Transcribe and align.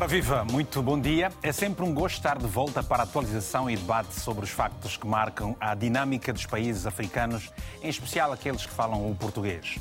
Ora 0.00 0.08
viva, 0.08 0.46
muito 0.50 0.82
bom 0.82 0.98
dia. 0.98 1.30
É 1.42 1.52
sempre 1.52 1.84
um 1.84 1.92
gosto 1.92 2.16
estar 2.16 2.38
de 2.38 2.46
volta 2.46 2.82
para 2.82 3.02
a 3.02 3.04
atualização 3.04 3.68
e 3.68 3.76
debate 3.76 4.18
sobre 4.18 4.44
os 4.44 4.50
factos 4.50 4.96
que 4.96 5.06
marcam 5.06 5.54
a 5.60 5.74
dinâmica 5.74 6.32
dos 6.32 6.46
países 6.46 6.86
africanos, 6.86 7.52
em 7.82 7.90
especial 7.90 8.32
aqueles 8.32 8.64
que 8.64 8.72
falam 8.72 9.10
o 9.10 9.14
português. 9.14 9.78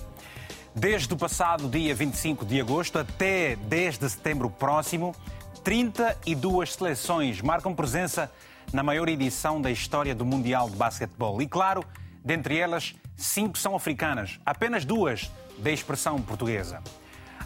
Desde 0.76 1.14
o 1.14 1.16
passado 1.16 1.70
dia 1.70 1.96
25 1.96 2.46
de 2.46 2.60
agosto 2.60 3.00
até 3.00 3.56
10 3.56 3.98
de 3.98 4.10
setembro 4.10 4.50
próximo, 4.50 5.16
32 5.64 6.74
seleções 6.74 7.42
marcam 7.42 7.74
presença 7.74 8.30
na 8.74 8.84
maior 8.84 9.08
edição 9.08 9.62
da 9.62 9.72
história 9.72 10.14
do 10.14 10.26
Mundial 10.26 10.70
de 10.70 10.76
Basquetebol. 10.76 11.42
E 11.42 11.48
claro, 11.48 11.82
dentre 12.26 12.58
elas, 12.58 12.94
cinco 13.16 13.58
são 13.58 13.74
africanas, 13.74 14.38
apenas 14.46 14.84
duas 14.84 15.32
da 15.60 15.72
expressão 15.72 16.22
portuguesa. 16.22 16.84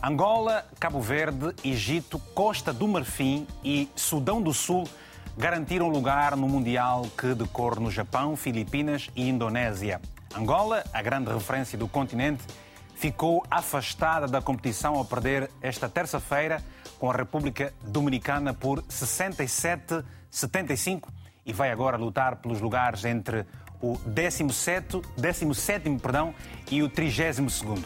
Angola, 0.05 0.65
Cabo 0.81 0.99
Verde, 0.99 1.55
Egito, 1.63 2.19
Costa 2.35 2.73
do 2.73 2.85
Marfim 2.89 3.47
e 3.63 3.89
Sudão 3.95 4.41
do 4.41 4.53
Sul 4.53 4.83
garantiram 5.37 5.87
lugar 5.87 6.35
no 6.35 6.45
Mundial 6.45 7.07
que 7.17 7.33
decorre 7.33 7.79
no 7.79 7.89
Japão, 7.89 8.35
Filipinas 8.35 9.09
e 9.15 9.29
Indonésia. 9.29 10.01
Angola, 10.35 10.83
a 10.91 11.01
grande 11.01 11.31
referência 11.31 11.77
do 11.77 11.87
continente, 11.87 12.43
ficou 12.95 13.45
afastada 13.49 14.27
da 14.27 14.41
competição 14.41 14.95
ao 14.95 15.05
perder 15.05 15.49
esta 15.61 15.87
terça-feira 15.87 16.61
com 16.99 17.09
a 17.09 17.15
República 17.15 17.73
Dominicana 17.81 18.53
por 18.53 18.83
67-75 18.83 21.07
e 21.45 21.53
vai 21.53 21.71
agora 21.71 21.95
lutar 21.95 22.41
pelos 22.41 22.59
lugares 22.59 23.05
entre 23.05 23.45
o 23.83 23.97
17, 24.05 25.01
17 25.17 25.97
perdão, 25.97 26.33
e 26.71 26.81
o 26.81 26.89
32º. 26.89 27.83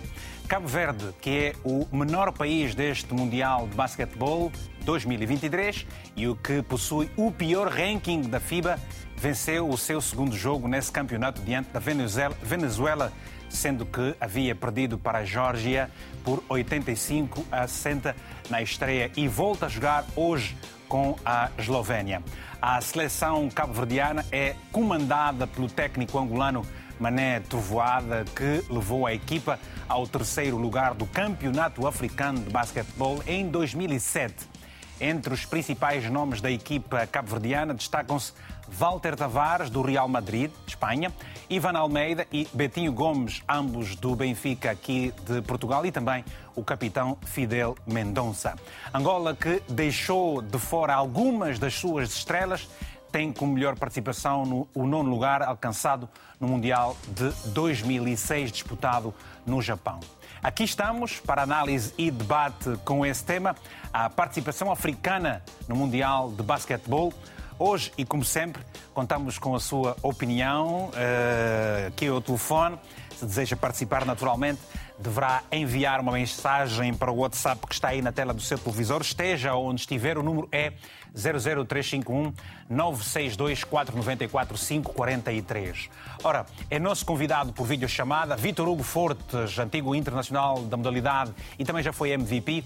Cabo 0.48 0.66
Verde, 0.66 1.14
que 1.20 1.30
é 1.30 1.54
o 1.62 1.86
menor 1.92 2.32
país 2.32 2.74
deste 2.74 3.14
Mundial 3.14 3.68
de 3.68 3.76
Basquetebol 3.76 4.50
2023 4.86 5.86
e 6.16 6.26
o 6.26 6.38
que 6.38 6.62
possui 6.62 7.12
o 7.18 7.30
pior 7.30 7.68
ranking 7.68 8.22
da 8.22 8.40
FIBA, 8.40 8.80
venceu 9.18 9.68
o 9.68 9.78
seu 9.78 10.00
segundo 10.00 10.38
jogo 10.38 10.70
nesse 10.70 10.90
campeonato 10.90 11.42
diante 11.42 11.70
da 11.72 11.82
Venezuela, 11.82 13.12
sendo 13.50 13.86
que 13.86 14.16
havia 14.22 14.56
perdido 14.56 14.98
para 14.98 15.20
a 15.20 15.26
Geórgia 15.26 15.92
por 16.24 16.42
85 16.48 17.46
a 17.52 17.68
60 17.68 18.16
na 18.50 18.62
estreia 18.62 19.12
e 19.18 19.28
volta 19.28 19.66
a 19.66 19.70
jogar 19.70 20.06
hoje 20.16 20.56
com 20.88 21.18
a 21.26 21.50
Eslovénia. 21.60 22.24
A 22.62 22.80
seleção 22.80 23.50
cabo-verdiana 23.50 24.26
é 24.32 24.56
comandada 24.72 25.46
pelo 25.46 25.68
técnico 25.68 26.18
angolano 26.18 26.66
Mané 27.00 27.40
Trovoada, 27.42 28.26
que 28.36 28.64
levou 28.72 29.06
a 29.06 29.14
equipa 29.14 29.60
ao 29.88 30.08
terceiro 30.08 30.58
lugar 30.58 30.94
do 30.94 31.06
Campeonato 31.06 31.86
Africano 31.88 32.40
de 32.40 32.50
Basquetebol 32.50 33.22
em 33.28 33.48
2007. 33.50 34.58
Entre 35.00 35.32
os 35.32 35.46
principais 35.46 36.10
nomes 36.10 36.42
da 36.42 36.50
equipa 36.50 37.06
cabo-verdiana 37.06 37.74
destacam-se 37.74 38.34
Walter 38.68 39.16
Tavares, 39.16 39.70
do 39.70 39.82
Real 39.82 40.08
Madrid, 40.08 40.52
Espanha, 40.66 41.14
Ivan 41.50 41.78
Almeida 41.78 42.26
e 42.32 42.48
Betinho 42.52 42.92
Gomes, 42.92 43.44
ambos 43.48 43.96
do 43.96 44.16
Benfica, 44.16 44.72
aqui 44.72 45.14
de 45.26 45.42
Portugal, 45.44 45.86
e 45.86 45.92
também 45.92 46.26
o 46.56 46.64
capitão 46.64 47.18
Fidel 47.22 47.76
Mendonça. 47.86 48.56
Angola, 48.94 49.36
que 49.36 49.62
deixou 49.70 50.42
de 50.42 50.58
fora 50.58 50.96
algumas 50.96 51.60
das 51.60 51.76
suas 51.76 52.10
estrelas, 52.10 52.68
tem 53.12 53.32
como 53.32 53.54
melhor 53.54 53.78
participação 53.78 54.46
no, 54.46 54.68
o 54.74 54.86
nono 54.86 55.10
lugar 55.10 55.42
alcançado 55.42 56.10
no 56.40 56.48
Mundial 56.48 56.96
de 57.08 57.32
2006, 57.52 58.52
disputado 58.52 59.14
no 59.46 59.62
Japão. 59.62 60.00
Aqui 60.44 60.64
estamos 60.64 61.20
para 61.20 61.42
análise 61.42 61.94
e 61.98 62.12
debate 62.12 62.78
com 62.86 63.06
esse 63.06 63.24
tema, 63.24 63.56
a 63.92 64.10
participação 64.10 64.72
africana 64.72 65.44
no 65.68 65.76
Mundial 65.76 66.32
de 66.32 66.44
Basquetebol. 66.44 67.12
Hoje, 67.60 67.92
e 67.98 68.06
como 68.06 68.24
sempre, 68.24 68.62
contamos 68.94 69.40
com 69.40 69.56
a 69.56 69.60
sua 69.60 69.98
opinião, 70.04 70.90
uh, 70.90 71.88
aqui 71.88 72.06
é 72.06 72.12
o 72.12 72.22
telefone. 72.22 72.78
Se 73.16 73.26
deseja 73.26 73.56
participar 73.56 74.06
naturalmente, 74.06 74.60
deverá 75.00 75.42
enviar 75.52 76.00
uma 76.00 76.12
mensagem 76.12 76.94
para 76.94 77.12
o 77.12 77.18
WhatsApp 77.18 77.66
que 77.66 77.74
está 77.74 77.88
aí 77.88 78.02
na 78.02 78.12
tela 78.12 78.32
do 78.32 78.42
seu 78.42 78.60
televisor. 78.60 79.02
Esteja 79.02 79.56
onde 79.56 79.82
estiver, 79.82 80.20
o 80.20 80.24
número 80.24 80.48
é 80.52 80.74
00351 81.14 82.34
962 82.70 83.64
494 83.64 84.58
543. 84.58 85.90
Ora, 86.24 86.46
é 86.70 86.80
nosso 86.80 87.06
convidado 87.06 87.54
por 87.54 87.66
videochamada 87.66 88.36
Vitor 88.36 88.68
Hugo 88.68 88.84
Fortes, 88.84 89.58
antigo 89.58 89.96
internacional 89.96 90.62
da 90.64 90.78
modalidade 90.78 91.34
e 91.58 91.66
também 91.66 91.84
já 91.84 91.94
foi 91.94 92.12
MVP 92.12 92.64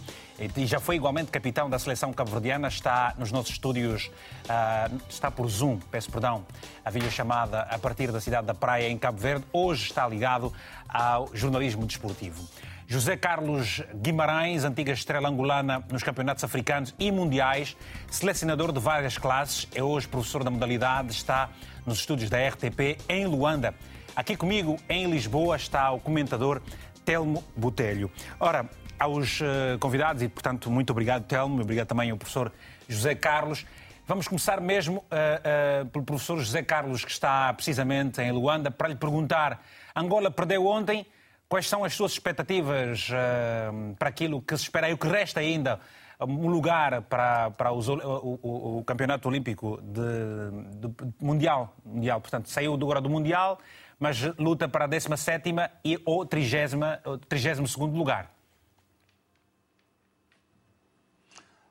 e 0.58 0.66
já 0.66 0.80
foi 0.80 0.96
igualmente 0.96 1.30
capitão 1.30 1.70
da 1.70 1.78
seleção 1.78 2.12
cabo-verdiana, 2.12 2.68
está 2.68 3.14
nos 3.18 3.32
nossos 3.32 3.52
estúdios, 3.52 4.10
uh, 4.46 5.02
está 5.08 5.30
por 5.30 5.48
Zoom, 5.48 5.78
peço 5.92 6.12
perdão, 6.12 6.44
a 6.84 6.90
videochamada 6.90 7.62
a 7.62 7.78
partir 7.78 8.12
da 8.12 8.20
cidade 8.20 8.48
da 8.48 8.54
Praia, 8.56 8.90
em 8.90 8.98
Cabo 8.98 9.20
Verde. 9.20 9.46
Hoje 9.54 9.84
está 9.84 10.08
ligado 10.08 10.52
ao 10.90 11.30
jornalismo 11.36 11.86
desportivo. 11.86 12.44
José 12.92 13.16
Carlos 13.16 13.82
Guimarães, 13.96 14.66
antiga 14.66 14.92
estrela 14.92 15.30
angolana 15.30 15.82
nos 15.90 16.04
campeonatos 16.04 16.44
africanos 16.44 16.94
e 17.00 17.10
mundiais, 17.10 17.78
selecionador 18.10 18.74
de 18.74 18.82
várias 18.82 19.18
classes, 19.18 19.66
é 19.74 19.82
hoje 19.82 20.10
professor 20.10 20.44
da 20.44 20.52
modalidade, 20.52 21.10
está 21.14 21.50
nos 21.86 22.00
estúdios 22.00 22.30
da 22.30 22.38
RTP 22.46 22.98
em 23.08 23.26
Luanda. 23.26 23.74
Aqui 24.14 24.36
comigo, 24.36 24.78
em 24.90 25.10
Lisboa, 25.10 25.56
está 25.56 25.90
o 25.92 26.02
comentador 26.02 26.62
Telmo 27.06 27.42
Botelho. 27.56 28.12
Ora, 28.38 28.70
aos 29.00 29.40
eh, 29.42 29.78
convidados, 29.80 30.22
e 30.22 30.28
portanto, 30.28 30.70
muito 30.70 30.90
obrigado, 30.90 31.24
Telmo, 31.24 31.62
obrigado 31.62 31.88
também 31.88 32.12
ao 32.12 32.18
professor 32.18 32.52
José 32.90 33.16
Carlos. 33.16 33.66
Vamos 34.06 34.28
começar 34.28 34.60
mesmo 34.60 34.98
uh, 34.98 35.84
uh, 35.84 35.86
pelo 35.86 36.04
professor 36.04 36.38
José 36.40 36.62
Carlos, 36.62 37.06
que 37.06 37.12
está 37.12 37.54
precisamente 37.54 38.22
em 38.22 38.34
Luanda, 38.34 38.70
para 38.70 38.90
lhe 38.90 38.96
perguntar: 38.96 39.64
Angola 39.96 40.30
perdeu 40.30 40.66
ontem 40.66 41.06
Quais 41.52 41.68
são 41.68 41.84
as 41.84 41.94
suas 41.94 42.14
expectativas 42.14 43.10
uh, 43.10 43.94
para 43.96 44.08
aquilo 44.08 44.42
que 44.42 44.56
se 44.56 44.64
espera 44.64 44.90
e 44.90 44.94
o 44.94 44.98
que 44.98 45.06
resta 45.06 45.42
ainda? 45.42 45.82
Um 46.18 46.48
lugar 46.48 47.02
para, 47.02 47.52
para 47.52 47.74
os, 47.74 47.90
o, 47.90 48.40
o, 48.42 48.78
o, 48.78 48.84
Campeonato 48.86 49.28
Olímpico 49.28 49.78
de, 49.82 50.78
de, 50.78 50.96
mundial, 51.20 51.76
mundial. 51.84 52.22
Portanto, 52.22 52.48
saiu 52.48 52.74
agora 52.74 53.02
do 53.02 53.10
Mundial, 53.10 53.60
mas 54.00 54.22
luta 54.40 54.70
para 54.70 54.86
a 54.86 54.88
17 54.88 55.54
e 55.84 56.00
ou 56.06 56.26
32 56.26 57.76
lugar. 57.76 58.32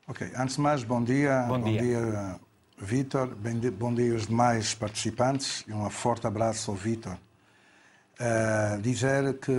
Ok, 0.06 0.30
antes 0.36 0.56
de 0.56 0.60
mais, 0.60 0.84
bom 0.84 1.02
dia. 1.02 1.46
Bom 1.48 1.58
dia, 1.58 1.80
bom 1.80 1.86
dia 1.86 2.40
Vítor. 2.76 3.34
Bom 3.78 3.94
dia 3.94 4.12
aos 4.12 4.26
demais 4.26 4.74
participantes 4.74 5.64
e 5.66 5.72
um 5.72 5.88
forte 5.88 6.26
abraço 6.26 6.70
ao 6.70 6.76
Vítor 6.76 7.16
uh, 8.20 8.80
dizer 8.80 9.38
que 9.38 9.52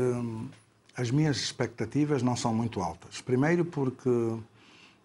as 0.96 1.10
minhas 1.10 1.38
expectativas 1.38 2.22
não 2.22 2.36
são 2.36 2.54
muito 2.54 2.82
altas. 2.82 3.20
Primeiro, 3.22 3.66
porque 3.66 4.10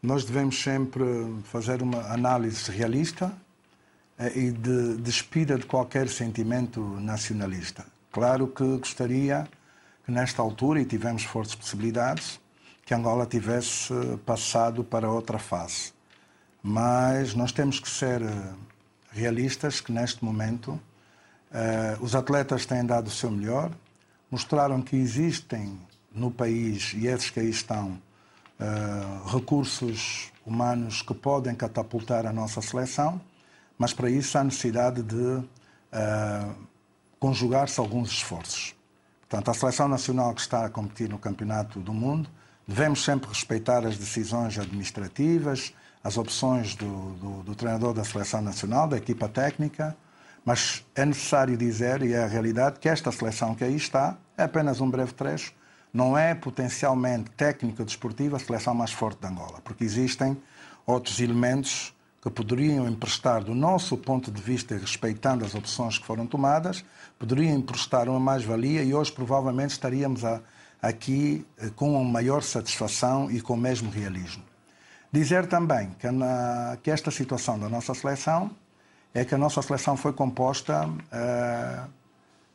nós 0.03 0.25
devemos 0.25 0.61
sempre 0.62 1.05
fazer 1.44 1.83
uma 1.83 2.12
análise 2.12 2.71
realista 2.71 3.27
uh, 4.19 4.39
e 4.39 4.50
de 4.50 4.97
despida 4.99 5.59
de 5.59 5.66
qualquer 5.66 6.09
sentimento 6.09 6.81
nacionalista. 7.00 7.84
Claro 8.12 8.47
que 8.47 8.65
gostaria 8.78 9.49
que, 10.05 10.12
nesta 10.12 10.41
altura, 10.43 10.81
e 10.81 10.84
tivemos 10.84 11.25
fortes 11.25 11.55
possibilidades, 11.55 12.41
que 12.84 12.95
Angola 12.95 13.27
tivesse 13.27 13.93
passado 14.25 14.84
para 14.84 15.11
outra 15.11 15.39
fase. 15.39 15.93
Mas 16.62 17.34
nós 17.34 17.50
temos 17.50 17.81
que 17.81 17.89
ser 17.89 18.22
eh, 18.22 18.55
realistas 19.11 19.81
que, 19.81 19.91
neste 19.91 20.25
momento, 20.25 20.81
Uh, 21.57 22.05
os 22.05 22.15
atletas 22.15 22.67
têm 22.67 22.85
dado 22.85 23.07
o 23.07 23.11
seu 23.11 23.31
melhor, 23.31 23.71
mostraram 24.31 24.83
que 24.83 24.95
existem 24.95 25.81
no 26.13 26.31
país, 26.31 26.93
e 26.93 27.07
esses 27.07 27.31
que 27.31 27.41
aí 27.41 27.49
estão, 27.49 27.99
uh, 28.61 29.27
recursos 29.27 30.31
humanos 30.45 31.01
que 31.01 31.15
podem 31.15 31.55
catapultar 31.55 32.27
a 32.27 32.33
nossa 32.33 32.61
seleção, 32.61 33.19
mas 33.79 33.95
para 33.95 34.11
isso 34.11 34.37
há 34.37 34.45
necessidade 34.45 35.03
de 35.03 35.17
uh, 35.17 35.47
conjugar-se 37.19 37.81
alguns 37.81 38.11
esforços. 38.11 38.75
Portanto, 39.27 39.51
a 39.51 39.55
seleção 39.55 39.89
nacional 39.89 40.35
que 40.35 40.43
está 40.43 40.67
a 40.67 40.69
competir 40.69 41.09
no 41.09 41.19
Campeonato 41.19 41.81
do 41.81 41.95
Mundo, 41.95 42.29
devemos 42.69 43.03
sempre 43.03 43.31
respeitar 43.31 43.87
as 43.87 43.97
decisões 43.97 44.59
administrativas, 44.59 45.73
as 46.05 46.19
opções 46.19 46.75
do, 46.75 47.15
do, 47.15 47.43
do 47.45 47.55
treinador 47.55 47.95
da 47.95 48.05
seleção 48.05 48.43
nacional, 48.43 48.87
da 48.87 48.99
equipa 48.99 49.27
técnica, 49.27 49.97
mas 50.47 50.87
é 50.95 51.04
necessário 51.04 51.57
dizer, 51.57 52.04
e 52.04 52.13
é 52.13 52.22
a 52.22 52.27
realidade, 52.28 52.78
que 52.78 52.89
esta 52.89 53.10
seleção 53.10 53.53
que 53.53 53.65
aí 53.65 53.75
está 53.75 54.16
é 54.39 54.45
apenas 54.45 54.81
um 54.81 54.89
breve 54.89 55.13
trecho, 55.13 55.53
não 55.93 56.16
é 56.16 56.37
potencialmente 56.37 57.31
técnica 57.33 57.84
desportiva 57.84 58.37
a 58.37 58.41
seleção 58.41 58.72
mais 58.72 58.93
forte 58.93 59.21
de 59.21 59.27
Angola, 59.27 59.60
porque 59.65 59.83
existem 59.83 60.41
outros 60.87 61.19
elementos 61.19 61.93
que 62.22 62.31
poderiam 62.31 62.87
emprestar, 62.87 63.43
do 63.43 63.57
nosso 63.57 63.97
ponto 63.97 64.31
de 64.31 64.41
vista, 64.41 64.77
respeitando 64.77 65.45
as 65.45 65.53
opções 65.53 65.98
que 65.98 66.07
foram 66.07 66.28
tomadas, 66.28 66.84
poderiam 67.19 67.57
emprestar 67.57 68.09
uma 68.09 68.21
mais-valia 68.21 68.84
e 68.84 68.95
hoje 68.95 69.10
provavelmente 69.10 69.71
estaríamos 69.71 70.25
a, 70.25 70.41
aqui 70.81 71.45
eh, 71.59 71.71
com 71.75 72.01
uma 72.01 72.04
maior 72.04 72.43
satisfação 72.43 73.28
e 73.31 73.41
com 73.41 73.54
o 73.54 73.57
mesmo 73.57 73.91
realismo. 73.91 74.45
Dizer 75.10 75.47
também 75.47 75.91
que, 75.98 76.09
na, 76.09 76.78
que 76.83 76.91
esta 76.91 77.10
situação 77.10 77.59
da 77.59 77.69
nossa 77.69 77.95
seleção 77.95 78.51
é 79.15 79.25
que 79.25 79.35
a 79.35 79.39
nossa 79.39 79.63
seleção 79.63 79.97
foi 79.97 80.13
composta 80.13 80.87
uh, 80.87 81.89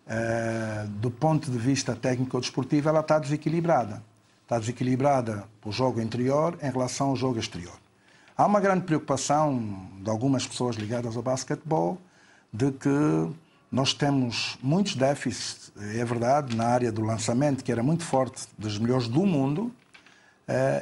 uh, 0.07 0.87
do 0.87 1.09
ponto 1.09 1.49
de 1.49 1.57
vista 1.57 1.95
técnico-desportivo, 1.95 2.89
ela 2.89 2.99
está 2.99 3.19
desequilibrada. 3.19 4.03
Está 4.43 4.59
desequilibrada 4.59 5.45
o 5.63 5.71
jogo 5.71 6.01
interior 6.01 6.57
em 6.61 6.69
relação 6.69 7.09
ao 7.09 7.15
jogo 7.15 7.39
exterior. 7.39 7.79
Há 8.37 8.45
uma 8.45 8.59
grande 8.59 8.85
preocupação 8.85 9.89
de 10.01 10.09
algumas 10.09 10.45
pessoas 10.45 10.75
ligadas 10.75 11.15
ao 11.15 11.23
basquetebol 11.23 11.97
de 12.51 12.71
que 12.71 13.29
nós 13.71 13.93
temos 13.93 14.57
muitos 14.61 14.95
déficits, 14.95 15.71
é 15.95 16.03
verdade, 16.03 16.55
na 16.55 16.65
área 16.65 16.91
do 16.91 17.01
lançamento, 17.01 17.63
que 17.63 17.71
era 17.71 17.81
muito 17.81 18.03
forte, 18.03 18.45
dos 18.57 18.77
melhores 18.77 19.07
do 19.07 19.25
mundo, 19.25 19.71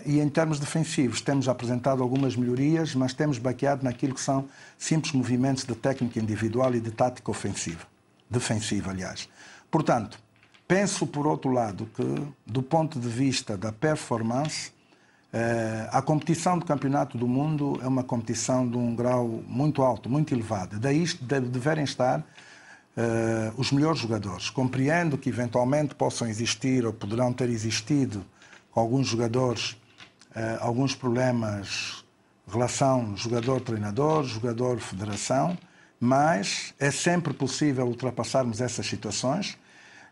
e 0.05 0.19
em 0.19 0.29
termos 0.29 0.59
defensivos, 0.59 1.21
temos 1.21 1.47
apresentado 1.47 2.01
algumas 2.01 2.35
melhorias, 2.35 2.95
mas 2.95 3.13
temos 3.13 3.37
baqueado 3.37 3.83
naquilo 3.83 4.13
que 4.13 4.21
são 4.21 4.47
simples 4.77 5.13
movimentos 5.13 5.63
de 5.63 5.75
técnica 5.75 6.19
individual 6.19 6.73
e 6.73 6.79
de 6.79 6.91
tática 6.91 7.29
ofensiva. 7.29 7.85
Defensiva, 8.29 8.91
aliás. 8.91 9.27
Portanto, 9.71 10.19
penso, 10.67 11.05
por 11.07 11.27
outro 11.27 11.51
lado, 11.51 11.89
que, 11.95 12.03
do 12.45 12.61
ponto 12.61 12.99
de 12.99 13.07
vista 13.07 13.57
da 13.57 13.71
performance, 13.71 14.69
uh, 15.33 15.89
a 15.91 16.01
competição 16.01 16.57
do 16.57 16.65
Campeonato 16.65 17.17
do 17.17 17.27
Mundo 17.27 17.79
é 17.83 17.87
uma 17.87 18.03
competição 18.03 18.67
de 18.67 18.77
um 18.77 18.95
grau 18.95 19.43
muito 19.47 19.81
alto, 19.81 20.09
muito 20.09 20.33
elevado. 20.33 20.79
Daí 20.79 21.05
deverem 21.21 21.83
estar 21.83 22.19
uh, 22.19 22.23
os 23.57 23.71
melhores 23.71 23.99
jogadores. 23.99 24.49
Compreendo 24.49 25.17
que, 25.17 25.29
eventualmente, 25.29 25.95
possam 25.95 26.27
existir 26.27 26.85
ou 26.85 26.93
poderão 26.93 27.33
ter 27.33 27.49
existido 27.49 28.23
com 28.71 28.79
alguns 28.79 29.07
jogadores 29.07 29.77
uh, 30.35 30.57
alguns 30.61 30.95
problemas 30.95 32.03
relação 32.47 33.15
jogador-treinador, 33.15 34.23
jogador-federação, 34.23 35.57
mas 35.99 36.73
é 36.79 36.89
sempre 36.89 37.33
possível 37.33 37.85
ultrapassarmos 37.85 38.59
essas 38.59 38.87
situações 38.87 39.51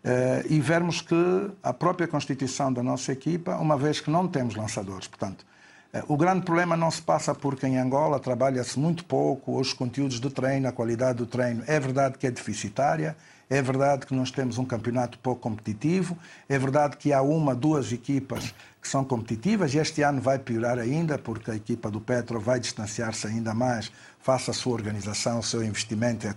uh, 0.04 0.46
e 0.48 0.60
vermos 0.60 1.02
que 1.02 1.16
a 1.64 1.74
própria 1.74 2.08
constituição 2.08 2.72
da 2.72 2.84
nossa 2.84 3.12
equipa, 3.12 3.56
uma 3.56 3.78
vez 3.78 4.00
que 4.00 4.12
não 4.12 4.28
temos 4.28 4.56
lançadores, 4.56 5.08
portanto, 5.08 5.46
uh, 5.94 6.04
o 6.08 6.16
grande 6.16 6.46
problema 6.46 6.78
não 6.78 6.92
se 6.92 7.02
passa 7.02 7.34
porque 7.34 7.66
em 7.66 7.78
Angola 7.80 8.20
trabalha-se 8.20 8.78
muito 8.78 9.04
pouco 9.06 9.60
os 9.60 9.74
conteúdos 9.74 10.20
do 10.20 10.30
treino, 10.30 10.68
a 10.68 10.72
qualidade 10.72 11.18
do 11.18 11.26
treino 11.26 11.64
é 11.66 11.80
verdade 11.80 12.18
que 12.18 12.28
é 12.28 12.32
deficitária, 12.32 13.16
é 13.50 13.62
verdade 13.62 14.06
que 14.06 14.14
nós 14.14 14.30
temos 14.30 14.58
um 14.58 14.66
campeonato 14.66 15.18
pouco 15.20 15.42
competitivo, 15.42 16.18
é 16.50 16.60
verdade 16.60 16.98
que 16.98 17.14
há 17.14 17.22
uma, 17.22 17.56
duas 17.56 17.92
equipas 17.92 18.54
que 18.82 18.88
são 18.88 19.04
competitivas 19.04 19.74
e 19.74 19.78
este 19.78 20.02
ano 20.02 20.22
vai 20.22 20.38
piorar 20.38 20.78
ainda 20.80 21.18
porque 21.18 21.52
a 21.52 21.56
equipa 21.56 21.90
do 21.90 22.02
Petro 22.02 22.40
vai 22.40 22.60
distanciar-se 22.60 23.28
ainda 23.28 23.54
mais 23.54 23.92
face 24.20 24.50
à 24.50 24.54
sua 24.54 24.74
organização, 24.74 25.40
o 25.40 25.44
seu 25.44 25.64
investimento 25.64 26.28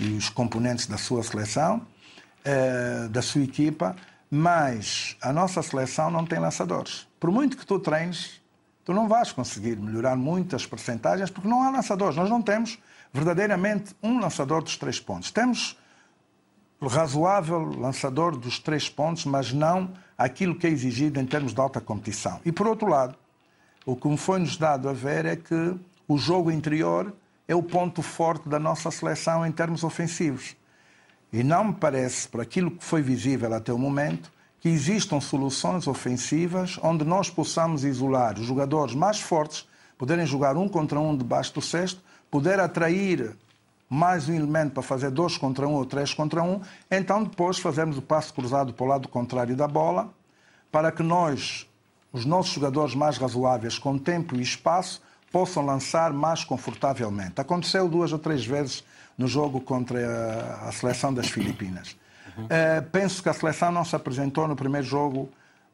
e 0.00 0.16
os 0.16 0.28
componentes 0.28 0.86
da 0.86 0.98
sua 0.98 1.22
seleção, 1.22 1.86
eh, 2.44 3.08
da 3.10 3.22
sua 3.22 3.42
equipa, 3.42 3.94
mas 4.30 5.16
a 5.22 5.32
nossa 5.32 5.62
seleção 5.62 6.10
não 6.10 6.26
tem 6.26 6.38
lançadores. 6.38 7.06
Por 7.18 7.30
muito 7.30 7.56
que 7.56 7.64
tu 7.64 7.78
treines, 7.78 8.40
tu 8.84 8.92
não 8.92 9.08
vais 9.08 9.32
conseguir 9.32 9.76
melhorar 9.76 10.16
muitas 10.16 10.66
percentagens 10.66 11.30
porque 11.30 11.48
não 11.48 11.62
há 11.62 11.70
lançadores. 11.70 12.16
Nós 12.16 12.28
não 12.28 12.42
temos 12.42 12.78
verdadeiramente 13.12 13.94
um 14.02 14.20
lançador 14.20 14.62
dos 14.62 14.76
três 14.76 15.00
pontos. 15.00 15.30
Temos 15.30 15.76
razoável 16.86 17.64
lançador 17.78 18.36
dos 18.36 18.58
três 18.58 18.88
pontos, 18.88 19.24
mas 19.24 19.52
não 19.52 19.90
aquilo 20.16 20.54
que 20.54 20.66
é 20.66 20.70
exigido 20.70 21.20
em 21.20 21.26
termos 21.26 21.52
de 21.52 21.60
alta 21.60 21.80
competição. 21.80 22.40
E, 22.44 22.52
por 22.52 22.66
outro 22.66 22.88
lado, 22.88 23.16
o 23.84 23.96
que 23.96 24.16
foi-nos 24.16 24.56
dado 24.56 24.88
a 24.88 24.92
ver 24.92 25.24
é 25.26 25.36
que 25.36 25.74
o 26.06 26.16
jogo 26.16 26.50
interior 26.50 27.12
é 27.46 27.54
o 27.54 27.62
ponto 27.62 28.02
forte 28.02 28.48
da 28.48 28.58
nossa 28.58 28.90
seleção 28.90 29.44
em 29.44 29.50
termos 29.50 29.82
ofensivos. 29.82 30.54
E 31.32 31.42
não 31.42 31.64
me 31.64 31.72
parece, 31.74 32.28
por 32.28 32.40
aquilo 32.40 32.70
que 32.70 32.84
foi 32.84 33.02
visível 33.02 33.52
até 33.52 33.72
o 33.72 33.78
momento, 33.78 34.30
que 34.60 34.68
existam 34.68 35.20
soluções 35.20 35.86
ofensivas 35.86 36.78
onde 36.82 37.04
nós 37.04 37.30
possamos 37.30 37.84
isolar 37.84 38.38
os 38.38 38.46
jogadores 38.46 38.94
mais 38.94 39.20
fortes, 39.20 39.66
poderem 39.96 40.26
jogar 40.26 40.56
um 40.56 40.68
contra 40.68 40.98
um 40.98 41.16
debaixo 41.16 41.54
do 41.54 41.62
cesto, 41.62 42.00
poder 42.30 42.60
atrair 42.60 43.36
mais 43.88 44.28
um 44.28 44.34
elemento 44.34 44.72
para 44.72 44.82
fazer 44.82 45.10
dois 45.10 45.36
contra 45.36 45.66
um 45.66 45.74
ou 45.74 45.84
três 45.84 46.12
contra 46.12 46.42
um, 46.42 46.60
então 46.90 47.24
depois 47.24 47.58
fazemos 47.58 47.96
o 47.96 48.02
passo 48.02 48.34
cruzado 48.34 48.72
para 48.72 48.84
o 48.84 48.88
lado 48.88 49.08
contrário 49.08 49.56
da 49.56 49.66
bola, 49.66 50.10
para 50.70 50.92
que 50.92 51.02
nós, 51.02 51.66
os 52.12 52.24
nossos 52.24 52.52
jogadores 52.52 52.94
mais 52.94 53.16
razoáveis, 53.16 53.78
com 53.78 53.96
tempo 53.96 54.36
e 54.36 54.42
espaço, 54.42 55.00
possam 55.32 55.64
lançar 55.64 56.12
mais 56.12 56.44
confortavelmente. 56.44 57.40
Aconteceu 57.40 57.88
duas 57.88 58.12
ou 58.12 58.18
três 58.18 58.44
vezes 58.44 58.84
no 59.16 59.26
jogo 59.26 59.60
contra 59.60 60.58
a, 60.62 60.72
seleção 60.72 61.12
das 61.12 61.28
Filipinas. 61.28 61.96
Uhum. 62.36 62.44
Uh, 62.44 62.90
penso 62.92 63.22
que 63.22 63.28
a 63.28 63.32
seleção 63.32 63.72
não 63.72 63.84
se 63.84 63.96
apresentou 63.96 64.46
no 64.46 64.54
primeiro 64.54 64.86
jogo 64.86 65.28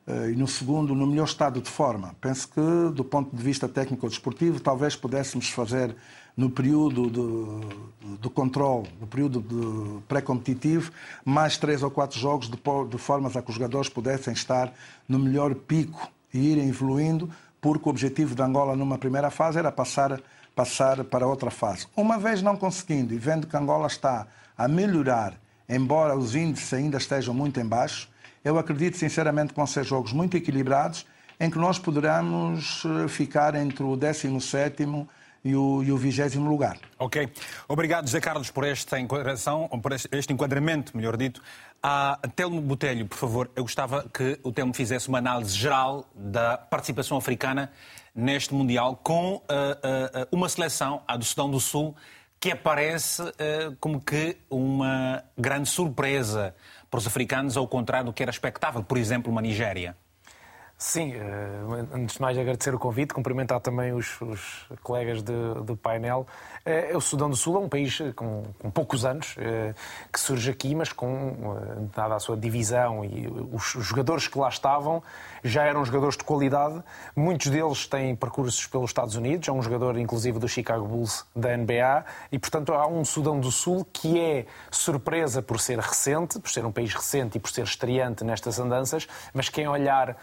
uh, 0.06 0.31
e 0.31 0.34
no 0.34 0.49
segundo 0.49 0.94
no 0.94 1.06
melhor 1.06 1.26
estado 1.26 1.60
de 1.60 1.70
forma. 1.70 2.17
Penso 2.20 2.49
que, 2.49 2.94
do 2.94 3.05
ponto 3.05 3.37
de 3.37 3.43
vista 3.43 3.69
técnico-desportivo, 3.69 4.60
talvez 4.60 4.96
pudéssemos 4.96 5.50
fazer 5.50 5.94
no 6.36 6.50
período 6.50 7.08
do, 7.08 8.31
controle, 8.31 8.88
no 9.00 9.06
período 9.06 10.02
pré-competitivo, 10.08 10.90
mais 11.25 11.56
três 11.56 11.82
ou 11.82 11.90
quatro 11.90 12.19
jogos 12.19 12.48
de, 12.48 12.58
de 12.88 12.98
formas 12.98 13.36
a 13.36 13.42
que 13.42 13.50
os 13.50 13.54
jogadores 13.54 13.88
pudessem 13.88 14.32
estar 14.32 14.72
no 15.08 15.19
melhor 15.19 15.54
pico 15.54 16.10
e 16.32 16.38
irem 16.38 16.69
evoluindo, 16.69 17.31
porque 17.60 17.88
o 17.88 17.90
objetivo 17.90 18.34
da 18.34 18.44
Angola 18.44 18.75
numa 18.75 18.98
primeira 18.98 19.31
fase 19.31 19.58
era 19.58 19.70
passar, 19.70 20.20
passar 20.54 21.04
para 21.04 21.26
outra 21.26 21.50
fase. 21.50 21.86
Uma 21.96 22.19
vez 22.19 22.42
não 22.42 22.56
conseguindo 22.56 23.14
e 23.14 23.19
vendo 23.19 23.46
que 23.46 23.56
Angola 23.56 23.86
está 23.86 24.26
a 24.58 24.66
melhorar, 24.66 25.34
embora 25.69 26.16
os 26.16 26.34
índices 26.34 26.72
ainda 26.75 26.98
estejam 26.98 27.32
muito 27.32 27.60
em 27.60 27.66
baixo, 27.66 28.08
eu 28.44 28.58
acredito 28.58 28.96
sinceramente 28.96 29.50
que 29.50 29.56
vão 29.56 29.66
ser 29.66 29.84
jogos 29.84 30.12
muito 30.12 30.36
equilibrados, 30.36 31.06
em 31.40 31.48
que 31.48 31.58
nós 31.58 31.78
poderemos 31.78 32.82
eh, 32.84 33.08
ficar 33.08 33.54
entre 33.54 33.82
o 33.82 33.96
17 33.96 34.86
e 35.44 35.55
o, 35.55 35.82
e 35.82 35.93
o 35.93 35.96
20 35.96 36.38
lugar. 36.38 36.79
Ok. 36.99 37.29
Obrigado, 37.69 38.06
José 38.06 38.20
Carlos, 38.20 38.50
por 38.50 38.64
esta 38.64 38.99
enquadração, 38.99 39.69
por 39.69 39.93
este 39.93 40.32
enquadramento, 40.32 40.96
melhor 40.96 41.17
dito. 41.17 41.43
A 41.82 42.19
Telmo 42.34 42.63
Botelho, 42.63 43.06
por 43.06 43.19
favor, 43.19 43.51
eu 43.55 43.63
gostava 43.63 44.08
que 44.08 44.41
o 44.43 44.51
Telmo 44.51 44.72
fizesse 44.72 45.08
uma 45.08 45.19
análise 45.19 45.55
geral 45.55 46.08
da 46.15 46.56
participação 46.56 47.19
africana 47.19 47.70
neste 48.15 48.55
Mundial 48.55 48.96
com 49.03 49.34
uh, 49.34 49.39
uh, 49.39 50.29
uma 50.32 50.48
seleção, 50.48 51.03
a 51.06 51.17
do 51.17 51.24
Sudão 51.24 51.51
do 51.51 51.60
Sul, 51.60 51.94
que 52.41 52.51
aparece 52.51 53.20
uh, 53.22 53.77
como 53.81 54.01
que 54.01 54.39
uma 54.48 55.22
grande 55.36 55.69
surpresa 55.69 56.55
para 56.91 56.98
os 56.98 57.06
africanos, 57.06 57.56
ao 57.56 57.69
contrário 57.69 58.06
do 58.06 58.13
que 58.13 58.22
era 58.22 58.31
expectável, 58.31 58.82
por 58.82 58.96
exemplo, 58.96 59.31
uma 59.31 59.43
Nigéria. 59.43 59.96
Sim, 60.76 61.14
eh, 61.14 61.94
antes 61.94 62.16
de 62.16 62.20
mais 62.20 62.36
agradecer 62.36 62.74
o 62.74 62.78
convite, 62.78 63.14
cumprimentar 63.14 63.60
também 63.60 63.93
os, 63.93 64.20
os 64.20 64.66
colegas 64.82 65.22
de, 65.22 65.32
do 65.64 65.76
painel. 65.76 66.26
É, 66.66 66.96
o 66.96 67.00
Sudão 67.00 67.28
do 67.28 67.36
Sul 67.36 67.56
é 67.56 67.58
um 67.58 67.68
país 67.68 67.98
com, 68.16 68.42
com, 68.58 68.70
poucos 68.70 69.04
anos 69.04 69.36
que 70.10 70.18
surge 70.18 70.50
aqui, 70.50 70.74
mas 70.74 70.92
com, 70.92 71.56
dada 71.94 72.14
a 72.14 72.18
sua 72.18 72.36
divisão 72.36 73.04
e 73.04 73.28
os 73.52 73.74
jogadores 73.84 74.28
que 74.28 74.38
lá 74.38 74.48
estavam 74.48 75.02
já 75.42 75.64
eram 75.64 75.84
jogadores 75.84 76.16
de 76.16 76.24
qualidade. 76.24 76.82
Muitos 77.14 77.48
deles 77.48 77.86
têm 77.86 78.16
percursos 78.16 78.66
pelos 78.66 78.90
Estados 78.90 79.14
Unidos. 79.14 79.46
Há 79.48 79.52
um 79.52 79.60
jogador, 79.60 79.98
inclusive, 79.98 80.38
do 80.38 80.48
Chicago 80.48 80.86
Bulls 80.86 81.26
da 81.36 81.54
NBA. 81.54 82.04
E, 82.32 82.38
portanto, 82.38 82.72
há 82.72 82.86
um 82.86 83.04
Sudão 83.04 83.38
do 83.38 83.52
Sul 83.52 83.86
que 83.92 84.18
é 84.18 84.46
surpresa 84.70 85.42
por 85.42 85.60
ser 85.60 85.78
recente, 85.78 86.38
por 86.38 86.50
ser 86.50 86.64
um 86.64 86.72
país 86.72 86.94
recente 86.94 87.36
e 87.36 87.40
por 87.40 87.50
ser 87.50 87.64
estreante 87.64 88.24
nestas 88.24 88.58
andanças, 88.58 89.06
mas 89.34 89.50
quem 89.50 89.68
olhar 89.68 90.16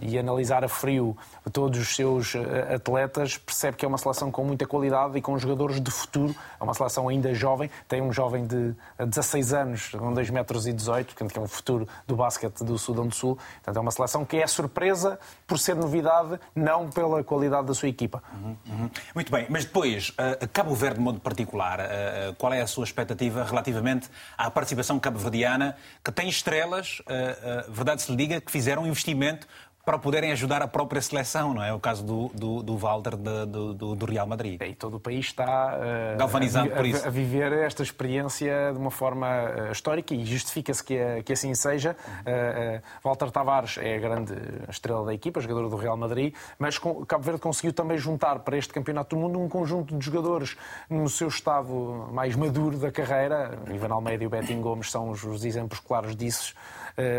e 0.00 0.18
analisar 0.18 0.64
a 0.64 0.68
frio 0.68 1.16
todos 1.52 1.78
os 1.78 1.94
seus 1.94 2.34
eh, 2.34 2.74
atletas, 2.74 3.36
percebe 3.36 3.76
que 3.76 3.84
é 3.84 3.88
uma 3.88 3.98
seleção 3.98 4.30
com 4.30 4.44
muita 4.44 4.66
qualidade 4.66 5.18
e 5.18 5.20
com 5.20 5.29
jogadores 5.38 5.80
de 5.80 5.90
futuro. 5.90 6.34
É 6.58 6.64
uma 6.64 6.74
seleção 6.74 7.08
ainda 7.08 7.34
jovem, 7.34 7.70
tem 7.88 8.00
um 8.00 8.12
jovem 8.12 8.46
de 8.46 8.74
16 8.98 9.52
anos, 9.52 9.88
com 9.90 10.12
2 10.12 10.30
metros 10.30 10.66
e 10.66 10.72
18, 10.72 11.14
que 11.14 11.38
é 11.38 11.40
um 11.40 11.48
futuro 11.48 11.86
do 12.06 12.16
basquete 12.16 12.64
do 12.64 12.78
Sudão 12.78 13.06
do 13.06 13.14
Sul. 13.14 13.36
Portanto, 13.36 13.76
é 13.76 13.80
uma 13.80 13.90
seleção 13.90 14.24
que 14.24 14.36
é 14.36 14.46
surpresa 14.46 15.18
por 15.46 15.58
ser 15.58 15.76
novidade, 15.76 16.38
não 16.54 16.88
pela 16.88 17.22
qualidade 17.22 17.66
da 17.66 17.74
sua 17.74 17.88
equipa. 17.88 18.22
Uhum, 18.32 18.56
uhum. 18.66 18.90
Muito 19.14 19.30
bem, 19.30 19.46
mas 19.48 19.64
depois, 19.64 20.10
uh, 20.10 20.48
Cabo 20.52 20.74
Verde, 20.74 20.96
de 20.96 21.02
modo 21.02 21.20
particular, 21.20 21.80
uh, 21.80 22.34
qual 22.36 22.52
é 22.52 22.60
a 22.60 22.66
sua 22.66 22.84
expectativa 22.84 23.44
relativamente 23.44 24.08
à 24.36 24.50
participação 24.50 24.98
cabo-verdiana, 24.98 25.76
que 26.04 26.10
tem 26.10 26.28
estrelas, 26.28 27.00
uh, 27.00 27.70
verdade 27.70 28.02
se 28.02 28.10
lhe 28.10 28.16
diga, 28.16 28.40
que 28.40 28.50
fizeram 28.50 28.86
investimento 28.86 29.10
investimento 29.10 29.46
para 29.90 29.98
poderem 29.98 30.30
ajudar 30.30 30.62
a 30.62 30.68
própria 30.68 31.02
seleção, 31.02 31.52
não 31.52 31.64
é? 31.64 31.72
O 31.72 31.80
caso 31.80 32.04
do, 32.04 32.28
do, 32.32 32.62
do 32.62 32.76
Walter 32.76 33.16
de, 33.16 33.46
do, 33.46 33.96
do, 33.96 34.04
Real 34.06 34.24
Madrid. 34.24 34.62
E 34.62 34.72
todo 34.72 34.98
o 34.98 35.00
país 35.00 35.26
está 35.26 35.44
uh, 35.44 36.16
galvanizado 36.16 36.72
a, 36.72 36.76
por 36.76 36.86
isso. 36.86 37.04
A, 37.04 37.10
viver 37.10 37.52
esta 37.52 37.82
experiência 37.82 38.70
de 38.72 38.78
uma 38.78 38.92
forma 38.92 39.26
uh, 39.26 39.72
histórica 39.72 40.14
e 40.14 40.24
justifica-se 40.24 40.84
que, 40.84 40.96
que, 41.24 41.32
assim 41.32 41.52
seja. 41.56 41.96
Uh, 42.20 42.80
Walter 43.02 43.32
Tavares 43.32 43.78
é 43.78 43.96
a 43.96 43.98
grande 43.98 44.32
estrela 44.68 45.04
da 45.06 45.12
equipa, 45.12 45.40
jogador 45.40 45.68
do 45.68 45.74
Real 45.74 45.96
Madrid, 45.96 46.36
mas 46.56 46.78
com, 46.78 47.04
Cabo 47.04 47.24
Verde 47.24 47.40
conseguiu 47.40 47.72
também 47.72 47.98
juntar 47.98 48.38
para 48.38 48.56
este 48.56 48.72
Campeonato 48.72 49.16
do 49.16 49.20
Mundo 49.20 49.40
um 49.40 49.48
conjunto 49.48 49.98
de 49.98 50.04
jogadores 50.04 50.56
no 50.88 51.08
seu 51.08 51.26
estado 51.26 52.08
mais 52.12 52.36
maduro 52.36 52.78
da 52.78 52.92
carreira. 52.92 53.58
Ivan 53.74 53.92
Almeida 53.92 54.22
e 54.22 54.26
o 54.28 54.30
Betinho 54.30 54.60
Gomes 54.60 54.88
são 54.88 55.10
os, 55.10 55.24
os 55.24 55.44
exemplos 55.44 55.80
claros 55.80 56.14
disso, 56.14 56.54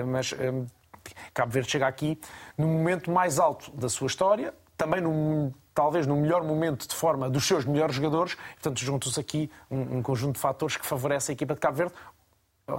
mas 0.07 0.33
Cabo 1.33 1.51
Verde 1.51 1.69
chega 1.69 1.87
aqui 1.87 2.19
no 2.57 2.67
momento 2.67 3.11
mais 3.11 3.39
alto 3.39 3.71
da 3.71 3.89
sua 3.89 4.07
história, 4.07 4.53
também 4.77 5.01
talvez 5.73 6.05
no 6.05 6.15
melhor 6.15 6.43
momento 6.43 6.87
de 6.87 6.95
forma 6.95 7.29
dos 7.29 7.45
seus 7.45 7.65
melhores 7.65 7.95
jogadores. 7.95 8.35
Portanto, 8.53 8.79
juntos 8.79 9.17
aqui 9.17 9.49
um, 9.69 9.97
um 9.97 10.01
conjunto 10.01 10.35
de 10.35 10.41
fatores 10.41 10.75
que 10.77 10.85
favorece 10.85 11.31
a 11.31 11.33
equipa 11.33 11.53
de 11.53 11.59
Cabo 11.59 11.77
Verde. 11.77 11.93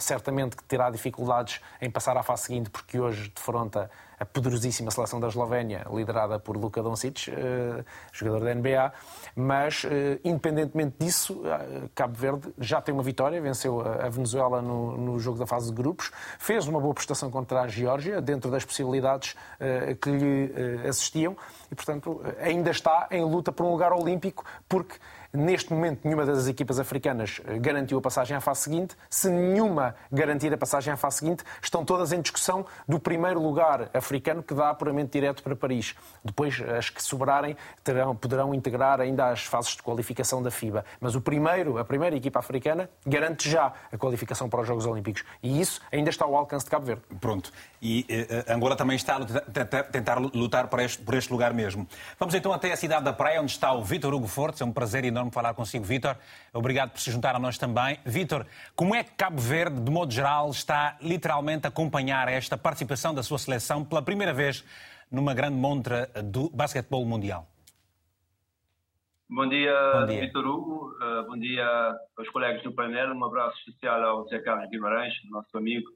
Certamente 0.00 0.56
que 0.56 0.64
terá 0.64 0.90
dificuldades 0.90 1.60
em 1.80 1.90
passar 1.90 2.16
à 2.16 2.22
fase 2.22 2.42
seguinte, 2.42 2.70
porque 2.70 2.98
hoje 2.98 3.32
defronta 3.34 3.90
a 4.22 4.24
poderosíssima 4.24 4.90
seleção 4.92 5.18
da 5.18 5.26
Eslovénia, 5.26 5.84
liderada 5.92 6.38
por 6.38 6.56
Luka 6.56 6.80
Doncic, 6.80 7.28
eh, 7.28 7.84
jogador 8.12 8.44
da 8.44 8.54
NBA, 8.54 8.92
mas 9.34 9.84
eh, 9.84 10.20
independentemente 10.24 10.94
disso, 10.96 11.42
eh, 11.44 11.88
Cabo 11.92 12.14
Verde 12.14 12.54
já 12.56 12.80
tem 12.80 12.94
uma 12.94 13.02
vitória, 13.02 13.40
venceu 13.40 13.80
a 13.80 14.08
Venezuela 14.08 14.62
no, 14.62 14.96
no 14.96 15.18
jogo 15.18 15.38
da 15.38 15.46
fase 15.46 15.70
de 15.70 15.74
grupos, 15.74 16.12
fez 16.38 16.68
uma 16.68 16.80
boa 16.80 16.94
prestação 16.94 17.32
contra 17.32 17.62
a 17.62 17.66
Geórgia, 17.66 18.20
dentro 18.20 18.48
das 18.48 18.64
possibilidades 18.64 19.34
que 20.00 20.10
lhe 20.10 20.88
assistiam, 20.88 21.36
e 21.70 21.74
portanto 21.74 22.20
ainda 22.40 22.70
está 22.70 23.08
em 23.10 23.24
luta 23.24 23.50
por 23.50 23.66
um 23.66 23.70
lugar 23.70 23.92
olímpico, 23.92 24.44
porque 24.68 24.98
Neste 25.32 25.72
momento, 25.72 26.00
nenhuma 26.04 26.26
das 26.26 26.46
equipas 26.46 26.78
africanas 26.78 27.40
eh, 27.46 27.58
garantiu 27.58 27.96
a 27.96 28.02
passagem 28.02 28.36
à 28.36 28.40
fase 28.40 28.60
seguinte. 28.60 28.94
Se 29.08 29.30
nenhuma 29.30 29.94
garantir 30.10 30.52
a 30.52 30.58
passagem 30.58 30.92
à 30.92 30.96
fase 30.96 31.18
seguinte, 31.20 31.42
estão 31.62 31.86
todas 31.86 32.12
em 32.12 32.20
discussão 32.20 32.66
do 32.86 33.00
primeiro 33.00 33.40
lugar 33.40 33.88
africano 33.94 34.42
que 34.42 34.52
dá 34.52 34.68
apuramento 34.68 35.10
direto 35.12 35.42
para 35.42 35.56
Paris. 35.56 35.94
Depois, 36.22 36.60
as 36.60 36.90
que 36.90 37.02
sobrarem 37.02 37.56
terão, 37.82 38.14
poderão 38.14 38.54
integrar 38.54 39.00
ainda 39.00 39.30
as 39.30 39.44
fases 39.44 39.74
de 39.74 39.82
qualificação 39.82 40.42
da 40.42 40.50
FIBA. 40.50 40.84
Mas 41.00 41.14
o 41.14 41.20
primeiro, 41.20 41.78
a 41.78 41.84
primeira 41.84 42.14
equipa 42.14 42.38
africana 42.38 42.90
garante 43.06 43.48
já 43.48 43.72
a 43.90 43.96
qualificação 43.96 44.50
para 44.50 44.60
os 44.60 44.66
Jogos 44.66 44.84
Olímpicos. 44.84 45.24
E 45.42 45.62
isso 45.62 45.80
ainda 45.90 46.10
está 46.10 46.26
ao 46.26 46.36
alcance 46.36 46.66
de 46.66 46.70
Cabo 46.70 46.84
Verde. 46.84 47.02
Pronto. 47.18 47.50
E 47.80 48.06
uh, 48.48 48.52
Angola 48.52 48.76
também 48.76 48.96
está 48.96 49.16
a 49.16 49.82
tentar 49.84 50.18
lutar 50.18 50.68
por 50.68 50.78
este, 50.80 51.02
por 51.02 51.14
este 51.14 51.32
lugar 51.32 51.54
mesmo. 51.54 51.88
Vamos 52.18 52.34
então 52.34 52.52
até 52.52 52.70
a 52.70 52.76
cidade 52.76 53.04
da 53.04 53.14
Praia, 53.14 53.40
onde 53.40 53.52
está 53.52 53.72
o 53.72 53.82
Vítor 53.82 54.12
Hugo 54.12 54.28
Fortes. 54.28 54.60
É 54.60 54.64
um 54.64 54.72
prazer 54.72 55.04
enorme 55.04 55.21
enorme 55.22 55.30
falar 55.30 55.54
consigo, 55.54 55.84
Vítor. 55.84 56.16
Obrigado 56.52 56.90
por 56.90 57.00
se 57.00 57.10
juntar 57.10 57.34
a 57.36 57.38
nós 57.38 57.56
também. 57.56 57.98
Vítor, 58.04 58.46
como 58.74 58.94
é 58.94 59.04
que 59.04 59.12
Cabo 59.12 59.40
Verde, 59.40 59.80
de 59.80 59.90
modo 59.90 60.12
geral, 60.12 60.50
está 60.50 60.96
literalmente 61.00 61.66
a 61.66 61.68
acompanhar 61.68 62.28
esta 62.28 62.58
participação 62.58 63.14
da 63.14 63.22
sua 63.22 63.38
seleção 63.38 63.84
pela 63.84 64.02
primeira 64.02 64.32
vez 64.32 64.64
numa 65.10 65.32
grande 65.34 65.56
montra 65.56 66.06
do 66.24 66.50
basquetebol 66.50 67.04
mundial? 67.04 67.46
Bom 69.30 69.48
dia, 69.48 69.72
bom 69.94 70.06
dia. 70.06 70.20
Vitor 70.20 70.46
Hugo. 70.46 70.92
Uh, 71.00 71.26
bom 71.26 71.38
dia 71.38 71.66
aos 72.18 72.28
colegas 72.30 72.62
do 72.62 72.72
painel. 72.74 73.14
Um 73.14 73.24
abraço 73.24 73.56
especial 73.66 74.02
ao 74.02 74.28
Zé 74.28 74.40
Carlos 74.40 74.68
Guimarães, 74.68 75.14
nosso 75.30 75.56
amigo. 75.56 75.88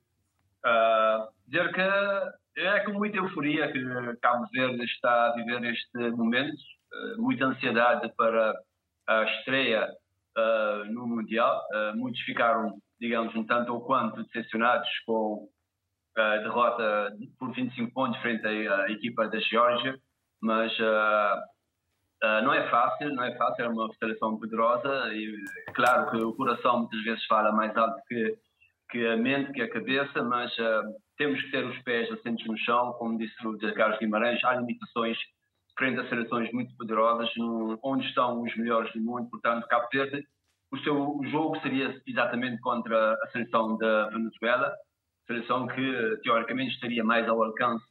Uh, 0.65 1.29
dizer 1.47 1.71
que 1.73 2.61
é 2.61 2.81
com 2.81 2.93
muita 2.93 3.19
euforia 3.19 3.71
que 3.71 3.79
Cabo 4.23 4.47
Verde 4.53 4.83
está 4.85 5.27
a 5.27 5.35
viver 5.35 5.63
este 5.65 6.11
momento, 6.17 6.57
uh, 6.57 7.23
muita 7.23 7.45
ansiedade 7.45 8.11
para 8.17 8.55
a 9.07 9.25
estreia 9.25 9.89
uh, 10.37 10.93
no 10.93 11.07
Mundial. 11.07 11.63
Uh, 11.73 11.97
muitos 11.97 12.21
ficaram, 12.23 12.77
digamos, 13.01 13.35
um 13.35 13.45
tanto 13.45 13.73
ou 13.73 13.81
quanto 13.81 14.23
decepcionados 14.25 14.89
com 15.07 15.49
a 16.17 16.37
derrota 16.39 17.13
por 17.39 17.53
25 17.53 17.93
pontos 17.93 18.21
frente 18.23 18.47
à 18.47 18.91
equipa 18.91 19.29
da 19.29 19.39
Geórgia, 19.39 19.99
mas 20.41 20.73
uh, 20.79 22.43
não 22.43 22.55
é 22.55 22.69
fácil, 22.71 23.15
não 23.15 23.23
é 23.23 23.37
fácil, 23.37 23.67
é 23.67 23.69
uma 23.69 23.93
seleção 23.99 24.39
poderosa 24.39 25.13
e 25.13 25.37
claro 25.75 26.11
que 26.11 26.17
o 26.17 26.33
coração 26.35 26.81
muitas 26.81 27.03
vezes 27.05 27.25
fala 27.27 27.53
mais 27.53 27.77
alto 27.77 28.01
que, 28.09 28.35
que 28.91 29.07
a 29.07 29.17
mente, 29.19 29.53
que 29.53 29.61
a 29.61 29.71
cabeça, 29.71 30.23
mas 30.23 30.51
temos 31.19 31.39
que 31.43 31.51
ter 31.51 31.67
os 31.67 31.79
pés 31.83 32.11
assentes 32.11 32.47
no 32.47 32.57
chão, 32.57 32.95
como 32.95 33.19
disse 33.19 33.35
o 33.47 33.59
Carlos 33.75 33.99
Guimarães, 33.99 34.43
há 34.43 34.55
limitações 34.55 35.19
frente 35.79 36.01
a 36.01 36.09
seleções 36.09 36.51
muito 36.53 36.75
poderosas, 36.77 37.31
no, 37.37 37.79
onde 37.83 38.07
estão 38.07 38.43
os 38.43 38.57
melhores 38.57 38.93
do 38.93 39.01
mundo, 39.01 39.29
portanto, 39.31 39.67
Cabo 39.69 39.87
Verde, 39.93 40.27
o 40.73 40.79
seu 40.79 41.21
jogo 41.31 41.61
seria 41.61 41.95
exatamente 42.07 42.61
contra 42.61 43.13
a 43.13 43.31
seleção 43.31 43.77
da 43.77 44.09
Venezuela, 44.09 44.75
seleção 45.27 45.67
que 45.67 46.17
teoricamente 46.23 46.75
estaria 46.75 47.05
mais 47.05 47.29
ao 47.29 47.43
alcance 47.43 47.85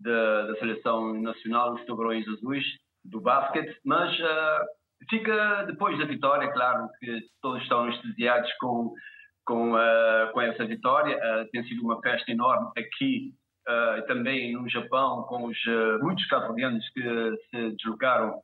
da, 0.00 0.46
da 0.46 0.54
seleção 0.56 1.20
nacional, 1.20 1.74
os 1.74 1.84
tubarões 1.84 2.26
azuis, 2.28 2.64
do 3.04 3.20
basquete, 3.20 3.78
mas 3.84 4.12
uh, 4.18 4.64
fica 5.08 5.64
depois 5.64 5.98
da 5.98 6.04
vitória, 6.04 6.52
claro 6.52 6.88
que 6.98 7.20
todos 7.40 7.62
estão 7.62 7.84
anestesiados 7.84 8.52
com, 8.60 8.92
com, 9.46 9.72
uh, 9.74 10.32
com 10.32 10.40
essa 10.40 10.66
vitória, 10.66 11.16
uh, 11.16 11.48
tem 11.50 11.64
sido 11.64 11.82
uma 11.82 12.00
festa 12.00 12.30
enorme 12.30 12.70
aqui 12.76 13.32
uh, 13.68 14.06
também 14.06 14.52
no 14.52 14.68
Japão, 14.68 15.22
com 15.24 15.46
os 15.46 15.56
uh, 15.66 16.02
muitos 16.02 16.26
cabo-verdianos 16.26 16.88
que 16.90 17.02
se 17.50 17.70
deslocaram 17.76 18.40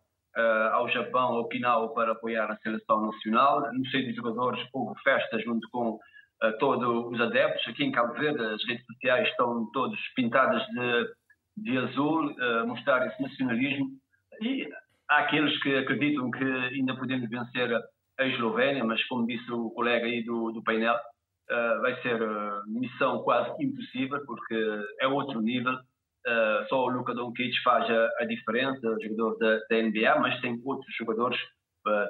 ao 0.72 0.86
Japão, 0.90 1.28
ao 1.28 1.40
Okinawa, 1.44 1.94
para 1.94 2.12
apoiar 2.12 2.50
a 2.50 2.58
seleção 2.58 3.06
nacional. 3.06 3.72
No 3.72 3.86
seio 3.86 4.04
dos 4.04 4.16
jogadores 4.16 4.62
houve 4.70 5.00
festa 5.02 5.38
junto 5.40 5.66
com 5.70 5.98
todos 6.58 7.10
os 7.10 7.18
adeptos. 7.18 7.66
Aqui 7.66 7.84
em 7.84 7.90
Cabo 7.90 8.12
Verde 8.12 8.44
as 8.44 8.62
redes 8.66 8.84
sociais 8.84 9.26
estão 9.30 9.66
todas 9.72 9.98
pintadas 10.14 10.62
de, 10.66 11.14
de 11.56 11.78
azul, 11.78 12.36
mostrar 12.66 13.06
esse 13.06 13.22
nacionalismo. 13.22 13.86
E 14.42 14.68
há 15.08 15.20
aqueles 15.20 15.58
que 15.62 15.74
acreditam 15.74 16.30
que 16.30 16.44
ainda 16.44 16.94
podemos 16.94 17.30
vencer 17.30 17.74
a 18.18 18.26
Eslovénia, 18.26 18.84
mas 18.84 19.02
como 19.04 19.26
disse 19.26 19.50
o 19.50 19.70
colega 19.70 20.04
aí 20.04 20.22
do, 20.22 20.52
do 20.52 20.62
painel, 20.62 20.96
uh, 21.50 21.80
vai 21.80 22.00
ser 22.02 22.20
uh, 22.22 22.62
missão 22.66 23.22
quase 23.22 23.50
impossível, 23.62 24.24
porque 24.26 24.84
é 25.00 25.06
outro 25.06 25.40
nível. 25.40 25.74
Uh, 25.74 26.68
só 26.68 26.84
o 26.84 26.88
Luka 26.88 27.14
Doncic 27.14 27.54
faz 27.62 27.88
a, 27.88 28.08
a 28.20 28.24
diferença, 28.24 28.96
jogador 29.02 29.38
da, 29.38 29.58
da, 29.70 29.82
NBA, 29.82 30.20
mas 30.20 30.40
tem 30.40 30.60
outros 30.64 30.94
jogadores 30.96 31.38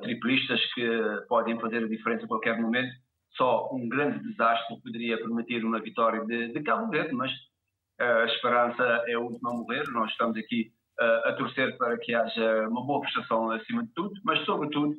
triplistas 0.00 0.58
que 0.72 0.88
podem 1.28 1.60
fazer 1.60 1.84
a 1.84 1.88
diferença 1.88 2.24
a 2.24 2.28
qualquer 2.28 2.58
momento. 2.58 2.90
Só 3.36 3.68
um 3.70 3.86
grande 3.86 4.18
desastre 4.20 4.80
poderia 4.82 5.18
permitir 5.18 5.62
uma 5.62 5.78
vitória 5.82 6.24
de, 6.24 6.50
de 6.50 6.62
Cabo 6.62 6.88
Verde, 6.88 7.12
mas 7.12 7.30
a 8.00 8.24
esperança 8.24 8.82
é 9.06 9.12
a 9.12 9.20
última 9.20 9.50
a 9.50 9.52
morrer. 9.52 9.84
Nós 9.90 10.10
estamos 10.10 10.34
aqui 10.38 10.72
a 10.98 11.34
torcer 11.34 11.76
para 11.76 11.98
que 11.98 12.14
haja 12.14 12.66
uma 12.70 12.86
boa 12.86 13.02
prestação 13.02 13.50
acima 13.50 13.84
de 13.84 13.92
tudo, 13.92 14.14
mas 14.24 14.42
sobretudo 14.46 14.94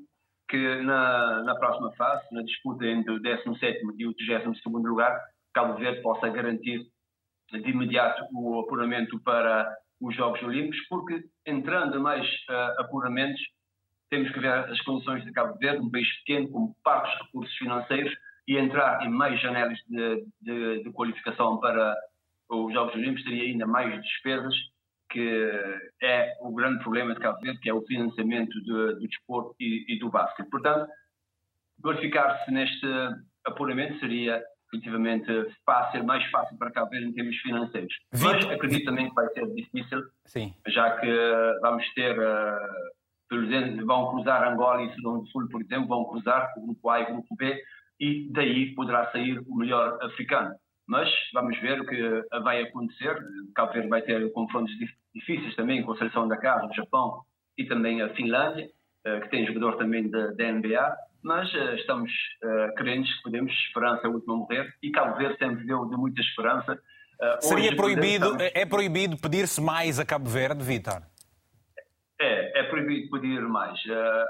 que 0.48 0.82
na, 0.82 1.44
na 1.44 1.56
próxima 1.56 1.92
fase, 1.94 2.24
na 2.32 2.42
disputa 2.42 2.86
entre 2.86 3.12
o 3.12 3.20
17 3.20 3.80
e 3.98 4.06
o 4.06 4.14
32 4.14 4.62
lugar, 4.86 5.20
Cabo 5.54 5.78
Verde 5.78 6.02
possa 6.02 6.30
garantir 6.30 6.86
de 7.52 7.70
imediato 7.70 8.26
o 8.34 8.60
apuramento 8.60 9.20
para 9.22 9.76
os 10.00 10.16
Jogos 10.16 10.42
Olímpicos, 10.44 10.80
porque 10.90 11.24
entrando 11.46 12.00
mais 12.00 12.26
uh, 12.50 12.82
apuramentos, 12.82 13.42
temos 14.10 14.32
que 14.32 14.40
ver 14.40 14.52
as 14.52 14.80
condições 14.82 15.24
de 15.26 15.32
Cabo 15.32 15.58
Verde, 15.58 15.82
um 15.82 15.92
país 15.92 16.08
pequeno, 16.20 16.50
com 16.50 16.74
parcos 16.84 17.14
recursos 17.26 17.56
financeiros, 17.58 18.14
e 18.48 18.58
entrar 18.58 19.06
em 19.06 19.10
mais 19.10 19.42
janelas 19.42 19.78
de, 19.88 20.26
de, 20.42 20.84
de 20.84 20.92
qualificação 20.92 21.60
para 21.60 21.96
os 22.50 22.74
Jogos 22.74 22.96
Olímpicos 22.96 23.24
teria 23.24 23.44
ainda 23.44 23.68
mais 23.68 24.02
despesas 24.02 24.56
que 25.10 25.52
é 26.02 26.34
o 26.42 26.54
grande 26.54 26.80
problema 26.84 27.14
de 27.14 27.20
Cabo 27.20 27.40
Verde, 27.40 27.60
que 27.60 27.70
é 27.70 27.74
o 27.74 27.86
financiamento 27.86 28.60
do, 28.62 29.00
do 29.00 29.08
desporto 29.08 29.56
e, 29.60 29.86
e, 29.88 30.00
do 30.00 30.10
basquete. 30.10 30.50
Portanto, 30.50 30.90
verificar-se 31.84 32.52
neste 32.52 32.88
apuramento 33.46 34.00
seria 34.00 34.44
efetivamente 34.74 35.28
fácil, 35.66 36.04
mais 36.04 36.24
fácil 36.30 36.58
para 36.58 36.72
Cabo 36.72 36.90
Verde 36.90 37.08
em 37.08 37.14
termos 37.14 37.38
financeiros. 37.38 37.94
Mas 38.12 38.46
acredito 38.46 38.86
também 38.86 39.10
que 39.10 39.16
vai 39.16 39.28
ser 39.30 39.46
difícil, 39.54 40.04
Sim. 40.26 40.54
já 40.68 41.00
que 41.00 41.10
vamos 41.62 41.88
ter, 41.94 42.18
uh, 42.20 43.86
vão 43.86 44.12
cruzar 44.12 44.48
Angola 44.48 44.84
e 44.84 44.94
Sudão 44.96 45.20
do 45.20 45.28
Sul, 45.28 45.48
por 45.50 45.62
exemplo, 45.62 45.88
vão 45.88 46.06
cruzar 46.06 46.54
o 46.58 46.66
grupo 46.66 46.90
A 46.90 47.00
e 47.00 47.04
o 47.04 47.14
grupo 47.14 47.36
B, 47.36 47.62
e 48.00 48.30
daí 48.32 48.76
poderá 48.76 49.10
sair 49.12 49.40
o 49.48 49.56
melhor 49.56 49.98
africano 50.04 50.54
mas 50.88 51.10
vamos 51.34 51.60
ver 51.60 51.82
o 51.82 51.86
que 51.86 52.24
vai 52.44 52.62
acontecer. 52.62 53.18
Cabo 53.54 53.74
Verde 53.74 53.90
vai 53.90 54.02
ter 54.02 54.32
confrontos 54.32 54.74
difíceis 55.14 55.56
também 55.56 55.84
com 55.84 55.92
a 55.92 55.98
seleção 55.98 56.28
da 56.28 56.38
casa, 56.38 56.66
o 56.66 56.74
Japão 56.74 57.22
e 57.58 57.66
também 57.66 58.02
a 58.02 58.10
Finlândia, 58.10 58.70
eh, 59.06 59.20
que 59.22 59.30
tem 59.30 59.46
jogador 59.46 59.78
também 59.78 60.10
da, 60.10 60.52
NBA, 60.52 60.96
mas 61.24 61.54
eh, 61.54 61.76
estamos 61.76 62.12
crentes 62.78 63.14
que 63.18 63.24
podemos, 63.24 63.52
esperança 63.52 64.02
é 64.06 64.08
a 64.08 64.12
última 64.12 64.38
morrer, 64.38 64.74
e 64.82 64.92
Cabo 64.92 65.18
Verde 65.18 65.38
sempre 65.38 65.66
deu 65.66 65.86
de 65.86 65.98
muita 65.98 66.22
esperança. 66.22 66.80
Seria 67.40 67.76
proibido, 67.76 68.38
é 68.40 68.66
proibido 68.66 69.18
pedir-se 69.18 69.60
mais 69.60 70.00
a 70.00 70.06
Cabo 70.06 70.30
Verde, 70.30 70.64
Vitor? 70.64 71.02
É, 72.22 72.60
é 72.60 72.64
proibido 72.64 73.10
pedir 73.10 73.42
mais. 73.42 73.80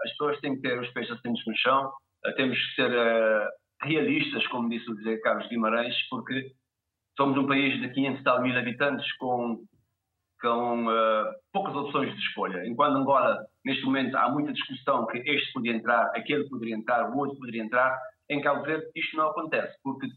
As 0.03 0.11
pessoas 0.11 0.39
têm 0.39 0.55
que 0.55 0.61
ter 0.61 0.79
os 0.79 0.89
pés 0.91 1.11
assentos 1.11 1.45
no 1.45 1.55
chão, 1.57 1.91
temos 2.37 2.57
que 2.57 2.75
ser 2.75 2.91
realistas, 3.87 4.45
como 4.47 4.69
disse 4.69 4.89
o 4.89 4.95
José 4.97 5.17
Carlos 5.17 5.47
Guimarães, 5.47 5.95
porque 6.09 6.51
somos 7.17 7.37
um 7.37 7.47
país 7.47 7.79
de 7.81 7.89
500 7.89 8.23
tal 8.23 8.41
mil 8.41 8.57
habitantes 8.57 9.11
com, 9.17 9.63
com 10.41 10.85
poucas 11.51 11.75
opções 11.75 12.13
de 12.13 12.19
escolha. 12.19 12.65
Enquanto 12.67 12.97
Angola, 12.97 13.39
neste 13.65 13.83
momento, 13.83 14.15
há 14.15 14.29
muita 14.29 14.53
discussão 14.53 15.07
que 15.07 15.17
este 15.17 15.51
podia 15.53 15.73
entrar, 15.73 16.11
aquele 16.15 16.47
poderia 16.47 16.75
entrar, 16.75 17.09
o 17.09 17.17
outro 17.17 17.37
poderia 17.37 17.63
entrar, 17.63 17.97
em 18.29 18.41
Cabo 18.41 18.63
Verde 18.63 18.85
isto 18.95 19.17
não 19.17 19.29
acontece, 19.29 19.75
porque 19.83 20.07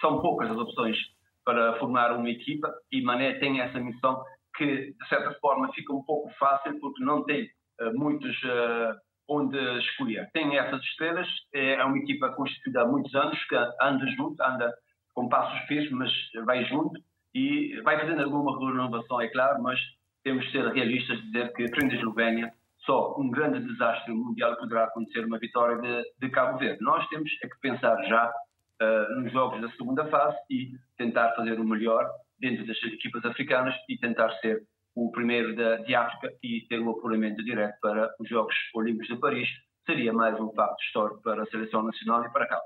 são 0.00 0.20
poucas 0.20 0.50
as 0.50 0.56
opções 0.56 0.96
para 1.44 1.78
formar 1.78 2.12
uma 2.12 2.30
equipa 2.30 2.72
e 2.90 3.02
Mané 3.02 3.34
tem 3.34 3.60
essa 3.60 3.78
missão 3.80 4.22
que, 4.56 4.92
de 4.92 5.08
certa 5.08 5.32
forma, 5.40 5.72
fica 5.72 5.92
um 5.92 6.02
pouco 6.04 6.30
fácil 6.38 6.78
porque 6.80 7.02
não 7.02 7.24
tem 7.24 7.44
uh, 7.80 7.92
muitos 7.94 8.36
uh, 8.44 8.94
onde 9.28 9.58
escolher. 9.78 10.28
Tem 10.32 10.56
essas 10.58 10.82
estrelas, 10.82 11.28
é, 11.54 11.74
é 11.74 11.84
uma 11.84 11.98
equipa 11.98 12.30
constituída 12.30 12.82
há 12.82 12.86
muitos 12.86 13.14
anos, 13.14 13.42
que 13.44 13.56
anda 13.80 14.06
junto, 14.16 14.42
anda 14.42 14.72
com 15.14 15.28
passos 15.28 15.58
firmes, 15.66 15.90
mas 15.90 16.10
vai 16.44 16.64
junto 16.64 17.00
e 17.34 17.80
vai 17.82 17.98
fazendo 17.98 18.22
alguma 18.22 18.58
renovação, 18.58 19.20
é 19.20 19.28
claro, 19.28 19.62
mas 19.62 19.78
temos 20.22 20.44
de 20.46 20.52
ser 20.52 20.66
realistas 20.72 21.18
de 21.18 21.26
dizer 21.26 21.52
que 21.52 21.68
frente 21.68 21.94
à 21.94 21.98
Eslovénia 21.98 22.52
só 22.84 23.16
um 23.18 23.30
grande 23.30 23.60
desastre 23.60 24.12
mundial 24.12 24.56
poderá 24.56 24.84
acontecer 24.84 25.24
uma 25.24 25.38
vitória 25.38 25.78
de, 25.80 26.02
de 26.18 26.30
Cabo 26.30 26.58
Verde. 26.58 26.82
Nós 26.82 27.06
temos 27.08 27.30
é 27.42 27.48
que 27.48 27.60
pensar 27.60 27.96
já 28.04 28.28
uh, 28.28 29.20
nos 29.20 29.32
jogos 29.32 29.60
da 29.60 29.70
segunda 29.70 30.04
fase 30.06 30.36
e 30.50 30.72
tentar 30.96 31.32
fazer 31.34 31.60
o 31.60 31.64
melhor 31.64 32.08
dentro 32.40 32.66
das 32.66 32.76
equipas 32.82 33.24
africanas 33.24 33.74
e 33.88 33.96
tentar 33.98 34.30
ser 34.40 34.62
o 34.94 35.10
primeiro 35.10 35.54
da, 35.56 35.76
de 35.76 35.94
África 35.94 36.32
e 36.42 36.66
ter 36.68 36.78
o 36.80 36.90
apuramento 36.90 37.42
direto 37.44 37.78
para 37.80 38.14
os 38.20 38.28
Jogos 38.28 38.54
Olímpicos 38.74 39.08
de 39.08 39.16
Paris. 39.16 39.48
Seria 39.86 40.12
mais 40.12 40.38
um 40.38 40.50
facto 40.52 40.80
histórico 40.84 41.22
para 41.22 41.42
a 41.42 41.46
seleção 41.46 41.82
nacional 41.82 42.24
e 42.24 42.30
para 42.30 42.46
cá. 42.46 42.60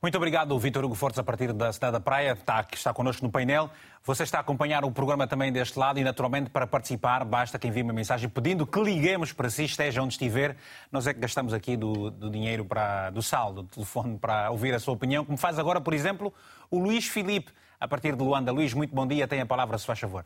Muito 0.00 0.16
obrigado, 0.16 0.56
Vitor 0.60 0.84
Hugo 0.84 0.94
Fortes, 0.94 1.18
a 1.18 1.24
partir 1.24 1.52
da 1.52 1.72
cidade 1.72 1.94
da 1.94 2.00
Praia, 2.00 2.30
está, 2.30 2.62
que 2.62 2.76
está 2.76 2.94
connosco 2.94 3.26
no 3.26 3.32
painel. 3.32 3.68
Você 4.04 4.22
está 4.22 4.38
a 4.38 4.40
acompanhar 4.42 4.84
o 4.84 4.92
programa 4.92 5.26
também 5.26 5.52
deste 5.52 5.76
lado 5.76 5.98
e, 5.98 6.04
naturalmente, 6.04 6.50
para 6.50 6.68
participar, 6.68 7.24
basta 7.24 7.58
que 7.58 7.66
envie 7.66 7.82
uma 7.82 7.92
mensagem 7.92 8.28
pedindo 8.28 8.64
que 8.64 8.80
liguemos 8.80 9.32
para 9.32 9.50
si, 9.50 9.64
esteja 9.64 10.00
onde 10.00 10.12
estiver. 10.12 10.56
Nós 10.92 11.08
é 11.08 11.12
que 11.12 11.18
gastamos 11.18 11.52
aqui 11.52 11.76
do, 11.76 12.12
do 12.12 12.30
dinheiro, 12.30 12.64
para, 12.64 13.10
do 13.10 13.20
saldo, 13.20 13.64
do 13.64 13.68
telefone, 13.70 14.16
para 14.16 14.52
ouvir 14.52 14.72
a 14.72 14.78
sua 14.78 14.94
opinião, 14.94 15.24
como 15.24 15.36
faz 15.36 15.58
agora, 15.58 15.80
por 15.80 15.92
exemplo, 15.92 16.32
o 16.70 16.78
Luís 16.78 17.08
Filipe, 17.08 17.50
a 17.80 17.88
partir 17.88 18.14
de 18.14 18.22
Luanda. 18.22 18.52
Luís, 18.52 18.72
muito 18.74 18.94
bom 18.94 19.04
dia, 19.04 19.26
tem 19.26 19.40
a 19.40 19.46
palavra, 19.46 19.76
se 19.78 19.84
faz 19.84 19.98
favor. 19.98 20.24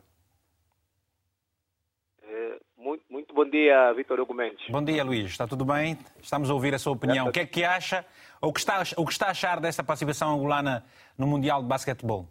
É, 2.21 2.59
muito, 2.77 3.03
muito 3.09 3.22
bom 3.33 3.45
dia, 3.45 3.91
Vitor 3.93 4.19
Hugo 4.19 4.33
Mendes. 4.33 4.69
Bom 4.69 4.83
dia, 4.83 5.03
Luís. 5.03 5.25
Está 5.25 5.47
tudo 5.47 5.65
bem? 5.65 5.97
Estamos 6.21 6.49
a 6.49 6.53
ouvir 6.53 6.73
a 6.75 6.79
sua 6.79 6.93
opinião. 6.93 7.27
O 7.27 7.31
que 7.31 7.39
é 7.39 7.45
que 7.45 7.63
acha 7.63 8.05
o 8.41 8.53
que 8.53 8.59
está, 8.59 8.83
o 8.97 9.05
que 9.05 9.11
está 9.11 9.27
a 9.27 9.31
achar 9.31 9.59
dessa 9.59 9.83
participação 9.83 10.35
angolana 10.35 10.85
no 11.17 11.25
Mundial 11.25 11.61
de 11.61 11.67
Basquetebol? 11.67 12.27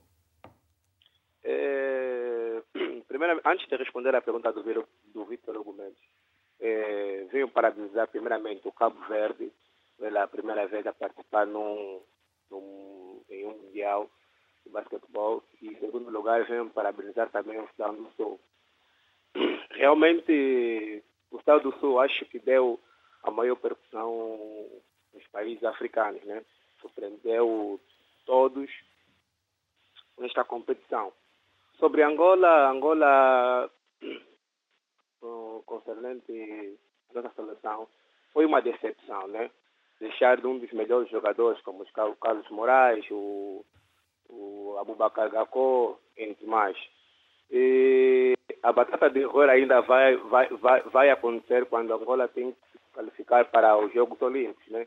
É, 1.42 2.62
primeiramente, 3.08 3.46
antes 3.46 3.66
de 3.68 3.76
responder 3.76 4.14
à 4.14 4.22
pergunta 4.22 4.52
do, 4.52 4.62
do 4.62 5.24
Vitor 5.24 5.56
Argumentos, 5.56 6.02
é, 6.60 7.26
venho 7.32 7.48
parabenizar 7.48 8.06
primeiramente 8.08 8.66
o 8.68 8.72
Cabo 8.72 8.98
Verde 9.08 9.50
pela 9.98 10.26
primeira 10.28 10.66
vez 10.66 10.86
a 10.86 10.92
participar 10.92 11.46
num, 11.46 12.00
num, 12.50 13.20
em 13.28 13.46
um 13.46 13.58
Mundial 13.58 14.08
de 14.64 14.70
Basquetebol 14.70 15.42
e, 15.60 15.68
em 15.68 15.80
segundo 15.80 16.10
lugar, 16.10 16.44
venho 16.44 16.70
parabenizar 16.70 17.28
também 17.30 17.58
o 17.58 17.64
Estado 17.64 17.96
do 17.96 18.10
Sul. 18.16 18.40
Realmente, 19.74 21.02
o 21.30 21.38
Estado 21.38 21.70
do 21.70 21.78
Sul 21.78 22.00
acho 22.00 22.24
que 22.26 22.38
deu 22.38 22.78
a 23.22 23.30
maior 23.30 23.56
percussão 23.56 24.38
nos 25.12 25.26
países 25.28 25.64
africanos, 25.64 26.22
né? 26.24 26.44
Surpreendeu 26.80 27.80
todos 28.26 28.70
nesta 30.18 30.44
competição. 30.44 31.12
Sobre 31.78 32.02
Angola, 32.02 32.70
Angola, 32.70 33.70
concernente 35.66 36.78
a 37.14 37.22
nossa 37.22 37.34
seleção, 37.34 37.88
foi 38.32 38.46
uma 38.46 38.60
decepção, 38.60 39.26
né? 39.28 39.50
Deixar 40.00 40.36
de 40.36 40.46
um 40.46 40.58
dos 40.58 40.72
melhores 40.72 41.08
jogadores, 41.10 41.60
como 41.62 41.82
o 41.84 42.16
Carlos 42.16 42.48
Moraes, 42.50 43.04
o, 43.10 43.64
o 44.28 44.76
Abubakar 44.78 45.30
Gakó, 45.30 45.98
entre 46.16 46.46
mais. 46.46 46.76
E 47.50 48.34
a 48.62 48.72
batata 48.72 49.10
de 49.10 49.24
horror 49.24 49.48
ainda 49.48 49.80
vai, 49.80 50.16
vai, 50.16 50.48
vai, 50.48 50.80
vai 50.82 51.10
acontecer 51.10 51.66
quando 51.66 51.92
Angola 51.92 52.28
tem 52.28 52.52
que 52.52 52.58
se 52.72 52.78
qualificar 52.94 53.44
para 53.46 53.76
os 53.76 53.92
Jogos 53.92 54.20
Olímpicos, 54.22 54.68
né? 54.68 54.86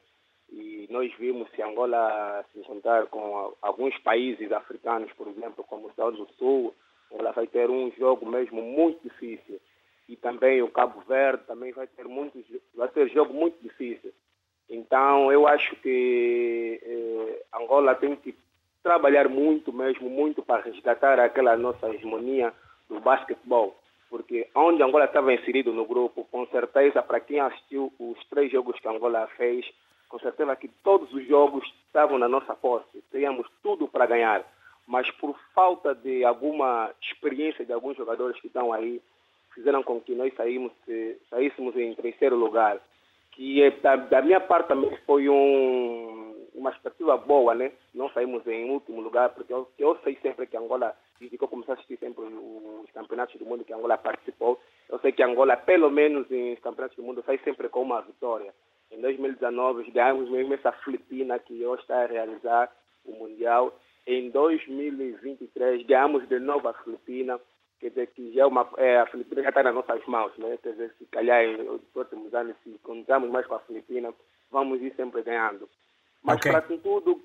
e 0.51 0.88
nós 0.89 1.11
vimos 1.17 1.49
se 1.51 1.61
Angola 1.61 2.45
se 2.53 2.61
juntar 2.63 3.07
com 3.07 3.53
alguns 3.61 3.97
países 3.99 4.51
africanos, 4.51 5.11
por 5.13 5.27
exemplo, 5.27 5.63
como 5.63 5.88
o 5.88 5.89
Estados 5.89 6.17
do 6.17 6.27
Sul, 6.38 6.73
ela 7.11 7.31
vai 7.31 7.47
ter 7.47 7.69
um 7.69 7.91
jogo 7.91 8.25
mesmo 8.25 8.61
muito 8.61 9.01
difícil. 9.03 9.59
E 10.07 10.15
também 10.15 10.61
o 10.61 10.69
Cabo 10.69 11.01
Verde 11.01 11.43
também 11.47 11.71
vai 11.71 11.88
ter 11.88 12.05
muito, 12.05 12.43
vai 12.75 12.88
ter 12.89 13.09
jogo 13.09 13.33
muito 13.33 13.61
difícil. 13.61 14.13
Então 14.69 15.31
eu 15.31 15.47
acho 15.47 15.75
que 15.77 16.79
eh, 16.83 17.43
Angola 17.53 17.95
tem 17.95 18.15
que 18.15 18.35
trabalhar 18.83 19.27
muito 19.27 19.73
mesmo, 19.73 20.09
muito 20.09 20.43
para 20.43 20.61
resgatar 20.61 21.19
aquela 21.19 21.57
nossa 21.57 21.89
hegemonia 21.89 22.53
do 22.89 23.00
basquetebol. 23.00 23.76
Porque 24.10 24.48
onde 24.56 24.84
Angola 24.84 25.06
estava 25.06 25.34
inserido 25.34 25.74
no 25.74 25.86
grupo, 25.86 26.26
com 26.32 26.45
certeza, 26.48 27.02
para 27.02 27.19
quem 27.19 27.39
assistiu 27.39 27.91
os 28.00 28.17
três 28.30 28.52
jogos 28.52 28.80
que 28.80 28.88
Angola 28.88 29.28
fez, 29.36 29.65
com 30.08 30.19
certeza 30.19 30.56
que 30.56 30.67
todos 30.84 31.12
os 31.13 31.28
jogos 31.28 31.65
estavam 31.88 32.17
na 32.17 32.28
nossa 32.28 32.56
posse, 32.56 33.02
teríamos 33.12 33.48
tudo 33.63 33.88
para 33.88 34.06
ganhar, 34.06 34.45
mas 34.88 35.10
por 35.12 35.36
falta 35.54 35.95
de 35.95 36.24
alguma 36.24 36.91
experiência 37.02 37.65
de 37.65 37.74
alguns 37.74 37.98
jogadores 37.98 38.39
que 38.39 38.48
estão 38.48 38.71
aí, 38.71 39.02
fizeram 39.54 39.82
com 39.82 40.00
que 40.00 40.13
nós 40.13 40.34
saímos, 40.36 40.71
saíssemos 41.30 41.76
em 41.76 41.93
terceiro 41.95 42.36
lugar, 42.36 42.80
que 43.32 43.63
é, 43.63 43.71
da, 43.71 43.95
da 43.95 44.21
minha 44.21 44.39
parte 44.39 44.67
também 44.67 44.95
foi 45.06 45.28
um, 45.28 46.48
uma 46.54 46.69
expectativa 46.69 47.17
boa, 47.17 47.54
né? 47.56 47.71
Não 47.93 48.10
saímos 48.10 48.45
em 48.48 48.69
último 48.69 49.02
lugar, 49.02 49.30
porque 49.30 49.52
eu, 49.52 49.67
eu 49.78 49.98
sei 50.04 50.17
sempre 50.21 50.45
que 50.45 50.56
Angola, 50.56 50.95
desde 51.19 51.38
que 51.38 51.43
eu 51.43 51.47
comecei 51.47 51.73
a 51.73 51.78
assistir 51.78 51.97
sempre 51.97 52.23
os 52.23 52.91
campeonatos 52.91 53.36
do 53.38 53.45
mundo 53.45 53.63
que 53.63 53.73
Angola 53.73 53.97
participou, 53.97 54.60
eu 54.89 54.99
sei 54.99 55.12
que 55.12 55.23
Angola, 55.23 55.58
pelo 55.58 55.89
menos 55.89 56.30
em 56.32 56.56
campeonatos 56.58 56.97
do 56.97 57.04
mundo, 57.04 57.23
sai 57.25 57.38
sempre 57.39 57.69
com 57.69 57.82
uma 57.82 58.01
vitória. 58.01 58.54
Em 58.91 59.01
2019, 59.01 59.91
ganhamos 59.91 60.30
mesmo 60.30 60.54
essa 60.54 60.71
Filipina 60.71 61.39
que 61.39 61.65
hoje 61.65 61.82
está 61.82 62.04
a 62.04 62.08
realizar 62.08 62.71
o 63.04 63.12
Mundial. 63.13 63.78
Em 64.06 64.30
2023, 64.30 65.86
ganhamos 65.86 66.28
de 66.28 66.39
novo 66.39 66.67
a 66.67 66.73
Filipina. 66.73 67.39
Quer 67.80 67.89
dizer 67.89 68.08
que 68.08 68.32
já 68.34 68.47
uma, 68.47 68.69
é, 68.78 68.99
a 68.99 69.08
Filipina 69.08 69.41
já 69.41 69.49
está 69.49 69.63
nas 69.63 69.75
nossas 69.75 70.06
mãos. 70.06 70.32
Né? 70.38 70.58
Quer 70.62 70.73
dizer, 70.73 70.93
se 70.97 71.06
calhar 71.06 71.45
nos 71.58 71.82
próximos 71.93 72.34
anos, 72.34 72.56
se 72.63 72.78
contamos 72.84 73.30
mais 73.30 73.45
com 73.47 73.56
a 73.56 73.60
Filipina, 73.60 74.13
vamos 74.51 74.82
ir 74.82 74.93
sempre 74.95 75.23
ganhando. 75.23 75.67
Mas 76.23 76.38
okay. 76.38 76.51
para 76.51 76.62
contudo, 76.62 77.21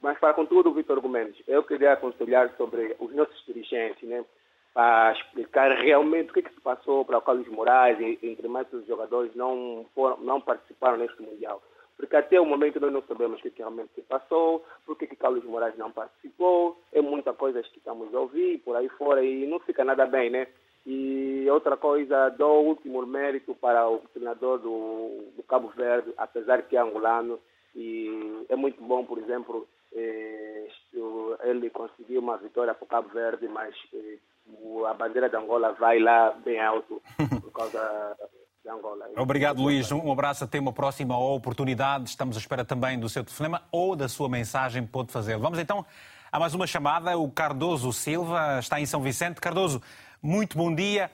mas 0.00 0.18
para 0.18 0.34
contudo, 0.34 0.72
Vitor 0.72 1.00
Gomes, 1.00 1.34
eu 1.46 1.62
queria 1.62 1.92
aconselhar 1.92 2.54
sobre 2.56 2.96
os 2.98 3.14
nossos 3.14 3.44
dirigentes, 3.46 4.08
né? 4.08 4.24
para 4.78 5.12
explicar 5.12 5.72
realmente 5.72 6.30
o 6.30 6.32
que, 6.32 6.38
é 6.38 6.42
que 6.42 6.54
se 6.54 6.60
passou 6.60 7.04
para 7.04 7.18
o 7.18 7.22
Carlos 7.22 7.48
Moraes, 7.48 7.98
entre 8.22 8.46
mais 8.46 8.72
os 8.72 8.86
jogadores, 8.86 9.34
não, 9.34 9.84
foram, 9.92 10.18
não 10.18 10.40
participaram 10.40 10.98
neste 10.98 11.20
Mundial. 11.20 11.60
Porque 11.96 12.14
até 12.14 12.40
o 12.40 12.46
momento 12.46 12.78
nós 12.78 12.92
não 12.92 13.02
sabemos 13.02 13.40
o 13.40 13.42
que, 13.42 13.48
é 13.48 13.50
que 13.50 13.58
realmente 13.58 13.90
se 13.96 14.02
passou, 14.02 14.64
por 14.86 14.96
que, 14.96 15.08
que 15.08 15.16
Carlos 15.16 15.42
Moraes 15.42 15.76
não 15.76 15.90
participou, 15.90 16.78
é 16.92 17.00
muita 17.00 17.32
coisa 17.32 17.60
que 17.60 17.78
estamos 17.78 18.14
a 18.14 18.20
ouvir 18.20 18.58
por 18.58 18.76
aí 18.76 18.88
fora 18.90 19.24
e 19.24 19.48
não 19.48 19.58
fica 19.58 19.84
nada 19.84 20.06
bem, 20.06 20.30
né? 20.30 20.46
E 20.86 21.44
outra 21.50 21.76
coisa, 21.76 22.28
dou 22.30 22.62
o 22.62 22.68
último 22.68 23.04
mérito 23.04 23.56
para 23.56 23.90
o 23.90 23.98
treinador 24.14 24.58
do, 24.58 25.24
do 25.36 25.42
Cabo 25.42 25.72
Verde, 25.76 26.14
apesar 26.16 26.62
que 26.62 26.76
é 26.76 26.80
angolano, 26.80 27.40
e 27.74 28.44
é 28.48 28.54
muito 28.54 28.80
bom, 28.80 29.04
por 29.04 29.18
exemplo, 29.18 29.66
ele 31.48 31.70
conseguiu 31.70 32.20
uma 32.20 32.36
vitória 32.36 32.74
para 32.74 32.84
o 32.84 32.88
Cabo 32.88 33.08
Verde, 33.08 33.48
mas 33.48 33.74
eh, 33.94 34.18
a 34.88 34.94
bandeira 34.94 35.28
de 35.28 35.36
Angola 35.36 35.72
vai 35.72 35.98
lá 35.98 36.30
bem 36.32 36.60
alto 36.60 37.02
por 37.40 37.52
causa 37.52 38.16
de 38.62 38.70
Angola. 38.70 39.08
Obrigado, 39.16 39.62
Luís. 39.62 39.90
Um 39.90 40.12
abraço. 40.12 40.44
Até 40.44 40.58
uma 40.58 40.72
próxima 40.72 41.18
oportunidade. 41.18 42.08
Estamos 42.08 42.36
à 42.36 42.40
espera 42.40 42.64
também 42.64 42.98
do 42.98 43.08
seu 43.08 43.24
telefonema 43.24 43.62
ou 43.72 43.96
da 43.96 44.08
sua 44.08 44.28
mensagem. 44.28 44.86
Pode 44.86 45.12
fazê-lo. 45.12 45.40
Vamos 45.40 45.58
então 45.58 45.84
a 46.30 46.38
mais 46.38 46.54
uma 46.54 46.66
chamada. 46.66 47.16
O 47.16 47.30
Cardoso 47.30 47.92
Silva 47.92 48.58
está 48.58 48.80
em 48.80 48.86
São 48.86 49.00
Vicente. 49.00 49.40
Cardoso, 49.40 49.82
muito 50.22 50.56
bom 50.56 50.74
dia. 50.74 51.10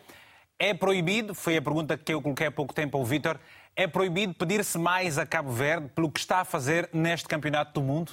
É 0.59 0.73
proibido, 0.73 1.35
foi 1.35 1.57
a 1.57 1.63
pergunta 1.63 1.99
que 1.99 2.15
eu 2.15 2.23
coloquei 2.23 2.47
há 2.47 2.53
pouco 2.53 2.73
tempo 2.73 2.97
ao 2.97 3.05
Vítor, 3.05 3.41
é 3.75 3.89
proibido 3.89 4.35
pedir-se 4.35 4.79
mais 4.79 5.19
a 5.19 5.27
Cabo 5.27 5.51
Verde 5.51 5.89
pelo 5.89 6.09
que 6.09 6.21
está 6.21 6.39
a 6.39 6.45
fazer 6.45 6.89
neste 6.93 7.27
Campeonato 7.27 7.73
do 7.73 7.85
Mundo? 7.85 8.13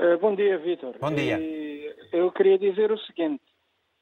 Uh, 0.00 0.16
bom 0.18 0.34
dia, 0.36 0.56
Vítor. 0.58 0.96
Bom 1.00 1.12
dia. 1.12 1.40
E 1.40 1.92
eu 2.12 2.30
queria 2.30 2.56
dizer 2.56 2.92
o 2.92 2.98
seguinte: 2.98 3.42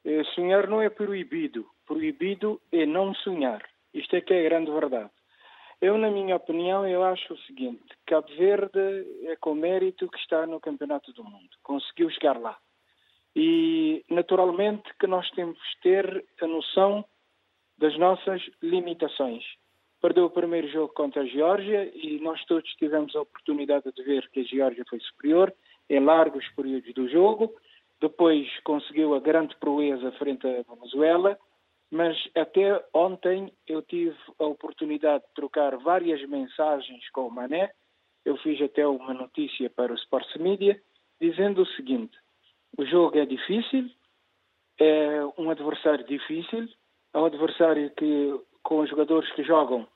eh, 0.05 0.23
sonhar 0.35 0.67
não 0.67 0.79
é 0.79 0.91
proibido, 0.91 1.65
proibido 1.87 2.61
é 2.71 2.85
não 2.85 3.15
sonhar. 3.15 3.63
Isto 3.91 4.15
é 4.15 4.21
que 4.21 4.31
é 4.31 4.41
a 4.41 4.49
grande 4.49 4.69
verdade. 4.69 5.09
Eu, 5.81 5.97
na 5.97 6.11
minha 6.11 6.35
opinião, 6.35 6.87
eu 6.87 7.03
acho 7.03 7.33
o 7.33 7.37
seguinte: 7.39 7.83
Cabo 8.05 8.27
Verde 8.37 8.79
é 9.23 9.35
com 9.37 9.55
mérito 9.55 10.07
que 10.07 10.19
está 10.19 10.45
no 10.45 10.59
Campeonato 10.59 11.11
do 11.13 11.23
Mundo, 11.23 11.49
conseguiu 11.63 12.11
chegar 12.11 12.39
lá. 12.39 12.55
E, 13.35 14.05
naturalmente, 14.07 14.87
que 14.99 15.07
nós 15.07 15.27
temos 15.31 15.57
que 15.57 15.81
ter 15.81 16.25
a 16.41 16.47
noção 16.47 17.03
das 17.75 17.97
nossas 17.97 18.41
limitações. 18.61 19.43
Perdeu 19.99 20.25
o 20.25 20.29
primeiro 20.29 20.67
jogo 20.67 20.93
contra 20.93 21.23
a 21.23 21.25
Geórgia 21.25 21.91
e 21.91 22.19
nós 22.19 22.43
todos 22.45 22.69
tivemos 22.75 23.15
a 23.15 23.21
oportunidade 23.21 23.91
de 23.91 24.03
ver 24.03 24.29
que 24.29 24.41
a 24.41 24.43
Geórgia 24.43 24.85
foi 24.87 24.99
superior 24.99 25.51
em 25.89 25.99
largos 25.99 26.47
períodos 26.55 26.93
do 26.93 27.07
jogo. 27.09 27.53
Depois 27.99 28.47
conseguiu 28.63 29.15
a 29.15 29.19
grande 29.19 29.55
proeza 29.57 30.11
frente 30.13 30.45
à 30.47 30.63
Venezuela, 30.63 31.37
mas 31.89 32.17
até 32.35 32.83
ontem 32.93 33.51
eu 33.65 33.81
tive 33.81 34.15
a 34.39 34.45
oportunidade 34.45 35.23
de 35.23 35.33
trocar 35.33 35.75
várias 35.77 36.21
mensagens 36.27 37.09
com 37.11 37.27
o 37.27 37.31
Mané. 37.31 37.71
Eu 38.23 38.37
fiz 38.37 38.61
até 38.61 38.85
uma 38.85 39.13
notícia 39.13 39.69
para 39.69 39.91
o 39.91 39.95
Sports 39.95 40.35
Media 40.35 40.79
dizendo 41.19 41.61
o 41.61 41.67
seguinte: 41.67 42.17
o 42.77 42.85
jogo 42.85 43.17
é 43.17 43.25
difícil, 43.25 43.89
é 44.79 45.21
um 45.37 45.49
adversário 45.49 46.05
difícil, 46.05 46.67
é 47.13 47.17
um 47.17 47.25
adversário 47.25 47.89
que 47.91 48.39
com 48.61 48.79
os 48.79 48.89
jogadores 48.89 49.31
que 49.31 49.43
jogam 49.43 49.87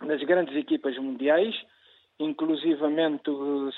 nas 0.00 0.20
grandes 0.24 0.56
equipas 0.56 0.98
mundiais, 0.98 1.54
inclusivamente 2.18 3.30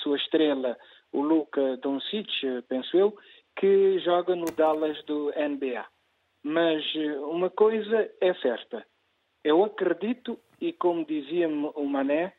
sua 0.02 0.16
estrela, 0.16 0.76
o 1.14 1.22
Luka 1.22 1.77
Doncic, 1.77 2.29
penso 2.68 2.96
eu, 2.96 3.16
que 3.57 4.00
joga 4.00 4.35
no 4.35 4.46
Dallas 4.46 5.00
do 5.05 5.31
NBA. 5.31 5.87
Mas 6.42 6.83
eh, 6.96 7.18
uma 7.20 7.48
coisa 7.48 8.11
é 8.20 8.35
certa. 8.35 8.85
Eu 9.44 9.62
acredito, 9.62 10.38
e 10.61 10.72
como 10.72 11.07
dizia 11.07 11.48
o 11.48 11.87
Mané, 11.87 12.35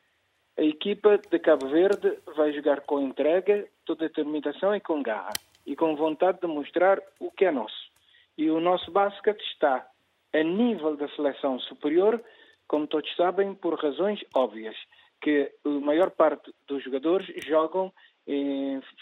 a 0.58 0.62
equipa 0.62 1.18
de 1.18 1.40
Cabo 1.40 1.70
Verde 1.70 2.20
vai 2.36 2.52
jogar 2.52 2.82
com 2.82 3.00
entrega, 3.00 3.66
toda 3.86 4.10
determinação 4.10 4.76
e 4.76 4.82
com 4.82 5.02
garra. 5.02 5.32
E 5.66 5.76
com 5.76 5.96
vontade 5.96 6.42
de 6.42 6.48
mostrar 6.48 7.02
o 7.20 7.32
que 7.32 7.46
é 7.46 7.52
nosso. 7.52 7.90
E 8.38 8.50
o 8.50 8.60
nosso 8.60 8.92
basquete 8.92 9.42
está 9.54 9.88
a 10.34 10.44
nível 10.44 10.98
da 10.98 11.08
seleção 11.16 11.60
superior, 11.62 12.22
como 12.68 12.88
todos 12.88 13.16
sabem, 13.16 13.56
por 13.56 13.82
razões 13.82 14.20
óbvias, 14.36 14.76
que 15.22 15.50
a 15.64 15.70
maior 15.70 16.12
parte 16.12 16.54
dos 16.68 16.84
jogadores 16.84 17.26
jogam 17.46 17.92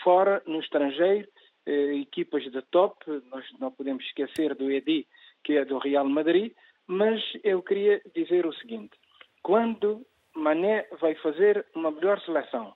fora, 0.04 0.42
no 0.46 0.60
estrangeiro, 0.60 1.28
eh, 1.66 1.96
equipas 1.96 2.44
de 2.44 2.62
top, 2.64 2.96
nós 3.32 3.46
não 3.60 3.72
podemos 3.72 4.04
esquecer 4.06 4.54
do 4.56 4.70
EDI, 4.70 5.08
que 5.44 5.58
é 5.58 5.66
do 5.66 5.78
Real 5.78 6.08
Madrid, 6.08 6.54
mas 6.88 7.22
eu 7.44 7.62
queria 7.62 8.02
dizer 8.14 8.46
o 8.46 8.54
seguinte: 8.54 8.92
quando 9.42 10.06
Mané 10.36 10.88
vai 11.00 11.16
fazer 11.16 11.66
uma 11.76 11.92
melhor 11.92 12.20
seleção, 12.22 12.74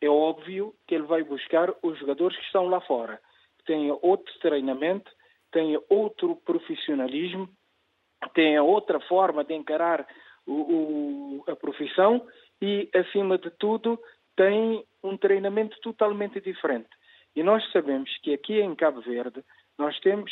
é 0.00 0.08
óbvio 0.08 0.74
que 0.86 0.94
ele 0.94 1.04
vai 1.04 1.22
buscar 1.22 1.74
os 1.82 1.98
jogadores 1.98 2.36
que 2.38 2.44
estão 2.44 2.66
lá 2.68 2.80
fora, 2.80 3.20
que 3.58 3.64
têm 3.64 3.90
outro 4.00 4.32
treinamento, 4.40 5.10
têm 5.52 5.78
outro 5.88 6.36
profissionalismo, 6.36 7.48
têm 8.34 8.58
outra 8.58 9.00
forma 9.00 9.44
de 9.44 9.54
encarar 9.54 10.06
o, 10.46 10.52
o, 10.52 11.44
a 11.46 11.56
profissão 11.56 12.26
e, 12.62 12.88
acima 12.94 13.36
de 13.36 13.50
tudo, 13.50 14.00
têm 14.36 14.84
um 15.02 15.16
treinamento 15.16 15.78
totalmente 15.80 16.40
diferente. 16.40 16.88
E 17.34 17.42
nós 17.42 17.68
sabemos 17.72 18.10
que 18.18 18.34
aqui 18.34 18.60
em 18.60 18.74
Cabo 18.74 19.00
Verde 19.00 19.44
nós 19.78 19.98
temos 20.00 20.30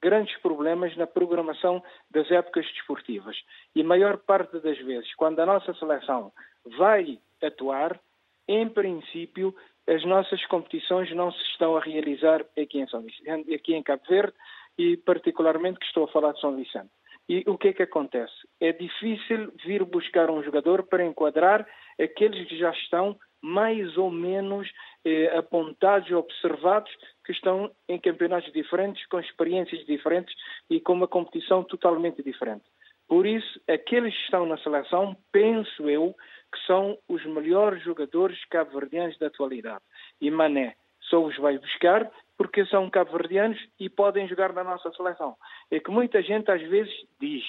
grandes 0.00 0.36
problemas 0.38 0.94
na 0.96 1.06
programação 1.06 1.82
das 2.10 2.30
épocas 2.30 2.66
desportivas. 2.66 3.36
E 3.74 3.82
maior 3.82 4.18
parte 4.18 4.58
das 4.58 4.78
vezes, 4.78 5.14
quando 5.14 5.40
a 5.40 5.46
nossa 5.46 5.72
seleção 5.74 6.32
vai 6.76 7.18
atuar, 7.42 7.98
em 8.46 8.68
princípio, 8.68 9.54
as 9.86 10.04
nossas 10.04 10.44
competições 10.46 11.10
não 11.14 11.32
se 11.32 11.42
estão 11.52 11.76
a 11.76 11.80
realizar 11.80 12.44
aqui 12.58 12.80
em, 12.80 12.86
São 12.88 13.02
Vicente, 13.02 13.54
aqui 13.54 13.74
em 13.74 13.82
Cabo 13.82 14.02
Verde 14.08 14.34
e 14.78 14.96
particularmente 14.96 15.78
que 15.78 15.86
estou 15.86 16.04
a 16.04 16.08
falar 16.08 16.32
de 16.32 16.40
São 16.40 16.56
Vicente. 16.56 16.90
E 17.28 17.42
o 17.46 17.56
que 17.56 17.68
é 17.68 17.72
que 17.72 17.82
acontece? 17.82 18.34
É 18.60 18.72
difícil 18.72 19.50
vir 19.64 19.82
buscar 19.84 20.30
um 20.30 20.42
jogador 20.42 20.82
para 20.82 21.04
enquadrar 21.04 21.66
aqueles 22.00 22.46
que 22.48 22.56
já 22.56 22.70
estão 22.70 23.18
mais 23.42 23.96
ou 23.98 24.10
menos 24.10 24.70
eh, 25.04 25.36
apontados, 25.36 26.10
observados, 26.10 26.90
que 27.24 27.32
estão 27.32 27.70
em 27.88 27.98
campeonatos 27.98 28.50
diferentes, 28.52 29.06
com 29.06 29.20
experiências 29.20 29.84
diferentes 29.84 30.34
e 30.70 30.80
com 30.80 30.94
uma 30.94 31.06
competição 31.06 31.62
totalmente 31.62 32.22
diferente. 32.22 32.64
Por 33.06 33.26
isso, 33.26 33.60
aqueles 33.68 34.14
que 34.14 34.24
estão 34.24 34.46
na 34.46 34.56
seleção, 34.58 35.14
penso 35.30 35.90
eu, 35.90 36.14
que 36.52 36.66
são 36.66 36.96
os 37.06 37.24
melhores 37.26 37.82
jogadores 37.82 38.42
cabo-verdianos 38.46 39.18
da 39.18 39.26
atualidade. 39.26 39.82
E 40.20 40.30
Mané 40.30 40.74
só 41.10 41.22
os 41.22 41.36
vai 41.36 41.58
buscar 41.58 42.10
porque 42.36 42.64
são 42.66 42.90
cabo-verdianos 42.90 43.58
e 43.78 43.88
podem 43.88 44.26
jogar 44.26 44.52
na 44.52 44.64
nossa 44.64 44.90
seleção. 44.92 45.36
É 45.70 45.78
que 45.78 45.90
muita 45.90 46.22
gente 46.22 46.50
às 46.50 46.62
vezes 46.62 46.92
diz, 47.20 47.44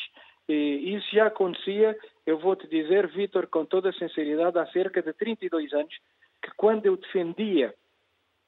e 0.48 0.96
isso 0.96 1.08
já 1.14 1.28
acontecia, 1.28 1.98
eu 2.26 2.38
vou 2.38 2.56
te 2.56 2.68
dizer, 2.68 3.08
Vitor, 3.08 3.48
com 3.48 3.66
toda 3.66 3.90
a 3.90 3.94
sinceridade, 3.94 4.58
há 4.58 4.66
cerca 4.68 5.02
de 5.02 5.14
32 5.14 5.74
anos, 5.74 5.96
que 6.42 6.52
quando 6.56 6.86
eu 6.86 6.98
defendia 6.98 7.74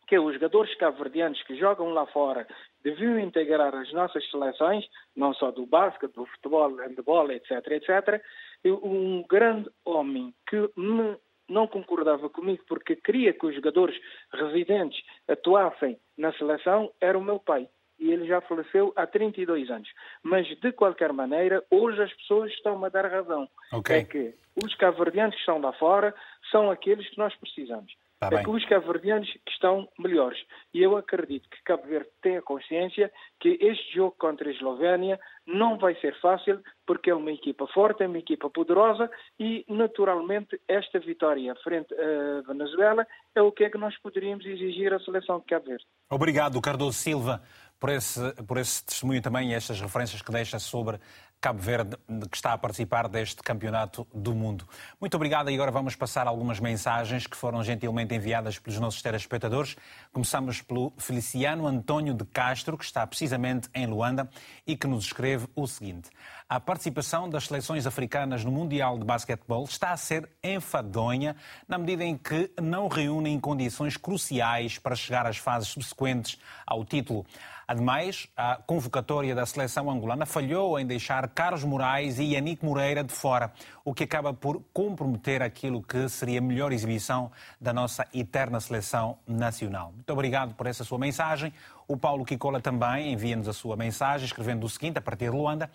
que 0.07 0.17
os 0.17 0.33
jogadores 0.33 0.73
cabo-verdianos 0.75 1.41
que 1.43 1.55
jogam 1.57 1.89
lá 1.89 2.05
fora 2.07 2.47
deviam 2.81 3.19
integrar 3.19 3.75
as 3.75 3.91
nossas 3.91 4.27
seleções, 4.29 4.85
não 5.15 5.33
só 5.33 5.51
do 5.51 5.65
basquete, 5.65 6.13
do 6.13 6.25
futebol, 6.25 6.75
handball, 6.75 7.29
etc., 7.31 7.51
etc., 7.71 8.21
um 8.65 9.23
grande 9.27 9.69
homem 9.83 10.33
que 10.47 10.69
me 10.77 11.17
não 11.49 11.65
concordava 11.65 12.29
comigo 12.29 12.63
porque 12.67 12.95
queria 12.95 13.33
que 13.33 13.45
os 13.45 13.55
jogadores 13.55 13.97
residentes 14.33 15.01
atuassem 15.27 15.97
na 16.17 16.33
seleção 16.33 16.91
era 16.99 17.17
o 17.17 17.23
meu 17.23 17.39
pai 17.39 17.69
e 17.99 18.11
ele 18.11 18.27
já 18.27 18.41
faleceu 18.41 18.93
há 18.95 19.05
32 19.05 19.69
anos. 19.69 19.89
Mas, 20.23 20.47
de 20.47 20.71
qualquer 20.71 21.13
maneira, 21.13 21.63
hoje 21.69 22.01
as 22.01 22.13
pessoas 22.13 22.51
estão-me 22.51 22.85
a 22.85 22.89
dar 22.89 23.05
razão. 23.05 23.47
Okay. 23.73 23.97
É 23.97 24.03
que 24.03 24.33
os 24.63 24.73
cabo-verdianos 24.75 25.35
que 25.35 25.41
estão 25.41 25.59
lá 25.59 25.73
fora 25.73 26.13
são 26.51 26.71
aqueles 26.71 27.09
que 27.09 27.17
nós 27.17 27.35
precisamos. 27.35 27.93
Tá 28.19 28.29
é 28.31 28.43
que 28.43 28.49
os 28.49 28.65
cabo-verdianos 28.65 29.31
que 29.31 29.51
estão 29.51 29.87
melhores. 29.99 30.39
E 30.73 30.81
eu 30.81 30.97
acredito 30.97 31.47
que 31.49 31.61
Cabo 31.63 31.85
Verde 31.85 32.09
tem 32.19 32.37
a 32.37 32.41
consciência 32.41 33.11
que 33.39 33.59
este 33.61 33.93
jogo 33.93 34.15
contra 34.17 34.49
a 34.49 34.51
Eslovénia 34.51 35.19
não 35.45 35.77
vai 35.77 35.93
ser 36.01 36.19
fácil, 36.19 36.59
porque 36.85 37.11
é 37.11 37.15
uma 37.15 37.31
equipa 37.31 37.67
forte, 37.67 38.01
é 38.01 38.07
uma 38.07 38.17
equipa 38.17 38.49
poderosa 38.49 39.09
e, 39.39 39.63
naturalmente, 39.69 40.59
esta 40.67 40.99
vitória 40.99 41.53
frente 41.63 41.93
à 41.93 42.41
Venezuela 42.47 43.05
é 43.35 43.41
o 43.41 43.51
que 43.51 43.65
é 43.65 43.69
que 43.69 43.77
nós 43.77 43.95
poderíamos 43.99 44.45
exigir 44.47 44.91
à 44.91 44.99
seleção 44.99 45.39
de 45.39 45.45
Cabo 45.45 45.67
Verde. 45.67 45.85
Obrigado, 46.09 46.59
Cardoso 46.59 46.97
Silva 46.97 47.43
por 47.79 47.89
esse, 47.89 48.19
por 48.47 48.57
esse 48.57 48.83
testemunho 48.83 49.21
também 49.21 49.51
e 49.51 49.53
estas 49.53 49.79
referências 49.79 50.21
que 50.21 50.31
deixa 50.31 50.59
sobre 50.59 50.99
Cabo 51.39 51.61
Verde, 51.61 51.95
que 52.31 52.35
está 52.35 52.53
a 52.53 52.57
participar 52.57 53.07
deste 53.07 53.43
campeonato 53.43 54.07
do 54.11 54.33
mundo. 54.33 54.67
Muito 54.99 55.13
obrigado 55.13 55.51
e 55.51 55.53
agora 55.53 55.69
vamos 55.69 55.95
passar 55.95 56.25
algumas 56.25 56.59
mensagens 56.59 57.27
que 57.27 57.37
foram 57.37 57.63
gentilmente 57.63 58.15
enviadas 58.15 58.57
pelos 58.57 58.79
nossos 58.79 59.03
telespectadores. 59.03 59.75
Começamos 60.11 60.63
pelo 60.63 60.91
Feliciano 60.97 61.67
António 61.67 62.15
de 62.15 62.25
Castro, 62.25 62.75
que 62.75 62.83
está 62.83 63.05
precisamente 63.05 63.69
em 63.75 63.85
Luanda 63.85 64.27
e 64.65 64.75
que 64.75 64.87
nos 64.87 65.05
escreve 65.05 65.47
o 65.55 65.67
seguinte. 65.67 66.09
A 66.49 66.59
participação 66.59 67.29
das 67.29 67.45
seleções 67.45 67.85
africanas 67.85 68.43
no 68.43 68.51
Mundial 68.51 68.97
de 68.97 69.05
Basquetebol 69.05 69.65
está 69.65 69.91
a 69.91 69.97
ser 69.97 70.27
enfadonha 70.43 71.35
na 71.67 71.77
medida 71.77 72.03
em 72.03 72.17
que 72.17 72.51
não 72.59 72.87
reúnem 72.87 73.39
condições 73.39 73.95
cruciais 73.95 74.79
para 74.79 74.95
chegar 74.95 75.27
às 75.27 75.37
fases 75.37 75.67
subsequentes 75.69 76.39
ao 76.65 76.83
título. 76.83 77.27
Ademais, 77.67 78.29
a 78.37 78.55
convocatória 78.55 79.35
da 79.35 79.45
seleção 79.45 79.91
angolana 79.91 80.25
falhou 80.25 80.79
em 80.79 80.85
deixar 80.85 81.27
Carlos 81.27 81.65
Moraes 81.65 82.17
e 82.17 82.33
Yannick 82.33 82.63
Moreira 82.63 83.03
de 83.03 83.11
fora, 83.11 83.51
o 83.83 83.93
que 83.93 84.05
acaba 84.05 84.33
por 84.33 84.61
comprometer 84.71 85.43
aquilo 85.43 85.83
que 85.83 86.07
seria 86.07 86.39
a 86.39 86.41
melhor 86.41 86.71
exibição 86.71 87.29
da 87.59 87.73
nossa 87.73 88.07
eterna 88.13 88.61
seleção 88.61 89.17
nacional. 89.27 89.91
Muito 89.91 90.13
obrigado 90.13 90.53
por 90.53 90.65
essa 90.65 90.85
sua 90.85 90.97
mensagem. 90.97 91.51
O 91.89 91.97
Paulo 91.97 92.23
Kikola 92.23 92.61
também 92.61 93.11
envia-nos 93.11 93.49
a 93.49 93.53
sua 93.53 93.75
mensagem, 93.75 94.25
escrevendo 94.25 94.65
o 94.65 94.69
seguinte, 94.69 94.99
a 94.99 95.01
partir 95.01 95.25
de 95.25 95.31
Luanda. 95.31 95.69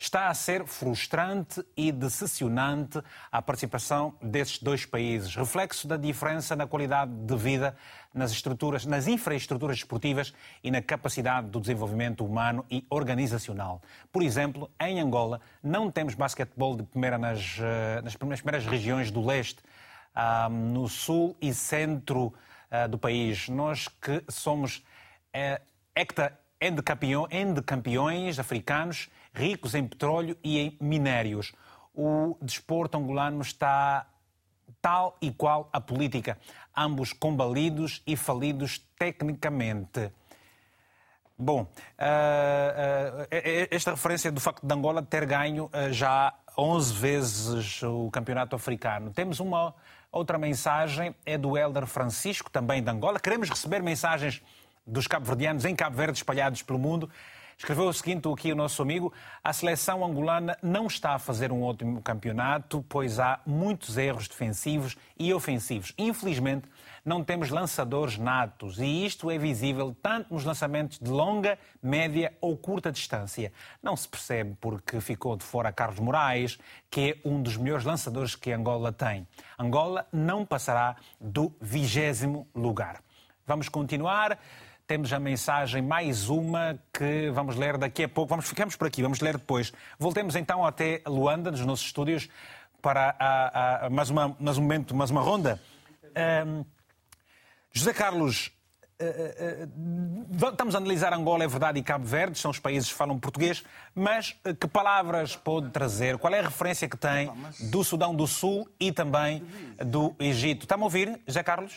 Está 0.00 0.28
a 0.28 0.34
ser 0.34 0.64
frustrante 0.64 1.60
e 1.76 1.90
decepcionante 1.90 3.02
a 3.32 3.42
participação 3.42 4.14
desses 4.22 4.60
dois 4.60 4.86
países, 4.86 5.34
reflexo 5.34 5.88
da 5.88 5.96
diferença 5.96 6.54
na 6.54 6.68
qualidade 6.68 7.10
de 7.10 7.36
vida, 7.36 7.76
nas 8.14 8.30
estruturas, 8.30 8.86
nas 8.86 9.08
infraestruturas 9.08 9.78
esportivas 9.78 10.32
e 10.62 10.70
na 10.70 10.80
capacidade 10.80 11.48
do 11.48 11.60
desenvolvimento 11.60 12.24
humano 12.24 12.64
e 12.70 12.86
organizacional. 12.88 13.82
Por 14.12 14.22
exemplo, 14.22 14.70
em 14.80 15.00
Angola 15.00 15.40
não 15.60 15.90
temos 15.90 16.14
basquetebol 16.14 16.76
de 16.76 16.84
primeira 16.84 17.18
nas, 17.18 17.58
eh, 17.58 18.00
nas 18.02 18.14
primeiras 18.14 18.64
regiões 18.66 19.10
do 19.10 19.24
leste, 19.24 19.60
no 20.50 20.88
sul 20.88 21.36
e 21.40 21.52
centro 21.52 22.32
eh, 22.70 22.86
do 22.86 22.98
país. 22.98 23.48
Nós 23.48 23.88
que 23.88 24.22
somos 24.28 24.84
é 25.32 25.60
hecta 25.92 26.38
é 26.60 26.70
de, 26.70 26.82
campeão, 26.82 27.26
é 27.30 27.44
de 27.44 27.62
campeões 27.62 28.38
africanos 28.38 29.08
ricos 29.38 29.74
em 29.74 29.86
petróleo 29.86 30.36
e 30.42 30.58
em 30.58 30.76
minérios. 30.80 31.52
O 31.94 32.36
desporto 32.42 32.98
angolano 32.98 33.40
está 33.40 34.06
tal 34.82 35.16
e 35.20 35.30
qual 35.30 35.68
a 35.72 35.80
política, 35.80 36.38
ambos 36.76 37.12
combalidos 37.12 38.02
e 38.06 38.16
falidos 38.16 38.78
tecnicamente. 38.98 40.12
Bom, 41.36 41.62
uh, 41.62 41.64
uh, 41.64 43.28
esta 43.70 43.92
referência 43.92 44.32
do 44.32 44.40
facto 44.40 44.66
de 44.66 44.74
Angola 44.74 45.02
ter 45.02 45.24
ganho 45.24 45.66
uh, 45.66 45.92
já 45.92 46.34
11 46.56 46.94
vezes 46.94 47.82
o 47.84 48.10
campeonato 48.10 48.56
africano. 48.56 49.12
Temos 49.12 49.38
uma 49.38 49.72
outra 50.10 50.36
mensagem, 50.36 51.14
é 51.24 51.38
do 51.38 51.56
Helder 51.56 51.86
Francisco, 51.86 52.50
também 52.50 52.82
de 52.82 52.90
Angola. 52.90 53.20
Queremos 53.20 53.48
receber 53.48 53.80
mensagens 53.82 54.42
dos 54.84 55.06
cabo-verdianos 55.06 55.64
em 55.64 55.76
Cabo 55.76 55.96
Verde 55.96 56.18
espalhados 56.18 56.62
pelo 56.62 56.78
mundo. 56.78 57.08
Escreveu 57.58 57.88
o 57.88 57.92
seguinte 57.92 58.28
aqui 58.28 58.52
o 58.52 58.56
nosso 58.56 58.80
amigo: 58.80 59.12
a 59.42 59.52
seleção 59.52 60.04
angolana 60.04 60.56
não 60.62 60.86
está 60.86 61.16
a 61.16 61.18
fazer 61.18 61.50
um 61.50 61.64
ótimo 61.64 62.00
campeonato, 62.00 62.84
pois 62.88 63.18
há 63.18 63.40
muitos 63.44 63.98
erros 63.98 64.28
defensivos 64.28 64.96
e 65.18 65.34
ofensivos. 65.34 65.92
Infelizmente, 65.98 66.68
não 67.04 67.24
temos 67.24 67.50
lançadores 67.50 68.16
natos 68.16 68.78
e 68.78 69.04
isto 69.04 69.28
é 69.28 69.36
visível 69.36 69.96
tanto 70.00 70.32
nos 70.32 70.44
lançamentos 70.44 71.00
de 71.00 71.10
longa, 71.10 71.58
média 71.82 72.32
ou 72.40 72.56
curta 72.56 72.92
distância. 72.92 73.52
Não 73.82 73.96
se 73.96 74.06
percebe 74.06 74.56
porque 74.60 75.00
ficou 75.00 75.36
de 75.36 75.42
fora 75.42 75.72
Carlos 75.72 75.98
Moraes, 75.98 76.60
que 76.88 77.18
é 77.24 77.28
um 77.28 77.42
dos 77.42 77.56
melhores 77.56 77.84
lançadores 77.84 78.36
que 78.36 78.52
Angola 78.52 78.92
tem. 78.92 79.26
Angola 79.58 80.06
não 80.12 80.46
passará 80.46 80.94
do 81.20 81.52
vigésimo 81.60 82.46
lugar. 82.54 83.02
Vamos 83.44 83.68
continuar. 83.68 84.38
Temos 84.88 85.12
a 85.12 85.20
mensagem, 85.20 85.82
mais 85.82 86.30
uma, 86.30 86.78
que 86.90 87.30
vamos 87.30 87.56
ler 87.56 87.76
daqui 87.76 88.04
a 88.04 88.08
pouco. 88.08 88.30
Vamos, 88.30 88.48
ficamos 88.48 88.74
por 88.74 88.88
aqui, 88.88 89.02
vamos 89.02 89.20
ler 89.20 89.36
depois. 89.36 89.70
Voltemos 89.98 90.34
então 90.34 90.64
até 90.64 91.02
Luanda, 91.06 91.50
nos 91.50 91.60
nossos 91.60 91.84
estúdios, 91.84 92.26
para 92.80 93.14
a, 93.18 93.84
a, 93.84 93.90
mais, 93.90 94.08
uma, 94.08 94.34
mais 94.40 94.56
um 94.56 94.62
momento, 94.62 94.96
mais 94.96 95.10
uma 95.10 95.20
ronda. 95.20 95.60
Um, 96.46 96.64
José 97.70 97.92
Carlos, 97.92 98.50
uh, 98.98 99.66
uh, 100.40 100.48
estamos 100.48 100.74
a 100.74 100.78
analisar 100.78 101.12
Angola, 101.12 101.44
é 101.44 101.48
verdade, 101.48 101.78
e 101.78 101.82
Cabo 101.82 102.06
Verde, 102.06 102.38
são 102.38 102.50
os 102.50 102.58
países 102.58 102.88
que 102.90 102.94
falam 102.94 103.18
português, 103.18 103.62
mas 103.94 104.34
que 104.58 104.66
palavras 104.66 105.36
pode 105.36 105.68
trazer? 105.68 106.16
Qual 106.16 106.32
é 106.32 106.38
a 106.38 106.44
referência 106.44 106.88
que 106.88 106.96
tem 106.96 107.30
do 107.70 107.84
Sudão 107.84 108.14
do 108.14 108.26
Sul 108.26 108.66
e 108.80 108.90
também 108.90 109.46
do 109.84 110.16
Egito? 110.18 110.62
Está-me 110.62 110.84
a 110.84 110.86
ouvir, 110.86 111.20
José 111.26 111.42
Carlos? 111.42 111.74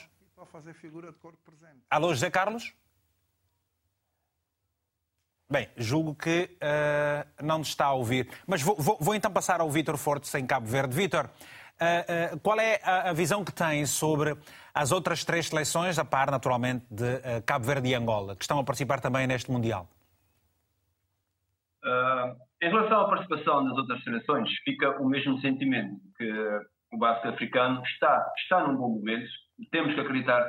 Alô, 1.89 2.13
José 2.13 2.29
Carlos? 2.29 2.73
Bem, 5.51 5.67
julgo 5.75 6.15
que 6.15 6.49
uh, 6.63 7.43
não 7.45 7.59
está 7.59 7.87
a 7.87 7.91
ouvir. 7.91 8.29
Mas 8.47 8.61
vou, 8.61 8.73
vou, 8.77 8.97
vou 9.01 9.13
então 9.13 9.29
passar 9.29 9.59
ao 9.59 9.69
Vítor 9.69 9.97
Fortes 9.97 10.33
em 10.35 10.47
Cabo 10.47 10.65
Verde. 10.65 10.95
Vítor, 10.95 11.25
uh, 11.25 12.35
uh, 12.35 12.39
qual 12.39 12.57
é 12.57 12.79
a, 12.81 13.09
a, 13.09 13.13
visão 13.13 13.43
que 13.43 13.51
tem 13.51 13.85
sobre 13.85 14.37
as 14.73 14.93
outras 14.93 15.25
três 15.25 15.49
seleções, 15.49 15.99
a 15.99 16.05
par 16.05 16.31
naturalmente 16.31 16.85
de 16.89 17.41
Cabo 17.45 17.65
Verde 17.65 17.89
e 17.89 17.93
Angola, 17.93 18.33
que 18.33 18.43
estão 18.45 18.59
a 18.59 18.63
participar 18.63 19.01
também 19.01 19.27
neste 19.27 19.51
Mundial? 19.51 19.89
em 22.61 22.69
relação 22.69 23.01
à 23.01 23.09
participação 23.09 23.65
das 23.65 23.75
outras 23.75 24.03
seleções, 24.03 24.47
fica 24.63 25.01
o 25.01 25.09
mesmo 25.09 25.41
sentimento, 25.41 25.99
que 26.15 26.31
o 26.93 26.97
basquete 26.97 27.33
africano 27.33 27.81
está, 27.83 28.31
está 28.37 28.67
num 28.67 28.77
bom 28.77 28.89
momento. 28.89 29.27
Temos 29.71 29.95
que 29.95 29.99
acreditar 29.99 30.47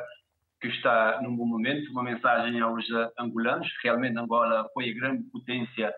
que 0.62 0.68
está 0.68 1.20
num 1.20 1.36
bom 1.36 1.44
momento, 1.44 1.90
uma 1.90 2.04
mensagem 2.04 2.60
aos 2.60 2.86
angolanos. 3.18 3.68
Realmente 3.82 4.16
Angola 4.16 4.64
foi 4.72 4.90
a 4.90 4.94
grande 4.94 5.24
potência 5.24 5.92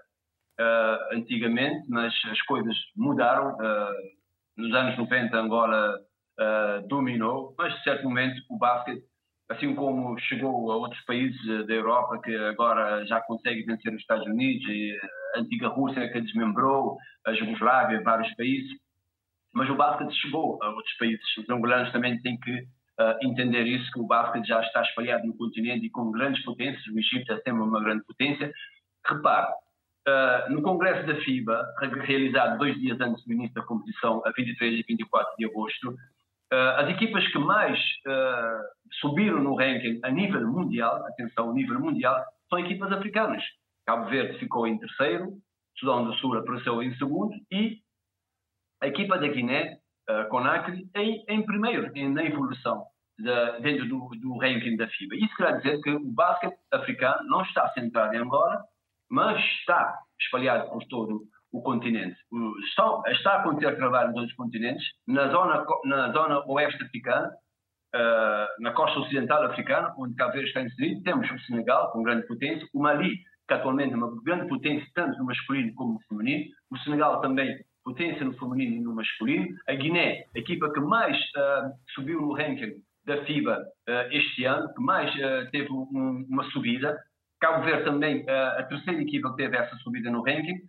uh, 0.59 1.14
antigamente, 1.14 1.87
mas 1.90 2.14
as 2.31 2.40
coisas 2.42 2.74
mudaram. 2.96 3.55
Uh, 3.57 4.24
nos 4.57 4.72
anos 4.72 4.96
90 4.96 5.37
Angola 5.37 5.98
uh, 6.40 6.88
dominou, 6.88 7.55
mas 7.59 7.74
a 7.74 7.83
certo 7.83 8.05
momento 8.05 8.40
o 8.48 8.57
basquete, 8.57 9.03
assim 9.50 9.74
como 9.74 10.18
chegou 10.18 10.70
a 10.72 10.77
outros 10.77 11.05
países 11.05 11.66
da 11.66 11.74
Europa 11.74 12.20
que 12.22 12.35
agora 12.35 13.05
já 13.07 13.20
consegue 13.20 13.64
vencer 13.64 13.92
os 13.92 14.00
Estados 14.00 14.27
Unidos, 14.27 14.64
e 14.68 14.98
a 15.35 15.40
antiga 15.40 15.68
Rússia 15.68 16.11
que 16.11 16.20
desmembrou, 16.20 16.96
a 17.27 17.35
Jugoslávia, 17.35 18.03
vários 18.03 18.33
países, 18.37 18.70
mas 19.53 19.68
o 19.68 19.74
basquete 19.74 20.14
chegou 20.22 20.59
a 20.62 20.70
outros 20.70 20.96
países. 20.96 21.37
Os 21.37 21.50
angolanos 21.50 21.92
também 21.92 22.18
têm 22.22 22.38
que 22.38 22.64
uh, 23.00 23.26
entender 23.26 23.64
isso, 23.66 23.90
que 23.92 24.00
o 24.00 24.07
basquete 24.07 24.46
já 24.46 24.61
está 24.61 24.83
espalhado 24.83 25.26
no 25.26 25.37
continente 25.37 25.87
e 25.87 25.90
com 25.90 26.11
grandes 26.11 26.42
potências, 26.44 26.85
o 26.87 26.98
Egito 26.98 27.33
é 27.33 27.37
sempre 27.37 27.62
uma 27.62 27.83
grande 27.83 28.04
potência. 28.04 28.52
Repare, 29.07 29.52
uh, 30.09 30.52
no 30.52 30.62
Congresso 30.62 31.07
da 31.07 31.16
FIBA, 31.16 31.64
realizado 32.02 32.59
dois 32.59 32.78
dias 32.80 33.00
antes 33.00 33.24
do 33.24 33.33
início 33.33 33.54
da 33.54 33.62
competição, 33.62 34.22
a 34.24 34.33
23 34.33 34.80
e 34.80 34.85
24 34.88 35.37
de 35.38 35.46
agosto, 35.46 35.90
uh, 35.90 36.76
as 36.78 36.88
equipas 36.90 37.26
que 37.28 37.38
mais 37.38 37.78
subiram 39.00 39.42
no 39.42 39.57
ranking 39.57 40.00
a 40.02 40.11
nível 40.11 40.46
mundial, 40.46 41.04
atenção, 41.07 41.52
nível 41.52 41.80
mundial, 41.80 42.24
são 42.48 42.59
equipas 42.59 42.92
africanas. 42.92 43.42
Cabo 43.87 44.09
Verde 44.09 44.38
ficou 44.38 44.66
em 44.66 44.78
terceiro, 44.78 45.33
Sudão 45.76 46.04
do 46.04 46.14
Sul 46.14 46.38
apareceu 46.38 46.83
em 46.83 46.94
segundo 46.96 47.35
e 47.50 47.78
a 48.80 48.87
equipa 48.87 49.18
da 49.18 49.26
Guiné 49.26 49.78
uh, 50.11 50.29
Conakry 50.29 50.88
em, 50.95 51.25
em 51.29 51.45
primeiro 51.45 51.90
em, 51.97 52.12
na 52.12 52.25
evolução 52.25 52.85
de, 53.19 53.61
dentro 53.61 53.88
do, 53.88 54.11
do, 54.21 54.38
ranking 54.38 54.77
da 54.77 54.88
FIBA. 54.88 55.17
Isso 55.17 55.37
quer 55.37 55.57
dizer 55.59 55.81
que 55.81 55.90
o 55.90 56.12
basquete 56.12 56.57
africano 56.73 57.25
não 57.29 57.43
está 57.43 57.69
centrado 57.71 58.14
em 58.14 58.19
Angola, 58.19 58.62
mas 59.11 59.38
está 59.61 59.99
espalhado 60.21 60.71
por 60.71 60.85
todo 60.87 61.23
o 61.53 61.62
continente. 61.62 62.17
Está, 62.69 63.03
está 63.12 63.33
a 63.35 63.40
acontecer 63.40 63.77
trabalho 63.77 64.09
nos 64.09 64.19
outros 64.19 64.37
continentes, 64.37 64.85
na 65.07 65.29
zona, 65.29 65.64
na 65.85 66.12
zona 66.12 66.45
oeste 66.47 66.83
africana, 66.83 67.29
uh, 67.95 68.62
na 68.62 68.73
costa 68.73 68.99
ocidental 68.99 69.45
africana, 69.45 69.95
onde 69.97 70.17
Cabo 70.17 70.33
Verde 70.33 70.49
está 70.49 70.62
inserido, 70.62 71.03
temos 71.03 71.31
o 71.31 71.38
Senegal, 71.47 71.93
com 71.93 72.03
grande 72.03 72.27
potência, 72.27 72.67
o 72.75 72.83
Mali, 72.83 73.17
que 73.47 73.55
atualmente 73.55 73.93
é 73.93 73.97
uma 73.97 74.11
grande 74.25 74.49
potência, 74.49 74.88
tanto 74.95 75.17
no 75.19 75.27
masculino 75.27 75.73
como 75.75 75.95
no 75.95 76.01
feminino, 76.09 76.51
o 76.71 76.79
Senegal 76.79 77.21
também 77.21 77.57
potência 77.85 78.25
no 78.25 78.37
feminino 78.38 78.77
e 78.77 78.81
no 78.81 78.94
masculino. 78.94 79.55
A 79.68 79.75
Guiné, 79.75 80.25
a 80.35 80.38
equipa 80.38 80.73
que 80.73 80.81
mais 80.81 81.16
uh, 81.16 81.70
subiu 81.94 82.20
no 82.20 82.33
ranking 82.33 82.73
da 83.05 83.23
FIBA 83.25 83.59
uh, 83.61 83.92
este 84.11 84.44
ano, 84.47 84.73
que 84.73 84.83
mais 84.83 85.14
uh, 85.16 85.51
teve 85.53 85.70
um, 85.70 86.27
uma 86.29 86.44
subida. 86.51 86.99
Cabo 87.40 87.62
Verde 87.62 87.85
também, 87.85 88.25
a 88.31 88.62
terceira 88.62 89.03
equipa 89.03 89.29
que 89.31 89.37
teve 89.37 89.55
essa 89.55 89.77
subida 89.77 90.11
no 90.11 90.23
ranking, 90.23 90.61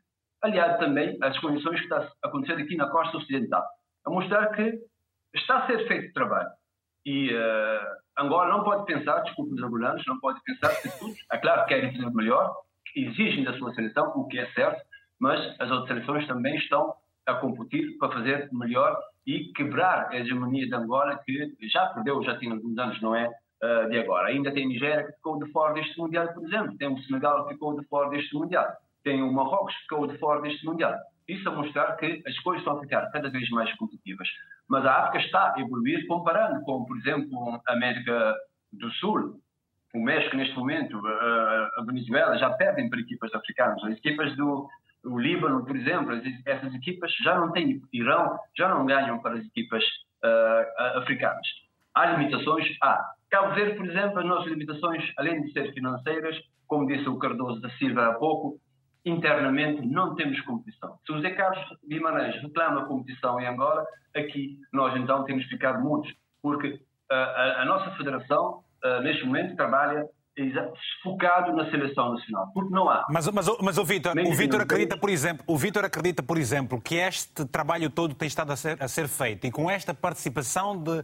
aliado 0.42 0.78
também 0.78 1.18
às 1.22 1.40
condições 1.40 1.78
que 1.78 1.86
está 1.86 2.00
a 2.00 2.28
acontecer 2.28 2.62
aqui 2.62 2.76
na 2.76 2.90
costa 2.90 3.16
ocidental, 3.16 3.64
a 4.06 4.10
mostrar 4.10 4.48
que 4.48 4.78
está 5.34 5.60
a 5.60 5.68
ser 5.68 5.88
feito 5.88 6.12
trabalho. 6.12 6.50
E 7.06 7.32
Angola 8.20 8.50
não 8.50 8.66
pode 8.66 8.86
pensar, 8.86 9.22
desculpe 9.22 9.54
os 9.54 9.64
angolanos, 9.64 10.04
não 10.06 10.20
pode 10.20 10.42
pensar 10.44 10.76
que 10.82 10.90
tudo, 11.00 11.14
é 11.32 11.38
claro 11.38 11.62
que 11.62 11.70
querem 11.70 11.96
fazer 11.96 12.14
melhor, 12.14 12.54
exigem 12.94 13.46
da 13.46 13.58
sua 13.58 13.74
seleção, 13.74 14.12
o 14.14 14.28
que 14.28 14.38
é 14.38 14.52
certo, 14.52 14.84
mas 15.18 15.40
as 15.62 15.72
outras 15.72 15.88
seleções 15.88 16.28
também 16.28 16.58
estão 16.58 16.94
a 17.28 17.34
competir 17.36 17.98
para 17.98 18.12
fazer 18.12 18.50
melhor 18.52 18.98
e 19.26 19.52
quebrar 19.54 20.10
a 20.10 20.16
hegemonia 20.16 20.68
de 20.68 20.76
Angola, 20.76 21.20
que 21.26 21.56
já 21.64 21.88
perdeu, 21.88 22.24
já 22.24 22.38
tinha 22.38 22.54
alguns 22.54 22.78
anos, 22.78 23.02
não 23.02 23.16
é? 23.16 23.28
Uh, 23.64 23.90
de 23.90 23.98
agora. 23.98 24.28
Ainda 24.28 24.52
tem 24.52 24.68
Nigéria 24.68 25.06
que 25.06 25.14
ficou 25.14 25.40
de 25.44 25.52
fora 25.52 25.74
deste 25.74 25.98
Mundial, 25.98 26.28
por 26.34 26.46
exemplo. 26.46 26.78
Tem 26.78 26.88
o 26.88 26.98
Senegal 27.04 27.48
que 27.48 27.54
ficou 27.54 27.80
de 27.80 27.88
fora 27.88 28.10
deste 28.10 28.36
Mundial. 28.36 28.68
Tem 29.04 29.24
o 29.24 29.32
Marrocos 29.32 29.74
que 29.74 29.82
ficou 29.82 30.08
de 30.08 30.18
fora 30.20 30.42
deste 30.42 30.64
Mundial. 30.66 30.94
Isso 31.28 31.48
a 31.50 31.52
mostrar 31.52 31.96
que 31.96 32.22
as 32.28 32.38
coisas 32.40 32.62
estão 32.62 32.78
a 32.78 32.82
ficar 32.82 33.10
cada 33.12 33.30
vez 33.30 33.50
mais 33.50 33.74
competitivas. 33.78 34.28
Mas 34.68 34.86
a 34.86 35.06
África 35.06 35.26
está 35.26 35.54
a 35.56 35.60
evoluir 35.60 36.06
comparando 36.06 36.62
com, 36.64 36.86
por 36.86 36.98
exemplo, 36.98 37.62
a 37.68 37.74
América 37.74 38.36
do 38.74 38.92
Sul. 38.92 39.40
O 39.96 40.00
México, 40.00 40.36
neste 40.36 40.56
momento, 40.56 41.02
a 41.08 41.84
Venezuela 41.86 42.38
já 42.38 42.52
perdem 42.52 42.90
para 42.90 43.00
equipas 43.00 43.34
africanas. 43.34 43.84
As 43.86 43.98
equipas 43.98 44.36
do, 44.36 44.68
o 45.06 45.20
Líbano, 45.20 45.66
por 45.66 45.76
exemplo, 45.76 46.14
essas 46.46 46.74
equipas 46.74 47.12
já 47.24 47.40
não 47.40 47.52
têm, 47.52 47.82
Irão, 47.94 48.38
já 48.58 48.68
não 48.70 48.86
ganham 48.86 49.22
para 49.22 49.36
as 49.36 49.46
equipas 49.46 49.84
uh, 50.24 50.98
africanas. 51.00 51.48
Há 51.94 52.08
limitações? 52.08 52.66
Há. 52.82 53.14
Cabo 53.30 53.54
Verde, 53.54 53.78
por 53.78 53.86
exemplo, 53.86 54.20
as 54.20 54.26
nossas 54.26 54.48
limitações, 54.48 55.04
além 55.18 55.42
de 55.42 55.52
ser 55.52 55.74
financeiras, 55.74 56.36
como 56.68 56.88
disse 56.88 57.08
o 57.08 57.18
Cardoso 57.18 57.62
da 57.62 57.70
Silva 57.72 58.08
há 58.08 58.14
pouco, 58.16 58.60
internamente 59.06 59.86
não 59.86 60.16
temos 60.16 60.40
competição. 60.42 60.98
Se 61.06 61.12
o 61.12 61.22
Zé 61.22 61.32
Carlos 61.32 61.64
Guimarães 61.88 62.42
reclama 62.42 62.86
competição 62.86 63.40
em 63.40 63.48
Angola, 63.48 63.86
aqui 64.16 64.58
nós 64.74 64.96
então 64.96 65.24
temos 65.26 65.46
ficado 65.46 65.82
mudos, 65.82 66.12
porque 66.42 66.68
uh, 66.70 67.14
a, 67.14 67.62
a, 67.62 67.66
nossa 67.66 67.92
federação, 67.92 68.64
uh, 68.84 69.02
neste 69.02 69.24
momento, 69.26 69.56
trabalha 69.56 70.06
focado 71.04 71.54
na 71.54 71.70
seleção 71.70 72.14
nacional, 72.14 72.52
porque 72.54 72.74
não 72.74 72.90
há. 72.90 73.06
Mas, 73.10 73.28
mas, 73.30 73.48
mas 73.62 73.78
o 73.78 73.86
Vítor, 73.86 74.14
o 74.18 74.34
Vítor 74.34 74.62
acredita, 74.62 74.98
por 74.98 75.10
exemplo, 75.10 75.44
o 75.48 75.58
Vítor 75.58 75.86
acredita, 75.86 76.22
por 76.22 76.38
exemplo, 76.38 76.82
que 76.82 76.96
este 76.96 77.46
trabalho 77.46 77.90
todo 77.90 78.14
tem 78.14 78.28
estado 78.28 78.52
a 78.52 78.56
ser, 78.56 78.82
a 78.82 78.88
ser 78.88 79.08
feito 79.08 79.48
e 79.48 79.52
com 79.52 79.70
esta 79.70 79.94
participação 79.94 80.78
de 80.78 81.04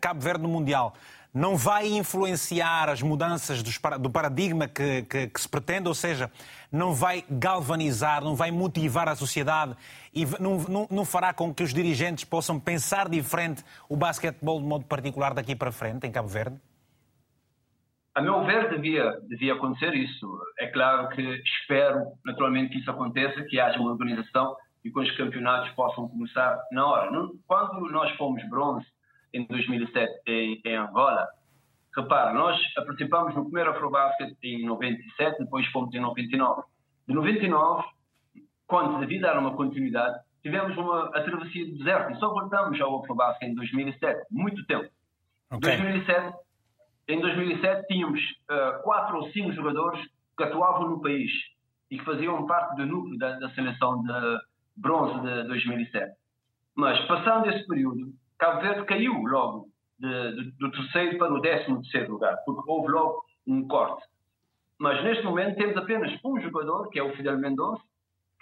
Cabo 0.00 0.20
Verde 0.20 0.42
no 0.42 0.48
Mundial, 0.48 0.94
não 1.34 1.56
vai 1.56 1.88
influenciar 1.88 2.90
as 2.90 3.00
mudanças 3.00 3.62
do 3.62 4.10
paradigma 4.10 4.68
que, 4.68 5.02
que, 5.02 5.28
que, 5.28 5.40
se 5.40 5.48
pretende, 5.48 5.88
ou 5.88 5.94
seja, 5.94 6.30
não 6.70 6.92
vai 6.92 7.24
galvanizar, 7.30 8.22
não 8.22 8.34
vai 8.34 8.50
motivar 8.50 9.08
a 9.08 9.16
sociedade 9.16 9.74
e 10.12 10.26
não, 10.38 10.58
não, 10.58 10.86
não 10.90 11.04
fará 11.04 11.32
com 11.32 11.54
que 11.54 11.62
os 11.62 11.72
dirigentes 11.72 12.24
possam 12.24 12.60
pensar 12.60 13.08
diferente 13.08 13.64
o 13.88 13.96
basquetebol 13.96 14.60
de 14.60 14.66
modo 14.66 14.84
particular 14.84 15.32
daqui 15.32 15.56
para 15.56 15.72
frente, 15.72 16.06
em 16.06 16.10
Cabo 16.10 16.28
Verde? 16.28 16.56
A 18.14 18.20
meu 18.20 18.44
ver, 18.44 18.68
devia, 18.68 19.10
devia 19.28 19.54
acontecer 19.54 19.94
isso. 19.94 20.38
É 20.58 20.66
claro 20.66 21.08
que 21.08 21.22
espero, 21.22 22.12
naturalmente, 22.24 22.72
que 22.72 22.78
isso 22.78 22.90
aconteça, 22.90 23.42
que 23.44 23.58
haja 23.58 23.78
uma 23.78 23.92
organização 23.92 24.54
e 24.84 24.90
que 24.90 24.98
os 24.98 25.10
campeonatos 25.16 25.70
possam 25.70 26.08
começar 26.08 26.58
na 26.72 26.86
hora. 26.86 27.10
Quando 27.46 27.90
nós 27.90 28.10
fomos 28.16 28.46
bronze, 28.50 28.86
em 29.32 29.46
2007, 29.46 30.12
em, 30.26 30.60
em 30.64 30.76
Angola, 30.76 31.26
repara, 31.96 32.34
nós 32.34 32.58
participamos 32.74 33.34
no 33.34 33.44
primeiro 33.44 33.70
Afrobasket 33.70 34.36
em 34.42 34.66
97, 34.66 35.38
depois 35.38 35.66
fomos 35.68 35.94
em 35.94 36.00
99. 36.00 36.62
De 37.08 37.14
99, 37.14 37.84
quando 38.66 39.00
devido 39.00 39.24
a 39.24 39.38
uma 39.38 39.56
continuidade, 39.56 40.18
tivemos 40.42 40.76
uma 40.76 41.06
a 41.16 41.22
travessia 41.22 41.66
do 41.66 41.78
deserto 41.78 42.12
e 42.12 42.18
só 42.18 42.28
voltamos 42.28 42.78
ao 42.80 43.02
Afrobasket 43.02 43.48
em 43.48 43.54
2007, 43.54 44.26
muito 44.30 44.66
tempo. 44.66 44.90
Okay. 45.50 45.76
2007 45.76 46.36
em 47.08 47.20
2007 47.20 47.86
tínhamos 47.86 48.20
uh, 48.20 48.82
quatro 48.82 49.18
ou 49.18 49.30
cinco 49.30 49.52
jogadores 49.52 50.00
que 50.36 50.44
atuavam 50.44 50.90
no 50.90 51.00
país 51.00 51.30
e 51.90 51.98
que 51.98 52.04
faziam 52.04 52.46
parte 52.46 52.76
do 52.76 52.86
núcleo 52.86 53.18
da, 53.18 53.38
da 53.38 53.50
seleção 53.50 54.02
de 54.02 54.38
bronze 54.76 55.20
de 55.20 55.48
2007. 55.48 56.14
Mas, 56.74 56.98
passando 57.06 57.50
esse 57.50 57.66
período, 57.66 58.12
Cabo 58.38 58.60
Verde 58.62 58.86
caiu 58.86 59.12
logo 59.22 59.68
de, 59.98 60.32
de, 60.36 60.50
do 60.52 60.70
terceiro 60.70 61.18
para 61.18 61.34
o 61.34 61.40
décimo 61.40 61.82
terceiro 61.82 62.12
lugar, 62.12 62.36
porque 62.46 62.70
houve 62.70 62.90
logo 62.90 63.24
um 63.46 63.66
corte. 63.68 64.04
Mas, 64.78 65.02
neste 65.04 65.24
momento, 65.24 65.56
temos 65.56 65.76
apenas 65.76 66.12
um 66.24 66.40
jogador, 66.40 66.88
que 66.88 66.98
é 66.98 67.02
o 67.02 67.14
Fidel 67.14 67.38
Mendonça, 67.38 67.82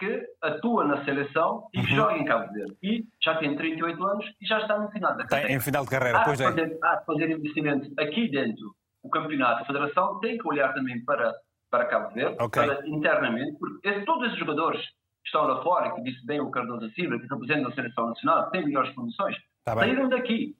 que 0.01 0.27
atua 0.41 0.85
na 0.85 1.05
seleção 1.05 1.69
e 1.75 1.83
que 1.83 1.91
uhum. 1.91 1.97
joga 1.97 2.17
em 2.17 2.25
Cabo 2.25 2.51
Verde. 2.53 2.77
E 2.83 3.05
já 3.23 3.37
tem 3.37 3.55
38 3.55 4.03
anos 4.03 4.25
e 4.41 4.47
já 4.47 4.59
está 4.59 4.79
no 4.79 4.91
final 4.91 5.15
da 5.15 5.27
carreira. 5.27 5.49
Tem, 5.49 5.57
em 5.57 5.61
final 5.61 5.85
de 5.85 5.91
carreira, 5.91 6.19
há 6.19 6.25
pois 6.25 6.39
de 6.39 6.45
é. 6.45 6.49
fazer, 6.49 6.73
é. 6.73 6.79
Há 6.83 6.97
de 6.97 7.05
fazer 7.05 7.31
investimento 7.31 7.93
aqui 8.01 8.29
dentro. 8.31 8.75
O 9.03 9.11
campeonato, 9.11 9.63
a 9.63 9.67
federação 9.67 10.19
tem 10.21 10.39
que 10.39 10.49
olhar 10.49 10.73
também 10.73 11.05
para, 11.05 11.35
para 11.71 11.85
Cabo 11.85 12.15
Verde, 12.15 12.37
okay. 12.41 12.67
para 12.67 12.89
internamente, 12.89 13.59
porque 13.59 13.89
esse, 13.89 14.05
todos 14.05 14.27
esses 14.27 14.39
jogadores 14.39 14.81
que 14.81 15.27
estão 15.27 15.45
lá 15.45 15.63
fora, 15.63 15.95
que 15.95 16.03
disse 16.03 16.25
bem 16.27 16.41
o 16.41 16.51
Cardoso 16.51 16.91
Silva, 16.95 17.19
que 17.19 17.27
representam 17.27 17.71
a 17.71 17.75
seleção 17.75 18.07
nacional, 18.07 18.51
têm 18.51 18.65
melhores 18.65 18.95
condições, 18.95 19.37
tá 19.65 19.75
saíram 19.75 20.09
daqui. 20.09 20.57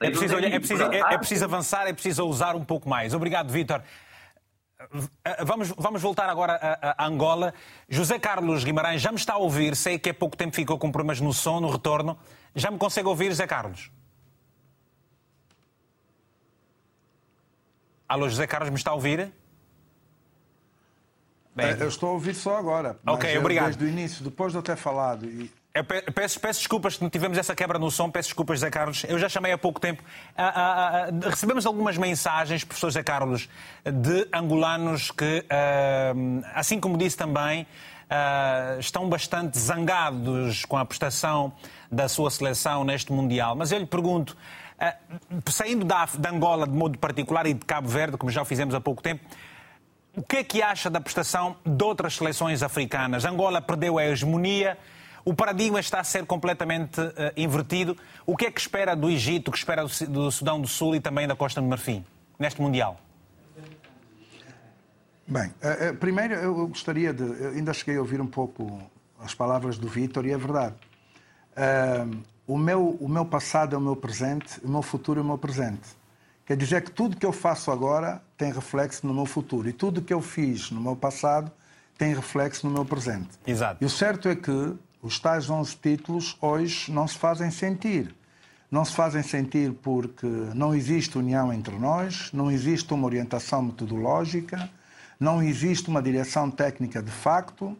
É 0.00 0.10
preciso, 0.10 0.36
é, 0.36 0.58
preciso, 0.58 0.82
é, 0.82 0.98
é 0.98 1.18
preciso 1.18 1.44
avançar, 1.46 1.86
é 1.86 1.92
preciso 1.94 2.26
usar 2.26 2.54
um 2.54 2.64
pouco 2.64 2.86
mais. 2.86 3.14
Obrigado, 3.14 3.50
Vítor. 3.50 3.82
Vamos, 5.44 5.72
vamos 5.76 6.02
voltar 6.02 6.28
agora 6.28 6.54
a, 6.54 7.04
a, 7.04 7.06
Angola. 7.06 7.54
José 7.88 8.18
Carlos 8.18 8.62
Guimarães 8.62 9.00
já 9.00 9.10
me 9.10 9.16
está 9.16 9.32
a 9.34 9.38
ouvir. 9.38 9.74
Sei 9.74 9.98
que 9.98 10.10
há 10.10 10.14
pouco 10.14 10.36
tempo 10.36 10.54
ficou 10.54 10.78
com 10.78 10.92
problemas 10.92 11.20
no 11.20 11.32
som, 11.32 11.60
no 11.60 11.70
retorno. 11.70 12.18
Já 12.54 12.70
me 12.70 12.78
consegue 12.78 13.08
ouvir, 13.08 13.28
José 13.28 13.46
Carlos? 13.46 13.90
Alô, 18.08 18.28
José 18.28 18.46
Carlos, 18.46 18.70
me 18.70 18.76
está 18.76 18.90
a 18.90 18.94
ouvir? 18.94 19.32
Bem... 21.54 21.70
Eu 21.78 21.88
estou 21.88 22.10
a 22.10 22.12
ouvir 22.12 22.34
só 22.34 22.56
agora. 22.56 23.00
Ok, 23.06 23.36
obrigado. 23.38 23.66
Desde 23.66 23.84
o 23.84 23.88
início, 23.88 24.22
depois 24.22 24.52
de 24.52 24.58
eu 24.58 24.62
ter 24.62 24.76
falado. 24.76 25.24
E... 25.24 25.50
Peço, 26.14 26.40
peço 26.40 26.60
desculpas 26.60 26.96
que 26.96 27.10
tivemos 27.10 27.36
essa 27.36 27.54
quebra 27.54 27.78
no 27.78 27.90
som, 27.90 28.10
peço 28.10 28.28
desculpas, 28.30 28.60
Zé 28.60 28.70
Carlos. 28.70 29.04
Eu 29.04 29.18
já 29.18 29.28
chamei 29.28 29.52
há 29.52 29.58
pouco 29.58 29.78
tempo. 29.78 30.02
Ah, 30.34 30.52
ah, 30.54 31.08
ah, 31.24 31.28
recebemos 31.28 31.66
algumas 31.66 31.98
mensagens, 31.98 32.64
professor 32.64 32.90
Zé 32.90 33.02
Carlos, 33.02 33.48
de 33.84 34.26
angolanos 34.32 35.10
que, 35.10 35.44
assim 36.54 36.80
como 36.80 36.96
disse 36.96 37.16
também, 37.16 37.66
estão 38.80 39.08
bastante 39.08 39.58
zangados 39.58 40.64
com 40.64 40.78
a 40.78 40.84
prestação 40.84 41.52
da 41.92 42.08
sua 42.08 42.30
seleção 42.30 42.82
neste 42.82 43.12
Mundial. 43.12 43.54
Mas 43.54 43.70
eu 43.70 43.78
lhe 43.78 43.86
pergunto, 43.86 44.34
saindo 45.50 45.84
da, 45.84 46.06
de 46.06 46.28
Angola 46.28 46.66
de 46.66 46.74
modo 46.74 46.98
particular 46.98 47.46
e 47.46 47.52
de 47.52 47.66
Cabo 47.66 47.88
Verde, 47.88 48.16
como 48.16 48.32
já 48.32 48.44
fizemos 48.46 48.74
há 48.74 48.80
pouco 48.80 49.02
tempo, 49.02 49.22
o 50.16 50.22
que 50.22 50.38
é 50.38 50.44
que 50.44 50.62
acha 50.62 50.88
da 50.88 51.02
prestação 51.02 51.56
de 51.66 51.84
outras 51.84 52.14
seleções 52.14 52.62
africanas? 52.62 53.26
Angola 53.26 53.60
perdeu 53.60 53.98
a 53.98 54.06
hegemonia 54.06 54.78
o 55.26 55.34
paradigma 55.34 55.80
está 55.80 55.98
a 55.98 56.04
ser 56.04 56.24
completamente 56.24 57.00
uh, 57.00 57.12
invertido. 57.36 57.98
O 58.24 58.36
que 58.36 58.46
é 58.46 58.50
que 58.50 58.60
espera 58.60 58.94
do 58.94 59.10
Egito, 59.10 59.48
o 59.48 59.52
que 59.52 59.58
espera 59.58 59.84
do, 59.84 60.06
do 60.06 60.30
Sudão 60.30 60.60
do 60.60 60.68
Sul 60.68 60.94
e 60.94 61.00
também 61.00 61.26
da 61.26 61.34
Costa 61.34 61.60
do 61.60 61.66
Marfim 61.66 62.04
neste 62.38 62.62
Mundial? 62.62 63.00
Bem, 65.26 65.48
uh, 65.48 65.90
uh, 65.90 65.96
primeiro 65.96 66.34
eu 66.34 66.68
gostaria 66.68 67.12
de. 67.12 67.24
Eu 67.24 67.50
ainda 67.50 67.74
cheguei 67.74 67.96
a 67.96 68.00
ouvir 68.00 68.20
um 68.20 68.26
pouco 68.26 68.80
as 69.18 69.34
palavras 69.34 69.78
do 69.78 69.88
Vítor 69.88 70.24
e 70.26 70.30
é 70.30 70.38
verdade. 70.38 70.76
o, 72.46 72.56
meu, 72.56 72.96
o 73.00 73.08
meu 73.08 73.24
passado 73.24 73.74
é 73.74 73.78
o 73.78 73.80
meu 73.80 73.96
presente, 73.96 74.60
o 74.62 74.68
meu 74.68 74.82
futuro 74.82 75.18
é 75.18 75.22
o 75.24 75.26
meu 75.26 75.38
presente. 75.38 75.88
Quer 76.44 76.56
dizer 76.56 76.84
que 76.84 76.92
tudo 76.92 77.16
que 77.16 77.26
eu 77.26 77.32
faço 77.32 77.72
agora 77.72 78.22
tem 78.36 78.52
reflexo 78.52 79.04
no 79.04 79.12
meu 79.12 79.26
futuro 79.26 79.68
e 79.68 79.72
tudo 79.72 80.00
que 80.00 80.14
eu 80.14 80.20
fiz 80.20 80.70
no 80.70 80.80
meu 80.80 80.94
passado 80.94 81.50
tem 81.98 82.14
reflexo 82.14 82.68
no 82.68 82.72
meu 82.72 82.84
presente. 82.84 83.30
Exato. 83.44 83.82
E 83.82 83.86
o 83.86 83.90
certo 83.90 84.28
é 84.28 84.36
que 84.36 84.76
os 85.06 85.20
tais 85.20 85.48
11 85.48 85.76
títulos 85.76 86.36
hoje 86.40 86.90
não 86.90 87.06
se 87.06 87.16
fazem 87.16 87.48
sentir. 87.48 88.12
Não 88.68 88.84
se 88.84 88.92
fazem 88.92 89.22
sentir 89.22 89.72
porque 89.72 90.26
não 90.52 90.74
existe 90.74 91.16
união 91.16 91.52
entre 91.52 91.76
nós, 91.78 92.32
não 92.32 92.50
existe 92.50 92.92
uma 92.92 93.06
orientação 93.06 93.62
metodológica, 93.62 94.68
não 95.20 95.40
existe 95.40 95.88
uma 95.88 96.02
direção 96.02 96.50
técnica 96.50 97.00
de 97.00 97.12
facto 97.12 97.78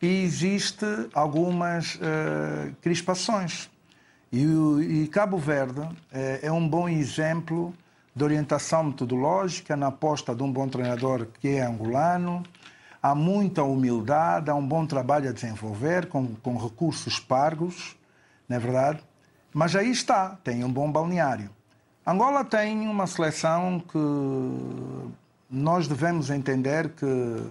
e 0.00 0.24
existe 0.24 0.86
algumas 1.12 1.96
uh, 1.96 2.74
crispações. 2.80 3.68
E, 4.32 4.42
e, 5.02 5.08
Cabo 5.08 5.36
Verde 5.36 5.86
é, 6.10 6.40
é 6.44 6.50
um 6.50 6.66
bom 6.66 6.88
exemplo 6.88 7.74
de 8.16 8.24
orientação 8.24 8.84
metodológica 8.84 9.76
na 9.76 9.88
aposta 9.88 10.34
de 10.34 10.42
um 10.42 10.50
bom 10.50 10.66
treinador 10.66 11.26
que 11.38 11.48
é 11.48 11.66
angolano, 11.66 12.42
há 13.02 13.14
muita 13.14 13.64
humildade, 13.64 14.48
há 14.48 14.54
um 14.54 14.66
bom 14.66 14.86
trabalho 14.86 15.28
a 15.28 15.32
desenvolver 15.32 16.06
com, 16.06 16.34
com 16.36 16.56
recursos 16.56 17.18
pagos, 17.18 17.96
não 18.48 18.56
é 18.56 18.60
verdade? 18.60 19.00
Mas 19.52 19.74
aí 19.74 19.90
está, 19.90 20.38
tem 20.44 20.62
um 20.62 20.72
bom 20.72 20.90
balneário. 20.90 21.50
Angola 22.06 22.44
tem 22.44 22.88
uma 22.88 23.06
seleção 23.06 23.80
que 23.80 23.98
nós 25.50 25.86
devemos 25.86 26.30
entender 26.30 26.90
que, 26.90 27.42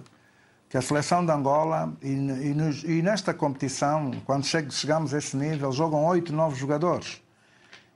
que 0.68 0.76
a 0.76 0.82
seleção 0.82 1.24
de 1.24 1.30
Angola, 1.30 1.92
e, 2.02 2.08
e, 2.08 2.54
nos, 2.54 2.82
e 2.82 3.02
nesta 3.02 3.32
competição, 3.32 4.10
quando 4.24 4.44
chegamos 4.44 5.14
a 5.14 5.18
esse 5.18 5.36
nível, 5.36 5.70
jogam 5.70 6.04
oito, 6.06 6.32
nove 6.32 6.58
jogadores. 6.58 7.22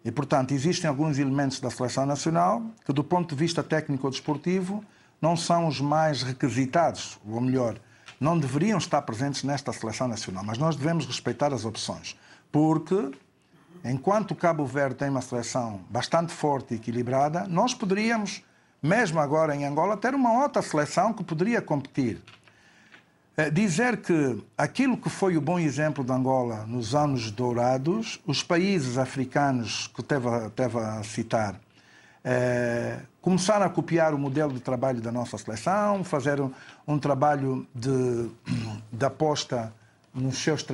E, 0.05 0.11
portanto, 0.13 0.53
existem 0.53 0.89
alguns 0.89 1.19
elementos 1.19 1.59
da 1.59 1.69
seleção 1.69 2.07
nacional 2.07 2.63
que, 2.85 2.93
do 2.93 3.03
ponto 3.03 3.35
de 3.35 3.35
vista 3.35 3.63
técnico-desportivo, 3.63 4.85
não 5.21 5.37
são 5.37 5.67
os 5.67 5.81
mais 5.81 6.23
requisitados, 6.23 7.19
ou 7.27 7.41
melhor, 7.41 7.79
não 8.21 8.39
deveriam 8.39 8.79
estar 8.79 9.03
presentes 9.03 9.45
nesta 9.45 9.73
seleção 9.73 10.09
nacional, 10.09 10.45
mas 10.45 10.59
nós 10.59 10.77
devemos 10.77 11.07
respeitar 11.07 11.53
as 11.53 11.65
opções, 11.65 12.17
porque 12.51 13.13
enquanto 13.85 14.31
o 14.33 14.37
Cabo 14.37 14.65
Verde 14.65 14.97
tem 14.97 15.09
uma 15.09 15.21
seleção 15.21 15.81
bastante 15.91 16.33
forte 16.33 16.75
e 16.75 16.77
equilibrada, 16.77 17.47
nós 17.47 17.75
poderíamos, 17.75 18.43
mesmo 18.83 19.21
agora 19.21 19.55
em 19.55 19.65
Angola, 19.65 19.97
ter 19.97 20.15
uma 20.15 20.43
outra 20.43 20.63
seleção 20.63 21.13
que 21.13 21.23
poderia 21.23 21.61
competir. 21.61 22.23
Eh, 23.37 23.51
dizer 23.51 23.99
que 23.99 24.43
aquilo 24.57 24.97
que 24.97 25.11
foi 25.11 25.37
o 25.37 25.43
bom 25.43 25.59
exemplo 25.59 26.03
de 26.03 26.11
Angola 26.11 26.65
nos 26.67 26.95
anos 26.95 27.31
dourados, 27.31 28.19
os 28.27 28.43
países 28.43 28.97
africanos 28.97 29.89
que 29.95 30.03
teve, 30.03 30.29
teve 30.55 30.79
a 30.79 31.03
citar, 31.03 31.61
é, 33.27 33.29
começar 33.29 33.61
a 33.61 33.69
copiar 33.69 34.15
o 34.15 34.19
modelo 34.19 34.53
de 34.53 34.61
trabalho 34.61 35.01
da 35.01 35.11
nossa 35.11 35.37
seleção, 35.37 36.05
fazer 36.05 36.41
um, 36.41 36.53
um 36.87 36.97
trabalho 36.97 37.67
de, 37.75 38.31
de 38.93 39.05
aposta 39.05 39.73
nos 40.15 40.39
seus, 40.39 40.65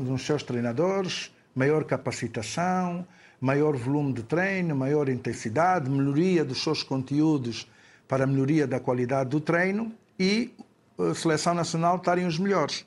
nos 0.00 0.26
seus 0.26 0.42
treinadores, 0.42 1.32
maior 1.54 1.84
capacitação, 1.84 3.06
maior 3.40 3.76
volume 3.76 4.12
de 4.12 4.24
treino, 4.24 4.74
maior 4.74 5.08
intensidade, 5.08 5.88
melhoria 5.88 6.44
dos 6.44 6.60
seus 6.62 6.82
conteúdos 6.82 7.70
para 8.08 8.26
melhoria 8.26 8.66
da 8.66 8.80
qualidade 8.80 9.30
do 9.30 9.40
treino 9.40 9.92
e 10.18 10.52
a 10.98 11.14
seleção 11.14 11.54
nacional 11.54 11.96
estarem 11.96 12.26
os 12.26 12.40
melhores. 12.40 12.84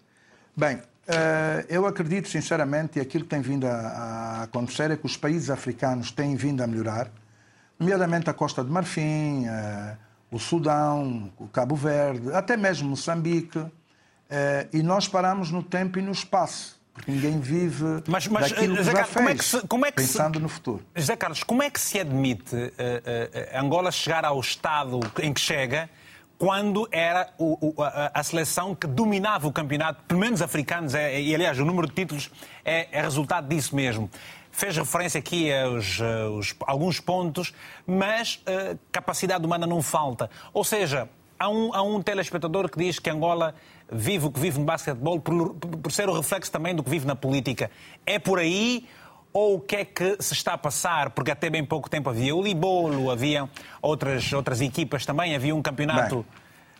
Bem, 0.55 0.81
eh, 1.07 1.65
eu 1.69 1.87
acredito 1.87 2.27
sinceramente, 2.27 2.99
e 2.99 3.01
aquilo 3.01 3.23
que 3.23 3.29
tem 3.29 3.41
vindo 3.41 3.65
a 3.65 4.43
acontecer 4.43 4.91
é 4.91 4.97
que 4.97 5.05
os 5.05 5.15
países 5.15 5.49
africanos 5.49 6.11
têm 6.11 6.35
vindo 6.35 6.61
a 6.61 6.67
melhorar 6.67 7.09
nomeadamente 7.79 8.29
a 8.29 8.33
Costa 8.33 8.63
de 8.63 8.71
Marfim, 8.71 9.45
eh, 9.45 9.97
o 10.31 10.39
Sudão, 10.39 11.31
o 11.37 11.47
Cabo 11.47 11.75
Verde, 11.75 12.33
até 12.33 12.57
mesmo 12.57 12.89
Moçambique. 12.89 13.63
Eh, 14.29 14.67
e 14.73 14.83
nós 14.83 15.07
paramos 15.07 15.51
no 15.51 15.61
tempo 15.61 15.99
e 15.99 16.01
no 16.01 16.11
espaço. 16.11 16.81
porque 16.93 17.11
ninguém 17.11 17.39
vive 17.39 18.03
mas, 18.07 18.27
mas, 18.27 18.51
daquilo 18.51 18.77
que 18.77 18.83
já 18.83 18.93
Carlos, 18.93 19.09
fez, 19.09 19.15
como 19.15 19.29
é 19.29 19.35
que 19.35 19.45
se, 19.45 19.67
como 19.67 19.85
é 19.85 19.91
que 19.91 19.97
pensando 19.97 20.35
se, 20.35 20.41
no 20.41 20.49
futuro. 20.49 20.85
José 20.95 21.15
Carlos, 21.15 21.43
como 21.43 21.63
é 21.63 21.69
que 21.69 21.79
se 21.79 21.99
admite 21.99 22.55
uh, 22.55 22.59
uh, 22.59 23.59
Angola 23.59 23.91
chegar 23.91 24.23
ao 24.23 24.39
estado 24.39 24.99
em 25.21 25.33
que 25.33 25.41
chega 25.41 25.89
quando 26.37 26.87
era 26.91 27.29
o, 27.37 27.73
o, 27.77 27.81
a, 27.81 28.11
a, 28.13 28.23
seleção 28.23 28.75
que 28.75 28.85
dominava 28.85 29.47
o 29.47 29.51
campeonato, 29.51 30.03
pelo 30.03 30.19
menos 30.19 30.41
africanos, 30.41 30.93
é, 30.93 31.21
e 31.21 31.33
aliás 31.33 31.57
o 31.59 31.65
número 31.65 31.87
de 31.87 31.93
títulos 31.93 32.29
é, 32.65 32.87
é 32.91 33.01
resultado 33.01 33.47
disso 33.47 33.75
mesmo. 33.75 34.09
Fez 34.53 34.77
referência 34.77 35.17
aqui 35.17 35.51
aos, 35.51 35.99
aos 35.99 36.55
alguns 36.67 36.99
pontos, 36.99 37.53
mas 37.87 38.35
uh, 38.35 38.79
capacidade 38.91 39.43
humana 39.43 39.65
não 39.65 39.81
falta. 39.81 40.29
Ou 40.53 40.63
seja, 40.63 41.09
há 41.39 41.49
um, 41.49 41.73
há 41.73 41.81
um 41.81 42.01
telespectador 42.01 42.69
que 42.69 42.77
diz 42.77 42.99
que 42.99 43.09
Angola 43.09 43.55
vive 43.91 44.27
o 44.27 44.31
que 44.31 44.39
vive 44.39 44.59
no 44.59 44.65
basquetebol 44.65 45.19
por, 45.19 45.55
por 45.55 45.91
ser 45.91 46.07
o 46.07 46.13
reflexo 46.13 46.51
também 46.51 46.75
do 46.75 46.83
que 46.83 46.89
vive 46.89 47.05
na 47.05 47.15
política. 47.15 47.71
É 48.05 48.19
por 48.19 48.37
aí 48.37 48.87
ou 49.33 49.55
o 49.55 49.59
que 49.59 49.75
é 49.77 49.85
que 49.85 50.17
se 50.19 50.33
está 50.33 50.53
a 50.53 50.57
passar? 50.57 51.09
Porque 51.09 51.31
até 51.31 51.49
bem 51.49 51.65
pouco 51.65 51.89
tempo 51.89 52.09
havia 52.09 52.35
o 52.35 52.41
Libolo, 52.41 53.09
havia 53.09 53.49
outras, 53.81 54.31
outras 54.31 54.61
equipas 54.61 55.03
também, 55.03 55.35
havia 55.35 55.55
um 55.55 55.61
campeonato. 55.61 56.23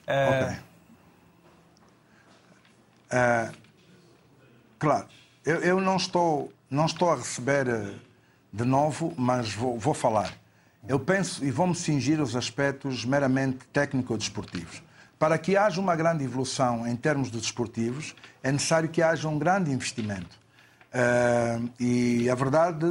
Bem, 0.06 0.16
uh... 0.16 0.30
okay. 0.30 0.58
uh, 3.18 3.58
claro, 4.78 5.08
eu, 5.44 5.56
eu, 5.58 5.82
não, 5.82 5.98
estou, 5.98 6.54
não 6.74 6.88
estou 6.88 7.12
a 7.12 7.16
receber 7.16 7.68
eh, 7.68 7.94
de 8.52 8.66
novo, 8.66 9.14
mas 9.16 9.54
vou, 9.54 9.78
vou 9.78 9.94
falar. 9.94 10.34
Eu 10.88 11.00
penso 11.00 11.46
e 11.46 11.52
vou-me 11.52 11.76
cingir 11.76 12.20
os 12.20 12.36
aspectos 12.36 13.06
meramente 13.06 13.60
técnico-desportivos. 13.72 14.82
Para 15.20 15.38
que 15.38 15.56
haja 15.56 15.80
uma 15.80 15.96
grande 15.96 16.24
evolução 16.24 16.86
em 16.88 16.96
termos 16.96 17.32
de 17.32 17.40
desportivos, 17.40 18.16
é 18.42 18.52
necessário 18.52 18.90
que 18.90 19.02
haja 19.02 19.30
um 19.30 19.38
grande 19.38 19.72
investimento. 19.72 20.38
Uh, 20.94 21.70
e 21.80 22.30
a 22.30 22.36
verdade, 22.36 22.86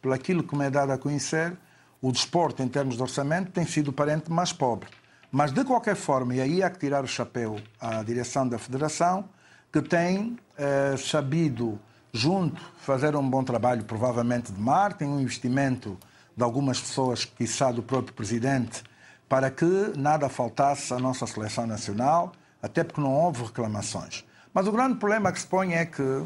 pelo 0.00 0.14
aquilo 0.14 0.42
que 0.42 0.56
me 0.56 0.64
é 0.64 0.70
dado 0.70 0.92
a 0.92 0.98
conhecer, 0.98 1.54
o 2.00 2.10
desporto, 2.10 2.62
em 2.62 2.68
termos 2.68 2.96
de 2.96 3.02
orçamento, 3.02 3.50
tem 3.50 3.66
sido 3.66 3.88
o 3.88 3.92
parente 3.92 4.30
mais 4.30 4.52
pobre. 4.52 4.88
Mas, 5.30 5.52
de 5.52 5.64
qualquer 5.64 5.96
forma, 5.96 6.34
e 6.34 6.40
aí 6.40 6.62
há 6.62 6.70
que 6.70 6.78
tirar 6.78 7.04
o 7.04 7.08
chapéu 7.08 7.60
à 7.80 8.02
direção 8.02 8.48
da 8.48 8.58
Federação, 8.58 9.28
que 9.72 9.82
tem 9.82 10.38
uh, 10.56 10.96
sabido, 10.96 11.78
junto, 12.12 12.60
fazer 12.76 13.16
um 13.16 13.26
bom 13.26 13.42
trabalho, 13.42 13.84
provavelmente 13.84 14.52
de 14.52 14.60
marketing, 14.60 15.12
um 15.12 15.20
investimento 15.20 15.96
de 16.36 16.44
algumas 16.44 16.78
pessoas, 16.78 17.24
quiçá 17.24 17.72
do 17.72 17.82
próprio 17.82 18.12
Presidente, 18.12 18.82
para 19.26 19.50
que 19.50 19.92
nada 19.96 20.28
faltasse 20.28 20.92
à 20.92 20.98
nossa 20.98 21.26
seleção 21.26 21.66
nacional, 21.66 22.32
até 22.62 22.84
porque 22.84 23.00
não 23.00 23.14
houve 23.14 23.44
reclamações. 23.44 24.24
Mas 24.52 24.66
o 24.66 24.72
grande 24.72 24.96
problema 24.96 25.32
que 25.32 25.40
se 25.40 25.46
põe 25.46 25.72
é 25.72 25.86
que 25.86 26.24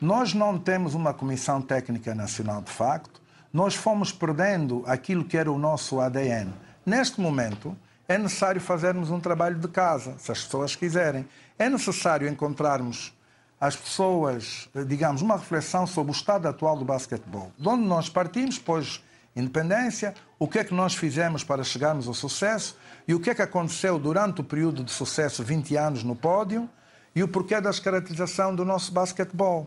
nós 0.00 0.32
não 0.32 0.56
temos 0.56 0.94
uma 0.94 1.12
Comissão 1.12 1.60
Técnica 1.60 2.14
Nacional 2.14 2.62
de 2.62 2.70
facto, 2.70 3.20
nós 3.52 3.74
fomos 3.74 4.12
perdendo 4.12 4.84
aquilo 4.86 5.24
que 5.24 5.36
era 5.36 5.50
o 5.50 5.58
nosso 5.58 6.00
ADN. 6.00 6.52
Neste 6.84 7.20
momento, 7.20 7.76
é 8.06 8.16
necessário 8.16 8.60
fazermos 8.60 9.10
um 9.10 9.18
trabalho 9.18 9.58
de 9.58 9.66
casa, 9.66 10.14
se 10.18 10.30
as 10.30 10.44
pessoas 10.44 10.76
quiserem. 10.76 11.26
É 11.58 11.68
necessário 11.68 12.28
encontrarmos 12.28 13.15
as 13.60 13.74
pessoas, 13.74 14.68
digamos, 14.86 15.22
uma 15.22 15.36
reflexão 15.36 15.86
sobre 15.86 16.12
o 16.12 16.14
estado 16.14 16.46
atual 16.46 16.76
do 16.76 16.84
basquetebol. 16.84 17.50
De 17.58 17.68
onde 17.68 17.84
nós 17.84 18.08
partimos, 18.08 18.58
pois, 18.58 19.02
independência, 19.34 20.14
o 20.38 20.46
que 20.46 20.58
é 20.58 20.64
que 20.64 20.74
nós 20.74 20.94
fizemos 20.94 21.42
para 21.42 21.64
chegarmos 21.64 22.06
ao 22.06 22.14
sucesso 22.14 22.76
e 23.08 23.14
o 23.14 23.20
que 23.20 23.30
é 23.30 23.34
que 23.34 23.42
aconteceu 23.42 23.98
durante 23.98 24.40
o 24.40 24.44
período 24.44 24.84
de 24.84 24.90
sucesso, 24.90 25.42
20 25.42 25.76
anos 25.76 26.02
no 26.02 26.14
pódio, 26.14 26.68
e 27.14 27.22
o 27.22 27.28
porquê 27.28 27.58
da 27.60 27.70
descaracterização 27.70 28.54
do 28.54 28.64
nosso 28.64 28.92
basquetebol. 28.92 29.66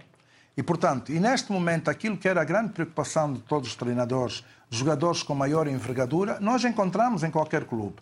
E, 0.56 0.62
portanto, 0.62 1.12
e 1.12 1.20
neste 1.20 1.52
momento, 1.52 1.90
aquilo 1.90 2.18
que 2.18 2.28
era 2.28 2.42
a 2.42 2.44
grande 2.44 2.74
preocupação 2.74 3.34
de 3.34 3.40
todos 3.40 3.70
os 3.70 3.76
treinadores, 3.76 4.44
jogadores 4.70 5.24
com 5.24 5.34
maior 5.34 5.68
envergadura, 5.68 6.40
nós 6.40 6.64
encontramos 6.64 7.24
em 7.24 7.32
qualquer 7.32 7.64
clube. 7.66 7.96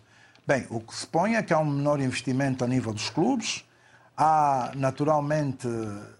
Bem, 0.45 0.65
o 0.69 0.81
que 0.81 0.95
se 0.95 1.05
põe 1.07 1.35
é 1.35 1.43
que 1.43 1.53
há 1.53 1.59
um 1.59 1.65
menor 1.69 2.01
investimento 2.01 2.63
a 2.63 2.67
nível 2.67 2.93
dos 2.93 3.09
clubes, 3.09 3.63
há 4.18 4.72
naturalmente 4.76 5.68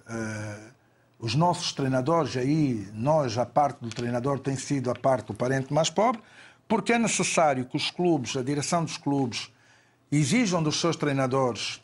eh, 0.08 0.60
os 1.20 1.34
nossos 1.34 1.74
treinadores, 1.74 2.38
aí 2.38 2.88
nós, 2.94 3.38
a 3.38 3.46
parte 3.46 3.80
do 3.82 3.90
treinador, 3.90 4.40
tem 4.40 4.56
sido 4.56 4.92
a 4.92 4.96
parte 4.96 5.28
do 5.28 5.34
parente 5.34 5.74
mais 5.74 5.90
pobre, 5.90 6.22
porque 6.68 6.94
é 6.94 7.00
necessário 7.00 7.66
que 7.66 7.76
os 7.76 7.90
clubes, 7.90 8.38
a 8.38 8.44
direção 8.44 8.84
dos 8.84 8.98
clubes, 8.98 9.52
exijam 10.12 10.62
dos 10.62 10.80
seus 10.80 10.96
treinadores 10.96 11.82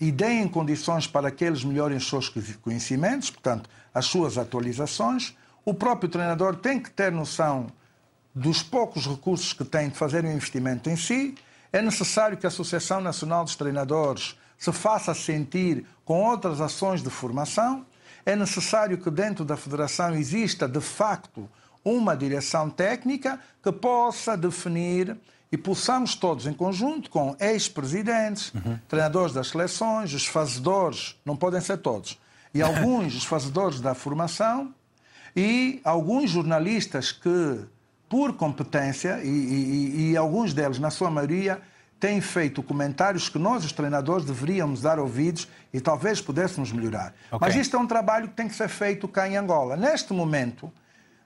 e 0.00 0.12
deem 0.12 0.46
condições 0.46 1.06
para 1.06 1.30
que 1.30 1.44
eles 1.44 1.64
melhorem 1.64 1.96
os 1.96 2.08
seus 2.08 2.32
conhecimentos, 2.62 3.30
portanto, 3.30 3.68
as 3.92 4.06
suas 4.06 4.38
atualizações. 4.38 5.36
O 5.64 5.74
próprio 5.74 6.08
treinador 6.08 6.56
tem 6.56 6.78
que 6.78 6.90
ter 6.90 7.10
noção 7.10 7.66
dos 8.34 8.62
poucos 8.62 9.06
recursos 9.06 9.52
que 9.52 9.64
tem 9.64 9.88
de 9.88 9.96
fazer 9.96 10.24
um 10.24 10.30
investimento 10.30 10.88
em 10.90 10.96
si. 10.96 11.34
É 11.72 11.82
necessário 11.82 12.36
que 12.36 12.46
a 12.46 12.48
Associação 12.48 13.00
Nacional 13.00 13.42
dos 13.42 13.56
Treinadores 13.56 14.36
se 14.58 14.72
faça 14.72 15.14
sentir 15.14 15.86
com 16.04 16.22
outras 16.22 16.60
ações 16.60 17.02
de 17.02 17.10
formação. 17.10 17.84
É 18.24 18.34
necessário 18.34 18.98
que 18.98 19.10
dentro 19.10 19.44
da 19.44 19.56
Federação 19.56 20.14
exista, 20.14 20.66
de 20.68 20.80
facto, 20.80 21.48
uma 21.84 22.16
direção 22.16 22.68
técnica 22.68 23.38
que 23.62 23.70
possa 23.70 24.36
definir 24.36 25.16
e 25.52 25.56
possamos 25.56 26.16
todos, 26.16 26.46
em 26.46 26.52
conjunto 26.52 27.08
com 27.08 27.36
ex-presidentes, 27.38 28.52
uhum. 28.52 28.78
treinadores 28.88 29.32
das 29.32 29.48
seleções, 29.48 30.12
os 30.12 30.26
fazedores, 30.26 31.16
não 31.24 31.36
podem 31.36 31.60
ser 31.60 31.78
todos, 31.78 32.18
e 32.52 32.60
alguns 32.60 33.14
os 33.16 33.24
fazedores 33.24 33.80
da 33.80 33.94
formação, 33.94 34.74
e 35.36 35.80
alguns 35.84 36.30
jornalistas 36.30 37.12
que, 37.12 37.60
por 38.08 38.32
competência, 38.32 39.20
e, 39.22 39.28
e, 39.28 40.10
e 40.10 40.16
alguns 40.16 40.52
deles, 40.52 40.78
na 40.78 40.90
sua 40.90 41.10
maioria, 41.10 41.62
têm 41.98 42.20
feito 42.20 42.62
comentários 42.62 43.28
que 43.28 43.38
nós, 43.38 43.64
os 43.64 43.72
treinadores, 43.72 44.24
deveríamos 44.24 44.82
dar 44.82 44.98
ouvidos 44.98 45.48
e 45.72 45.80
talvez 45.80 46.20
pudéssemos 46.20 46.72
melhorar. 46.72 47.14
Okay. 47.30 47.38
Mas 47.40 47.56
isto 47.56 47.76
é 47.76 47.78
um 47.78 47.86
trabalho 47.86 48.28
que 48.28 48.34
tem 48.34 48.48
que 48.48 48.54
ser 48.54 48.68
feito 48.68 49.08
cá 49.08 49.28
em 49.28 49.36
Angola. 49.36 49.76
Neste 49.76 50.12
momento, 50.12 50.72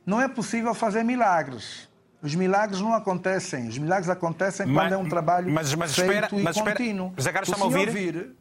não 0.07 0.21
é 0.21 0.29
possível 0.29 0.75
fazer 0.75 1.03
milagres. 1.03 1.89
Os 2.23 2.35
milagres 2.35 2.81
não 2.81 2.95
acontecem. 2.95 3.69
Os 3.69 3.79
milagres 3.79 4.11
acontecem 4.11 4.67
mas, 4.67 4.85
quando 4.85 4.93
é 4.93 4.97
um 4.97 5.09
trabalho 5.09 5.51
mas, 5.53 5.75
mas 5.75 5.95
feito 5.95 6.11
espera, 6.11 6.29
e 6.33 6.43
mas 6.43 6.57
contínuo. 6.57 7.07
Espera. 7.09 7.15
José 7.17 7.33
Carlos, 7.33 7.49
está-me 7.49 7.63
a 7.63 7.67
ouvir? 7.67 7.89
ouvir? 7.89 8.37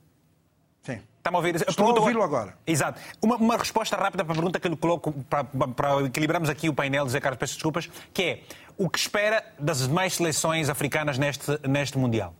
Está-me 1.29 1.35
a 1.35 1.39
ouvir? 1.39 1.55
Estou 1.67 1.87
a 1.87 1.99
ouvi-lo 1.99 2.23
agora. 2.23 2.55
Exato. 2.65 2.99
Uma, 3.21 3.35
uma, 3.35 3.57
resposta 3.57 3.95
rápida 3.95 4.25
para 4.25 4.33
a 4.33 4.35
pergunta 4.35 4.59
que 4.59 4.67
lhe 4.67 4.75
coloco, 4.75 5.11
para, 5.29 5.43
para 5.43 6.05
equilibrarmos 6.05 6.49
aqui 6.49 6.67
o 6.67 6.73
painel, 6.73 7.05
José 7.05 7.19
Carlos, 7.19 7.37
peço 7.37 7.53
desculpas, 7.53 7.89
que 8.13 8.23
é 8.23 8.43
o 8.77 8.89
que 8.89 8.97
espera 8.97 9.45
das 9.59 9.87
demais 9.87 10.15
seleções 10.15 10.69
africanas 10.69 11.17
neste, 11.17 11.45
neste 11.67 11.97
Mundial? 11.97 12.33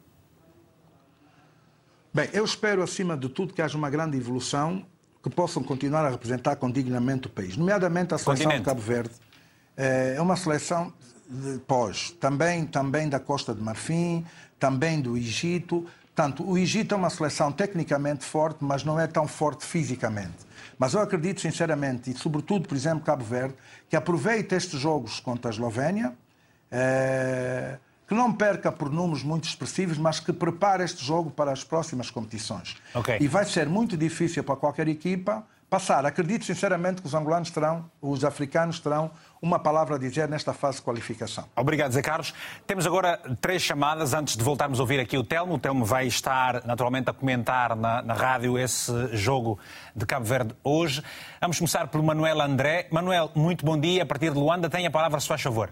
Bem, 2.12 2.30
eu 2.34 2.44
espero, 2.44 2.82
acima 2.82 3.16
de 3.16 3.30
tudo, 3.30 3.54
que 3.54 3.62
haja 3.62 3.78
uma 3.78 3.90
grande 3.90 4.18
evolução 4.18 4.84
que 5.22 5.30
possam 5.30 5.62
continuar 5.62 6.06
a 6.06 6.10
representar 6.10 6.56
condignamente 6.56 7.28
o 7.28 7.30
país, 7.30 7.56
nomeadamente 7.56 8.16
a 8.16 8.18
seleção 8.18 8.46
Continente. 8.46 8.60
de 8.60 8.66
Cabo 8.66 8.82
Verde. 8.82 9.12
Eh, 9.78 10.16
é 10.18 10.22
uma 10.22 10.36
seleção 10.36 10.92
pós, 11.68 12.12
também, 12.20 12.66
também 12.66 13.08
da 13.08 13.20
Costa 13.20 13.54
de 13.54 13.62
Marfim, 13.62 14.26
também 14.58 15.00
do 15.00 15.16
Egito. 15.16 15.86
Tanto 16.16 16.44
o 16.44 16.58
Egito 16.58 16.94
é 16.94 16.98
uma 16.98 17.10
seleção 17.10 17.52
tecnicamente 17.52 18.26
forte, 18.26 18.58
mas 18.62 18.84
não 18.84 19.00
é 19.00 19.08
tão 19.08 19.28
forte 19.28 19.66
fisicamente. 19.66 20.48
Mas 20.78 20.94
eu 20.94 21.02
acredito 21.02 21.42
sinceramente, 21.42 22.12
e 22.12 22.18
sobretudo, 22.18 22.68
por 22.68 22.76
exemplo, 22.76 23.02
Cabo 23.02 23.24
Verde, 23.24 23.54
que 23.90 23.96
aproveite 23.96 24.56
estes 24.56 24.80
jogos 24.80 25.20
contra 25.20 25.50
a 25.50 25.54
Eslovénia, 25.54 26.14
eh, 26.72 27.78
que 28.08 28.16
não 28.16 28.34
perca 28.34 28.72
por 28.72 28.90
números 28.90 29.24
muito 29.24 29.48
expressivos, 29.48 29.98
mas 29.98 30.20
que 30.20 30.34
prepare 30.34 30.84
este 30.84 31.06
jogo 31.06 31.30
para 31.30 31.52
as 31.52 31.64
próximas 31.64 32.10
competições. 32.10 32.76
Okay. 32.94 33.18
E 33.22 33.28
vai 33.28 33.46
ser 33.46 33.70
muito 33.70 33.96
difícil 33.96 34.44
para 34.44 34.56
qualquer 34.56 34.88
equipa 34.88 35.46
passar. 35.70 36.06
Acredito 36.06 36.44
sinceramente 36.44 37.02
que 37.02 37.08
os 37.08 37.14
angolanos 37.14 37.52
terão, 37.52 37.90
os 38.02 38.26
africanos 38.26 38.80
terão 38.80 39.12
uma 39.42 39.60
palavra 39.60 39.96
a 39.96 40.00
dizer 40.00 40.28
nesta 40.28 40.54
fase 40.54 40.78
de 40.78 40.84
qualificação. 40.84 41.46
Obrigado, 41.56 41.92
Zé 41.92 42.02
Carlos. 42.02 42.34
Temos 42.68 42.86
agora 42.86 43.18
três 43.40 43.62
chamadas 43.62 44.14
antes 44.14 44.36
de 44.36 44.44
voltarmos 44.44 44.80
a 44.80 44.84
ouvir 44.84 45.00
aqui 45.00 45.18
o 45.18 45.24
Telmo. 45.24 45.56
O 45.56 45.60
Telmo 45.60 45.86
vai 45.86 46.08
estar 46.08 46.66
naturalmente 46.66 47.10
a 47.10 47.14
comentar 47.14 47.76
na, 47.76 48.02
na 48.02 48.14
rádio 48.14 48.58
esse 48.58 49.16
jogo 49.16 49.58
de 49.96 50.06
Cabo 50.06 50.26
Verde 50.26 50.54
hoje. 50.64 51.02
Vamos 51.42 51.58
começar 51.58 51.88
pelo 51.88 52.04
Manuel 52.04 52.42
André. 52.42 52.88
Manuel, 52.92 53.32
muito 53.36 53.66
bom 53.66 53.80
dia. 53.80 54.04
A 54.04 54.06
partir 54.06 54.32
de 54.32 54.38
Luanda, 54.38 54.70
tem 54.70 54.86
a 54.86 54.92
palavra, 54.92 55.20
se 55.20 55.28
faz 55.28 55.42
favor. 55.42 55.72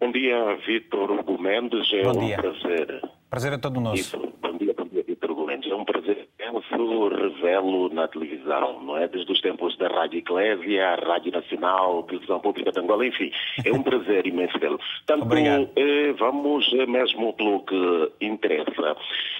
Bom 0.00 0.12
dia, 0.12 0.56
Vitor 0.66 1.10
Hugo 1.10 1.40
Mendes. 1.40 1.90
É 1.92 2.02
bom 2.02 2.10
um 2.10 2.26
dia. 2.26 2.36
prazer. 2.36 3.02
Prazer 3.30 3.52
é 3.54 3.58
todo 3.58 3.80
nosso. 3.80 4.18
Bom 4.40 4.56
dia, 4.58 4.74
bom 4.76 4.84
dia, 4.84 5.02
Vitor 5.02 5.30
Hugo 5.30 5.46
Mendes. 5.46 5.70
É 5.70 5.74
um 5.74 5.84
prazer 5.84 6.23
imenso 6.48 7.08
revelo 7.08 7.88
na 7.90 8.08
televisão, 8.08 8.80
não 8.82 8.96
é? 8.96 9.08
Desde 9.08 9.30
os 9.30 9.40
tempos 9.40 9.76
da 9.78 9.88
Rádio 9.88 10.18
Eclésia, 10.18 10.96
Rádio 10.96 11.32
Nacional, 11.32 12.02
Televisão 12.04 12.40
Pública 12.40 12.72
de 12.72 12.80
Angola, 12.80 13.06
enfim, 13.06 13.30
é 13.64 13.72
um 13.72 13.82
prazer 13.82 14.26
imenso 14.26 14.58
vê-lo. 14.58 14.78
Portanto, 15.06 15.34
eh, 15.76 16.12
vamos 16.18 16.72
mesmo 16.88 17.32
pelo 17.34 17.60
que 17.60 18.12
interessa. 18.20 18.96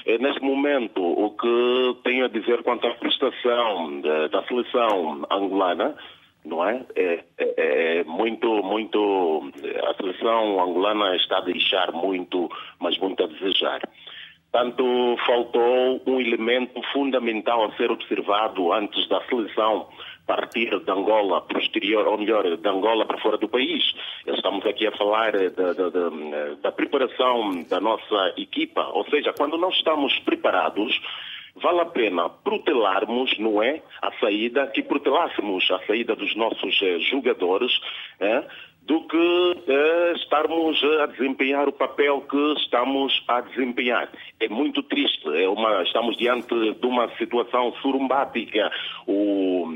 Eh, 0.06 0.18
neste 0.18 0.42
momento, 0.42 1.02
o 1.02 1.30
que 1.30 1.96
tenho 2.04 2.24
a 2.24 2.28
dizer 2.28 2.62
quanto 2.62 2.86
à 2.86 2.94
prestação 2.94 4.00
da, 4.00 4.28
da 4.28 4.42
seleção 4.44 5.26
angolana, 5.30 5.94
não 6.44 6.64
é? 6.64 6.84
É, 6.94 7.24
é? 7.38 7.98
é, 8.00 8.04
muito, 8.04 8.62
muito. 8.62 9.50
A 9.88 9.94
seleção 9.94 10.62
angolana 10.62 11.16
está 11.16 11.38
a 11.38 11.42
deixar 11.42 11.92
muito, 11.92 12.50
mas 12.78 12.98
muito 12.98 13.22
a 13.22 13.26
desejar. 13.26 13.80
Tanto 14.54 15.16
faltou 15.26 16.00
um 16.06 16.20
elemento 16.20 16.80
fundamental 16.92 17.64
a 17.64 17.72
ser 17.72 17.90
observado 17.90 18.72
antes 18.72 19.08
da 19.08 19.20
seleção 19.22 19.88
partir 20.28 20.78
de 20.78 20.90
Angola 20.92 21.40
posterior, 21.40 22.06
ou 22.06 22.16
melhor, 22.16 22.44
de 22.56 22.68
Angola 22.68 23.04
para 23.04 23.18
fora 23.18 23.36
do 23.36 23.48
país. 23.48 23.82
Estamos 24.24 24.64
aqui 24.64 24.86
a 24.86 24.92
falar 24.92 25.32
da, 25.32 25.72
da, 25.72 25.88
da, 25.90 26.10
da 26.62 26.70
preparação 26.70 27.64
da 27.68 27.80
nossa 27.80 28.32
equipa, 28.36 28.80
ou 28.92 29.04
seja, 29.06 29.32
quando 29.36 29.58
não 29.58 29.70
estamos 29.70 30.16
preparados, 30.20 31.00
vale 31.56 31.80
a 31.80 31.86
pena 31.86 32.28
protelarmos, 32.28 33.36
não 33.40 33.60
é, 33.60 33.82
a 34.00 34.12
saída, 34.20 34.68
que 34.68 34.84
protelássemos 34.84 35.68
a 35.68 35.80
saída 35.84 36.14
dos 36.14 36.32
nossos 36.36 36.80
eh, 36.80 37.00
jogadores, 37.00 37.72
é, 38.20 38.44
do 38.86 39.00
que 39.06 39.62
eh, 39.66 40.12
estarmos 40.16 40.82
a 41.02 41.06
desempenhar 41.06 41.68
o 41.68 41.72
papel 41.72 42.20
que 42.22 42.52
estamos 42.58 43.22
a 43.28 43.40
desempenhar. 43.40 44.10
É 44.38 44.48
muito 44.48 44.82
triste, 44.82 45.26
é 45.34 45.48
uma, 45.48 45.82
estamos 45.82 46.16
diante 46.18 46.54
de 46.74 46.86
uma 46.86 47.08
situação 47.16 47.72
surumbática. 47.80 48.70
O, 49.06 49.66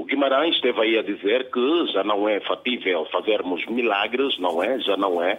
o 0.00 0.04
Guimarães 0.04 0.56
esteve 0.56 0.80
aí 0.80 0.98
a 0.98 1.02
dizer 1.02 1.50
que 1.50 1.86
já 1.92 2.02
não 2.02 2.28
é 2.28 2.40
fatível 2.40 3.06
fazermos 3.12 3.64
milagres, 3.66 4.36
não 4.38 4.62
é? 4.62 4.80
Já 4.80 4.96
não 4.96 5.22
é. 5.22 5.38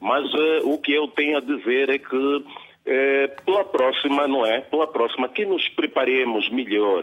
Mas 0.00 0.32
eh, 0.32 0.60
o 0.62 0.78
que 0.78 0.92
eu 0.92 1.08
tenho 1.08 1.38
a 1.38 1.40
dizer 1.40 1.90
é 1.90 1.98
que 1.98 2.44
é, 2.88 3.26
pela 3.44 3.64
próxima, 3.64 4.26
não 4.26 4.46
é? 4.46 4.62
Pela 4.62 4.86
próxima, 4.86 5.28
que 5.28 5.44
nos 5.44 5.68
preparemos 5.68 6.48
melhor. 6.48 7.02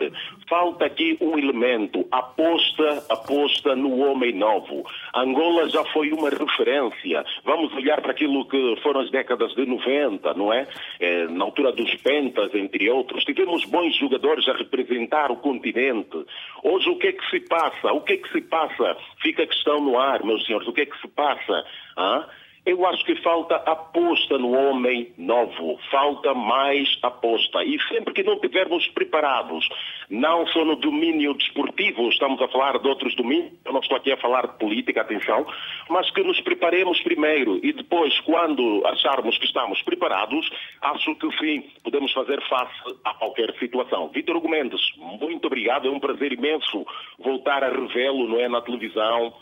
Falta 0.49 0.85
aqui 0.85 1.15
um 1.21 1.37
elemento, 1.37 2.07
aposta, 2.11 3.05
aposta 3.07 3.75
no 3.75 3.99
homem 3.99 4.33
novo. 4.33 4.83
Angola 5.13 5.69
já 5.69 5.83
foi 5.85 6.11
uma 6.11 6.29
referência. 6.29 7.23
Vamos 7.43 7.71
olhar 7.73 8.01
para 8.01 8.11
aquilo 8.11 8.47
que 8.47 8.75
foram 8.81 9.01
as 9.01 9.11
décadas 9.11 9.53
de 9.53 9.65
90, 9.65 10.33
não 10.33 10.51
é? 10.51 10.67
é 10.99 11.27
na 11.27 11.45
altura 11.45 11.71
dos 11.71 11.93
pentas, 11.95 12.53
entre 12.55 12.89
outros. 12.89 13.23
Tivemos 13.23 13.63
bons 13.65 13.95
jogadores 13.95 14.47
a 14.49 14.53
representar 14.53 15.31
o 15.31 15.37
continente. 15.37 16.25
Hoje 16.63 16.89
o 16.89 16.97
que 16.97 17.07
é 17.07 17.11
que 17.11 17.29
se 17.29 17.39
passa? 17.41 17.93
O 17.93 18.01
que 18.01 18.13
é 18.13 18.17
que 18.17 18.31
se 18.31 18.41
passa? 18.41 18.97
Fica 19.21 19.43
a 19.43 19.47
questão 19.47 19.79
no 19.79 19.99
ar, 19.99 20.23
meus 20.23 20.43
senhores. 20.45 20.67
O 20.67 20.73
que 20.73 20.81
é 20.81 20.85
que 20.85 20.99
se 20.99 21.07
passa? 21.09 21.63
Ah? 21.95 22.27
Eu 22.65 22.83
acho 22.87 23.05
que 23.05 23.15
falta 23.21 23.57
aposta 23.57 24.39
no 24.39 24.51
homem 24.51 25.13
novo, 25.19 25.79
falta 25.91 26.33
mais 26.33 26.97
aposta. 27.03 27.63
E 27.63 27.79
sempre 27.87 28.11
que 28.11 28.23
não 28.23 28.33
estivermos 28.33 28.87
preparados, 28.87 29.69
não 30.09 30.47
só 30.47 30.65
no 30.65 30.75
domínio 30.75 31.35
desportivo, 31.35 32.09
estamos 32.09 32.41
a 32.41 32.47
falar 32.47 32.79
de 32.79 32.87
outros 32.87 33.15
domínios, 33.15 33.53
eu 33.63 33.71
não 33.71 33.81
estou 33.81 33.95
aqui 33.95 34.11
a 34.11 34.17
falar 34.17 34.47
de 34.47 34.57
política, 34.57 35.01
atenção, 35.01 35.45
mas 35.89 36.09
que 36.09 36.23
nos 36.23 36.41
preparemos 36.41 36.99
primeiro 37.01 37.59
e 37.63 37.71
depois, 37.71 38.19
quando 38.21 38.83
acharmos 38.87 39.37
que 39.37 39.45
estamos 39.45 39.79
preparados, 39.83 40.49
acho 40.81 41.15
que 41.17 41.37
sim, 41.37 41.69
podemos 41.83 42.11
fazer 42.13 42.41
face 42.49 42.97
a 43.03 43.13
qualquer 43.13 43.53
situação. 43.59 44.09
Vítor 44.09 44.37
Hugo 44.37 44.49
Mendes, 44.49 44.81
muito 44.97 45.45
obrigado, 45.45 45.87
é 45.87 45.91
um 45.91 45.99
prazer 45.99 46.33
imenso 46.33 46.83
voltar 47.19 47.63
a 47.63 47.69
revê-lo, 47.69 48.27
não 48.27 48.39
é, 48.39 48.49
na 48.49 48.61
televisão, 48.61 49.33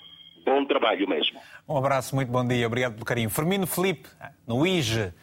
bom 0.44 0.66
trabalho 0.66 1.08
mesmo. 1.08 1.40
Um 1.68 1.78
abraço, 1.78 2.16
muito 2.16 2.32
bom 2.32 2.46
dia, 2.46 2.68
obrigado 2.68 2.94
pelo 2.94 3.06
carinho. 3.06 3.30
Firmino 3.30 3.66
Felipe, 3.66 4.10
no 4.46 4.66
IGE, 4.66 5.14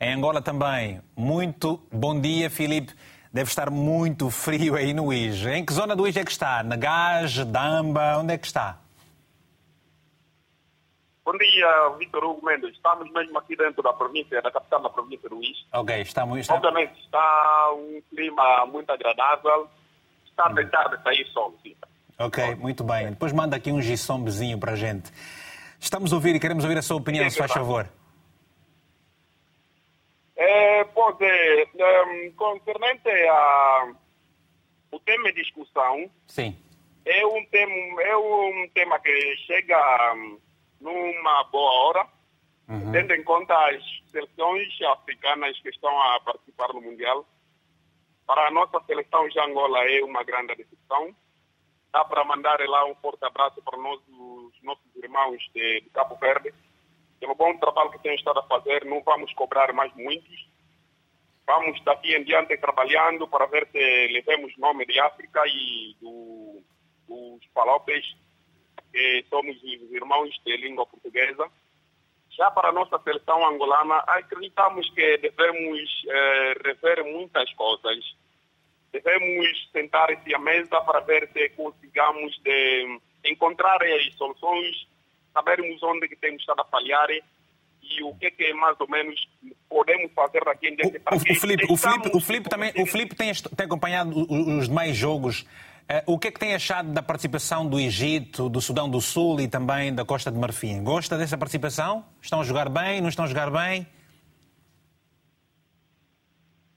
em 0.00 0.14
Angola 0.14 0.42
também. 0.42 1.00
Muito 1.16 1.80
bom 1.92 2.20
dia, 2.20 2.50
Felipe. 2.50 2.94
Deve 3.32 3.48
estar 3.48 3.70
muito 3.70 4.28
frio 4.30 4.74
aí 4.74 4.92
no 4.92 5.12
IGE. 5.12 5.48
Em 5.48 5.64
que 5.64 5.72
zona 5.72 5.96
do 5.96 6.06
IGE 6.06 6.20
é 6.20 6.24
que 6.24 6.30
está? 6.30 6.62
Na 6.62 6.76
Gás, 6.76 7.44
Damba, 7.46 8.18
onde 8.18 8.34
é 8.34 8.38
que 8.38 8.46
está? 8.46 8.78
Bom 11.24 11.38
dia, 11.38 11.88
Vitor 11.98 12.24
Hugo 12.24 12.44
Mendes. 12.44 12.72
Estamos 12.74 13.10
mesmo 13.12 13.38
aqui 13.38 13.56
dentro 13.56 13.82
da 13.82 13.92
província, 13.92 14.42
da 14.42 14.50
capital 14.50 14.82
da 14.82 14.90
província 14.90 15.28
do 15.30 15.40
IGE. 15.42 15.66
Ok, 15.72 16.00
está 16.00 16.26
muito... 16.26 16.42
Está... 16.42 16.56
Obviamente, 16.56 16.98
está 17.00 17.72
um 17.72 18.02
clima 18.10 18.66
muito 18.66 18.90
agradável. 18.90 19.68
Está 20.26 20.46
a 20.46 20.54
tentar 20.54 20.88
de 20.88 21.02
sair 21.02 21.26
sol, 21.28 21.54
sim. 21.62 21.76
Ok, 22.18 22.54
muito 22.56 22.84
bem. 22.84 23.10
Depois 23.10 23.32
manda 23.32 23.56
aqui 23.56 23.72
um 23.72 23.80
gissombezinho 23.80 24.58
para 24.58 24.72
a 24.72 24.76
gente. 24.76 25.10
Estamos 25.80 26.12
a 26.12 26.16
ouvir 26.16 26.34
e 26.34 26.40
queremos 26.40 26.64
ouvir 26.64 26.78
a 26.78 26.82
sua 26.82 26.96
opinião, 26.96 27.28
se 27.28 27.38
faz 27.38 27.52
favor. 27.52 27.88
É, 30.36 30.84
pois 30.84 31.16
é, 31.20 31.66
um, 32.04 32.32
concernente 32.32 33.08
a 33.08 33.92
o 34.92 35.00
tema 35.00 35.32
de 35.32 35.42
discussão, 35.42 36.10
Sim. 36.26 36.56
É 37.04 37.26
um 37.26 37.44
tema, 37.46 38.02
é 38.02 38.16
um 38.16 38.68
tema 38.74 38.98
que 39.00 39.36
chega 39.46 40.14
um, 40.14 40.38
numa 40.80 41.44
boa 41.44 41.72
hora, 41.88 42.06
uhum. 42.68 42.92
tendo 42.92 43.14
em 43.14 43.24
conta 43.24 43.54
as 43.68 43.82
seleções 44.12 44.68
africanas 44.92 45.58
que 45.60 45.70
estão 45.70 46.00
a 46.00 46.20
participar 46.20 46.68
do 46.68 46.80
Mundial. 46.80 47.26
Para 48.26 48.46
a 48.46 48.50
nossa 48.50 48.80
seleção 48.86 49.28
de 49.28 49.40
Angola 49.40 49.78
é 49.90 50.04
uma 50.04 50.22
grande 50.22 50.54
decisão 50.54 51.12
dá 51.92 52.04
para 52.04 52.24
mandar 52.24 52.58
lá 52.66 52.86
um 52.86 52.94
forte 52.96 53.24
abraço 53.24 53.60
para 53.62 53.76
nós, 53.76 54.00
os 54.08 54.62
nossos 54.62 54.96
irmãos 54.96 55.42
de, 55.54 55.82
de 55.82 55.90
Cabo 55.90 56.16
Verde. 56.16 56.52
Um 57.22 57.34
bom 57.34 57.56
trabalho 57.58 57.90
que 57.90 58.00
têm 58.00 58.16
estado 58.16 58.40
a 58.40 58.42
fazer, 58.44 58.84
não 58.84 59.00
vamos 59.02 59.32
cobrar 59.34 59.72
mais 59.72 59.94
muitos. 59.94 60.48
Vamos 61.46 61.80
daqui 61.84 62.16
em 62.16 62.24
diante 62.24 62.56
trabalhando 62.56 63.28
para 63.28 63.46
ver 63.46 63.68
se 63.70 63.78
levemos 64.08 64.56
nome 64.58 64.86
de 64.86 64.98
África 64.98 65.42
e 65.46 65.94
do, 66.00 66.62
dos 67.06 67.46
palopes, 67.54 68.16
que 68.92 69.24
somos 69.28 69.56
os 69.56 69.92
irmãos 69.92 70.30
de 70.44 70.56
língua 70.56 70.86
portuguesa. 70.86 71.48
Já 72.30 72.50
para 72.50 72.70
a 72.70 72.72
nossa 72.72 72.98
seleção 73.00 73.46
angolana, 73.46 73.98
acreditamos 74.06 74.88
que 74.90 75.18
devemos 75.18 76.04
eh, 76.08 76.54
rever 76.64 77.04
muitas 77.04 77.52
coisas 77.54 78.16
devemos 78.92 79.70
sentar-se 79.72 80.34
à 80.34 80.38
mesa 80.38 80.80
para 80.82 81.00
ver 81.00 81.28
se 81.32 81.48
consigamos 81.50 82.38
de 82.44 82.98
encontrar 83.24 83.82
as 83.82 84.14
soluções, 84.14 84.86
sabermos 85.32 85.82
onde 85.82 86.08
que 86.08 86.16
temos 86.16 86.40
estado 86.40 86.60
a 86.60 86.64
falhar 86.64 87.08
e 87.10 88.02
o 88.02 88.14
que, 88.14 88.30
que 88.30 88.52
mais 88.54 88.78
ou 88.80 88.88
menos 88.88 89.20
podemos 89.68 90.12
fazer 90.12 90.44
daqui 90.44 90.68
em 90.68 90.76
diante. 90.76 91.00
O, 91.10 91.16
o, 91.16 91.34
Felipe, 91.34 91.66
o, 91.68 91.76
Felipe, 91.76 92.10
o 92.14 92.20
Felipe 92.20 92.48
também, 92.48 92.72
o 92.76 92.86
Felipe 92.86 93.14
tem, 93.14 93.32
tem 93.32 93.66
acompanhado 93.66 94.26
os 94.30 94.68
demais 94.68 94.96
jogos. 94.96 95.46
Eh, 95.88 96.04
o 96.06 96.18
que 96.18 96.28
é 96.28 96.30
que 96.30 96.38
tem 96.38 96.54
achado 96.54 96.92
da 96.92 97.02
participação 97.02 97.66
do 97.66 97.80
Egito, 97.80 98.48
do 98.48 98.60
Sudão 98.60 98.88
do 98.88 99.00
Sul 99.00 99.40
e 99.40 99.48
também 99.48 99.92
da 99.92 100.04
Costa 100.04 100.30
de 100.30 100.38
Marfim? 100.38 100.82
Gosta 100.82 101.18
dessa 101.18 101.36
participação? 101.36 102.04
Estão 102.20 102.40
a 102.40 102.44
jogar 102.44 102.68
bem? 102.68 103.00
Não 103.00 103.08
estão 103.08 103.24
a 103.24 103.28
jogar 103.28 103.50
bem? 103.50 103.86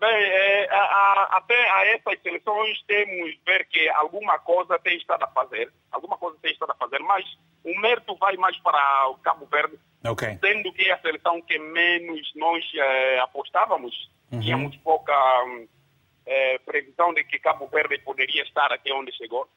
Bem, 0.06 0.24
é, 0.24 0.70
a, 0.70 0.84
a, 0.84 1.38
até 1.38 1.70
a 1.72 1.86
essas 1.88 2.22
seleções 2.22 2.80
temos 2.84 3.36
ver 3.44 3.66
que 3.68 3.90
alguma 3.90 4.38
coisa 4.38 4.78
tem 4.78 4.98
estado 4.98 5.24
a 5.24 5.28
fazer, 5.28 5.72
alguma 5.92 6.16
coisa 6.16 6.38
tem 6.44 6.52
estado 6.52 6.72
a 6.74 6.76
fazer, 6.76 7.00
mas 7.00 7.26
o 7.64 7.80
mérito 7.82 8.16
vai 8.18 8.38
mais 8.38 8.56
para 8.60 9.10
o 9.10 9.16
Cabo 9.16 9.48
Verde, 9.48 9.80
okay. 10.08 10.38
sendo 10.40 10.72
que 10.74 10.84
é 10.84 10.94
a 10.94 11.02
seleção 11.02 11.42
que 11.42 11.58
menos 11.58 12.32
nós 12.36 12.64
é, 12.76 13.20
apostávamos, 13.20 14.12
uhum. 14.32 14.40
tínhamos 14.42 14.76
pouca 14.78 15.12
é, 16.28 16.60
previsão 16.60 17.12
de 17.12 17.24
que 17.24 17.40
Cabo 17.40 17.66
Verde 17.66 17.98
poderia 18.00 18.44
estar 18.44 18.72
até 18.72 18.94
onde 18.94 19.12
chegou 19.14 19.50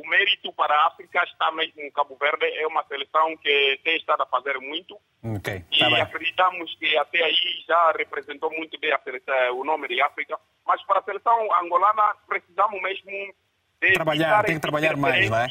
o 0.00 0.08
mérito 0.08 0.52
para 0.52 0.74
a 0.74 0.86
África 0.86 1.22
está 1.24 1.50
mesmo 1.52 1.80
em 1.82 1.90
Cabo 1.90 2.16
Verde. 2.16 2.46
É 2.58 2.66
uma 2.66 2.84
seleção 2.84 3.36
que 3.36 3.80
tem 3.84 3.96
estado 3.96 4.22
a 4.22 4.26
fazer 4.26 4.58
muito. 4.58 4.98
Okay, 5.22 5.60
tá 5.60 5.66
e 5.70 5.90
bem. 5.92 6.00
acreditamos 6.00 6.74
que 6.76 6.96
até 6.96 7.22
aí 7.22 7.64
já 7.68 7.92
representou 7.92 8.50
muito 8.50 8.78
bem 8.80 8.92
seleção, 8.98 9.58
o 9.58 9.64
nome 9.64 9.88
de 9.88 10.00
África. 10.00 10.38
Mas 10.66 10.82
para 10.84 11.00
a 11.00 11.02
seleção 11.02 11.54
angolana 11.62 12.14
precisamos 12.26 12.80
mesmo 12.82 13.34
de 13.80 13.92
trabalhar, 13.92 14.44
tem 14.44 14.54
que 14.54 14.60
trabalhar 14.60 14.96
mais, 14.96 15.28
não 15.28 15.38
é? 15.38 15.48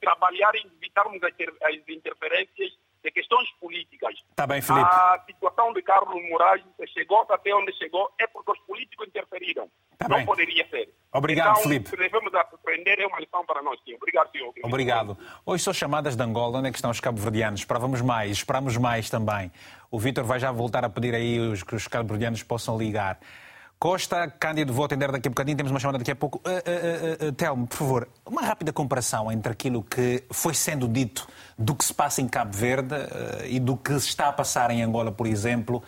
trabalhar 0.00 0.54
e 0.54 0.66
evitarmos 0.66 1.20
as 1.22 1.88
interferências 1.88 2.72
de 3.06 3.12
questões 3.12 3.48
políticas. 3.60 4.14
Tá 4.34 4.46
bem, 4.46 4.60
Felipe. 4.60 4.84
A 4.90 5.22
situação 5.24 5.72
de 5.72 5.80
Carlos 5.82 6.20
Moraes 6.28 6.62
chegou 6.92 7.24
até 7.30 7.54
onde 7.54 7.72
chegou 7.76 8.10
é 8.18 8.26
porque 8.26 8.50
os 8.50 8.58
políticos 8.66 9.06
interferiram. 9.06 9.68
Tá 9.96 10.08
Não 10.08 10.16
bem. 10.16 10.26
poderia 10.26 10.66
ser. 10.68 10.92
Obrigado, 11.12 11.52
então, 11.52 11.62
Felipe. 11.62 11.88
Se 11.88 11.96
devemos 11.96 12.34
aprender, 12.34 12.98
é 12.98 13.06
uma 13.06 13.20
lição 13.20 13.46
para 13.46 13.62
nós, 13.62 13.78
sim. 13.84 13.94
Obrigado, 13.94 14.30
senhor. 14.32 14.52
Obrigado. 14.62 15.16
Hoje 15.46 15.62
são 15.62 15.72
chamadas 15.72 16.16
de 16.16 16.22
Angola. 16.22 16.58
Onde 16.58 16.68
é 16.68 16.70
que 16.70 16.78
estão 16.78 16.90
os 16.90 17.00
cabo-verdianos? 17.00 17.60
Esperávamos 17.60 18.00
mais, 18.02 18.32
esperamos 18.32 18.76
mais 18.76 19.08
também. 19.08 19.52
O 19.90 19.98
Vítor 19.98 20.24
vai 20.24 20.40
já 20.40 20.50
voltar 20.50 20.84
a 20.84 20.90
pedir 20.90 21.14
aí 21.14 21.38
os, 21.38 21.62
que 21.62 21.76
os 21.76 21.86
cabo-verdianos 21.86 22.42
possam 22.42 22.76
ligar. 22.76 23.20
Costa, 23.78 24.30
Cândido, 24.30 24.72
vou 24.72 24.86
atender 24.86 25.12
daqui 25.12 25.28
a 25.28 25.30
bocadinho, 25.30 25.56
temos 25.56 25.70
uma 25.70 25.78
chamada 25.78 25.98
daqui 25.98 26.10
a 26.10 26.16
pouco. 26.16 26.38
Uh, 26.38 27.26
uh, 27.26 27.28
uh, 27.28 27.32
Telmo, 27.32 27.66
por 27.66 27.76
favor, 27.76 28.08
uma 28.24 28.40
rápida 28.40 28.72
comparação 28.72 29.30
entre 29.30 29.52
aquilo 29.52 29.82
que 29.82 30.24
foi 30.30 30.54
sendo 30.54 30.88
dito 30.88 31.28
do 31.58 31.74
que 31.74 31.84
se 31.84 31.94
passa 31.94 32.20
em 32.20 32.28
Cabo 32.28 32.54
Verde 32.54 32.94
e 33.46 33.58
do 33.58 33.76
que 33.76 33.98
se 33.98 34.08
está 34.08 34.28
a 34.28 34.32
passar 34.32 34.70
em 34.70 34.82
Angola, 34.82 35.10
por 35.10 35.26
exemplo, 35.26 35.82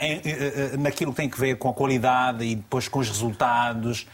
em, 0.00 0.76
naquilo 0.78 1.12
que 1.12 1.16
tem 1.18 1.30
a 1.32 1.36
ver 1.36 1.56
com 1.56 1.68
a 1.68 1.74
qualidade 1.74 2.44
e 2.44 2.56
depois 2.56 2.88
com 2.88 2.98
os 2.98 3.08
resultados. 3.08 4.06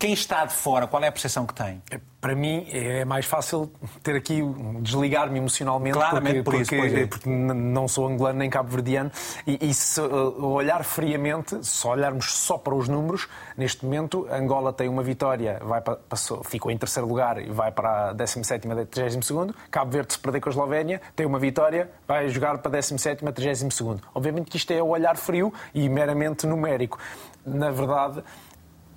Quem 0.00 0.14
está 0.14 0.46
de 0.46 0.54
fora, 0.54 0.86
qual 0.86 1.04
é 1.04 1.08
a 1.08 1.12
percepção 1.12 1.44
que 1.44 1.52
tem? 1.52 1.82
É, 1.90 2.00
para 2.22 2.34
mim 2.34 2.66
é 2.70 3.04
mais 3.04 3.26
fácil 3.26 3.70
ter 4.02 4.16
aqui, 4.16 4.40
desligar-me 4.80 5.36
emocionalmente, 5.36 5.98
Claramente 5.98 6.42
porque, 6.42 6.50
por 6.50 6.54
isso, 6.62 6.74
porque, 6.74 7.00
é. 7.00 7.06
porque 7.06 7.28
não 7.28 7.86
sou 7.86 8.08
angolano 8.08 8.38
nem 8.38 8.48
cabo-verdiano, 8.48 9.12
e, 9.46 9.58
e, 9.60 9.74
se 9.74 10.00
uh, 10.00 10.42
olhar 10.42 10.84
friamente, 10.84 11.62
se 11.62 11.86
olharmos 11.86 12.32
só 12.32 12.56
para 12.56 12.74
os 12.74 12.88
números, 12.88 13.28
neste 13.58 13.84
momento 13.84 14.26
Angola 14.30 14.72
tem 14.72 14.88
uma 14.88 15.02
vitória, 15.02 15.60
vai 15.62 15.82
para, 15.82 15.96
passou, 15.96 16.42
ficou 16.44 16.72
em 16.72 16.78
terceiro 16.78 17.06
lugar 17.06 17.38
e 17.38 17.50
vai 17.50 17.70
para 17.70 18.08
a 18.08 18.12
17 18.14 18.66
e 18.66 18.86
32 18.86 19.54
Cabo 19.70 19.90
Verde, 19.90 20.14
se 20.14 20.18
perder 20.18 20.40
com 20.40 20.48
a 20.48 20.52
Eslovénia, 20.52 21.02
tem 21.14 21.26
uma 21.26 21.38
vitória, 21.38 21.90
vai 22.08 22.26
jogar 22.30 22.56
para 22.56 22.70
a 22.70 22.80
17 22.80 23.22
e 23.22 23.32
32 23.32 24.00
Obviamente 24.14 24.50
que 24.50 24.56
isto 24.56 24.72
é 24.72 24.82
o 24.82 24.88
olhar 24.88 25.18
frio 25.18 25.52
e 25.74 25.86
meramente 25.90 26.46
numérico. 26.46 26.98
Na 27.44 27.70
verdade, 27.70 28.22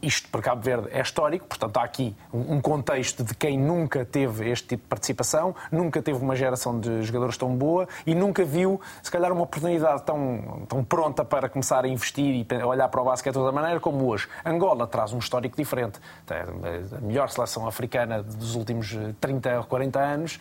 isto 0.03 0.29
para 0.29 0.41
Cabo 0.41 0.61
Verde 0.61 0.89
é 0.91 1.01
histórico, 1.01 1.47
portanto 1.47 1.77
há 1.77 1.83
aqui 1.83 2.15
um 2.31 2.59
contexto 2.59 3.23
de 3.23 3.33
quem 3.33 3.57
nunca 3.57 4.05
teve 4.05 4.49
este 4.49 4.67
tipo 4.67 4.83
de 4.83 4.89
participação, 4.89 5.55
nunca 5.71 6.01
teve 6.01 6.19
uma 6.19 6.35
geração 6.35 6.79
de 6.79 7.01
jogadores 7.03 7.37
tão 7.37 7.55
boa 7.55 7.87
e 8.05 8.13
nunca 8.13 8.43
viu, 8.43 8.79
se 9.01 9.09
calhar, 9.09 9.31
uma 9.31 9.43
oportunidade 9.43 10.03
tão, 10.03 10.65
tão 10.67 10.83
pronta 10.83 11.23
para 11.23 11.47
começar 11.47 11.85
a 11.85 11.87
investir 11.87 12.45
e 12.49 12.63
olhar 12.63 12.89
para 12.89 13.01
o 13.01 13.05
basquete 13.05 13.33
de 13.33 13.39
outra 13.39 13.53
maneira 13.53 13.79
como 13.79 14.05
hoje. 14.07 14.27
Angola 14.45 14.85
traz 14.85 15.13
um 15.13 15.19
histórico 15.19 15.55
diferente. 15.55 15.99
A 16.29 17.01
melhor 17.01 17.29
seleção 17.29 17.65
africana 17.65 18.21
dos 18.21 18.55
últimos 18.55 18.97
30 19.21 19.59
ou 19.59 19.63
40 19.63 19.99
anos, 19.99 20.39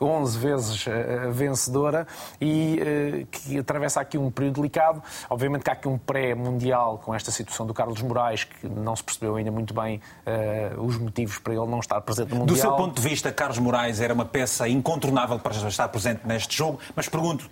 11 0.00 0.36
eh, 0.36 0.40
vezes 0.40 0.86
eh, 0.86 1.28
vencedora 1.30 2.06
e 2.40 2.80
eh, 2.80 3.26
que 3.30 3.58
atravessa 3.58 4.00
aqui 4.00 4.18
um 4.18 4.30
período 4.30 4.56
delicado. 4.56 5.02
Obviamente 5.30 5.62
que 5.62 5.70
há 5.70 5.74
aqui 5.74 5.88
um 5.88 5.98
pré-mundial 5.98 6.98
com 6.98 7.14
esta 7.14 7.30
situação 7.30 7.66
do 7.66 7.74
Carlos 7.74 8.02
Moraes 8.02 8.47
que 8.48 8.68
não 8.68 8.94
se 8.94 9.02
percebeu 9.02 9.36
ainda 9.36 9.50
muito 9.50 9.74
bem 9.74 10.00
uh, 10.26 10.82
os 10.82 10.98
motivos 10.98 11.38
para 11.38 11.54
ele 11.54 11.66
não 11.66 11.80
estar 11.80 12.00
presente 12.00 12.30
no 12.30 12.40
Mundial. 12.40 12.56
Do 12.56 12.60
seu 12.60 12.72
ponto 12.72 13.00
de 13.00 13.08
vista, 13.08 13.32
Carlos 13.32 13.58
Moraes 13.58 14.00
era 14.00 14.12
uma 14.12 14.24
peça 14.24 14.68
incontornável 14.68 15.38
para 15.38 15.54
estar 15.68 15.88
presente 15.88 16.26
neste 16.26 16.56
jogo, 16.56 16.80
mas 16.94 17.08
pergunto, 17.08 17.48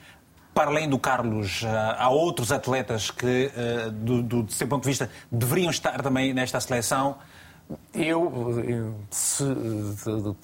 para 0.54 0.70
além 0.70 0.88
do 0.88 0.98
Carlos, 0.98 1.62
uh, 1.62 1.66
há 1.98 2.08
outros 2.08 2.50
atletas 2.50 3.10
que, 3.10 3.50
uh, 3.54 3.90
do, 3.90 4.22
do, 4.22 4.52
seu 4.52 4.66
ponto 4.66 4.82
de 4.82 4.88
vista, 4.88 5.10
deveriam 5.30 5.70
estar 5.70 6.00
também 6.02 6.32
nesta 6.32 6.60
seleção? 6.60 7.16
Eu, 7.92 8.94
se, 9.10 9.42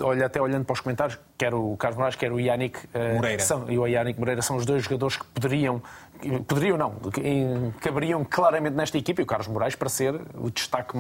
olha, 0.03 0.27
até 0.27 0.43
olhando 0.43 0.65
para 0.65 0.73
os 0.73 0.81
comentários, 0.81 1.17
quer 1.39 1.55
o 1.55 1.77
Carlos 1.77 1.97
Moraes, 1.97 2.17
quer 2.17 2.33
o 2.33 2.41
Yannick 2.41 2.81
Moreira. 3.15 3.43
São, 3.45 3.71
e 3.71 3.79
o 3.79 3.87
Yannick 3.87 4.19
Moreira 4.19 4.43
são 4.43 4.57
os 4.57 4.67
dois 4.67 4.83
jogadores 4.83 5.17
que 5.17 5.25
poderiam 5.27 5.81
poderiam 6.47 6.77
não, 6.77 6.95
caberiam 7.81 8.25
claramente 8.25 8.75
nesta 8.75 8.99
equipa 8.99 9.21
e 9.21 9.25
o 9.25 9.27
Carlos 9.27 9.49
Moraes 9.49 9.75
para 9.75 9.89
ser 9.89 10.21
o 10.35 10.51
destaque, 10.51 10.97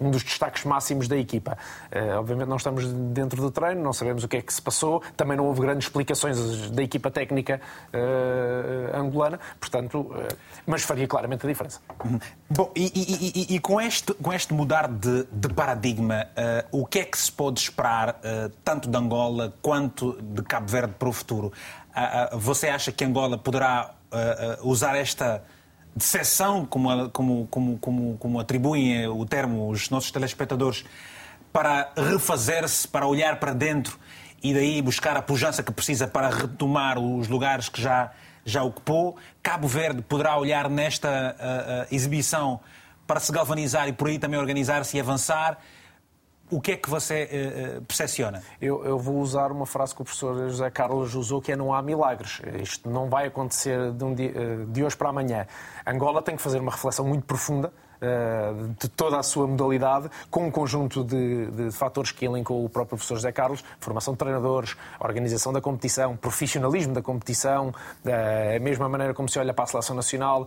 um 0.00 0.10
dos 0.10 0.22
destaques 0.22 0.64
máximos 0.64 1.08
da 1.08 1.16
equipa. 1.16 1.56
Uh, 1.92 2.18
obviamente 2.18 2.48
não 2.48 2.56
estamos 2.56 2.86
dentro 2.86 3.40
do 3.40 3.50
treino, 3.50 3.82
não 3.82 3.92
sabemos 3.92 4.24
o 4.24 4.28
que 4.28 4.36
é 4.36 4.42
que 4.42 4.52
se 4.52 4.62
passou, 4.62 5.02
também 5.16 5.36
não 5.36 5.46
houve 5.46 5.60
grandes 5.60 5.86
explicações 5.86 6.70
da 6.70 6.82
equipa 6.82 7.10
técnica 7.10 7.60
uh, 7.92 8.96
angolana, 8.96 9.38
portanto, 9.60 10.00
uh, 10.00 10.36
mas 10.66 10.82
faria 10.82 11.06
claramente 11.06 11.46
a 11.46 11.48
diferença. 11.48 11.80
Uhum. 12.04 12.18
Bom, 12.50 12.70
e, 12.74 12.92
e, 12.94 13.52
e, 13.52 13.56
e, 13.56 13.60
com, 13.60 13.80
este, 13.80 14.14
com 14.14 14.32
este 14.32 14.54
mudar 14.54 14.88
de, 14.88 15.24
de 15.32 15.48
paradigma, 15.48 16.26
o 16.70 16.86
que 16.86 16.98
é 16.98 17.04
que 17.04 17.16
se 17.16 17.32
pode 17.32 17.60
esperar 17.60 18.20
tanto 18.62 18.90
de 18.90 18.96
Angola 18.96 19.54
quanto 19.62 20.20
de 20.20 20.42
Cabo 20.42 20.66
Verde 20.68 20.94
para 20.98 21.08
o 21.08 21.12
futuro? 21.12 21.52
você 22.34 22.68
acha 22.68 22.92
que 22.92 23.04
Angola 23.04 23.38
poderá 23.38 23.94
uh, 24.12 24.68
usar 24.68 24.96
esta 24.96 25.42
decepção, 25.94 26.64
como, 26.64 27.10
como, 27.10 27.46
como, 27.48 27.78
como, 27.78 28.16
como 28.18 28.40
atribuem 28.40 29.06
o 29.06 29.24
termo 29.26 29.68
os 29.68 29.90
nossos 29.90 30.10
telespectadores, 30.10 30.84
para 31.52 31.92
refazer-se, 31.96 32.88
para 32.88 33.06
olhar 33.06 33.38
para 33.38 33.52
dentro 33.52 33.98
e 34.42 34.52
daí 34.54 34.82
buscar 34.82 35.16
a 35.16 35.22
pujança 35.22 35.62
que 35.62 35.70
precisa 35.70 36.08
para 36.08 36.28
retomar 36.28 36.98
os 36.98 37.28
lugares 37.28 37.68
que 37.68 37.80
já, 37.80 38.10
já 38.44 38.62
ocupou. 38.62 39.16
Cabo 39.42 39.68
Verde 39.68 40.02
poderá 40.02 40.36
olhar 40.36 40.68
nesta 40.68 41.36
uh, 41.38 41.82
uh, 41.82 41.94
exibição 41.94 42.58
para 43.06 43.20
se 43.20 43.30
galvanizar 43.30 43.88
e 43.88 43.92
por 43.92 44.08
aí 44.08 44.18
também 44.18 44.40
organizar-se 44.40 44.96
e 44.96 45.00
avançar. 45.00 45.58
O 46.50 46.60
que 46.60 46.72
é 46.72 46.76
que 46.76 46.90
você 46.90 47.78
uh, 47.78 47.82
percepciona? 47.82 48.42
Eu, 48.60 48.84
eu, 48.84 48.98
vou 48.98 49.16
usar 49.20 49.50
uma 49.50 49.64
frase 49.64 49.94
que 49.94 50.02
o 50.02 50.04
professor 50.04 50.36
José 50.50 50.70
Carlos 50.70 51.14
usou, 51.14 51.40
que 51.40 51.52
é 51.52 51.56
não 51.56 51.72
há 51.72 51.80
milagres. 51.80 52.42
Isto 52.60 52.90
não 52.90 53.08
vai 53.08 53.26
acontecer 53.26 53.90
de, 53.92 54.04
um 54.04 54.14
dia, 54.14 54.32
de 54.68 54.84
hoje 54.84 54.96
para 54.96 55.08
amanhã. 55.08 55.46
Angola 55.86 56.20
tem 56.20 56.36
que 56.36 56.42
fazer 56.42 56.60
uma 56.60 56.72
reflexão 56.72 57.06
muito 57.06 57.24
profunda 57.24 57.72
eh, 57.72 57.81
de 58.76 58.88
toda 58.88 59.18
a 59.18 59.22
sua 59.22 59.46
modalidade, 59.46 60.10
com 60.30 60.46
um 60.46 60.50
conjunto 60.50 61.04
de, 61.04 61.46
de 61.50 61.70
fatores 61.70 62.10
que 62.10 62.24
elencou 62.24 62.64
o 62.64 62.68
próprio 62.68 62.96
professor 62.96 63.14
José 63.14 63.32
Carlos, 63.32 63.64
formação 63.80 64.14
de 64.14 64.18
treinadores, 64.18 64.76
organização 65.00 65.52
da 65.52 65.60
competição, 65.60 66.16
profissionalismo 66.16 66.92
da 66.92 67.02
competição, 67.02 67.72
a 68.04 68.58
mesma 68.58 68.88
maneira 68.88 69.14
como 69.14 69.28
se 69.28 69.38
olha 69.38 69.54
para 69.54 69.64
a 69.64 69.66
seleção 69.66 69.94
nacional, 69.94 70.46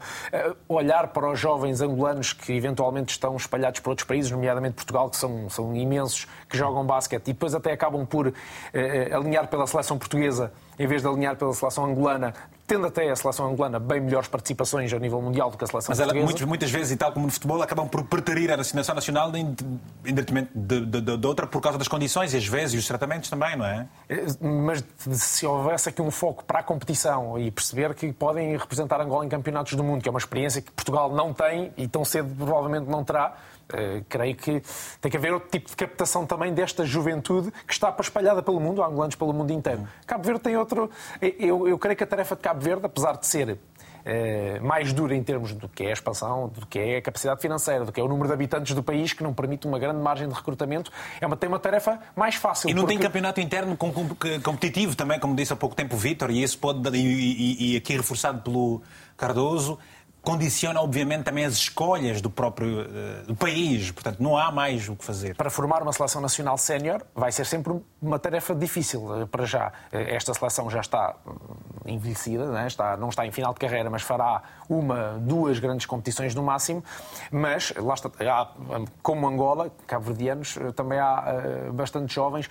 olhar 0.68 1.08
para 1.08 1.32
os 1.32 1.40
jovens 1.40 1.82
angolanos 1.82 2.34
que 2.34 2.54
eventualmente 2.54 3.14
estão 3.14 3.36
espalhados 3.36 3.80
por 3.80 3.92
outros 3.92 4.08
países, 4.08 4.32
nomeadamente 4.32 4.76
Portugal, 4.76 5.10
que 5.10 5.18
são, 5.18 5.50
são 5.50 5.76
imensos, 5.76 6.28
que 6.50 6.58
jogam 6.58 6.86
basquete 6.86 7.30
e 7.30 7.34
depois 7.34 7.56
até 7.56 7.72
acabam 7.72 8.06
por 8.06 8.34
eh, 8.74 9.10
alinhar 9.14 9.48
pela 9.48 9.66
seleção 9.68 9.98
portuguesa 9.98 10.52
em 10.78 10.88
vez 10.88 11.02
de 11.02 11.08
alinhar 11.08 11.36
pela 11.36 11.54
seleção 11.54 11.86
angolana, 11.86 12.34
tendo 12.68 12.88
até 12.88 13.10
a 13.10 13.16
seleção 13.16 13.48
angolana 13.48 13.80
bem 13.80 14.02
melhores 14.02 14.28
participações 14.28 14.92
a 14.92 15.00
nível 15.00 15.22
mundial 15.22 15.52
do 15.52 15.58
que 15.58 15.64
a 15.64 15.68
seleção 15.68 15.92
Mas 15.92 16.00
ela, 16.00 16.14
muitas, 16.14 16.42
muitas 16.42 16.72
vezes, 16.72 16.92
e 16.92 16.98
tal 16.98 17.12
como 17.12 17.28
no 17.28 17.32
futebol, 17.32 17.62
acabam 17.62 17.88
por 17.88 18.04
preterir 18.06 18.52
a 18.52 18.64
seleção 18.64 18.96
nacional 18.96 19.32
em, 19.36 19.56
em 20.04 20.14
detrimento 20.14 20.50
de, 20.56 20.86
de, 20.86 21.02
de, 21.02 21.18
de, 21.18 21.28
outra 21.28 21.46
por 21.46 21.62
causa 21.62 21.78
das 21.78 21.88
condições 21.88 22.34
e 22.34 22.38
às 22.38 22.48
vezes 22.48 22.74
e 22.74 22.78
os 22.78 22.88
tratamentos 22.88 23.30
também, 23.30 23.56
não 23.56 23.66
é? 23.66 23.88
é? 24.10 24.26
Mas 24.42 24.84
se 25.12 25.46
houvesse 25.46 25.90
aqui 25.90 26.02
um 26.02 26.12
foco 26.12 26.44
para 26.44 26.60
a 26.60 26.64
competição 26.64 27.38
e 27.38 27.52
perceber 27.52 27.94
que 27.94 28.12
podem 28.12 28.58
representar 28.58 29.00
Angola 29.00 29.26
em 29.26 29.30
campeonatos 29.30 29.74
do 29.74 29.84
mundo, 29.84 30.02
que 30.02 30.10
é 30.10 30.12
uma 30.12 30.20
experiência 30.20 30.62
que 30.62 30.72
Portugal 30.72 31.14
não 31.14 31.34
tem 31.34 31.72
e 31.78 31.88
tão 31.88 32.04
cedo 32.04 32.34
provavelmente 32.36 32.90
não 32.90 33.04
terá, 33.04 33.36
Uh, 33.74 34.06
creio 34.08 34.36
que 34.36 34.62
tem 35.02 35.10
que 35.10 35.18
haver 35.18 35.34
outro 35.34 35.50
tipo 35.50 35.70
de 35.70 35.76
captação 35.76 36.24
também 36.26 36.54
desta 36.54 36.86
juventude 36.86 37.52
que 37.66 37.74
está 37.74 37.96
espalhada 38.00 38.44
pelo 38.44 38.60
mundo, 38.60 38.84
há 38.84 38.88
angolanos 38.88 39.16
pelo 39.16 39.34
mundo 39.34 39.52
inteiro. 39.52 39.88
Cabo 40.06 40.24
Verde 40.24 40.42
tem 40.42 40.56
outro. 40.56 40.90
Eu, 41.20 41.68
eu 41.68 41.78
creio 41.80 41.98
que 41.98 42.04
a 42.04 42.08
tarefa 42.08 42.36
de 42.36 42.42
Cabo 42.42 42.62
Verde, 42.62 42.86
apesar 42.86 43.18
de 43.18 43.26
ser 43.26 43.58
Uh, 44.06 44.64
mais 44.64 44.94
dura 44.94 45.16
em 45.16 45.24
termos 45.24 45.52
do 45.52 45.68
que 45.68 45.84
é 45.84 45.90
a 45.90 45.94
expansão, 45.94 46.48
do 46.48 46.68
que 46.68 46.78
é 46.78 46.98
a 46.98 47.02
capacidade 47.02 47.42
financeira, 47.42 47.86
do 47.86 47.92
que 47.92 48.00
é 48.00 48.04
o 48.04 48.08
número 48.08 48.28
de 48.28 48.36
habitantes 48.36 48.76
do 48.76 48.84
país, 48.84 49.14
que 49.14 49.24
não 49.24 49.34
permite 49.34 49.66
uma 49.66 49.80
grande 49.80 50.00
margem 50.00 50.28
de 50.28 50.34
recrutamento, 50.36 50.92
é 51.20 51.26
uma, 51.26 51.36
tem 51.36 51.50
uma 51.50 51.58
tarefa 51.58 52.00
mais 52.16 52.36
fácil. 52.36 52.70
E 52.70 52.74
não 52.76 52.84
porque... 52.84 53.00
tem 53.00 53.04
campeonato 53.04 53.42
interno 53.42 53.76
competitivo 54.44 54.96
também, 54.96 55.20
como 55.20 55.36
disse 55.36 55.54
há 55.54 55.56
pouco 55.56 55.76
tempo 55.76 55.96
o 55.96 55.98
Vítor, 55.98 56.30
e 56.30 56.44
isso 56.44 56.60
pode, 56.60 56.88
e, 56.96 57.00
e, 57.00 57.74
e 57.74 57.78
aqui 57.78 57.98
reforçado 57.98 58.44
pelo 58.44 58.84
Cardoso, 59.18 59.80
condiciona, 60.26 60.82
obviamente, 60.82 61.24
também 61.24 61.46
as 61.46 61.54
escolhas 61.54 62.20
do 62.20 62.30
próprio 62.30 62.82
uh, 62.82 63.28
do 63.28 63.36
país. 63.36 63.92
Portanto, 63.92 64.22
não 64.22 64.36
há 64.36 64.52
mais 64.52 64.90
o 64.90 64.96
que 64.96 65.06
fazer. 65.06 65.36
Para 65.36 65.50
formar 65.50 65.82
uma 65.84 65.94
seleção 65.94 66.20
nacional 66.20 66.58
sénior 66.58 67.02
vai 67.16 67.32
ser 67.32 67.46
sempre 67.46 67.80
uma 68.02 68.18
tarefa 68.18 68.56
difícil 68.56 69.06
uh, 69.06 69.28
para 69.28 69.46
já. 69.46 69.68
Uh, 69.94 69.98
esta 69.98 70.34
seleção 70.34 70.70
já 70.70 70.82
está 70.82 71.16
envelhecida, 71.86 72.52
né? 72.52 72.66
está, 72.66 72.98
não 72.98 73.10
está 73.10 73.26
em 73.26 73.32
final 73.32 73.54
de 73.54 73.60
carreira, 73.60 73.90
mas 73.90 74.02
fará 74.02 74.42
uma, 74.68 75.20
duas 75.20 75.60
grandes 75.60 75.86
competições 75.86 76.34
no 76.34 76.42
máximo. 76.42 76.84
Mas, 77.32 77.74
lá 77.78 77.94
está, 77.94 78.10
há, 78.20 78.50
como 79.04 79.28
Angola, 79.28 79.72
cabo-verdianos, 79.86 80.58
também 80.76 81.00
há 81.00 81.24
bastantes 81.72 82.14
jovens 82.14 82.50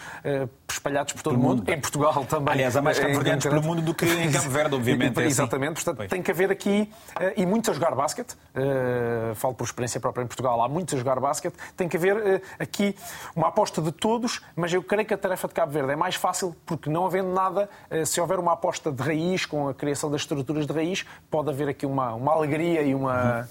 espalhados 0.70 1.12
por 1.12 1.22
todo 1.22 1.34
o 1.34 1.38
mundo. 1.38 1.58
mundo. 1.58 1.70
Em 1.70 1.80
Portugal 1.80 2.24
também. 2.24 2.54
Aliás, 2.54 2.76
há 2.76 2.82
mais 2.82 2.98
cabo-verdianos 2.98 3.44
pelo 3.44 3.62
mundo 3.62 3.82
do 3.82 3.94
que 3.94 4.04
em 4.04 4.30
Cabo 4.30 4.50
Verde, 4.50 4.74
obviamente. 4.74 5.20
É 5.20 5.26
Exatamente. 5.26 5.72
Assim. 5.72 5.84
Portanto, 5.84 6.08
tem 6.08 6.22
que 6.22 6.30
haver 6.30 6.50
aqui, 6.50 6.90
e 7.36 7.44
muito 7.46 7.64
muitos 7.64 7.70
a 7.70 7.72
jogar 7.72 7.94
basquete, 7.94 8.32
uh, 8.32 9.34
falo 9.34 9.54
por 9.54 9.64
experiência 9.64 9.98
própria 9.98 10.22
em 10.22 10.26
Portugal, 10.26 10.62
há 10.62 10.68
muitos 10.68 10.94
a 10.94 10.98
jogar 10.98 11.18
basquete, 11.18 11.54
tem 11.76 11.88
que 11.88 11.96
haver 11.96 12.16
uh, 12.16 12.40
aqui 12.58 12.94
uma 13.34 13.48
aposta 13.48 13.80
de 13.80 13.90
todos, 13.90 14.42
mas 14.54 14.72
eu 14.72 14.82
creio 14.82 15.06
que 15.06 15.14
a 15.14 15.18
tarefa 15.18 15.48
de 15.48 15.54
Cabo 15.54 15.72
Verde 15.72 15.92
é 15.92 15.96
mais 15.96 16.14
fácil 16.14 16.54
porque 16.66 16.90
não 16.90 17.06
havendo 17.06 17.32
nada, 17.32 17.68
uh, 17.90 18.04
se 18.04 18.20
houver 18.20 18.38
uma 18.38 18.52
aposta 18.52 18.92
de 18.92 19.02
raiz, 19.02 19.46
com 19.46 19.68
a 19.68 19.74
criação 19.74 20.10
das 20.10 20.22
estruturas 20.22 20.66
de 20.66 20.72
raiz, 20.72 21.06
pode 21.30 21.48
haver 21.48 21.68
aqui 21.68 21.86
uma, 21.86 22.03
uma 22.12 22.32
alegria 22.32 22.82
e 22.82 22.94
uma. 22.94 23.48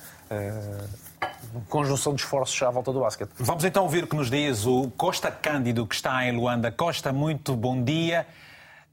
conjunção 1.69 2.13
de 2.13 2.21
esforços 2.21 2.61
à 2.61 2.69
volta 2.69 2.91
do 2.91 2.99
basquete. 2.99 3.31
Vamos 3.37 3.63
então 3.63 3.83
ouvir 3.83 4.03
o 4.03 4.07
que 4.07 4.15
nos 4.15 4.29
diz 4.29 4.65
o 4.65 4.91
Costa 4.91 5.31
Cândido, 5.31 5.87
que 5.87 5.95
está 5.95 6.25
em 6.25 6.35
Luanda. 6.35 6.71
Costa, 6.71 7.13
muito 7.13 7.55
bom 7.55 7.81
dia. 7.83 8.27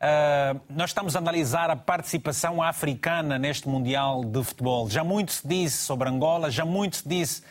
Uh, 0.01 0.59
nós 0.71 0.91
estamos 0.91 1.15
a 1.15 1.19
analisar 1.19 1.69
a 1.69 1.77
participação 1.77 2.63
africana 2.63 3.39
neste 3.39 3.69
Mundial 3.69 4.25
de 4.25 4.43
Futebol. 4.43 4.89
Já 4.89 5.05
muito 5.05 5.33
se 5.33 5.47
disse 5.47 5.77
sobre 5.79 6.09
Angola, 6.09 6.51
já 6.51 6.65
muito 6.65 6.97
se 6.97 7.09
disse 7.09 7.43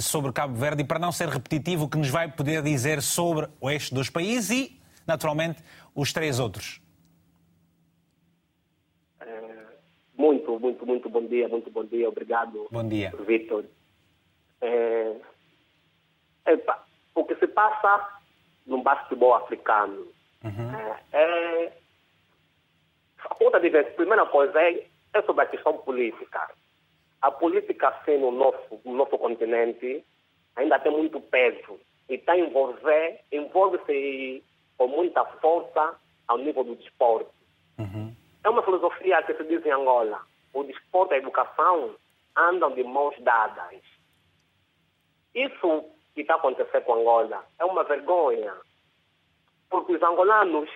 sobre 0.00 0.32
Cabo 0.32 0.54
Verde, 0.54 0.82
e 0.82 0.84
para 0.84 0.98
não 0.98 1.10
ser 1.10 1.28
repetitivo, 1.28 1.86
o 1.86 1.88
que 1.88 1.98
nos 1.98 2.08
vai 2.08 2.28
poder 2.30 2.62
dizer 2.62 3.02
sobre 3.02 3.48
eixo 3.62 3.92
dos 3.94 4.08
países 4.08 4.50
e, 4.50 4.80
naturalmente, 5.06 5.62
os 5.94 6.12
três 6.12 6.38
outros? 6.38 6.80
É, 9.20 9.66
muito, 10.18 10.58
muito, 10.58 10.84
muito 10.84 11.08
bom 11.08 11.24
dia, 11.24 11.48
muito 11.48 11.70
bom 11.70 11.84
dia, 11.84 12.08
obrigado. 12.08 12.66
Bom 12.70 12.86
dia. 12.86 13.12
Vitor. 13.20 13.64
É, 14.60 15.14
o 17.14 17.24
que 17.24 17.36
se 17.36 17.46
passa 17.46 18.18
no 18.66 18.82
basquetebol 18.82 19.34
africano 19.34 20.08
uhum. 20.42 20.74
é, 20.74 21.00
é 21.12 21.72
a 23.28 23.84
primeira 23.94 24.26
coisa 24.26 24.60
é, 24.60 24.86
é 25.14 25.22
sobre 25.22 25.44
a 25.44 25.46
questão 25.46 25.78
política. 25.78 26.50
A 27.22 27.30
política, 27.30 27.88
assim, 27.88 28.18
no 28.18 28.32
nosso, 28.32 28.80
no 28.84 28.94
nosso 28.94 29.16
continente, 29.18 30.04
ainda 30.56 30.78
tem 30.80 30.90
muito 30.90 31.20
peso 31.20 31.78
e 32.08 32.14
está 32.14 32.36
envolver, 32.36 33.20
envolve-se 33.30 34.42
com 34.76 34.88
muita 34.88 35.24
força 35.24 35.96
ao 36.26 36.38
nível 36.38 36.64
do 36.64 36.76
desporto. 36.76 37.30
Uhum. 37.78 38.14
É 38.48 38.50
uma 38.50 38.62
filosofia 38.62 39.22
que 39.24 39.34
se 39.34 39.44
diz 39.44 39.62
em 39.66 39.70
Angola. 39.70 40.22
O 40.54 40.64
desporto 40.64 41.12
e 41.12 41.16
a 41.16 41.18
educação 41.18 41.94
andam 42.34 42.70
de 42.70 42.82
mãos 42.82 43.14
dadas. 43.18 43.82
Isso 45.34 45.84
que 46.14 46.22
está 46.22 46.36
acontecendo 46.36 46.82
com 46.84 46.94
Angola 46.94 47.44
é 47.58 47.64
uma 47.66 47.84
vergonha. 47.84 48.54
Porque 49.68 49.92
os 49.92 50.02
angolanos 50.02 50.70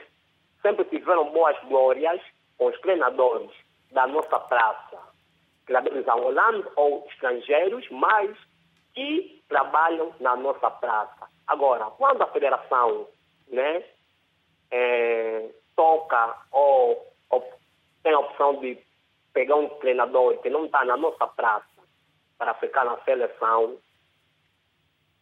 sempre 0.60 0.84
tiveram 0.84 1.32
boas 1.32 1.58
glórias 1.64 2.20
com 2.58 2.66
os 2.66 2.78
treinadores 2.82 3.50
da 3.90 4.06
nossa 4.06 4.38
praça, 4.38 4.98
treinadores 5.64 6.06
angolanos 6.06 6.66
ou 6.76 7.06
estrangeiros, 7.10 7.88
mas 7.88 8.36
que 8.92 9.42
trabalham 9.48 10.14
na 10.20 10.36
nossa 10.36 10.70
praça. 10.70 11.26
Agora, 11.46 11.86
quando 11.92 12.20
a 12.20 12.26
federação 12.26 13.08
né, 13.48 13.82
é, 14.70 15.48
toca 15.74 16.36
ou, 16.50 16.90
ou, 16.90 17.11
tem 18.02 18.12
a 18.12 18.18
opção 18.18 18.60
de 18.60 18.78
pegar 19.32 19.56
um 19.56 19.68
treinador 19.78 20.38
que 20.38 20.50
não 20.50 20.66
está 20.66 20.84
na 20.84 20.96
nossa 20.96 21.26
praça 21.26 21.66
para 22.36 22.54
ficar 22.54 22.84
na 22.84 22.98
seleção, 23.04 23.76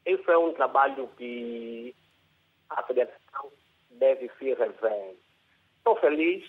isso 0.07 0.31
é 0.31 0.39
um 0.39 0.53
trabalho 0.53 1.09
que 1.17 1.95
a 2.71 2.83
federação 2.83 3.51
deve 3.91 4.31
se 4.39 4.55
rever. 4.55 5.15
Estou 5.79 5.97
feliz 5.97 6.45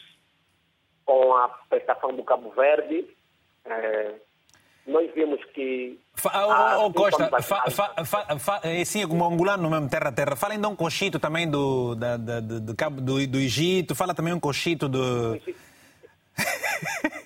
com 1.05 1.35
a 1.35 1.49
prestação 1.69 2.13
do 2.15 2.23
Cabo 2.23 2.51
Verde. 2.51 3.05
É, 3.65 4.15
nós 4.87 5.13
vimos 5.13 5.43
que. 5.53 5.99
Fa, 6.15 6.31
oh, 6.45 6.85
oh, 6.85 6.93
Costa, 6.93 7.29
fa, 7.41 7.69
fa, 7.69 8.05
fa, 8.05 8.39
fa, 8.39 8.61
assim, 8.81 9.07
como 9.07 9.25
angolano 9.25 9.69
mesmo, 9.69 9.89
terra 9.89 10.11
terra. 10.11 10.35
Fala 10.35 10.53
ainda 10.53 10.67
um 10.67 10.75
cochito 10.75 11.19
também 11.19 11.49
do, 11.49 11.95
da, 11.95 12.17
da, 12.17 12.39
do, 12.39 12.59
do, 12.59 13.27
do 13.27 13.37
Egito, 13.37 13.95
fala 13.95 14.13
também 14.13 14.33
um 14.33 14.39
cochito 14.39 14.87
do. 14.87 15.39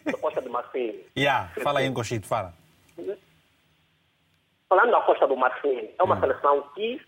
Da 0.05 0.17
Costa 0.17 0.41
do 0.41 0.49
Marfim. 0.49 1.03
Yeah, 1.17 1.51
fala 1.61 1.79
aí 1.79 1.91
cochito, 1.91 2.27
fala. 2.27 2.53
Falando 4.67 4.91
da 4.91 5.01
Costa 5.01 5.27
do 5.27 5.35
Marfim, 5.35 5.89
é 5.97 6.03
uma 6.03 6.15
hum. 6.15 6.19
seleção 6.19 6.61
que 6.75 7.01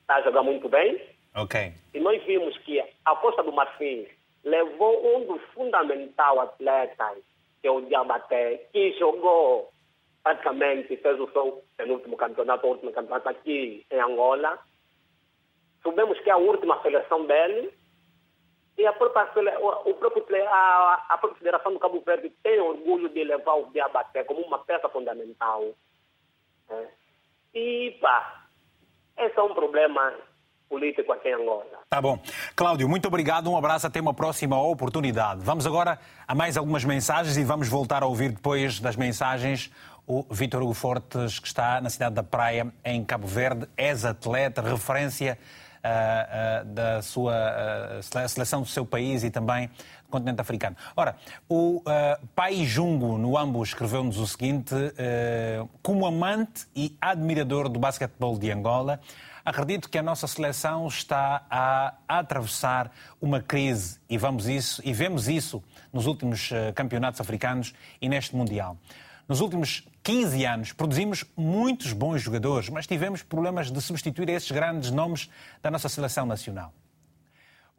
está 0.00 0.16
a 0.16 0.22
jogar 0.22 0.42
muito 0.42 0.68
bem. 0.68 1.00
Ok. 1.34 1.72
E 1.94 2.00
nós 2.00 2.22
vimos 2.24 2.56
que 2.58 2.80
a 2.80 3.16
Costa 3.16 3.42
do 3.42 3.52
Marfim 3.52 4.06
levou 4.44 5.16
um 5.16 5.26
dos 5.26 5.42
fundamentais 5.52 6.38
atletas, 6.38 7.18
que 7.60 7.68
é 7.68 7.70
o 7.70 7.82
Diabaté, 7.82 8.68
que 8.72 8.98
jogou 8.98 9.70
praticamente, 10.22 10.96
fez 10.96 11.20
o 11.20 11.30
seu 11.32 11.62
penúltimo 11.76 12.16
campeonato, 12.16 12.66
o 12.66 12.70
último 12.70 12.92
campeonato 12.92 13.28
aqui 13.28 13.84
em 13.90 14.00
Angola. 14.00 14.58
Soubemos 15.82 16.18
que 16.20 16.30
é 16.30 16.32
a 16.32 16.36
última 16.36 16.80
seleção 16.82 17.26
dele. 17.26 17.72
E 18.78 18.86
a 18.86 18.92
própria, 18.92 19.28
o 19.60 19.94
próprio, 19.94 20.24
a, 20.48 21.06
a 21.10 21.18
própria 21.18 21.38
Federação 21.38 21.72
do 21.72 21.78
Cabo 21.78 22.00
Verde 22.00 22.30
tem 22.42 22.58
orgulho 22.60 23.08
de 23.10 23.24
levar 23.24 23.54
o 23.54 23.70
Diabaté 23.70 24.24
como 24.24 24.40
uma 24.40 24.58
peça 24.58 24.88
fundamental. 24.88 25.64
É. 26.70 26.86
E, 27.54 27.98
pá, 28.00 28.46
esse 29.18 29.38
é 29.38 29.42
um 29.42 29.54
problema 29.54 30.14
político 30.68 31.12
aqui 31.12 31.28
em 31.28 31.34
Angola. 31.34 31.66
Tá 31.90 32.00
bom. 32.00 32.18
Cláudio, 32.54 32.88
muito 32.88 33.08
obrigado. 33.08 33.50
Um 33.50 33.56
abraço. 33.56 33.86
Até 33.86 34.00
uma 34.00 34.14
próxima 34.14 34.58
oportunidade. 34.62 35.40
Vamos 35.44 35.66
agora 35.66 35.98
a 36.26 36.34
mais 36.34 36.56
algumas 36.56 36.84
mensagens 36.84 37.36
e 37.36 37.44
vamos 37.44 37.68
voltar 37.68 38.02
a 38.02 38.06
ouvir 38.06 38.30
depois 38.30 38.78
das 38.78 38.96
mensagens 38.96 39.70
o 40.06 40.24
Vítor 40.30 40.62
Hugo 40.62 40.74
Fortes, 40.74 41.38
que 41.38 41.46
está 41.46 41.80
na 41.80 41.88
cidade 41.88 42.16
da 42.16 42.22
Praia, 42.22 42.72
em 42.84 43.04
Cabo 43.04 43.28
Verde, 43.28 43.68
ex-atleta, 43.76 44.60
referência 44.60 45.38
da 46.66 47.02
sua 47.02 47.34
uh, 47.98 48.28
seleção 48.28 48.62
do 48.62 48.68
seu 48.68 48.84
país 48.84 49.24
e 49.24 49.30
também 49.30 49.68
do 49.68 50.10
continente 50.10 50.40
africano. 50.40 50.76
Ora, 50.96 51.16
o 51.48 51.82
Pai 52.34 52.64
Jungo, 52.64 53.16
no 53.16 53.38
Ambo, 53.38 53.62
escreveu-nos 53.62 54.18
o 54.18 54.26
seguinte: 54.26 54.74
como 55.82 56.06
amante 56.06 56.66
e 56.74 56.96
admirador 57.00 57.68
do 57.68 57.78
basquetebol 57.78 58.38
de 58.38 58.50
Angola, 58.50 59.00
acredito 59.44 59.88
que 59.88 59.96
a 59.96 60.02
nossa 60.02 60.26
seleção 60.26 60.86
está 60.86 61.46
a, 61.48 61.94
atravessar 62.08 62.90
uma 63.20 63.40
crise 63.40 63.98
e 64.08 64.18
vamos 64.18 64.48
isso 64.48 64.82
e 64.84 64.92
vemos 64.92 65.28
isso 65.28 65.62
nos 65.92 66.06
últimos 66.06 66.50
campeonatos 66.74 67.20
africanos 67.20 67.72
e 68.00 68.08
neste 68.08 68.36
mundial. 68.36 68.76
Nos 69.28 69.40
últimos 69.40 69.84
15 70.02 70.44
anos 70.44 70.72
produzimos 70.72 71.24
muitos 71.36 71.92
bons 71.92 72.22
jogadores, 72.22 72.68
mas 72.68 72.86
tivemos 72.86 73.22
problemas 73.22 73.70
de 73.70 73.80
substituir 73.80 74.28
esses 74.30 74.50
grandes 74.50 74.90
nomes 74.90 75.30
da 75.62 75.70
nossa 75.70 75.88
seleção 75.88 76.24
nacional. 76.24 76.72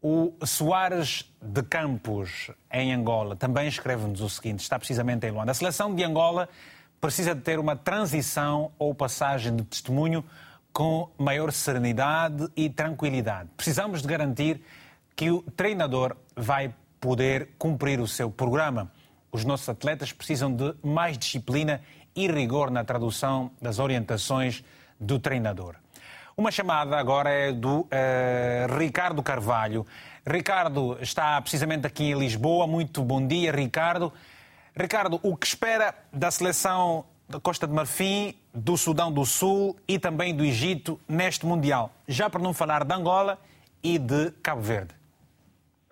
O 0.02 0.34
Soares 0.46 1.32
de 1.42 1.62
Campos, 1.62 2.50
em 2.72 2.92
Angola, 2.94 3.36
também 3.36 3.68
escreve-nos 3.68 4.22
o 4.22 4.30
seguinte: 4.30 4.62
está 4.62 4.80
precisamente 4.80 5.28
em 5.28 5.32
Luanda. 5.32 5.52
A 5.52 5.56
seleção 5.56 5.94
de 5.94 6.04
Angola 6.04 6.50
precisa 7.00 7.36
de 7.36 7.42
ter 7.42 7.60
uma 7.60 7.76
transição 7.76 8.72
ou 8.80 8.96
passagem 8.96 9.56
de 9.56 9.64
testemunho 9.64 10.24
com 10.74 11.10
maior 11.18 11.52
serenidade 11.52 12.48
e 12.56 12.70
tranquilidade. 12.70 13.50
Precisamos 13.56 14.02
de 14.02 14.08
garantir 14.08 14.62
que 15.16 15.30
o 15.30 15.42
treinador 15.42 16.16
vai 16.36 16.74
poder 17.00 17.50
cumprir 17.58 18.00
o 18.00 18.08
seu 18.08 18.32
programa. 18.32 18.92
Os 19.32 19.46
nossos 19.46 19.68
atletas 19.70 20.12
precisam 20.12 20.54
de 20.54 20.74
mais 20.84 21.18
disciplina 21.18 21.82
rigor 22.16 22.70
na 22.72 22.84
tradução 22.84 23.52
das 23.62 23.80
orientações 23.80 24.64
do 25.00 25.20
treinador. 25.20 25.76
Uma 26.38 26.52
chamada 26.52 26.98
agora 26.98 27.30
é 27.30 27.52
do 27.52 27.82
uh, 27.82 27.88
Ricardo 28.78 29.22
Carvalho. 29.22 29.86
Ricardo 30.26 30.98
está 31.02 31.40
precisamente 31.42 31.86
aqui 31.86 32.06
em 32.06 32.18
Lisboa. 32.18 32.66
Muito 32.66 33.04
bom 33.04 33.26
dia, 33.26 33.52
Ricardo. 33.52 34.14
Ricardo, 34.76 35.20
o 35.22 35.36
que 35.36 35.46
espera 35.46 35.94
da 36.12 36.32
seleção 36.32 37.06
da 37.28 37.40
Costa 37.40 37.66
de 37.66 37.74
Marfim, 37.74 38.36
do 38.54 38.76
Sudão 38.78 39.12
do 39.12 39.26
Sul 39.26 39.76
e 39.88 39.98
também 39.98 40.36
do 40.36 40.44
Egito 40.44 41.00
neste 41.08 41.46
Mundial. 41.46 41.92
Já 42.08 42.30
para 42.30 42.42
não 42.42 42.54
falar 42.54 42.84
de 42.84 42.94
Angola 42.94 43.40
e 43.84 43.98
de 43.98 44.32
Cabo 44.44 44.62
Verde. 44.62 44.94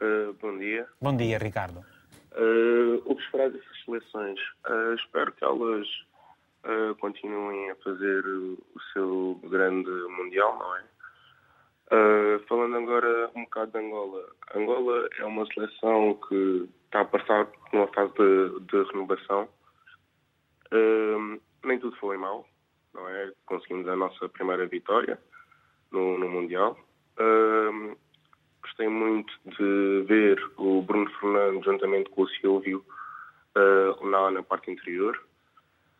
Uh, 0.01 0.33
bom 0.41 0.57
dia. 0.57 0.87
Bom 1.01 1.15
dia, 1.15 1.37
Ricardo. 1.37 1.79
Uh, 2.33 3.01
o 3.05 3.15
que 3.15 3.23
esperar 3.23 3.49
dessas 3.49 3.83
seleções? 3.85 4.39
Uh, 4.67 4.93
espero 4.95 5.31
que 5.31 5.43
elas 5.43 5.87
continuem 6.99 7.71
a 7.71 7.75
fazer 7.75 8.25
o 8.27 8.57
seu 8.93 9.39
grande 9.43 9.89
Mundial, 9.89 10.57
não 10.57 10.75
é? 10.75 10.83
falando 12.47 12.77
agora 12.77 13.31
um 13.35 13.43
bocado 13.43 13.71
de 13.71 13.77
Angola. 13.79 14.29
Angola 14.55 15.09
é 15.17 15.25
uma 15.25 15.45
seleção 15.47 16.19
que 16.27 16.69
está 16.85 17.01
a 17.01 17.05
passar 17.05 17.45
por 17.45 17.79
uma 17.79 17.87
fase 17.87 18.13
de, 18.13 18.59
de 18.59 18.83
renovação 18.91 19.49
Uh, 20.71 21.41
nem 21.63 21.79
tudo 21.79 21.95
foi 21.97 22.17
mal, 22.17 22.47
não 22.93 23.07
é? 23.09 23.31
Conseguimos 23.45 23.87
a 23.87 23.95
nossa 23.95 24.29
primeira 24.29 24.67
vitória 24.67 25.19
no, 25.91 26.17
no 26.17 26.29
Mundial. 26.29 26.77
Uh, 27.19 27.97
gostei 28.61 28.87
muito 28.87 29.33
de 29.45 30.05
ver 30.07 30.39
o 30.57 30.81
Bruno 30.83 31.09
Fernandes 31.19 31.65
juntamente 31.65 32.09
com 32.11 32.21
o 32.21 32.29
Silvio 32.29 32.85
uh, 33.57 34.05
lá 34.05 34.29
na 34.29 34.43
parte 34.43 34.69
interior. 34.69 35.19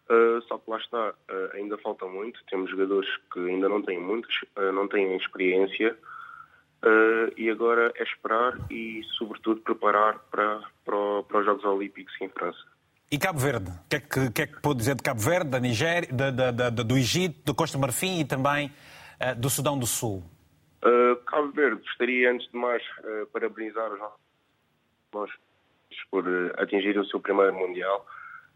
Uh, 0.09 0.41
só 0.47 0.57
que 0.57 0.71
lá 0.71 0.77
está, 0.77 1.09
uh, 1.09 1.55
ainda 1.55 1.77
falta 1.77 2.07
muito. 2.07 2.39
Temos 2.49 2.71
jogadores 2.71 3.07
que 3.31 3.39
ainda 3.39 3.69
não 3.69 3.79
têm 3.81 3.99
muitos, 3.99 4.35
uh, 4.57 4.71
não 4.73 4.87
têm 4.87 5.15
experiência. 5.15 5.95
e 7.37 7.49
agora 7.49 7.91
é 7.95 8.03
esperar 8.03 8.57
e, 8.71 9.03
sobretudo, 9.17 9.61
preparar 9.61 10.17
para, 10.31 10.61
para, 10.85 11.23
para 11.27 11.39
os 11.39 11.45
Jogos 11.45 11.63
Olímpicos 11.65 12.13
em 12.21 12.29
França. 12.29 12.59
E 13.11 13.17
Cabo 13.17 13.39
Verde? 13.39 13.69
O 13.69 13.89
que 13.89 13.95
é 13.97 13.99
que, 13.99 14.31
que, 14.31 14.41
é 14.41 14.47
que 14.47 14.61
pode 14.61 14.79
dizer 14.79 14.95
de 14.95 15.03
Cabo 15.03 15.19
Verde, 15.19 15.49
da 15.49 15.59
Nigéria, 15.59 16.07
da, 16.11 16.31
da, 16.31 16.51
da, 16.51 16.69
do 16.69 16.97
Egito, 16.97 17.43
do 17.45 17.53
Costa 17.53 17.77
Marfim 17.77 18.21
e 18.21 18.25
também 18.25 18.71
do 19.37 19.49
Sudão 19.49 19.77
do 19.77 19.85
Sul? 19.85 20.23
Cabo 21.27 21.51
Verde, 21.51 21.81
gostaria 21.81 22.31
antes 22.31 22.49
de 22.49 22.57
mais 22.57 22.81
uh, 22.99 23.25
parabenizar 23.33 23.91
os 23.91 23.99
nossos 23.99 25.35
por 26.09 26.23
atingir 26.57 26.97
o 26.97 27.05
seu 27.05 27.19
primeiro 27.19 27.53
Mundial. 27.53 28.05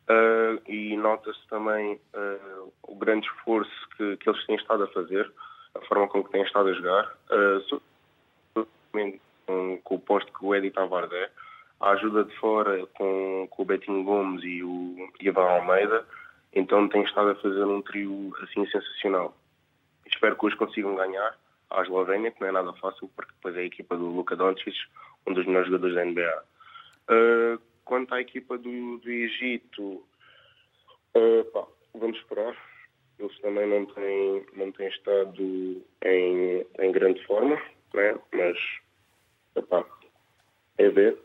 Uh, 0.10 0.60
e 0.70 0.98
nota-se 0.98 1.48
também 1.48 1.94
uh, 2.14 2.74
o 2.84 2.96
grande 2.96 3.26
esforço 3.26 3.72
que, 3.96 4.18
que, 4.18 4.30
eles 4.30 4.46
têm 4.46 4.58
estado 4.58 4.84
a 4.84 4.88
fazer, 4.88 5.32
a 5.76 5.82
forma 5.82 6.10
como 6.10 6.28
têm 6.28 6.44
estado 6.44 6.70
a 6.70 6.74
jogar, 6.74 7.18
uh, 7.32 7.82
com, 8.92 9.20
com, 9.82 9.96
o 9.96 10.00
posto 10.00 10.32
que 10.34 10.46
o 10.46 10.54
Eddie 10.54 10.72
Tavares 10.72 11.12
é, 11.12 11.30
a 11.80 11.92
ajuda 11.92 12.26
de 12.26 12.36
fora 12.38 12.86
com, 12.98 13.48
com 13.50 13.62
o 13.62 13.66
Betinho 13.66 14.04
Gomes 14.04 14.44
e 14.44 14.62
o 14.62 15.10
Ivan 15.22 15.50
Almeida, 15.50 16.06
então 16.52 16.90
têm 16.90 17.04
estado 17.04 17.30
a 17.30 17.36
fazer 17.36 17.64
um 17.64 17.82
trio 17.82 18.34
assim 18.42 18.66
sensacional. 18.68 19.34
Espero 20.06 20.36
que 20.36 20.46
hoje 20.46 20.58
consigam 20.58 20.96
ganhar 20.96 21.36
à 21.70 21.82
Eslovénia, 21.82 22.32
que 22.32 22.42
não 22.42 22.50
é 22.50 22.52
nada 22.52 22.74
fácil, 22.74 23.10
porque 23.16 23.32
depois 23.36 23.56
é 23.56 23.62
a 23.62 23.66
equipa 23.66 23.96
do 23.96 24.06
Luka 24.06 24.36
Doncic, 24.36 24.76
um 25.26 25.34
dos 25.34 25.46
melhores 25.46 25.68
jogadores 25.68 25.96
da 25.96 26.06
NBA. 26.06 26.44
Quanto 27.86 28.14
à 28.14 28.22
equipa 28.22 28.58
do, 28.58 28.98
do 28.98 29.10
Egito, 29.10 30.06
uh, 31.16 31.44
pá, 31.52 31.68
vamos 31.94 32.18
esperar. 32.18 32.56
Eles 33.20 33.38
também 33.40 33.68
não 33.68 33.86
têm, 33.86 34.46
não 34.54 34.72
têm 34.72 34.88
estado 34.88 35.86
em, 36.04 36.66
em 36.80 36.92
grande 36.92 37.24
forma, 37.26 37.56
né? 37.94 38.20
mas 38.34 38.58
epá, 39.56 39.86
é 40.78 40.90
ver. 40.90 41.18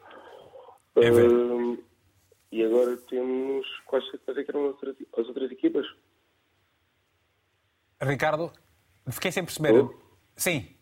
É 0.97 1.11
ver. 1.11 1.31
Uh, 1.31 1.83
e 2.51 2.65
agora 2.65 2.97
temos. 2.97 3.67
Quais, 3.87 4.05
quais 4.25 4.39
é 4.39 4.45
que 4.45 4.51
eram 4.51 4.77
as 5.17 5.29
outras 5.29 5.51
equipas? 5.51 5.87
Ricardo, 8.01 8.53
fiquei 9.11 9.33
sem 9.33 9.45
perceber. 9.45 9.75
Oh. 9.75 9.95
Sim. 10.37 10.78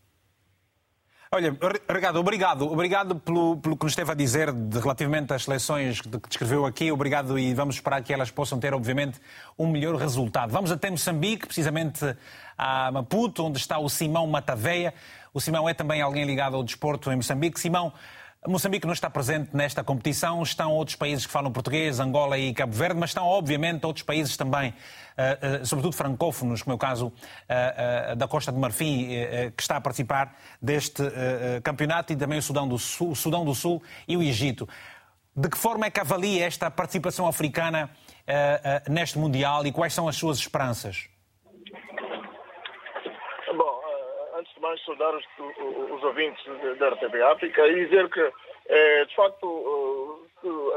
Olha, 1.36 1.54
Ricardo, 1.86 2.18
obrigado. 2.18 2.72
Obrigado 2.72 3.16
pelo, 3.16 3.58
pelo 3.58 3.76
que 3.76 3.84
nos 3.84 3.92
esteve 3.92 4.10
a 4.10 4.14
dizer 4.14 4.50
de, 4.50 4.78
relativamente 4.78 5.34
às 5.34 5.44
seleções 5.44 6.00
que 6.00 6.08
descreveu 6.08 6.64
aqui. 6.64 6.90
Obrigado 6.90 7.38
e 7.38 7.52
vamos 7.52 7.74
esperar 7.74 8.02
que 8.02 8.10
elas 8.10 8.30
possam 8.30 8.58
ter, 8.58 8.72
obviamente, 8.72 9.20
um 9.58 9.66
melhor 9.70 9.96
resultado. 9.96 10.50
Vamos 10.50 10.72
até 10.72 10.88
Moçambique, 10.88 11.44
precisamente 11.44 12.16
a 12.56 12.90
Maputo, 12.90 13.44
onde 13.44 13.58
está 13.58 13.78
o 13.78 13.86
Simão 13.90 14.26
Mataveia. 14.26 14.94
O 15.34 15.38
Simão 15.38 15.68
é 15.68 15.74
também 15.74 16.00
alguém 16.00 16.24
ligado 16.24 16.56
ao 16.56 16.64
desporto 16.64 17.12
em 17.12 17.16
Moçambique. 17.16 17.60
Simão, 17.60 17.92
Moçambique 18.46 18.86
não 18.86 18.92
está 18.92 19.10
presente 19.10 19.50
nesta 19.52 19.82
competição, 19.82 20.42
estão 20.42 20.72
outros 20.72 20.96
países 20.96 21.26
que 21.26 21.32
falam 21.32 21.50
português, 21.50 21.98
Angola 21.98 22.38
e 22.38 22.54
Cabo 22.54 22.72
Verde, 22.72 22.98
mas 22.98 23.10
estão, 23.10 23.24
obviamente, 23.24 23.84
outros 23.84 24.04
países 24.04 24.36
também, 24.36 24.72
eh, 25.16 25.38
eh, 25.40 25.64
sobretudo 25.64 25.96
francófonos, 25.96 26.62
como 26.62 26.72
é 26.72 26.76
o 26.76 26.78
caso 26.78 27.12
eh, 27.48 28.14
da 28.14 28.28
Costa 28.28 28.52
de 28.52 28.58
Marfim, 28.58 29.08
que 29.56 29.62
está 29.62 29.76
a 29.76 29.80
participar 29.80 30.36
deste 30.62 31.02
campeonato, 31.62 32.12
e 32.12 32.16
também 32.16 32.38
o 32.38 32.42
Sudão 32.42 32.68
do 32.68 32.78
Sul, 32.78 33.10
o 33.10 33.16
Sudão 33.16 33.44
do 33.44 33.54
Sul 33.54 33.82
e 34.06 34.16
o 34.16 34.22
Egito. 34.22 34.68
De 35.34 35.48
que 35.48 35.58
forma 35.58 35.86
é 35.86 35.90
que 35.90 36.00
avalia 36.00 36.46
esta 36.46 36.70
participação 36.70 37.26
africana 37.26 37.90
neste 38.88 39.18
Mundial 39.18 39.66
e 39.66 39.72
quais 39.72 39.92
são 39.92 40.08
as 40.08 40.16
suas 40.16 40.38
esperanças? 40.38 41.08
Mais 44.66 44.84
saudar 44.84 45.14
os, 45.14 45.24
os 45.90 46.02
ouvintes 46.02 46.44
da 46.78 46.88
RTV 46.88 47.22
África 47.22 47.66
e 47.68 47.86
dizer 47.86 48.08
que, 48.10 48.32
é, 48.68 49.04
de 49.04 49.14
facto, 49.14 50.28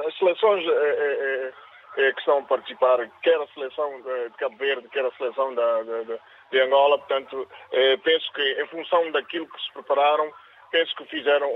as 0.06 0.18
seleções 0.18 0.64
é, 0.68 2.12
que 2.14 2.20
estão 2.20 2.38
a 2.38 2.44
participar, 2.44 3.10
quer 3.24 3.42
a 3.42 3.48
seleção 3.48 4.02
de 4.02 4.38
Cabo 4.38 4.58
Verde, 4.58 4.88
quer 4.90 5.06
a 5.06 5.12
seleção 5.12 5.56
da, 5.56 5.84
de, 5.84 6.20
de 6.52 6.62
Angola, 6.62 7.00
portanto, 7.00 7.48
penso 8.04 8.32
que 8.34 8.62
em 8.62 8.68
função 8.68 9.12
daquilo 9.12 9.50
que 9.50 9.62
se 9.62 9.74
prepararam, 9.74 10.32
penso 10.72 10.96
que 10.96 11.06
fizeram, 11.06 11.50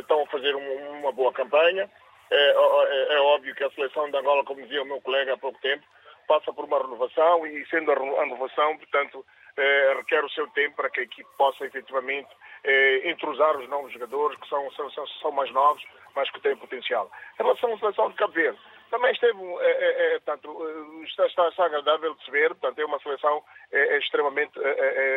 estão 0.00 0.22
a 0.22 0.26
fazer 0.26 0.54
uma 0.56 1.12
boa 1.12 1.32
campanha. 1.32 1.88
É, 2.30 2.50
é, 2.50 3.14
é, 3.14 3.20
óbvio 3.20 3.54
que 3.54 3.64
a 3.64 3.70
seleção 3.70 4.10
de 4.10 4.16
Angola, 4.18 4.44
como 4.44 4.62
dizia 4.62 4.82
o 4.82 4.86
meu 4.86 5.00
colega 5.00 5.34
há 5.34 5.38
pouco 5.38 5.58
tempo, 5.60 5.84
passa 6.26 6.52
por 6.52 6.64
uma 6.66 6.82
renovação 6.82 7.46
e 7.46 7.64
sendo 7.68 7.90
a 7.90 7.94
renovação, 7.94 8.76
portanto, 8.76 9.24
eh, 9.58 9.94
requer 9.96 10.24
o 10.24 10.30
seu 10.30 10.46
tempo 10.48 10.76
para 10.76 10.88
que 10.88 11.00
a 11.00 11.02
equipe 11.02 11.28
possa 11.36 11.64
efetivamente 11.66 12.28
eh, 12.64 13.10
entrosar 13.10 13.56
os 13.56 13.68
novos 13.68 13.92
jogadores 13.92 14.38
que 14.38 14.48
são, 14.48 14.70
são, 14.72 15.06
são 15.06 15.32
mais 15.32 15.50
novos, 15.52 15.82
mas 16.14 16.30
que 16.30 16.40
têm 16.40 16.56
potencial. 16.56 17.10
Em 17.38 17.42
relação 17.42 17.74
à 17.74 17.78
seleção 17.78 18.08
de 18.10 18.16
Cabo 18.16 18.32
Verde, 18.32 18.58
também 18.90 19.12
esteve, 19.12 19.38
é, 19.60 20.14
é, 20.14 20.18
portanto, 20.20 21.02
está, 21.04 21.26
está, 21.26 21.48
está, 21.48 21.64
agradável 21.66 22.14
de 22.14 22.24
se 22.24 22.30
ver, 22.30 22.48
portanto, 22.50 22.78
é 22.78 22.84
uma 22.84 22.98
seleção 23.00 23.42
é, 23.72 23.98
extremamente 23.98 24.52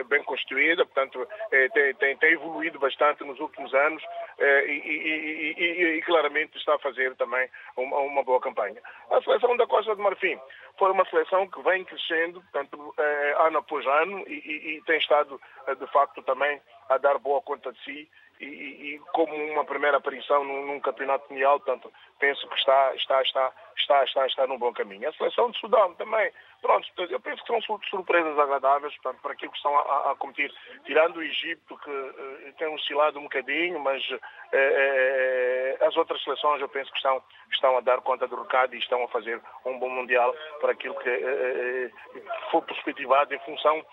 bem 0.08 0.24
constituída, 0.24 0.86
portanto, 0.86 1.28
tem, 1.74 1.94
tem, 1.96 2.18
tem, 2.18 2.34
evoluído 2.34 2.80
bastante 2.80 3.24
nos 3.24 3.40
últimos 3.40 3.74
anos 3.74 4.04
e, 4.40 4.72
e, 4.72 5.56
e, 5.58 5.98
e, 5.98 6.02
claramente 6.02 6.58
está 6.58 6.76
a 6.76 6.80
fazer 6.80 7.16
também 7.16 7.50
uma, 7.78 7.98
uma, 8.00 8.24
boa 8.24 8.40
campanha. 8.40 8.82
A 9.10 9.22
seleção 9.22 9.56
da 9.58 9.68
Costa 9.68 9.96
de 9.96 10.02
Marfim 10.02 10.40
foi 10.78 10.92
uma 10.92 11.06
seleção 11.06 11.48
que 11.48 11.62
vem 11.62 11.84
crescendo, 11.86 12.42
portanto, 12.42 12.94
ano 13.40 13.60
após 13.60 13.86
ano 13.86 14.20
e, 14.28 14.82
tem 14.86 14.98
estado, 14.98 15.40
de 15.80 15.88
facto, 15.88 16.22
também 16.24 16.62
a 16.90 16.98
dar 16.98 17.18
boa 17.20 17.42
conta 17.42 17.72
de 17.72 17.84
si 17.84 18.10
e, 18.42 18.96
e, 18.96 19.00
como 19.14 19.34
uma 19.36 19.64
primeira 19.64 19.98
aparição 19.98 20.44
num, 20.44 20.66
num, 20.66 20.80
campeonato 20.80 21.32
mundial, 21.32 21.60
portanto, 21.60 21.92
penso 22.20 22.48
que 22.48 22.56
está, 22.56 22.96
está, 22.96 23.22
está, 23.22 23.54
está, 23.78 24.04
está, 24.04 24.26
está 24.26 24.48
num 24.48 24.58
bom 24.58 24.74
caminho. 24.74 25.08
A 25.08 25.14
seleção 25.14 25.52
de 25.52 25.60
Sudão 25.60 25.94
também, 25.94 26.32
pronto, 26.62 26.88
eu 27.10 27.20
penso 27.20 27.44
que 27.44 27.48
são 27.48 27.80
surpresas 27.90 28.38
agradáveis, 28.40 28.96
portanto, 28.98 29.22
para 29.22 29.34
aquilo 29.34 29.52
que 29.52 29.58
estão 29.58 29.78
a, 29.78 30.12
a 30.12 30.16
competir, 30.16 30.52
tirando 30.86 31.18
o 31.18 31.24
Egito, 31.24 31.78
que 31.78 31.90
uh, 31.92 32.54
tem 32.58 32.68
oscilado 32.74 33.20
um 33.20 33.24
bocadinho, 33.24 33.80
mas 33.80 34.04
uh, 34.10 34.16
uh, 34.16 35.86
as 35.86 35.96
outras 35.96 36.24
seleções 36.24 36.62
eu 36.62 36.70
penso 36.70 36.92
que 36.92 36.98
estão, 36.98 37.22
estão 37.52 37.78
a 37.78 37.82
dar 37.82 38.02
conta 38.02 38.28
do 38.28 38.42
recado 38.42 38.74
e 38.76 38.80
estão 38.80 39.04
a 39.04 39.08
fazer 39.10 39.40
um 39.66 39.78
bom 39.78 39.92
Mundial 39.92 40.34
para 40.62 40.72
aquilo 40.72 40.96
que 40.96 41.92
foi 42.50 42.62
perspectivado 42.62 43.36
em 43.36 43.40
função 43.40 43.86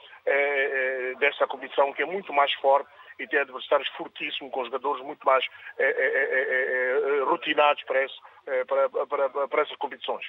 desta 1.18 1.46
competição 1.46 1.92
que 1.92 2.02
é 2.02 2.06
muito 2.06 2.32
mais 2.32 2.52
forte 2.54 2.88
e 3.18 3.26
tem 3.26 3.40
adversários 3.40 3.88
fortíssimos, 3.96 4.52
com 4.52 4.64
jogadores 4.64 5.04
muito 5.04 5.24
mais 5.26 5.44
é, 5.78 5.84
é, 5.84 7.18
é, 7.18 7.24
rotinados 7.24 7.82
para, 7.84 8.04
esse, 8.04 8.14
para, 8.66 8.88
para, 9.06 9.48
para 9.48 9.62
essas 9.62 9.76
competições. 9.76 10.24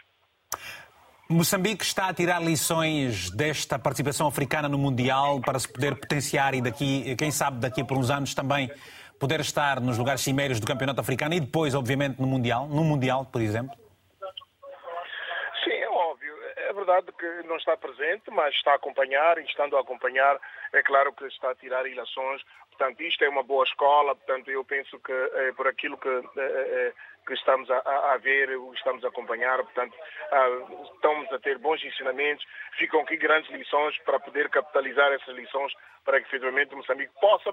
Moçambique 1.31 1.83
está 1.83 2.09
a 2.09 2.13
tirar 2.13 2.41
lições 2.41 3.29
desta 3.29 3.77
participação 3.77 4.25
africana 4.27 4.67
no 4.67 4.79
Mundial 4.79 5.39
para 5.39 5.59
se 5.59 5.71
poder 5.71 5.95
potenciar 5.95 6.55
e 6.55 6.61
daqui, 6.61 7.15
quem 7.15 7.29
sabe 7.29 7.59
daqui 7.59 7.83
por 7.83 7.97
uns 7.97 8.09
anos 8.09 8.33
também 8.33 8.67
poder 9.19 9.39
estar 9.41 9.79
nos 9.79 9.97
lugares 9.97 10.21
cimeiros 10.21 10.59
do 10.59 10.65
Campeonato 10.65 11.01
Africano 11.01 11.35
e 11.35 11.39
depois, 11.39 11.75
obviamente, 11.75 12.19
no 12.19 12.25
Mundial, 12.25 12.67
no 12.67 12.83
Mundial, 12.83 13.25
por 13.25 13.41
exemplo? 13.41 13.77
Sim, 15.63 15.73
é 15.73 15.89
óbvio. 15.89 16.33
É 16.55 16.73
verdade 16.73 17.11
que 17.11 17.47
não 17.47 17.57
está 17.57 17.77
presente, 17.77 18.31
mas 18.31 18.55
está 18.55 18.71
a 18.71 18.75
acompanhar 18.75 19.37
e 19.37 19.43
estando 19.43 19.77
a 19.77 19.81
acompanhar, 19.81 20.39
é 20.73 20.81
claro 20.81 21.13
que 21.13 21.25
está 21.25 21.51
a 21.51 21.55
tirar 21.55 21.85
ilações 21.85 22.41
Portanto, 22.79 23.01
isto 23.01 23.25
é 23.25 23.29
uma 23.29 23.43
boa 23.43 23.65
escola, 23.65 24.15
portanto, 24.15 24.49
eu 24.49 24.63
penso 24.63 24.97
que 25.01 25.11
é, 25.11 25.51
por 25.51 25.67
aquilo 25.67 25.97
que, 25.97 26.07
é, 26.07 26.93
que 27.27 27.33
estamos 27.33 27.69
a, 27.69 27.77
a, 28.13 28.17
ver, 28.19 28.49
estamos 28.73 29.03
a 29.03 29.09
acompanhar, 29.09 29.57
portanto, 29.57 29.93
estamos 30.93 31.29
a 31.33 31.39
ter 31.39 31.57
bons 31.57 31.83
ensinamentos, 31.83 32.45
ficam 32.77 33.01
aqui 33.01 33.17
grandes 33.17 33.51
lições 33.51 33.97
para 34.03 34.17
poder 34.21 34.47
capitalizar 34.47 35.11
essas 35.11 35.35
lições 35.35 35.73
para 36.05 36.21
que, 36.21 36.27
efetivamente, 36.27 36.73
Moçambique 36.73 37.11
possa, 37.19 37.51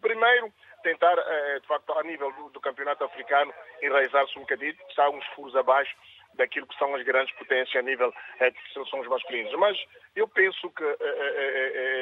primeiro, 0.00 0.52
tentar, 0.84 1.16
de 1.60 1.66
facto, 1.66 1.98
a 1.98 2.04
nível 2.04 2.30
do, 2.30 2.50
do 2.50 2.60
campeonato 2.60 3.02
africano, 3.02 3.52
enraizar-se 3.82 4.38
um 4.38 4.42
bocadinho, 4.42 4.76
está 4.88 5.10
uns 5.10 5.26
furos 5.34 5.56
abaixo 5.56 5.96
daquilo 6.34 6.68
que 6.68 6.78
são 6.78 6.94
as 6.94 7.02
grandes 7.02 7.34
potências 7.34 7.74
a 7.74 7.82
nível 7.82 8.14
de 8.38 8.72
seleções 8.72 9.08
masculinas. 9.08 9.52
Mas 9.54 9.76
eu 10.14 10.28
penso 10.28 10.70
que 10.70 10.84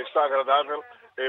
está 0.06 0.26
agradável 0.26 0.84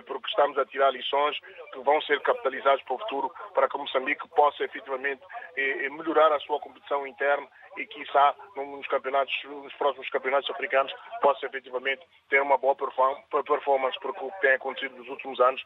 porque 0.06 0.28
estamos 0.28 0.58
a 0.58 0.66
tirar 0.66 0.92
lições 0.92 1.38
que 1.72 1.80
vão 1.80 2.02
ser 2.02 2.20
capitalizadas 2.22 2.82
para 2.84 2.96
o 2.96 3.00
futuro, 3.00 3.32
para 3.54 3.70
que 3.70 3.78
Moçambique 3.78 4.28
possa 4.30 4.64
efetivamente 4.64 5.22
é, 5.56 5.86
é, 5.86 5.90
melhorar 5.90 6.32
a 6.32 6.40
sua 6.42 6.60
competição 6.60 7.08
interna 7.08 7.48
e, 7.78 7.86
quiçá, 7.86 8.36
nos, 8.56 8.88
campeonatos, 8.88 9.34
nos 9.46 9.74
próximos 9.74 10.10
campeonatos 10.10 10.50
africanos, 10.50 10.94
possa 11.22 11.46
efetivamente 11.46 12.02
ter 12.30 12.42
uma 12.42 12.58
boa 12.58 12.76
performance, 12.76 14.00
porque 14.02 14.24
o 14.24 14.32
que 14.32 14.42
tem 14.42 14.54
acontecido 14.54 14.98
nos 14.98 15.08
últimos 15.08 15.40
anos 15.40 15.64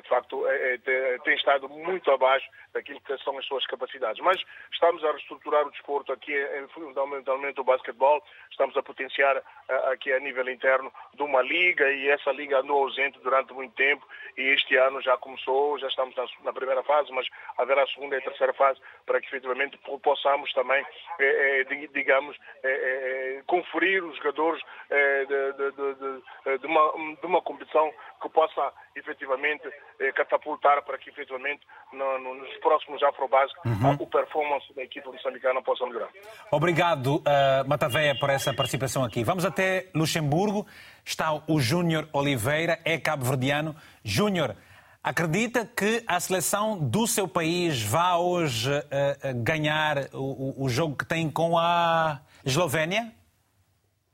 de 0.00 0.08
facto, 0.08 0.46
é, 0.46 0.78
é, 0.84 1.18
tem 1.18 1.34
estado 1.34 1.68
muito 1.68 2.10
abaixo 2.10 2.48
daquilo 2.72 3.00
que 3.00 3.16
são 3.18 3.36
as 3.38 3.44
suas 3.46 3.66
capacidades. 3.66 4.22
Mas 4.22 4.40
estamos 4.72 5.04
a 5.04 5.10
reestruturar 5.12 5.66
o 5.66 5.70
desporto 5.70 6.12
aqui, 6.12 6.34
é, 6.34 6.64
fundamentalmente 6.68 7.60
o 7.60 7.64
basquetebol, 7.64 8.22
estamos 8.50 8.76
a 8.76 8.82
potenciar 8.82 9.42
aqui 9.90 10.12
a 10.12 10.20
nível 10.20 10.48
interno 10.48 10.92
de 11.14 11.22
uma 11.22 11.42
liga 11.42 11.90
e 11.90 12.08
essa 12.08 12.30
liga 12.32 12.60
andou 12.60 12.84
ausente 12.84 13.18
durante 13.20 13.52
muito 13.52 13.74
tempo 13.74 14.06
e 14.36 14.42
este 14.54 14.76
ano 14.76 15.00
já 15.00 15.16
começou, 15.16 15.78
já 15.78 15.88
estamos 15.88 16.14
na, 16.42 16.52
primeira 16.52 16.82
fase, 16.82 17.10
mas 17.12 17.26
haverá 17.58 17.82
a 17.82 17.86
segunda 17.88 18.16
e 18.16 18.18
a 18.18 18.22
terceira 18.22 18.52
fase 18.52 18.80
para 19.06 19.20
que 19.20 19.26
efetivamente 19.26 19.78
possamos 20.02 20.52
também, 20.52 20.84
é, 21.18 21.64
digamos, 21.92 22.36
é, 22.62 23.42
conferir 23.46 24.04
os 24.04 24.16
jogadores 24.16 24.62
de, 24.90 25.52
de, 25.52 25.72
de, 25.72 26.58
de, 26.58 26.66
uma, 26.66 26.92
uma 27.22 27.42
competição 27.42 27.92
que 28.20 28.28
possa 28.28 28.72
efetivamente 28.94 29.71
catapultar 30.10 30.82
para 30.82 30.98
que 30.98 31.10
efetivamente 31.10 31.60
no, 31.92 32.18
no, 32.18 32.34
nos 32.34 32.56
próximos 32.58 33.02
Afrobase 33.02 33.52
uhum. 33.64 33.92
o 34.00 34.06
performance 34.06 34.72
da 34.74 34.82
equipe 34.82 35.06
moçambicana 35.06 35.62
possa 35.62 35.86
melhorar. 35.86 36.08
Obrigado, 36.50 37.16
uh, 37.16 37.68
Mataveia, 37.68 38.18
por 38.18 38.30
essa 38.30 38.52
participação 38.52 39.04
aqui. 39.04 39.22
Vamos 39.22 39.44
até 39.44 39.88
Luxemburgo. 39.94 40.66
Está 41.04 41.32
o 41.46 41.60
Júnior 41.60 42.08
Oliveira, 42.12 42.80
é 42.84 42.98
cabo-verdiano. 42.98 43.76
Júnior, 44.02 44.56
acredita 45.02 45.66
que 45.66 46.02
a 46.06 46.18
seleção 46.18 46.78
do 46.78 47.06
seu 47.06 47.28
país 47.28 47.82
vá 47.82 48.16
hoje 48.16 48.70
uh, 48.70 49.42
ganhar 49.42 50.08
o, 50.12 50.64
o 50.64 50.68
jogo 50.68 50.96
que 50.96 51.04
tem 51.04 51.30
com 51.30 51.58
a 51.58 52.20
Eslovénia? 52.44 53.12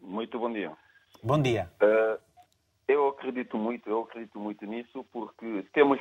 Muito 0.01 0.39
bom 0.39 0.53
dia. 0.53 0.73
Bom 1.23 1.41
dia. 1.41 1.71
Uh, 1.83 2.28
eu 2.89 3.09
acredito 3.09 3.59
muito, 3.59 3.89
eu 3.89 4.01
acredito 4.01 4.41
muito 4.41 4.65
nisso, 4.65 5.05
porque 5.13 5.63
temos, 5.75 6.01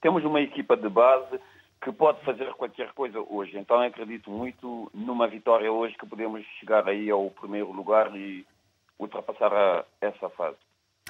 temos 0.00 0.24
uma 0.24 0.40
equipa 0.40 0.74
de 0.74 0.88
base 0.88 1.38
que 1.82 1.92
pode 1.92 2.24
fazer 2.24 2.52
qualquer 2.54 2.92
coisa 2.94 3.20
hoje. 3.20 3.58
Então 3.58 3.78
acredito 3.80 4.30
muito 4.30 4.90
numa 4.94 5.28
vitória 5.28 5.70
hoje 5.70 5.94
que 5.98 6.06
podemos 6.06 6.42
chegar 6.58 6.88
aí 6.88 7.10
ao 7.10 7.30
primeiro 7.30 7.70
lugar 7.70 8.16
e 8.16 8.46
ultrapassar 8.98 9.52
a, 9.52 9.84
essa 10.00 10.30
fase. 10.30 10.56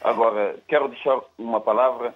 Agora, 0.02 0.58
quero 0.66 0.88
deixar 0.88 1.20
uma 1.38 1.60
palavra 1.60 2.12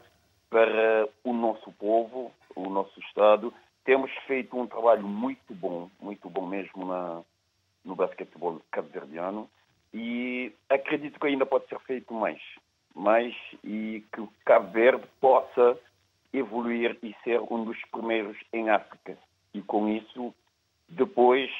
para 0.51 1.09
o 1.23 1.33
nosso 1.33 1.71
povo, 1.73 2.33
o 2.57 2.69
nosso 2.69 2.99
Estado. 3.01 3.55
Temos 3.85 4.11
feito 4.27 4.59
um 4.59 4.67
trabalho 4.67 5.07
muito 5.07 5.55
bom, 5.55 5.89
muito 6.01 6.29
bom 6.29 6.45
mesmo 6.45 6.85
na, 6.85 7.23
no 7.85 7.95
basquetebol 7.95 8.61
cabo-verdiano 8.73 9.49
e 9.95 10.53
acredito 10.69 11.21
que 11.21 11.27
ainda 11.29 11.47
pode 11.47 11.69
ser 11.69 11.79
feito 11.81 12.13
mais 12.13 12.41
mais 12.99 13.35
e 13.63 14.05
que 14.13 14.21
o 14.21 14.33
Cabo 14.45 14.71
Verde 14.73 15.07
possa 15.21 15.79
evoluir 16.33 16.99
e 17.03 17.15
ser 17.25 17.41
um 17.41 17.65
dos 17.65 17.81
primeiros 17.91 18.37
em 18.53 18.69
África. 18.69 19.17
E 19.55 19.63
com 19.63 19.89
isso, 19.89 20.35
depois, 20.89 21.51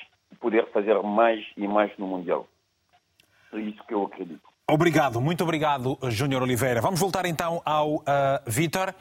poder 0.41 0.67
fazer 0.71 1.01
mais 1.03 1.47
e 1.57 1.67
mais 1.67 1.97
no 1.97 2.07
Mundial. 2.07 2.47
É 3.53 3.59
isso 3.59 3.83
que 3.85 3.95
eu 3.95 4.05
acredito. 4.05 4.48
Obrigado, 4.71 5.19
muito 5.19 5.43
obrigado, 5.43 5.99
Júnior 6.11 6.43
Oliveira. 6.43 6.83
Vamos 6.83 7.01
voltar 7.01 7.25
então 7.25 7.63
ao 7.65 7.95
uh, 7.95 8.03
Vítor, 8.47 8.95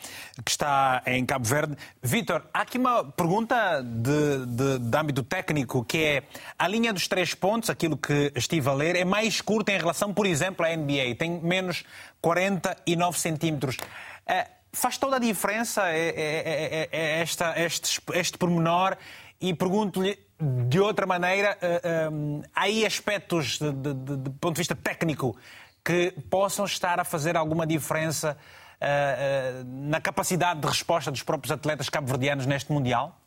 que 0.46 0.50
está 0.50 1.04
em 1.06 1.26
Cabo 1.26 1.46
Verde. 1.46 1.76
Vítor, 2.02 2.42
há 2.54 2.62
aqui 2.62 2.78
uma 2.78 3.04
pergunta 3.04 3.82
de, 3.84 4.46
de, 4.46 4.80
de, 4.80 4.98
âmbito 4.98 5.24
técnico, 5.24 5.84
que 5.84 5.98
é 5.98 6.24
a 6.58 6.70
linha 6.70 6.94
dos 6.94 7.10
três 7.10 7.34
pontos, 7.34 7.70
aquilo 7.70 7.98
que 7.98 8.32
estive 8.34 8.70
a 8.70 8.74
ler, 8.74 8.96
é 8.96 9.04
mais 9.04 9.42
curta 9.42 9.74
em 9.74 9.78
relação, 9.78 10.14
por 10.14 10.26
exemplo, 10.26 10.66
à 10.66 10.74
NBA. 10.74 11.16
Tem 11.20 11.38
menos 11.42 11.84
49 12.22 13.20
centímetros. 13.20 13.76
Uh, 13.76 14.50
faz 14.72 14.98
toda 14.98 15.18
a 15.18 15.20
diferença 15.20 15.90
é, 15.90 16.08
é, 16.16 16.90
é, 16.94 17.20
esta, 17.20 17.60
este, 17.60 18.02
este 18.14 18.38
pormenor 18.38 18.96
e 19.42 19.54
pergunto-lhe 19.54 20.18
de 20.40 20.80
outra 20.80 21.06
maneira, 21.06 21.58
uh, 21.58 22.44
há 22.56 22.62
aí 22.64 22.86
aspectos 22.86 23.58
de, 23.58 23.72
de, 23.72 23.94
de, 23.94 24.18
de, 24.18 24.30
ponto 24.32 24.54
de 24.54 24.60
vista 24.60 24.76
técnico 24.76 25.36
que 25.84 26.12
possam 26.30 26.66
estar 26.66 27.00
a 27.00 27.04
fazer 27.04 27.36
alguma 27.36 27.66
diferença 27.66 28.38
uh, 28.82 28.86
uh, 28.86 29.90
na 29.90 30.00
capacidade 30.00 30.60
de 30.60 30.68
resposta 30.68 31.10
dos 31.10 31.24
próprios 31.24 31.52
atletas 31.52 31.90
cabo-verdianos 31.90 32.46
neste 32.46 32.72
Mundial? 32.72 33.20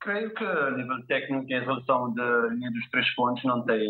Creio 0.00 0.32
que 0.32 0.44
a 0.44 0.70
nível 0.70 1.04
técnico, 1.06 1.52
em 1.52 1.60
relação 1.60 2.14
da 2.14 2.46
linha 2.48 2.70
dos 2.70 2.88
três 2.90 3.12
pontos, 3.16 3.42
não 3.42 3.64
tem, 3.64 3.88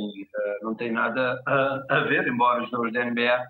não 0.62 0.74
tem 0.74 0.90
nada 0.90 1.40
a, 1.46 1.84
a 1.90 2.00
ver, 2.00 2.26
embora 2.26 2.62
os 2.62 2.70
jogadores 2.70 2.94
da 2.94 3.04
NBA 3.04 3.46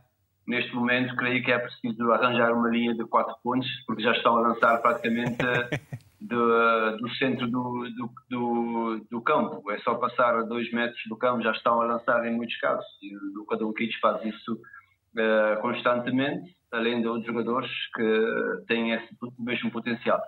neste 0.49 0.75
momento 0.75 1.15
creio 1.15 1.45
que 1.45 1.53
é 1.53 1.59
preciso 1.59 2.11
arranjar 2.11 2.53
uma 2.53 2.71
linha 2.71 2.95
de 2.95 3.05
quatro 3.05 3.37
pontos, 3.45 3.69
porque 3.87 4.03
já 4.03 4.13
estão 4.13 4.39
a 4.39 4.41
lançar 4.41 4.79
praticamente 4.79 5.37
do, 6.21 6.97
do 6.97 7.09
centro 7.15 7.49
do, 7.49 7.89
do, 7.97 8.11
do, 8.29 9.07
do, 9.11 9.21
campo. 9.23 9.71
É 9.71 9.79
só 9.79 9.95
passar 9.95 10.37
a 10.37 10.43
dois 10.43 10.71
metros 10.73 11.01
do 11.09 11.17
campo, 11.17 11.43
já 11.43 11.53
estão 11.53 11.81
a 11.81 11.85
lançar 11.87 12.25
em 12.27 12.35
muitos 12.35 12.57
casos. 12.59 12.87
E 13.03 13.17
o 13.17 13.39
Luka 13.39 13.57
Doncic 13.57 13.93
faz 14.01 14.25
isso 14.25 14.55
uh, 14.55 15.61
constantemente, 15.61 16.57
além 16.73 17.01
de 17.01 17.09
outros 17.09 17.27
jogadores 17.27 17.71
que 17.95 18.65
têm 18.67 18.93
esse 18.93 19.09
mesmo 19.39 19.71
potencial. 19.71 20.21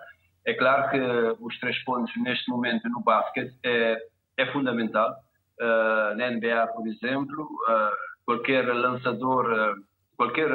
É 0.45 0.53
claro 0.53 0.89
que 0.89 1.43
os 1.43 1.59
três 1.59 1.77
pontos 1.83 2.11
neste 2.17 2.49
momento 2.49 2.87
no 2.89 3.01
basquete 3.01 3.53
é, 3.63 3.97
é 4.37 4.45
fundamental. 4.51 5.13
Uh, 5.59 6.15
na 6.15 6.31
NBA, 6.31 6.67
por 6.73 6.87
exemplo, 6.87 7.43
uh, 7.43 7.95
qualquer 8.25 8.65
lançador, 8.73 9.75
qualquer 10.15 10.49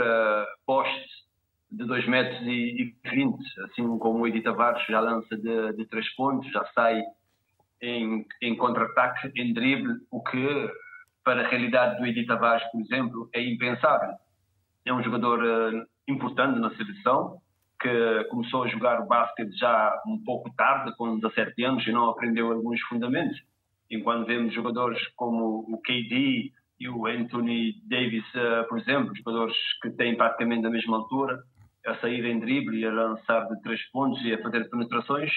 poste 0.67 1.26
de 1.71 1.85
2 1.85 2.07
metros 2.07 2.41
e, 2.43 2.95
20, 3.05 3.39
assim 3.65 3.99
como 3.99 4.21
o 4.21 4.29
Edi 4.29 4.41
Tavares 4.41 4.85
já 4.87 5.01
lança 5.01 5.37
de, 5.37 5.73
de 5.75 5.87
3 5.87 6.15
pontos, 6.15 6.51
já 6.53 6.65
sai 6.75 7.03
em, 7.83 8.25
em 8.43 8.57
contra-ataque, 8.57 9.31
em 9.37 9.53
drible, 9.53 9.95
o 10.11 10.23
que 10.23 10.71
para 11.25 11.45
a 11.45 11.49
realidade 11.49 11.99
do 11.99 12.07
Edi 12.07 12.25
Tavares, 12.25 12.65
por 12.71 12.81
exemplo, 12.81 13.29
é 13.35 13.43
impensável. 13.43 14.15
É 14.85 14.93
um 14.93 15.03
jogador 15.03 15.43
uh, 15.43 15.87
importante 16.07 16.61
na 16.61 16.75
seleção, 16.77 17.39
que 17.81 18.25
começou 18.31 18.63
a 18.63 18.69
jogar 18.69 19.01
o 19.01 19.07
basquete 19.07 19.53
já 19.59 20.01
um 20.07 20.23
pouco 20.25 20.51
tarde, 20.57 20.97
com 20.97 21.19
17 21.19 21.65
anos, 21.65 21.87
e 21.87 21.93
não 21.93 22.09
aprendeu 22.09 22.53
alguns 22.53 22.81
fundamentos. 22.83 23.39
Enquanto 23.91 24.27
vemos 24.27 24.55
jogadores 24.55 24.99
como 25.17 25.67
o 25.69 25.81
KD 25.83 26.53
e 26.79 26.89
o 26.89 27.07
Anthony 27.07 27.75
Davis, 27.89 28.25
uh, 28.35 28.69
por 28.69 28.79
exemplo, 28.79 29.15
jogadores 29.17 29.57
que 29.83 29.91
têm 29.91 30.17
praticamente 30.17 30.65
a 30.65 30.71
mesma 30.71 30.99
altura, 30.99 31.43
a 31.87 31.95
sair 32.01 32.25
em 32.25 32.41
drible 32.41 32.79
e 32.79 32.87
a 32.87 32.93
lançar 32.93 33.47
de 33.49 33.61
três 33.63 33.81
pontos 33.91 34.23
e 34.25 34.35
a 34.35 34.43
fazer 34.43 34.69
penetrações, 34.69 35.31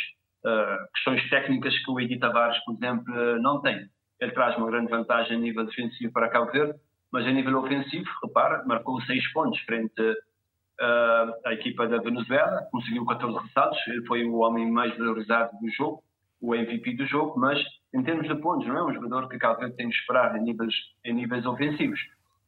uh, 0.46 0.92
questões 0.94 1.30
técnicas 1.30 1.78
que 1.78 1.92
o 1.92 2.00
Edi 2.00 2.18
Tavares, 2.18 2.58
por 2.66 2.76
exemplo, 2.76 3.40
não 3.40 3.62
tem. 3.62 3.88
Ele 4.20 4.32
traz 4.32 4.58
uma 4.58 4.68
grande 4.68 4.90
vantagem 4.90 5.38
a 5.38 5.40
nível 5.40 5.66
defensivo 5.66 6.12
para 6.12 6.30
Cabo 6.30 6.52
Verde, 6.52 6.74
mas 7.12 7.26
a 7.26 7.32
nível 7.32 7.60
ofensivo, 7.60 8.10
repara, 8.24 8.64
marcou 8.66 9.02
seis 9.02 9.26
pontos 9.32 9.60
frente 9.62 10.02
uh, 10.02 11.34
à 11.46 11.54
equipa 11.54 11.88
da 11.88 11.98
Venezuela, 11.98 12.68
conseguiu 12.72 13.06
14 13.06 13.38
ressaltos, 13.46 13.80
ele 13.88 14.06
foi 14.06 14.24
o 14.26 14.40
homem 14.40 14.70
mais 14.72 14.96
valorizado 14.98 15.52
do 15.60 15.70
jogo, 15.72 16.04
o 16.42 16.56
MVP 16.56 16.96
do 16.96 17.06
jogo, 17.06 17.40
mas 17.40 17.60
em 17.94 18.04
termos 18.04 18.28
de 18.28 18.36
pontos, 18.36 18.68
não 18.68 18.78
é 18.78 18.84
um 18.84 18.94
jogador 18.94 19.28
que 19.28 19.38
Cabo 19.38 19.60
Verde 19.60 19.76
tem 19.76 19.90
de 19.90 19.96
esperar 19.96 20.36
em 20.38 20.44
níveis, 20.44 20.74
em 21.04 21.14
níveis 21.14 21.46
ofensivos. 21.46 22.00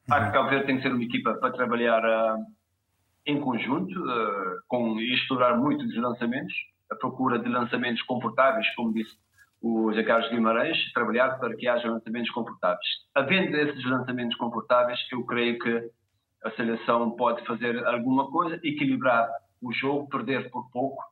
Acho 0.09 0.27
que 0.27 0.33
Cabo 0.33 0.49
Verde 0.49 0.65
tem 0.65 0.77
que 0.77 0.83
ser 0.83 0.93
uma 0.93 1.03
equipa 1.03 1.33
para 1.35 1.51
trabalhar 1.51 2.03
uh, 2.03 2.45
em 3.25 3.39
conjunto, 3.39 3.99
uh, 3.99 4.59
com 4.67 4.99
explorar 4.99 5.57
muito 5.57 5.85
os 5.85 5.95
lançamentos, 5.95 6.53
a 6.91 6.95
procura 6.95 7.39
de 7.39 7.47
lançamentos 7.47 8.01
confortáveis, 8.03 8.67
como 8.75 8.93
disse 8.93 9.15
o 9.61 9.91
José 9.91 10.03
Carlos 10.03 10.29
Guimarães, 10.31 10.91
trabalhar 10.91 11.37
para 11.39 11.55
que 11.55 11.67
haja 11.67 11.89
lançamentos 11.89 12.31
confortáveis. 12.31 12.87
Havendo 13.13 13.55
esses 13.57 13.85
lançamentos 13.85 14.35
confortáveis, 14.37 14.99
eu 15.11 15.23
creio 15.23 15.59
que 15.59 15.89
a 16.43 16.51
seleção 16.51 17.11
pode 17.11 17.45
fazer 17.45 17.85
alguma 17.85 18.29
coisa, 18.31 18.59
equilibrar 18.63 19.29
o 19.61 19.71
jogo, 19.71 20.09
perder 20.09 20.49
por 20.49 20.69
pouco, 20.71 21.03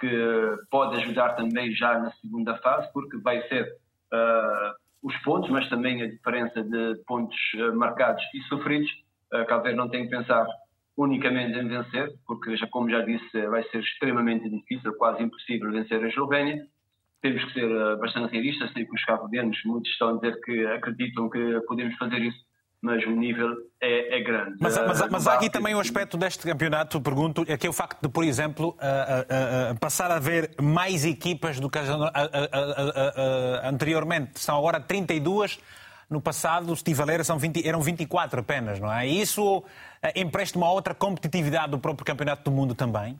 que 0.00 0.56
pode 0.70 0.96
ajudar 0.96 1.34
também 1.34 1.72
já 1.72 1.98
na 1.98 2.10
segunda 2.14 2.56
fase, 2.58 2.92
porque 2.92 3.16
vai 3.18 3.40
ser 3.48 3.64
uh, 4.12 4.74
os 5.02 5.16
pontos, 5.18 5.50
mas 5.50 5.68
também 5.68 6.02
a 6.02 6.10
diferença 6.10 6.62
de 6.62 6.96
pontos 7.06 7.36
uh, 7.54 7.76
marcados 7.76 8.22
e 8.34 8.42
sofridos. 8.42 8.90
Uh, 9.32 9.76
não 9.76 9.88
tem 9.88 10.04
que 10.04 10.10
pensar 10.10 10.46
unicamente 10.96 11.58
em 11.58 11.68
vencer, 11.68 12.12
porque, 12.26 12.56
já, 12.56 12.66
como 12.66 12.90
já 12.90 13.00
disse, 13.00 13.46
vai 13.46 13.62
ser 13.70 13.80
extremamente 13.80 14.48
difícil, 14.48 14.92
quase 14.94 15.22
impossível 15.22 15.70
vencer 15.70 16.02
a 16.02 16.08
Eslovénia. 16.08 16.66
Temos 17.20 17.44
que 17.44 17.52
ser 17.52 17.66
uh, 17.66 17.98
bastante 17.98 18.32
realistas, 18.32 18.72
sei 18.72 18.84
que 18.84 18.94
os 18.94 19.04
cabo 19.04 19.28
muitos 19.64 19.90
estão 19.90 20.10
a 20.10 20.14
dizer 20.14 20.40
que 20.40 20.66
acreditam 20.66 21.30
que 21.30 21.60
podemos 21.66 21.96
fazer 21.96 22.20
isso, 22.20 22.38
mas 22.82 23.04
o 23.06 23.10
nível 23.10 23.54
é, 23.80 24.18
é 24.18 24.22
grande. 24.22 24.56
Mas, 24.60 24.76
mas, 24.76 25.00
uh, 25.00 25.08
mas 25.10 25.26
há 25.26 25.34
aqui 25.34 25.48
também 25.48 25.72
o 25.72 25.78
um 25.78 25.80
aspecto 25.80 26.16
deste 26.16 26.42
campeonato, 26.42 27.00
pergunto, 27.00 27.44
é 27.46 27.56
que 27.56 27.66
é 27.66 27.70
o 27.70 27.72
facto 27.72 28.02
de, 28.02 28.08
por 28.08 28.24
exemplo, 28.24 28.76
uh, 28.76 29.78
passar 29.78 30.10
a 30.10 30.16
haver 30.16 30.50
mais 30.60 31.04
equipas 31.06 31.60
do 31.60 31.70
que 31.70 31.78
anteriormente. 33.62 34.40
São 34.40 34.58
agora 34.58 34.80
32 34.80 35.60
no 36.10 36.20
passado, 36.20 36.76
se 36.76 36.84
ler, 37.06 37.24
são 37.24 37.38
20, 37.38 37.66
eram 37.66 37.80
24 37.80 38.40
apenas, 38.40 38.78
não 38.78 38.92
é? 38.92 39.06
Isso 39.06 39.64
eh, 40.02 40.20
empresta 40.20 40.58
uma 40.58 40.70
outra 40.70 40.94
competitividade 40.94 41.70
do 41.70 41.78
próprio 41.78 42.04
Campeonato 42.04 42.42
do 42.42 42.50
Mundo 42.50 42.74
também? 42.74 43.18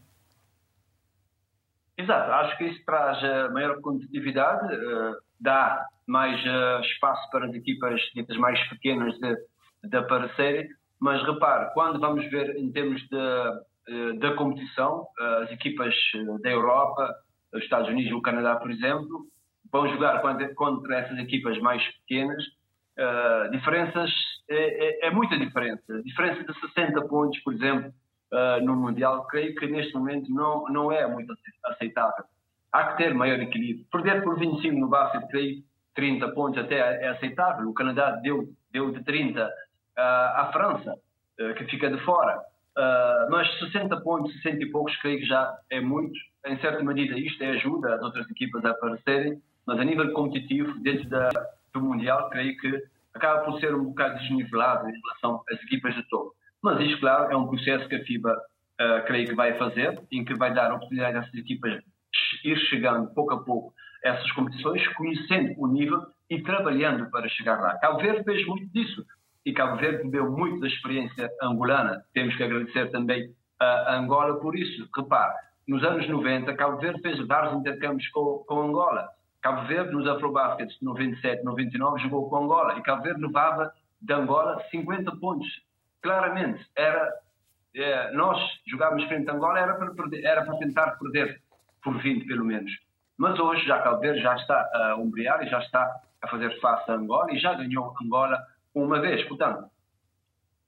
Exato, 1.97 2.33
acho 2.33 2.59
que 2.59 2.64
isso 2.64 2.85
traz 2.85 3.22
eh, 3.22 3.49
maior 3.51 3.80
competitividade, 3.80 4.74
eh, 4.74 5.12
dá 5.41 5.87
mais 6.07 6.41
espaço 6.87 7.30
para 7.30 7.47
as 7.47 7.55
equipas 7.55 8.01
ditas 8.14 8.37
mais 8.37 8.59
pequenas 8.68 9.14
de, 9.18 9.37
de 9.85 9.97
aparecerem, 9.97 10.68
mas 11.01 11.22
repare, 11.24 11.72
quando 11.74 12.01
vamos 12.01 12.28
ver 12.30 12.57
em 12.57 12.70
termos 12.70 13.01
da 13.09 14.35
competição, 14.37 15.07
as 15.43 15.51
equipas 15.51 15.95
da 16.43 16.51
Europa, 16.51 17.12
os 17.53 17.62
Estados 17.62 17.89
Unidos 17.89 18.11
e 18.11 18.14
o 18.14 18.22
Canadá, 18.22 18.57
por 18.57 18.70
exemplo, 18.70 19.26
vão 19.72 19.89
jogar 19.89 20.20
contra, 20.22 20.53
contra 20.55 20.99
essas 20.99 21.18
equipas 21.18 21.59
mais 21.59 21.83
pequenas 21.99 22.45
Uh, 22.93 23.51
diferenças, 23.51 24.11
é, 24.53 25.07
é, 25.07 25.07
é, 25.07 25.11
muita 25.11 25.39
diferença. 25.39 26.03
Diferença 26.03 26.45
de 26.45 26.61
60 26.61 27.01
pontos, 27.09 27.39
por 27.41 27.55
exemplo, 27.55 27.93
uh, 28.33 28.65
no 28.65 28.77
Mundial, 28.77 29.27
creio 29.27 29.55
que 29.55 29.67
neste 29.67 29.95
momento 29.95 30.33
não, 30.33 30.65
não 30.69 30.93
é 30.93 31.07
muito 31.07 31.33
aceitável. 31.65 32.25
Há 32.73 32.85
que 32.85 32.99
ter 32.99 33.15
maior 33.15 33.41
equilíbrio. 33.41 33.87
Perder 33.91 34.23
por 34.23 34.39
25 34.39 34.79
no 34.79 34.89
basquete, 34.89 35.29
creio 35.29 35.63
30 35.95 36.29
pontos 36.29 36.63
até 36.63 36.77
é 37.05 37.09
aceitável. 37.09 37.69
O 37.69 37.75
Canadá 37.75 38.13
deu, 38.23 38.49
deu 38.71 38.91
de 38.91 39.03
30 39.05 39.45
uh, 39.45 39.51
à 39.97 40.51
França, 40.53 40.95
uh, 40.95 41.55
que 41.55 41.65
fica 41.65 41.91
de 41.91 41.99
fora. 42.05 42.41
Mas 43.29 43.47
60 43.59 44.01
pontos, 44.01 44.33
60 44.41 44.63
e 44.65 44.71
poucos, 44.71 44.97
creio 45.03 45.19
que 45.19 45.27
já 45.27 45.55
é 45.69 45.79
muito. 45.79 46.19
Em 46.47 46.59
certa 46.59 46.83
medida, 46.83 47.19
isto 47.19 47.45
é 47.45 47.51
ajuda 47.51 47.97
as 47.97 48.03
outras 48.03 48.29
equipas 48.31 48.65
a 48.65 48.71
aparecerem, 48.71 49.43
mas 49.67 49.79
a 49.79 49.85
nível 49.85 50.11
competitivo, 50.15 50.73
dentro 50.81 51.07
da, 51.11 51.29
do 51.75 51.83
Mundial, 51.83 52.31
creio 52.31 52.57
que 52.57 52.83
acaba 53.15 53.45
por 53.45 53.59
ser 53.61 53.75
um 53.75 53.85
bocado 53.85 54.19
desnivelado 54.19 54.89
em 54.89 54.93
relação 54.93 55.43
às 55.51 55.63
equipas 55.63 55.95
de 55.95 56.03
topo. 56.09 56.33
Mas 56.63 56.81
isto, 56.81 57.01
claro, 57.01 57.33
é 57.33 57.37
um 57.37 57.49
processo 57.49 57.89
que 57.89 57.97
a 57.97 58.05
FIBA 58.05 58.33
uh, 58.33 59.07
creio 59.07 59.29
que 59.29 59.35
vai 59.35 59.59
fazer, 59.59 60.01
em 60.11 60.25
que 60.25 60.35
vai 60.35 60.55
dar 60.55 60.73
oportunidade 60.73 61.17
a 61.17 61.21
essas 61.21 61.35
equipas 61.35 61.83
ir 62.45 62.57
chegando 62.69 63.13
pouco 63.15 63.35
a 63.35 63.43
pouco 63.43 63.73
a 64.05 64.09
essas 64.09 64.31
competições, 64.33 64.87
conhecendo 64.95 65.55
o 65.59 65.67
nível 65.67 66.03
e 66.29 66.43
trabalhando 66.43 67.11
para 67.11 67.29
chegar 67.29 67.61
lá. 67.61 67.79
Cabo 67.79 68.01
Verde 68.01 68.25
fez 68.25 68.47
muito 68.47 68.67
disso 68.73 69.05
e 69.45 69.53
Cabo 69.53 69.77
Verde 69.77 70.05
bebeu 70.05 70.31
muito 70.31 70.61
da 70.61 70.69
experiência 70.69 71.31
angolana. 71.43 72.03
Temos 72.15 72.35
que 72.37 72.43
agradecer 72.43 72.91
também 72.91 73.31
a 73.61 73.97
Angola 73.97 74.41
por 74.41 74.57
isso. 74.57 74.89
Repare, 74.97 75.35
nos 75.69 75.83
anos 75.85 76.09
90, 76.09 76.55
Cabo 76.55 76.79
Verde 76.79 77.01
fez 77.01 77.27
vários 77.27 77.55
intercâmbios 77.55 78.09
com, 78.09 78.45
com 78.47 78.63
Angola. 78.63 79.09
Cabo 79.43 79.66
Verde, 79.66 79.93
nos 79.93 80.07
Afrobaskets 80.07 80.78
de 80.78 80.84
97, 80.84 81.45
99, 81.45 82.01
jogou 82.01 82.30
com 82.30 82.45
Angola 82.45 82.78
e 82.78 82.82
Cabo 82.82 83.03
Verde 83.03 83.20
levava 83.20 83.72
de 84.01 84.12
Angola 84.12 84.62
50 84.70 85.16
pontos. 85.16 85.49
Claramente, 86.01 86.64
era, 86.76 87.12
é, 87.74 88.12
nós 88.12 88.38
jogávamos 88.66 89.05
frente 89.05 89.28
a 89.28 89.34
Angola 89.34 89.59
era 89.59 89.74
para, 89.74 89.93
perder, 89.93 90.24
era 90.24 90.45
para 90.45 90.59
tentar 90.59 90.93
perder 90.93 91.43
por 91.82 92.01
20 92.01 92.26
pelo 92.26 92.45
menos. 92.45 92.70
Mas 93.18 93.38
hoje 93.38 93.66
já 93.66 93.80
Cabo 93.82 94.01
Verde 94.01 94.22
já 94.22 94.34
está 94.36 94.70
a 94.74 94.97
umbrear 94.97 95.43
e 95.45 95.51
já 95.51 95.59
está 95.59 95.93
a 96.22 96.28
fazer 96.28 96.59
face 96.61 96.90
a 96.90 96.95
Angola 96.95 97.32
e 97.32 97.38
já 97.38 97.55
ganhou 97.55 97.95
Angola 98.01 98.40
uma 98.74 99.01
vez. 99.01 99.26
Portanto, 99.26 99.68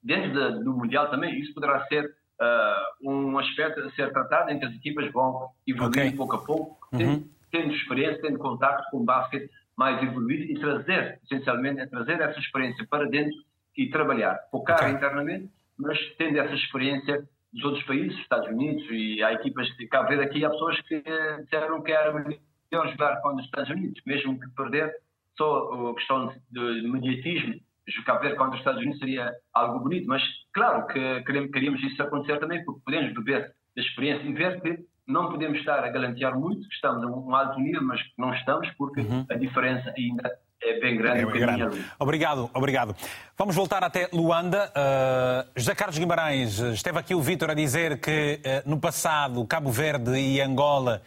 dentro 0.03 0.33
de, 0.33 0.65
do 0.65 0.73
Mundial 0.75 1.11
também 1.11 1.39
isso 1.41 1.55
poderá 1.55 1.87
ser 1.87 2.05
uh, 2.41 3.11
um 3.11 3.39
aspecto 3.39 3.81
a 3.81 3.91
ser 3.93 4.13
tratado 4.13 4.51
em 4.51 4.59
que 4.59 4.67
as 4.67 4.75
equipas 4.75 5.11
vão 5.13 5.49
evoluir 5.67 5.89
okay. 5.89 6.13
pouco 6.13 6.37
a 6.37 6.45
pouco, 6.45 6.89
uhum. 6.93 7.29
Tendo, 7.55 7.73
experiência, 7.73 8.21
tendo 8.21 8.39
contato 8.41 8.85
com 8.91 8.99
o 8.99 9.05
basquete 9.05 9.49
mais 9.77 10.03
evoluído 10.03 10.43
e 10.43 10.59
trazer, 10.59 11.21
essencialmente, 11.23 11.81
é 11.81 11.87
trazer 11.87 12.21
essa 12.21 12.39
experiência 12.41 12.85
para 12.91 13.07
dentro 13.07 13.37
e 13.77 13.89
trabalhar, 13.91 14.41
focar 14.51 14.79
okay. 14.79 14.91
internamente, 14.91 15.49
mas 15.79 15.97
tendo 16.17 16.39
essa 16.39 16.55
experiência 16.55 17.25
dos 17.53 17.65
outros 17.65 17.85
países, 17.85 18.19
Estados 18.19 18.49
Unidos, 18.49 18.85
e 18.91 19.23
há 19.23 19.33
equipas 19.33 19.69
de 19.77 19.87
Cabo 19.87 20.09
Verde 20.09 20.25
aqui, 20.25 20.45
há 20.45 20.51
pessoas 20.51 20.81
que 20.83 21.03
disseram 21.43 21.81
que 21.83 21.93
era 21.93 22.13
melhor 22.13 22.91
jogar 22.91 23.21
com 23.23 23.37
os 23.37 23.45
Estados 23.45 23.71
Unidos, 23.71 24.01
mesmo 24.05 24.39
que 24.41 24.49
perder, 24.51 24.93
só 25.37 25.91
a 25.91 25.95
questão 25.95 26.35
de 26.51 26.89
mediatismo 26.89 27.61
Cabo 28.05 28.21
Verde 28.21 28.37
contra 28.37 28.55
os 28.55 28.59
Estados 28.61 28.81
Unidos 28.81 28.99
seria 28.99 29.33
algo 29.53 29.81
bonito, 29.81 30.09
mas 30.09 30.23
claro 30.53 30.87
que 30.87 31.23
queríamos 31.23 31.83
isso 31.83 32.03
acontecer 32.03 32.39
também, 32.41 32.65
porque 32.65 32.81
podemos 32.85 33.13
beber 33.15 33.55
da 33.77 33.83
experiência 33.83 34.27
e 34.27 34.33
ver 34.33 34.61
que 34.61 34.85
não 35.07 35.31
podemos 35.31 35.59
estar 35.59 35.85
a 35.85 35.89
galantear 35.89 36.39
muito, 36.39 36.67
estamos 36.73 37.03
a 37.03 37.07
um 37.07 37.35
alto 37.35 37.61
nível, 37.61 37.83
mas 37.83 38.01
não 38.17 38.33
estamos, 38.35 38.69
porque 38.79 39.01
uhum. 39.01 39.27
a 39.29 39.35
diferença 39.35 39.93
ainda 39.97 40.39
é 40.63 40.81
bem 40.81 40.97
grande. 40.97 41.21
É 41.21 41.27
bem 41.27 41.41
grande. 41.41 41.85
Obrigado, 41.99 42.51
obrigado. 42.55 42.97
Vamos 43.37 43.55
voltar 43.55 43.85
até 43.85 44.09
Luanda. 44.13 44.71
Uh, 44.71 45.51
José 45.57 45.75
Carlos 45.75 45.99
Guimarães, 45.99 46.59
esteve 46.59 46.99
aqui 46.99 47.15
o 47.15 47.21
Vítor 47.21 47.51
a 47.51 47.55
dizer 47.55 48.01
que 48.01 48.41
uh, 48.41 48.69
no 48.69 48.81
passado 48.81 49.45
Cabo 49.47 49.71
Verde 49.71 50.17
e 50.19 50.41
Angola 50.41 51.03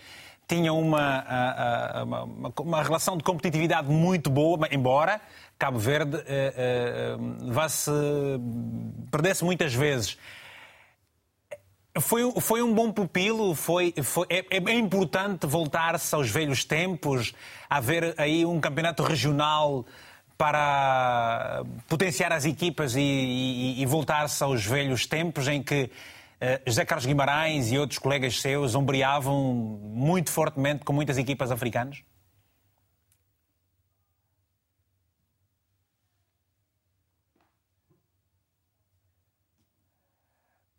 tinham 0.48 0.80
uma, 0.80 1.20
uh, 1.20 2.04
uma, 2.04 2.54
uma 2.60 2.84
relação 2.84 3.18
de 3.18 3.24
competitividade 3.24 3.90
muito 3.90 4.30
boa, 4.30 4.68
embora 4.72 5.20
Cabo 5.60 5.80
Verde 5.80 6.18
eh, 6.28 6.54
eh, 6.56 7.18
vá-se 7.48 7.92
perdesse 9.10 9.44
muitas 9.44 9.74
vezes. 9.74 10.18
Foi, 12.02 12.32
foi 12.40 12.62
um 12.62 12.74
bom 12.74 12.92
pupilo, 12.92 13.56
foi, 13.56 13.94
foi, 14.04 14.28
é, 14.30 14.46
é 14.52 14.74
importante 14.74 15.48
voltar-se 15.48 16.14
aos 16.14 16.30
velhos 16.30 16.64
tempos, 16.64 17.34
haver 17.70 18.14
aí 18.18 18.46
um 18.46 18.60
campeonato 18.60 19.04
regional 19.04 19.86
para 20.38 21.64
potenciar 21.88 22.32
as 22.32 22.46
equipas 22.46 22.96
e, 22.96 23.02
e, 23.02 23.82
e 23.82 23.86
voltar-se 23.86 24.44
aos 24.44 24.64
velhos 24.64 25.06
tempos 25.08 25.48
em 25.48 25.64
que 25.64 25.84
uh, 25.84 25.90
José 26.68 26.86
Carlos 26.86 27.06
Guimarães 27.06 27.72
e 27.72 27.78
outros 27.78 27.98
colegas 27.98 28.40
seus 28.40 28.76
ombreavam 28.76 29.54
muito 29.82 30.30
fortemente 30.30 30.86
com 30.86 30.94
muitas 30.94 31.18
equipas 31.18 31.52
africanas? 31.52 32.04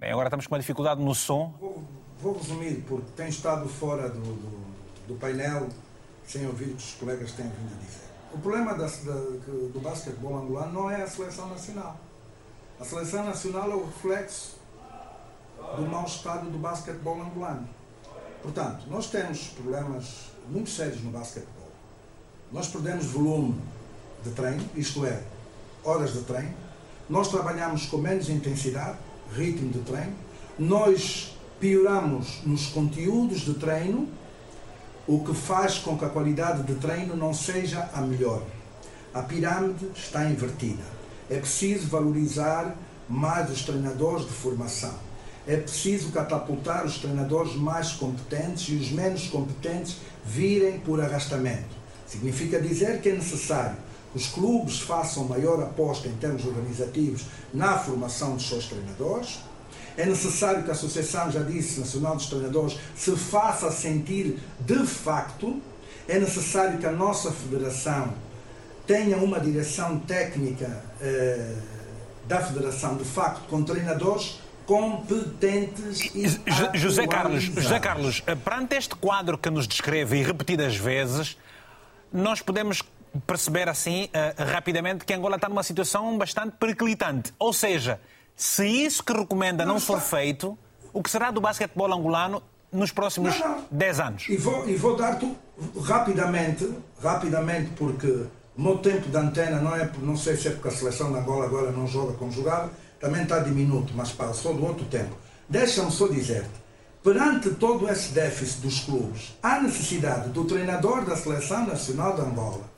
Bem, 0.00 0.12
agora 0.12 0.28
estamos 0.28 0.46
com 0.46 0.54
uma 0.54 0.60
dificuldade 0.60 1.02
no 1.02 1.12
som. 1.12 1.52
Vou, 1.58 1.82
vou 2.20 2.38
resumir, 2.38 2.84
porque 2.86 3.10
tenho 3.16 3.30
estado 3.30 3.68
fora 3.68 4.08
do, 4.08 4.20
do, 4.20 5.08
do, 5.08 5.14
painel 5.16 5.68
sem 6.24 6.46
ouvir 6.46 6.66
o 6.66 6.76
que 6.76 6.84
os 6.84 6.92
colegas 6.92 7.32
têm 7.32 7.46
vindo 7.46 7.74
a 7.74 7.84
dizer. 7.84 8.04
O 8.32 8.38
problema 8.38 8.74
da, 8.74 8.86
da, 8.86 9.12
do 9.72 9.80
basquetebol 9.82 10.36
angolano 10.36 10.72
não 10.72 10.88
é 10.88 11.02
a 11.02 11.06
seleção 11.08 11.48
nacional. 11.48 11.98
A 12.78 12.84
seleção 12.84 13.24
nacional 13.24 13.72
é 13.72 13.74
o 13.74 13.86
reflexo 13.86 14.58
do 15.74 15.82
mau 15.82 16.04
estado 16.04 16.48
do 16.48 16.58
basquetebol 16.58 17.20
angolano. 17.20 17.68
Portanto, 18.40 18.84
nós 18.88 19.10
temos 19.10 19.48
problemas 19.48 20.26
muito 20.48 20.70
sérios 20.70 21.02
no 21.02 21.10
basquetebol. 21.10 21.72
Nós 22.52 22.68
perdemos 22.68 23.06
volume 23.06 23.60
de 24.22 24.30
treino, 24.30 24.64
isto 24.76 25.04
é, 25.04 25.20
horas 25.82 26.12
de 26.12 26.22
treino. 26.22 26.54
Nós 27.10 27.26
trabalhamos 27.26 27.86
com 27.86 27.96
menos 27.96 28.28
intensidade 28.28 29.07
ritmo 29.34 29.70
de 29.70 29.80
treino, 29.80 30.14
nós 30.58 31.36
pioramos 31.60 32.40
nos 32.44 32.66
conteúdos 32.66 33.40
de 33.40 33.54
treino, 33.54 34.08
o 35.06 35.24
que 35.24 35.34
faz 35.34 35.78
com 35.78 35.96
que 35.96 36.04
a 36.04 36.08
qualidade 36.08 36.62
de 36.62 36.74
treino 36.74 37.16
não 37.16 37.32
seja 37.32 37.88
a 37.94 38.00
melhor. 38.00 38.42
A 39.14 39.22
pirâmide 39.22 39.88
está 39.96 40.24
invertida. 40.24 40.82
É 41.30 41.38
preciso 41.38 41.88
valorizar 41.88 42.76
mais 43.08 43.50
os 43.50 43.62
treinadores 43.62 44.26
de 44.26 44.32
formação. 44.32 44.94
É 45.46 45.56
preciso 45.56 46.12
catapultar 46.12 46.84
os 46.84 46.98
treinadores 46.98 47.54
mais 47.54 47.92
competentes 47.92 48.68
e 48.68 48.74
os 48.74 48.90
menos 48.90 49.28
competentes 49.28 49.96
virem 50.24 50.78
por 50.80 51.00
arrastamento. 51.00 51.78
Significa 52.06 52.60
dizer 52.60 53.00
que 53.00 53.08
é 53.08 53.14
necessário 53.14 53.76
os 54.14 54.26
clubes 54.26 54.80
façam 54.80 55.24
maior 55.24 55.62
aposta 55.62 56.08
em 56.08 56.14
termos 56.16 56.44
organizativos 56.44 57.22
na 57.52 57.78
formação 57.78 58.34
dos 58.34 58.48
seus 58.48 58.66
treinadores. 58.66 59.38
É 59.96 60.06
necessário 60.06 60.62
que 60.62 60.70
a 60.70 60.72
Associação, 60.72 61.30
já 61.30 61.42
disse, 61.42 61.80
Nacional 61.80 62.16
dos 62.16 62.26
Treinadores, 62.26 62.78
se 62.96 63.16
faça 63.16 63.70
sentir 63.70 64.38
de 64.60 64.86
facto. 64.86 65.60
É 66.06 66.18
necessário 66.18 66.78
que 66.78 66.86
a 66.86 66.92
nossa 66.92 67.32
federação 67.32 68.14
tenha 68.86 69.18
uma 69.18 69.38
direção 69.38 69.98
técnica 69.98 70.82
eh, 71.00 71.54
da 72.26 72.40
federação, 72.40 72.96
de 72.96 73.04
facto, 73.04 73.46
com 73.48 73.62
treinadores 73.62 74.40
competentes 74.64 76.00
e 76.14 76.26
José 76.74 77.06
Carlos, 77.06 77.44
José 77.44 77.80
Carlos, 77.80 78.20
perante 78.20 78.76
este 78.76 78.94
quadro 78.94 79.38
que 79.38 79.48
nos 79.48 79.66
descreve 79.66 80.18
e 80.18 80.22
repetidas 80.22 80.76
vezes, 80.76 81.38
nós 82.12 82.42
podemos 82.42 82.82
perceber 83.26 83.68
assim 83.68 84.04
uh, 84.04 84.50
rapidamente 84.52 85.04
que 85.04 85.12
Angola 85.12 85.36
está 85.36 85.48
numa 85.48 85.62
situação 85.62 86.16
bastante 86.16 86.56
periclitante. 86.58 87.32
Ou 87.38 87.52
seja, 87.52 88.00
se 88.36 88.66
isso 88.66 89.02
que 89.02 89.12
recomenda 89.12 89.64
não, 89.64 89.74
não 89.74 89.80
for 89.80 90.00
feito, 90.00 90.56
o 90.92 91.02
que 91.02 91.10
será 91.10 91.30
do 91.30 91.40
basquetebol 91.40 91.92
angolano 91.92 92.42
nos 92.72 92.92
próximos 92.92 93.38
não, 93.38 93.48
não. 93.48 93.64
10 93.70 94.00
anos? 94.00 94.28
E 94.28 94.36
vou, 94.36 94.68
e 94.68 94.76
vou 94.76 94.96
dar-te 94.96 95.30
rapidamente, 95.82 96.70
rapidamente, 97.02 97.70
porque 97.76 98.26
o 98.56 98.62
meu 98.62 98.78
tempo 98.78 99.08
de 99.08 99.16
antena 99.16 99.60
não 99.60 99.74
é, 99.74 99.90
não 100.00 100.16
sei 100.16 100.36
se 100.36 100.48
é 100.48 100.50
porque 100.50 100.68
a 100.68 100.70
seleção 100.70 101.12
de 101.12 101.18
Angola 101.18 101.46
agora 101.46 101.70
não 101.70 101.86
joga 101.86 102.12
conjugado, 102.14 102.70
também 103.00 103.22
está 103.22 103.38
diminuto, 103.38 103.92
mas 103.96 104.12
passou 104.12 104.54
do 104.54 104.64
outro 104.64 104.84
tempo. 104.86 105.16
Deixa-me 105.48 105.90
só 105.90 106.08
dizer-te, 106.08 106.50
perante 107.02 107.50
todo 107.50 107.88
esse 107.88 108.12
déficit 108.12 108.60
dos 108.60 108.80
clubes, 108.80 109.36
há 109.42 109.60
necessidade 109.60 110.28
do 110.30 110.44
treinador 110.44 111.04
da 111.04 111.16
Seleção 111.16 111.66
Nacional 111.66 112.14
de 112.14 112.20
Angola 112.20 112.77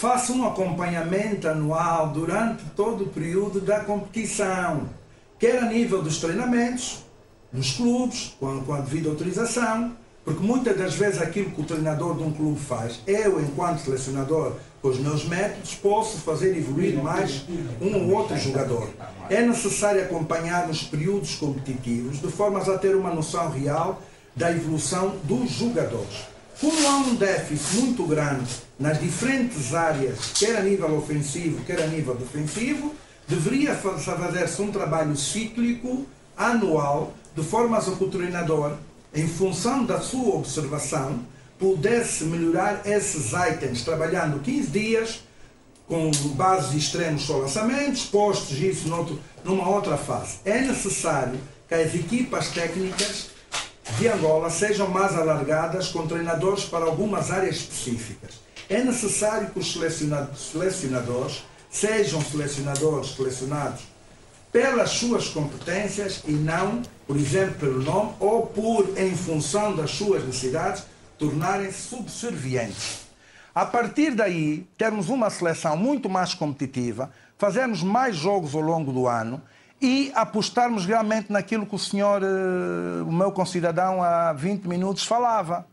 faça 0.00 0.32
um 0.32 0.46
acompanhamento 0.46 1.46
anual 1.46 2.08
durante 2.08 2.64
todo 2.74 3.04
o 3.04 3.08
período 3.08 3.60
da 3.60 3.80
competição, 3.80 4.88
quer 5.38 5.58
a 5.58 5.66
nível 5.66 6.02
dos 6.02 6.16
treinamentos, 6.16 7.04
nos 7.52 7.72
clubes, 7.74 8.34
com 8.40 8.72
a 8.72 8.80
devida 8.80 9.10
autorização, 9.10 9.94
Porque 10.24 10.42
muitas 10.42 10.76
das 10.76 10.94
vezes 10.94 11.20
aquilo 11.20 11.50
que 11.50 11.60
o 11.60 11.64
treinador 11.64 12.16
de 12.16 12.22
um 12.22 12.30
clube 12.30 12.58
faz, 12.60 13.00
eu, 13.06 13.40
enquanto 13.40 13.80
selecionador, 13.80 14.52
com 14.80 14.88
os 14.88 14.98
meus 14.98 15.24
métodos, 15.24 15.74
posso 15.74 16.18
fazer 16.18 16.56
evoluir 16.56 17.02
mais 17.02 17.44
um 17.80 18.04
ou 18.04 18.16
outro 18.16 18.36
jogador. 18.38 18.88
É 19.28 19.42
necessário 19.42 20.02
acompanhar 20.02 20.68
os 20.68 20.82
períodos 20.82 21.34
competitivos, 21.36 22.20
de 22.20 22.28
forma 22.28 22.58
a 22.60 22.78
ter 22.78 22.94
uma 22.94 23.12
noção 23.12 23.50
real 23.50 24.00
da 24.36 24.50
evolução 24.50 25.16
dos 25.24 25.50
jogadores. 25.50 26.28
Como 26.60 26.86
há 26.86 26.96
um 26.98 27.14
déficit 27.14 27.76
muito 27.76 28.04
grande 28.04 28.50
nas 28.78 29.00
diferentes 29.00 29.74
áreas, 29.74 30.18
quer 30.34 30.58
a 30.58 30.62
nível 30.62 30.94
ofensivo, 30.94 31.64
quer 31.64 31.80
a 31.80 31.86
nível 31.86 32.14
defensivo, 32.14 32.94
deveria 33.26 33.74
fazer-se 33.74 34.60
um 34.60 34.70
trabalho 34.70 35.16
cíclico, 35.16 36.04
anual, 36.36 37.14
de 37.34 37.42
forma 37.42 37.78
a 37.78 37.80
que 37.80 38.04
o 38.04 38.10
treinador, 38.10 38.74
em 39.14 39.26
função 39.26 39.86
da 39.86 40.00
sua 40.00 40.36
observação, 40.36 41.20
pudesse 41.58 42.24
melhorar 42.24 42.82
esses 42.84 43.32
itens, 43.32 43.80
trabalhando 43.82 44.40
15 44.40 44.68
dias, 44.68 45.22
com 45.88 46.10
bases 46.34 46.74
extremos 46.74 47.22
só 47.22 47.38
lançamentos, 47.38 48.04
postos 48.04 48.58
isso 48.58 48.86
noutro, 48.86 49.18
numa 49.42 49.66
outra 49.66 49.96
fase. 49.96 50.36
É 50.44 50.60
necessário 50.60 51.40
que 51.66 51.74
as 51.74 51.94
equipas 51.94 52.48
técnicas 52.48 53.30
de 53.98 54.08
Angola 54.08 54.50
sejam 54.50 54.88
mais 54.88 55.16
alargadas 55.16 55.88
com 55.88 56.06
treinadores 56.06 56.64
para 56.64 56.84
algumas 56.84 57.30
áreas 57.30 57.56
específicas. 57.56 58.40
É 58.68 58.82
necessário 58.82 59.50
que 59.50 59.58
os 59.58 59.72
selecionadores 59.72 61.44
sejam 61.70 62.20
selecionadores 62.20 63.14
selecionados 63.14 63.82
pelas 64.52 64.90
suas 64.90 65.28
competências 65.28 66.22
e 66.26 66.32
não, 66.32 66.82
por 67.06 67.16
exemplo, 67.16 67.54
pelo 67.54 67.82
nome 67.82 68.12
ou 68.18 68.46
por, 68.46 68.98
em 68.98 69.14
função 69.14 69.74
das 69.74 69.92
suas 69.92 70.24
necessidades, 70.24 70.84
tornarem-se 71.18 71.88
subservientes. 71.88 73.00
A 73.54 73.66
partir 73.66 74.14
daí, 74.14 74.66
termos 74.78 75.08
uma 75.08 75.30
seleção 75.30 75.76
muito 75.76 76.08
mais 76.08 76.34
competitiva, 76.34 77.10
fazermos 77.36 77.82
mais 77.82 78.16
jogos 78.16 78.54
ao 78.54 78.60
longo 78.60 78.92
do 78.92 79.06
ano 79.06 79.40
e 79.80 80.12
apostarmos 80.14 80.84
realmente 80.84 81.32
naquilo 81.32 81.64
que 81.64 81.74
o 81.74 81.78
senhor, 81.78 82.22
eh, 82.22 83.02
o 83.02 83.10
meu 83.10 83.32
concidadão, 83.32 84.02
há 84.02 84.32
20 84.32 84.66
minutos 84.66 85.06
falava. 85.06 85.66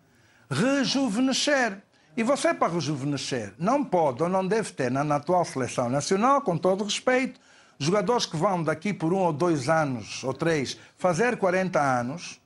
Rejuvenescer. 0.49 1.81
E 2.15 2.23
você, 2.23 2.53
para 2.53 2.73
rejuvenescer, 2.73 3.53
não 3.59 3.83
pode 3.83 4.23
ou 4.23 4.29
não 4.29 4.47
deve 4.47 4.71
ter 4.71 4.89
na 4.89 5.15
atual 5.15 5.43
seleção 5.45 5.89
nacional, 5.89 6.41
com 6.41 6.57
todo 6.57 6.83
respeito, 6.83 7.39
jogadores 7.77 8.25
que 8.25 8.37
vão 8.37 8.63
daqui 8.63 8.93
por 8.93 9.13
um 9.13 9.17
ou 9.17 9.33
dois 9.33 9.69
anos 9.69 10.23
ou 10.23 10.33
três 10.33 10.77
fazer 10.97 11.37
40 11.37 11.79
anos 11.79 12.39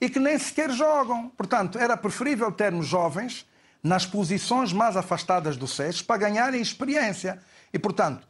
e 0.00 0.08
que 0.08 0.20
nem 0.20 0.38
sequer 0.38 0.70
jogam. 0.70 1.30
Portanto, 1.36 1.78
era 1.78 1.96
preferível 1.96 2.52
termos 2.52 2.86
jovens 2.86 3.46
nas 3.82 4.04
posições 4.04 4.72
mais 4.72 4.96
afastadas 4.96 5.56
do 5.56 5.66
SES 5.66 6.02
para 6.02 6.18
ganharem 6.18 6.60
experiência. 6.60 7.40
E, 7.72 7.78
portanto, 7.78 8.26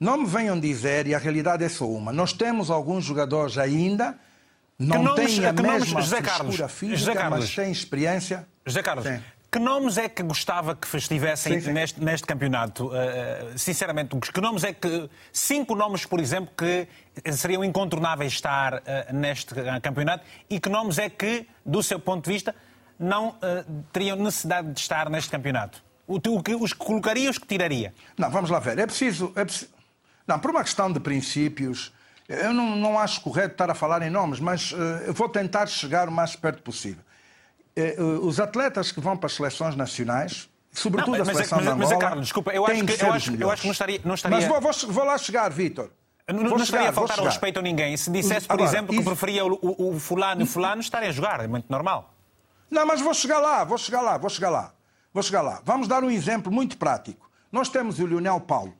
não 0.00 0.18
me 0.18 0.26
venham 0.26 0.58
dizer, 0.58 1.06
e 1.06 1.14
a 1.14 1.18
realidade 1.18 1.64
é 1.64 1.68
só 1.68 1.88
uma, 1.88 2.12
nós 2.12 2.32
temos 2.32 2.70
alguns 2.70 3.04
jogadores 3.04 3.58
ainda, 3.58 4.18
não 4.78 5.02
nomes, 5.02 5.36
têm 5.36 5.46
a 5.46 5.52
mesma 5.52 6.00
José 6.00 6.22
Carlos, 6.22 6.56
física, 6.70 6.96
José 6.96 7.14
Carlos, 7.14 7.40
mas 7.40 7.54
têm 7.54 7.72
experiência. 7.72 8.46
José 8.64 8.80
Carlos, 8.80 9.06
Sim. 9.06 9.20
que 9.50 9.58
nomes 9.58 9.98
é 9.98 10.08
que 10.08 10.22
gostava 10.22 10.76
que 10.76 10.96
estivessem 10.96 11.54
sim, 11.54 11.66
sim. 11.66 11.72
Neste, 11.72 12.00
neste, 12.04 12.26
campeonato? 12.26 12.86
Uh, 12.86 13.58
sinceramente, 13.58 14.16
que 14.16 14.40
nomes 14.40 14.62
é 14.62 14.72
que... 14.72 15.10
Cinco 15.32 15.74
nomes, 15.74 16.06
por 16.06 16.20
exemplo, 16.20 16.52
que 16.56 16.86
seriam 17.32 17.64
incontornáveis 17.64 18.34
estar 18.34 18.74
uh, 18.74 18.80
neste 19.12 19.52
campeonato 19.82 20.24
e 20.48 20.60
que 20.60 20.68
nomes 20.68 20.98
é 20.98 21.10
que, 21.10 21.44
do 21.66 21.82
seu 21.82 21.98
ponto 21.98 22.26
de 22.26 22.32
vista, 22.32 22.54
não 22.96 23.30
uh, 23.30 23.84
teriam 23.92 24.16
necessidade 24.16 24.70
de 24.70 24.78
estar 24.78 25.10
neste 25.10 25.30
campeonato? 25.30 25.82
O, 26.06 26.18
o, 26.18 26.62
os 26.62 26.72
que 26.72 26.78
colocaria 26.78 27.26
e 27.26 27.28
os 27.28 27.36
que 27.36 27.48
tiraria? 27.48 27.92
Não, 28.16 28.30
vamos 28.30 28.48
lá 28.48 28.60
ver. 28.60 28.78
É 28.78 28.86
preciso... 28.86 29.32
É 29.34 29.44
preciso 29.44 29.77
não, 30.28 30.38
por 30.38 30.50
uma 30.50 30.62
questão 30.62 30.92
de 30.92 31.00
princípios, 31.00 31.92
eu 32.28 32.52
não, 32.52 32.76
não 32.76 32.98
acho 32.98 33.20
correto 33.22 33.52
estar 33.52 33.70
a 33.70 33.74
falar 33.74 34.02
em 34.02 34.10
nomes, 34.10 34.38
mas 34.38 34.72
uh, 34.72 34.76
eu 35.06 35.14
vou 35.14 35.28
tentar 35.28 35.66
chegar 35.66 36.08
o 36.08 36.12
mais 36.12 36.36
perto 36.36 36.62
possível. 36.62 37.02
Uh, 37.76 38.26
os 38.26 38.38
atletas 38.38 38.92
que 38.92 39.00
vão 39.00 39.16
para 39.16 39.26
as 39.26 39.34
seleções 39.34 39.74
nacionais, 39.74 40.48
sobretudo 40.70 41.12
não, 41.12 41.18
mas, 41.20 41.28
a 41.28 41.32
seleção 41.32 41.58
mas, 41.58 41.66
mas, 41.66 41.76
mas, 41.76 41.88
Angola, 41.88 42.00
Carlos, 42.00 42.26
desculpa, 42.26 42.52
eu 42.52 42.66
acho 42.66 42.84
que, 42.84 43.02
eu 43.02 43.12
acho, 43.12 43.34
eu 43.34 43.50
acho 43.50 43.62
que 43.62 43.68
não 43.68 43.72
estaria... 43.72 44.00
Não 44.04 44.14
estaria... 44.14 44.36
Mas 44.36 44.46
vou, 44.46 44.60
vou, 44.60 44.72
vou 44.92 45.04
lá 45.04 45.16
chegar, 45.16 45.50
Vítor. 45.50 45.90
Não, 46.28 46.42
não 46.42 46.56
estaria 46.58 46.90
a 46.90 46.92
faltar 46.92 47.18
respeito 47.20 47.58
a 47.58 47.62
ninguém. 47.62 47.96
Se 47.96 48.10
dissesse, 48.10 48.46
por 48.46 48.54
Agora, 48.54 48.68
exemplo, 48.68 48.88
que 48.88 48.96
isso... 48.96 49.04
preferia 49.04 49.46
o, 49.46 49.58
o, 49.62 49.94
o 49.94 49.98
fulano 49.98 50.42
e 50.42 50.44
o 50.44 50.46
fulano, 50.46 50.82
estaria 50.82 51.08
a 51.08 51.12
jogar. 51.12 51.40
É 51.40 51.46
muito 51.46 51.70
normal. 51.70 52.12
Não, 52.70 52.84
mas 52.86 53.00
vou 53.00 53.14
chegar 53.14 53.38
lá, 53.38 53.64
vou 53.64 53.78
chegar 53.78 54.02
lá, 54.02 54.18
vou 54.18 54.28
chegar 54.28 54.50
lá. 54.50 54.74
Vou 55.14 55.22
chegar 55.22 55.40
lá. 55.40 55.62
Vamos 55.64 55.88
dar 55.88 56.04
um 56.04 56.10
exemplo 56.10 56.52
muito 56.52 56.76
prático. 56.76 57.30
Nós 57.50 57.70
temos 57.70 57.98
o 57.98 58.06
Lionel 58.06 58.40
Paulo 58.40 58.74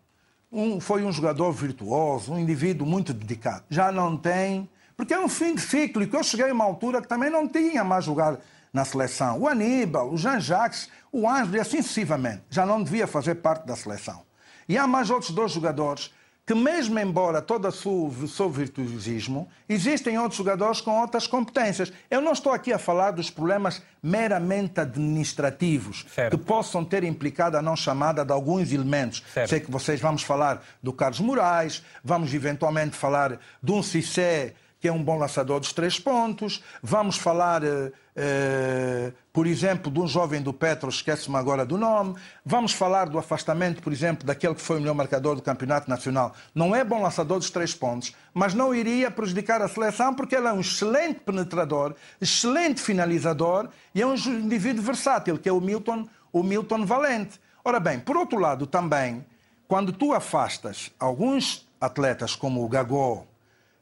um, 0.50 0.80
foi 0.80 1.04
um 1.04 1.12
jogador 1.12 1.52
virtuoso, 1.52 2.32
um 2.32 2.38
indivíduo 2.38 2.86
muito 2.86 3.12
dedicado. 3.12 3.64
Já 3.68 3.92
não 3.92 4.16
tem, 4.16 4.68
porque 4.96 5.14
é 5.14 5.20
um 5.20 5.28
fim 5.28 5.54
de 5.54 5.60
ciclo. 5.60 6.02
E 6.02 6.10
eu 6.12 6.22
cheguei 6.22 6.50
a 6.50 6.52
uma 6.52 6.64
altura 6.64 7.02
que 7.02 7.08
também 7.08 7.30
não 7.30 7.46
tinha 7.46 7.84
mais 7.84 8.04
jogar 8.04 8.38
na 8.72 8.84
seleção. 8.84 9.38
O 9.38 9.48
Aníbal, 9.48 10.12
o 10.12 10.16
Jean-Jacques, 10.16 10.88
o 11.12 11.28
Ângelo 11.28 11.56
e 11.56 11.60
assim 11.60 11.82
sucessivamente. 11.82 12.42
Já 12.50 12.66
não 12.66 12.82
devia 12.82 13.06
fazer 13.06 13.36
parte 13.36 13.66
da 13.66 13.76
seleção. 13.76 14.22
E 14.68 14.76
há 14.76 14.86
mais 14.86 15.10
outros 15.10 15.30
dois 15.30 15.52
jogadores 15.52 16.12
que 16.48 16.54
mesmo 16.54 16.98
embora 16.98 17.42
todo 17.42 17.68
o 17.68 18.26
seu 18.26 18.48
virtuosismo, 18.48 19.50
existem 19.68 20.18
outros 20.18 20.38
jogadores 20.38 20.80
com 20.80 20.98
outras 20.98 21.26
competências. 21.26 21.92
Eu 22.10 22.22
não 22.22 22.32
estou 22.32 22.52
aqui 22.52 22.72
a 22.72 22.78
falar 22.78 23.10
dos 23.10 23.28
problemas 23.28 23.82
meramente 24.02 24.80
administrativos 24.80 26.06
certo. 26.08 26.38
que 26.38 26.42
possam 26.42 26.82
ter 26.86 27.04
implicado 27.04 27.58
a 27.58 27.60
não 27.60 27.76
chamada 27.76 28.24
de 28.24 28.32
alguns 28.32 28.72
elementos. 28.72 29.22
Certo. 29.34 29.50
Sei 29.50 29.60
que 29.60 29.70
vocês 29.70 30.00
vamos 30.00 30.22
falar 30.22 30.64
do 30.82 30.90
Carlos 30.90 31.20
Moraes, 31.20 31.84
vamos 32.02 32.32
eventualmente 32.32 32.96
falar 32.96 33.38
de 33.62 33.70
um 33.70 33.82
Cissé 33.82 34.54
que 34.80 34.86
é 34.86 34.92
um 34.92 35.02
bom 35.02 35.18
lançador 35.18 35.58
dos 35.58 35.72
três 35.72 35.98
pontos. 35.98 36.62
Vamos 36.82 37.16
falar, 37.16 37.64
eh, 37.64 37.92
eh, 38.14 39.12
por 39.32 39.46
exemplo, 39.46 39.90
de 39.90 39.98
um 39.98 40.06
jovem 40.06 40.40
do 40.40 40.52
Petro, 40.52 40.88
esqueço-me 40.88 41.36
agora 41.36 41.66
do 41.66 41.76
nome. 41.76 42.14
Vamos 42.44 42.72
falar 42.72 43.08
do 43.08 43.18
afastamento, 43.18 43.82
por 43.82 43.92
exemplo, 43.92 44.24
daquele 44.24 44.54
que 44.54 44.62
foi 44.62 44.76
o 44.76 44.80
melhor 44.80 44.94
marcador 44.94 45.34
do 45.34 45.42
Campeonato 45.42 45.90
Nacional. 45.90 46.32
Não 46.54 46.74
é 46.76 46.84
bom 46.84 47.02
lançador 47.02 47.38
dos 47.38 47.50
três 47.50 47.74
pontos, 47.74 48.14
mas 48.32 48.54
não 48.54 48.72
iria 48.72 49.10
prejudicar 49.10 49.60
a 49.60 49.68
seleção 49.68 50.14
porque 50.14 50.36
ele 50.36 50.46
é 50.46 50.52
um 50.52 50.60
excelente 50.60 51.20
penetrador, 51.20 51.94
excelente 52.20 52.80
finalizador 52.80 53.68
e 53.94 54.00
é 54.00 54.06
um 54.06 54.14
indivíduo 54.14 54.82
versátil, 54.82 55.38
que 55.38 55.48
é 55.48 55.52
o 55.52 55.60
Milton, 55.60 56.08
o 56.32 56.42
Milton 56.42 56.86
Valente. 56.86 57.40
Ora 57.64 57.80
bem, 57.80 57.98
por 57.98 58.16
outro 58.16 58.38
lado 58.38 58.66
também, 58.66 59.26
quando 59.66 59.92
tu 59.92 60.14
afastas 60.14 60.90
alguns 61.00 61.68
atletas 61.80 62.34
como 62.34 62.64
o 62.64 62.68
Gagó, 62.68 63.26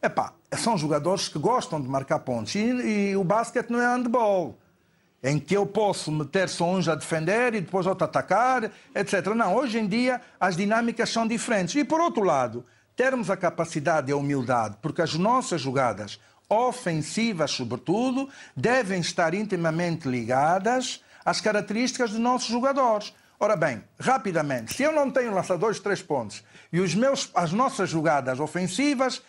epá, 0.02 0.32
são 0.56 0.77
jogadores 0.77 1.28
que 1.28 1.39
gostam 1.39 1.81
de 1.81 1.89
marcar 1.89 2.20
pontos. 2.20 2.55
E, 2.55 2.60
e 2.60 3.16
o 3.16 3.24
basquete 3.24 3.70
não 3.70 3.81
é 3.81 3.86
handball, 3.86 4.59
em 5.23 5.39
que 5.39 5.56
eu 5.56 5.66
posso 5.66 6.10
meter 6.12 6.48
só 6.48 6.66
uns 6.70 6.89
a 6.89 6.94
defender 6.94 7.55
e 7.55 7.60
depois 7.60 7.86
outro 7.86 8.05
atacar, 8.05 8.70
etc. 8.94 9.27
Não, 9.35 9.55
hoje 9.55 9.78
em 9.78 9.86
dia 9.86 10.20
as 10.39 10.56
dinâmicas 10.56 11.10
são 11.10 11.27
diferentes. 11.27 11.74
E 11.74 11.85
por 11.85 12.01
outro 12.01 12.23
lado, 12.23 12.64
termos 12.94 13.31
a 13.31 13.36
capacidade 13.36 14.10
e 14.10 14.12
a 14.12 14.16
humildade, 14.16 14.77
porque 14.81 15.02
as 15.02 15.14
nossas 15.14 15.60
jogadas 15.60 16.20
ofensivas, 16.48 17.51
sobretudo, 17.51 18.28
devem 18.56 19.01
estar 19.01 19.35
intimamente 19.35 20.09
ligadas 20.09 21.02
às 21.24 21.40
características 21.40 22.10
dos 22.10 22.20
nossos 22.20 22.48
jogadores. 22.48 23.12
Ora 23.39 23.56
bem, 23.56 23.85
rapidamente, 24.01 24.73
se 24.73 24.82
eu 24.82 24.93
não 24.93 25.10
tenho 25.10 25.35
lançadores 25.35 25.77
de 25.77 25.82
três 25.82 26.01
pontos 26.01 26.43
e 26.73 26.81
os 26.81 26.94
meus, 26.94 27.31
as 27.35 27.52
nossas 27.52 27.90
jogadas 27.90 28.40
ofensivas 28.40 29.23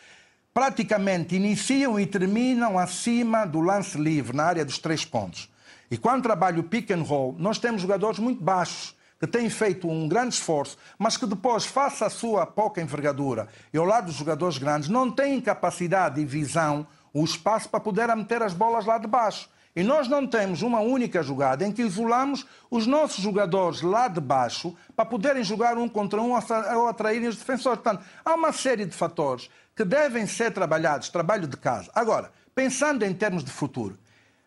praticamente 0.58 1.36
iniciam 1.36 2.00
e 2.00 2.08
terminam 2.08 2.80
acima 2.80 3.46
do 3.46 3.60
lance 3.60 3.96
livre, 3.96 4.36
na 4.36 4.44
área 4.44 4.66
dos 4.66 4.80
três 4.80 5.06
pontos. 5.06 5.48
E 5.92 6.00
quando 6.00 6.24
trabalho 6.24 6.64
pick 6.64 6.90
and 6.90 7.04
roll, 7.04 7.36
nós 7.38 7.60
temos 7.60 7.84
jogadores 7.84 8.18
muito 8.18 8.44
baixos, 8.44 8.96
que 9.20 9.28
têm 9.28 9.52
feito 9.52 9.88
um 9.88 10.08
grande 10.08 10.34
esforço, 10.34 10.76
mas 10.98 11.16
que 11.16 11.28
depois, 11.28 11.64
face 11.64 12.04
à 12.04 12.10
sua 12.10 12.44
pouca 12.48 12.82
envergadura 12.82 13.48
e 13.72 13.78
ao 13.78 13.86
lado 13.86 14.08
dos 14.08 14.16
jogadores 14.16 14.58
grandes, 14.58 14.90
não 14.90 15.12
têm 15.12 15.40
capacidade 15.40 16.20
e 16.20 16.26
visão, 16.26 16.88
o 17.14 17.24
espaço 17.24 17.70
para 17.70 17.80
poder 17.80 18.08
meter 18.16 18.42
as 18.42 18.54
bolas 18.54 18.84
lá 18.84 18.98
de 18.98 19.06
baixo. 19.06 19.48
E 19.78 19.84
nós 19.84 20.08
não 20.08 20.26
temos 20.26 20.64
uma 20.64 20.80
única 20.80 21.22
jogada 21.22 21.64
em 21.64 21.72
que 21.72 21.84
isolamos 21.84 22.48
os 22.68 22.88
nossos 22.88 23.24
jogadores 23.24 23.84
lá 23.84 24.08
de 24.08 24.20
baixo 24.20 24.76
para 24.96 25.06
poderem 25.06 25.44
jogar 25.44 25.78
um 25.78 25.88
contra 25.88 26.20
um 26.20 26.32
ou 26.32 26.88
atraírem 26.88 27.28
os 27.28 27.38
defensores. 27.38 27.80
Portanto, 27.80 28.04
há 28.26 28.34
uma 28.34 28.52
série 28.52 28.88
de 28.88 28.96
fatores 28.96 29.52
que 29.76 29.86
devem 29.86 30.26
ser 30.26 30.52
trabalhados, 30.52 31.10
trabalho 31.10 31.46
de 31.46 31.56
casa. 31.56 31.92
Agora, 31.94 32.32
pensando 32.56 33.06
em 33.06 33.14
termos 33.14 33.44
de 33.44 33.52
futuro, 33.52 33.96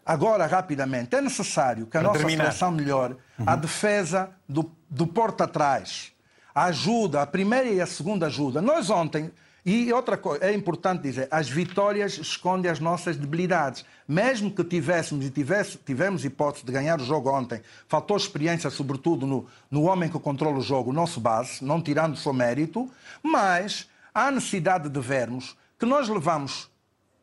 agora, 0.05 0.47
rapidamente, 0.47 1.15
é 1.15 1.21
necessário 1.21 1.87
que 1.87 1.97
a 1.97 2.01
Para 2.01 2.09
nossa 2.09 2.19
terminar. 2.19 2.45
seleção 2.47 2.73
melhore 2.73 3.15
uhum. 3.39 3.45
a 3.47 3.55
defesa 3.55 4.31
do, 4.49 4.69
do 4.91 5.07
porta 5.07 5.45
atrás, 5.45 6.11
a 6.53 6.65
ajuda, 6.65 7.23
a 7.23 7.27
primeira 7.27 7.69
e 7.69 7.81
a 7.81 7.87
segunda 7.87 8.27
ajuda. 8.27 8.61
Nós 8.61 8.91
ontem, 8.91 9.31
E 9.73 9.93
outra 9.93 10.17
coisa, 10.17 10.45
é 10.45 10.53
importante 10.53 11.03
dizer, 11.03 11.29
as 11.31 11.49
vitórias 11.49 12.19
escondem 12.19 12.69
as 12.69 12.81
nossas 12.81 13.17
debilidades. 13.17 13.85
Mesmo 14.09 14.51
que 14.51 14.65
tivéssemos 14.65 15.25
e 15.25 15.31
tivesse, 15.31 15.79
tivemos 15.79 16.25
hipótese 16.25 16.67
de 16.67 16.73
ganhar 16.73 17.01
o 17.01 17.05
jogo 17.05 17.31
ontem, 17.31 17.63
faltou 17.87 18.17
experiência, 18.17 18.69
sobretudo 18.69 19.29
no, 19.29 19.47
no 19.71 19.85
homem 19.85 20.09
que 20.09 20.19
controla 20.19 20.59
o 20.59 20.61
jogo, 20.61 20.91
o 20.91 20.93
nosso 20.93 21.21
base, 21.21 21.65
não 21.65 21.81
tirando 21.81 22.15
o 22.15 22.17
seu 22.17 22.33
mérito, 22.33 22.91
mas 23.23 23.89
há 24.13 24.29
necessidade 24.33 24.89
de 24.89 24.99
vermos 24.99 25.57
que 25.79 25.87
nós 25.87 26.09
levamos 26.09 26.69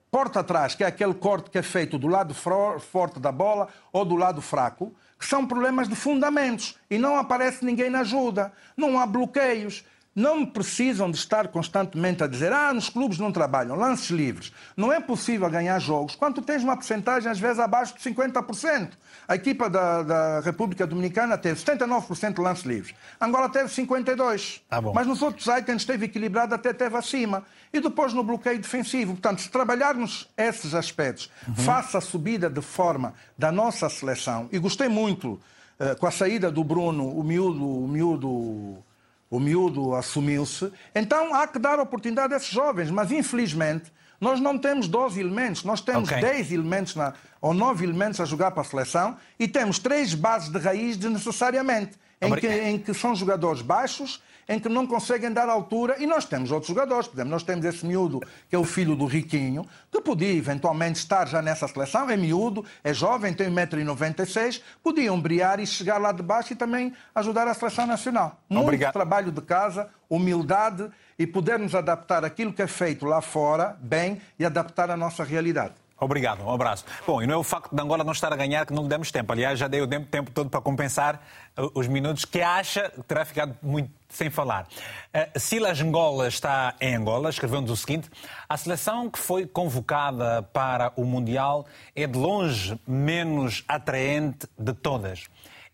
porta 0.09 0.39
atrás, 0.39 0.73
que 0.73 0.85
é 0.85 0.87
aquele 0.87 1.15
corte 1.15 1.49
que 1.49 1.57
é 1.57 1.61
feito 1.61 1.97
do 1.97 2.07
lado 2.07 2.33
forte 2.33 3.19
da 3.19 3.29
bola 3.29 3.67
ou 3.91 4.05
do 4.05 4.15
lado 4.15 4.41
fraco, 4.41 4.95
que 5.19 5.25
são 5.25 5.45
problemas 5.45 5.89
de 5.89 5.97
fundamentos 5.97 6.79
e 6.89 6.97
não 6.97 7.17
aparece 7.17 7.65
ninguém 7.65 7.89
na 7.89 7.99
ajuda, 7.99 8.53
não 8.77 8.97
há 8.97 9.05
bloqueios 9.05 9.83
não 10.17 10.43
precisam 10.43 11.11
de 11.11 11.17
estar 11.17 11.47
constantemente 11.49 12.23
a 12.23 12.27
dizer 12.27 12.51
ah, 12.51 12.73
nos 12.73 12.89
clubes 12.89 13.19
não 13.19 13.31
trabalham, 13.31 13.75
lances 13.75 14.09
livres. 14.09 14.51
Não 14.75 14.91
é 14.91 14.99
possível 14.99 15.47
ganhar 15.47 15.77
jogos 15.77 16.15
quando 16.15 16.41
tens 16.41 16.63
uma 16.63 16.75
porcentagem 16.75 17.31
às 17.31 17.37
vezes 17.37 17.59
abaixo 17.59 17.93
de 17.93 17.99
50%. 17.99 18.93
A 19.27 19.35
equipa 19.35 19.69
da, 19.69 20.01
da 20.01 20.39
República 20.39 20.87
Dominicana 20.87 21.37
teve 21.37 21.63
79% 21.63 22.33
de 22.33 22.41
lances 22.41 22.65
livres. 22.65 22.95
Angola 23.21 23.47
teve 23.47 23.69
52%. 23.69 24.61
Tá 24.67 24.81
Mas 24.81 25.05
nos 25.05 25.21
outros 25.21 25.45
itens 25.45 25.83
esteve 25.83 26.05
equilibrado, 26.05 26.55
até 26.55 26.73
teve 26.73 26.97
acima. 26.97 27.43
E 27.71 27.79
depois 27.79 28.11
no 28.11 28.23
bloqueio 28.23 28.57
defensivo. 28.57 29.11
Portanto, 29.11 29.41
se 29.41 29.49
trabalharmos 29.49 30.27
esses 30.35 30.73
aspectos, 30.73 31.29
uhum. 31.47 31.53
faça 31.53 31.99
a 31.99 32.01
subida 32.01 32.49
de 32.49 32.61
forma 32.61 33.13
da 33.37 33.51
nossa 33.51 33.87
seleção, 33.87 34.49
e 34.51 34.57
gostei 34.57 34.87
muito 34.87 35.33
uh, 35.79 35.95
com 35.99 36.07
a 36.07 36.11
saída 36.11 36.49
do 36.49 36.63
Bruno, 36.63 37.07
o 37.07 37.23
miúdo, 37.23 37.83
o 37.83 37.87
miúdo 37.87 38.83
o 39.29 39.39
miúdo 39.39 39.93
assumiu-se, 39.93 40.71
então 40.95 41.33
há 41.35 41.47
que 41.47 41.59
dar 41.59 41.79
oportunidade 41.79 42.33
a 42.33 42.37
esses 42.37 42.49
jovens, 42.49 42.89
mas 42.89 43.11
infelizmente 43.11 43.91
nós 44.19 44.39
não 44.39 44.57
temos 44.57 44.87
12 44.87 45.19
elementos, 45.19 45.63
nós 45.63 45.81
temos 45.81 46.09
okay. 46.09 46.21
10 46.21 46.51
elementos 46.51 46.95
na, 46.95 47.13
ou 47.39 47.53
9 47.53 47.83
elementos 47.83 48.19
a 48.19 48.25
jogar 48.25 48.51
para 48.51 48.61
a 48.61 48.65
seleção 48.65 49.17
e 49.39 49.47
temos 49.47 49.77
três 49.79 50.13
bases 50.13 50.49
de 50.49 50.57
raiz 50.57 50.97
desnecessariamente, 50.97 51.91
em 52.19 52.33
que, 52.35 52.47
em 52.47 52.79
que 52.79 52.93
são 52.93 53.15
jogadores 53.15 53.61
baixos 53.61 54.21
em 54.47 54.59
que 54.59 54.69
não 54.69 54.87
conseguem 54.87 55.31
dar 55.31 55.49
altura. 55.49 55.95
E 55.99 56.07
nós 56.07 56.25
temos 56.25 56.51
outros 56.51 56.69
jogadores. 56.69 57.07
Por 57.07 57.15
exemplo, 57.15 57.31
nós 57.31 57.43
temos 57.43 57.65
esse 57.65 57.85
miúdo, 57.85 58.21
que 58.49 58.55
é 58.55 58.59
o 58.59 58.63
filho 58.63 58.95
do 58.95 59.05
Riquinho, 59.05 59.65
que 59.91 60.01
podia 60.01 60.33
eventualmente 60.33 60.99
estar 60.99 61.27
já 61.27 61.41
nessa 61.41 61.67
seleção. 61.67 62.09
É 62.09 62.15
miúdo, 62.15 62.63
é 62.83 62.93
jovem, 62.93 63.33
tem 63.33 63.49
1,96m. 63.49 64.61
Podia 64.83 65.11
umbriar 65.11 65.59
e 65.59 65.67
chegar 65.67 65.97
lá 65.97 66.11
de 66.11 66.23
baixo 66.23 66.53
e 66.53 66.55
também 66.55 66.93
ajudar 67.13 67.47
a 67.47 67.53
seleção 67.53 67.85
nacional. 67.85 68.39
Muito 68.49 68.63
Obrigado. 68.63 68.93
trabalho 68.93 69.31
de 69.31 69.41
casa, 69.41 69.89
humildade 70.09 70.89
e 71.19 71.25
podermos 71.25 71.73
adaptar 71.75 72.23
aquilo 72.23 72.53
que 72.53 72.61
é 72.61 72.67
feito 72.67 73.05
lá 73.05 73.21
fora 73.21 73.77
bem 73.81 74.21
e 74.37 74.45
adaptar 74.45 74.89
à 74.91 74.97
nossa 74.97 75.23
realidade. 75.23 75.73
Obrigado, 75.99 76.43
um 76.43 76.51
abraço. 76.51 76.85
Bom, 77.07 77.23
e 77.23 77.27
não 77.27 77.33
é 77.33 77.37
o 77.37 77.43
facto 77.43 77.75
de 77.75 77.81
Angola 77.81 78.03
não 78.03 78.11
estar 78.11 78.31
a 78.31 78.35
ganhar 78.35 78.65
que 78.65 78.73
não 78.73 78.83
lhe 78.83 78.89
demos 78.89 79.11
tempo. 79.11 79.33
Aliás, 79.33 79.57
já 79.57 79.67
dei 79.67 79.81
o 79.81 79.87
tempo 79.87 80.31
todo 80.31 80.49
para 80.49 80.61
compensar 80.61 81.21
uh, 81.57 81.71
os 81.73 81.87
minutos 81.87 82.23
que 82.23 82.39
acha 82.39 82.89
que 82.89 83.01
terá 83.01 83.25
ficado 83.25 83.57
muito 83.63 83.89
sem 84.07 84.29
falar. 84.29 84.67
Uh, 85.13 85.39
Silas 85.39 85.81
Angola 85.81 86.27
está 86.27 86.75
em 86.79 86.95
Angola, 86.95 87.29
escreveu-nos 87.29 87.71
o 87.71 87.75
seguinte: 87.75 88.11
a 88.47 88.55
seleção 88.55 89.09
que 89.09 89.17
foi 89.17 89.47
convocada 89.47 90.43
para 90.53 90.93
o 90.95 91.03
Mundial 91.03 91.65
é 91.95 92.05
de 92.05 92.17
longe 92.17 92.79
menos 92.87 93.63
atraente 93.67 94.47
de 94.57 94.73
todas 94.73 95.25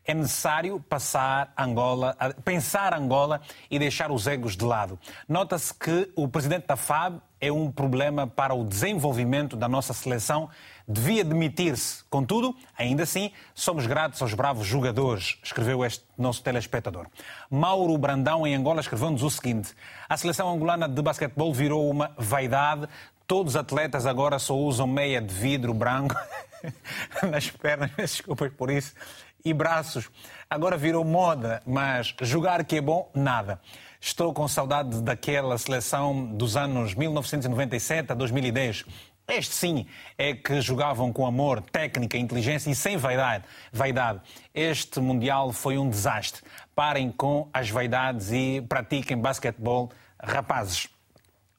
é 0.05 0.13
necessário 0.13 0.79
passar 0.81 1.53
Angola, 1.57 2.15
pensar 2.43 2.93
Angola 2.93 3.41
e 3.69 3.79
deixar 3.79 4.11
os 4.11 4.27
egos 4.27 4.57
de 4.57 4.65
lado. 4.65 4.99
Nota-se 5.27 5.73
que 5.73 6.11
o 6.15 6.27
presidente 6.27 6.67
da 6.67 6.75
FAB 6.75 7.21
é 7.39 7.51
um 7.51 7.71
problema 7.71 8.27
para 8.27 8.53
o 8.53 8.63
desenvolvimento 8.63 9.55
da 9.55 9.67
nossa 9.67 9.93
seleção. 9.93 10.49
Devia 10.87 11.23
demitir-se. 11.23 12.03
Contudo, 12.09 12.55
ainda 12.77 13.03
assim, 13.03 13.31
somos 13.53 13.85
gratos 13.85 14.21
aos 14.21 14.33
bravos 14.33 14.67
jogadores, 14.67 15.37
escreveu 15.43 15.83
este 15.85 16.05
nosso 16.17 16.43
telespectador. 16.43 17.07
Mauro 17.49 17.97
Brandão, 17.97 18.45
em 18.45 18.55
Angola, 18.55 18.81
escreveu-nos 18.81 19.23
o 19.23 19.29
seguinte: 19.29 19.73
a 20.07 20.17
seleção 20.17 20.53
angolana 20.53 20.87
de 20.87 21.01
basquetebol 21.01 21.53
virou 21.53 21.89
uma 21.89 22.11
vaidade. 22.17 22.87
Todos 23.25 23.53
os 23.53 23.59
atletas 23.59 24.05
agora 24.05 24.37
só 24.37 24.55
usam 24.55 24.85
meia 24.85 25.21
de 25.21 25.33
vidro 25.33 25.73
branco 25.73 26.15
nas 27.29 27.49
pernas, 27.49 27.91
desculpas 27.95 28.51
por 28.51 28.69
isso 28.69 28.93
e 29.45 29.53
braços. 29.53 30.09
Agora 30.49 30.77
virou 30.77 31.03
moda, 31.03 31.61
mas 31.65 32.15
jogar 32.21 32.63
que 32.63 32.77
é 32.77 32.81
bom, 32.81 33.09
nada. 33.13 33.59
Estou 33.99 34.33
com 34.33 34.47
saudade 34.47 35.01
daquela 35.01 35.57
seleção 35.57 36.25
dos 36.25 36.55
anos 36.55 36.95
1997 36.95 38.11
a 38.11 38.15
2010. 38.15 38.85
Este 39.27 39.55
sim 39.55 39.85
é 40.17 40.33
que 40.33 40.61
jogavam 40.61 41.11
com 41.11 41.25
amor, 41.25 41.61
técnica, 41.61 42.17
inteligência 42.17 42.69
e 42.69 42.75
sem 42.75 42.97
vaidade. 42.97 43.43
vaidade. 43.71 44.21
Este 44.53 44.99
Mundial 44.99 45.51
foi 45.51 45.77
um 45.77 45.89
desastre. 45.89 46.41
Parem 46.75 47.11
com 47.11 47.49
as 47.53 47.69
vaidades 47.69 48.31
e 48.31 48.61
pratiquem 48.67 49.17
basquetebol, 49.17 49.91
rapazes. 50.21 50.87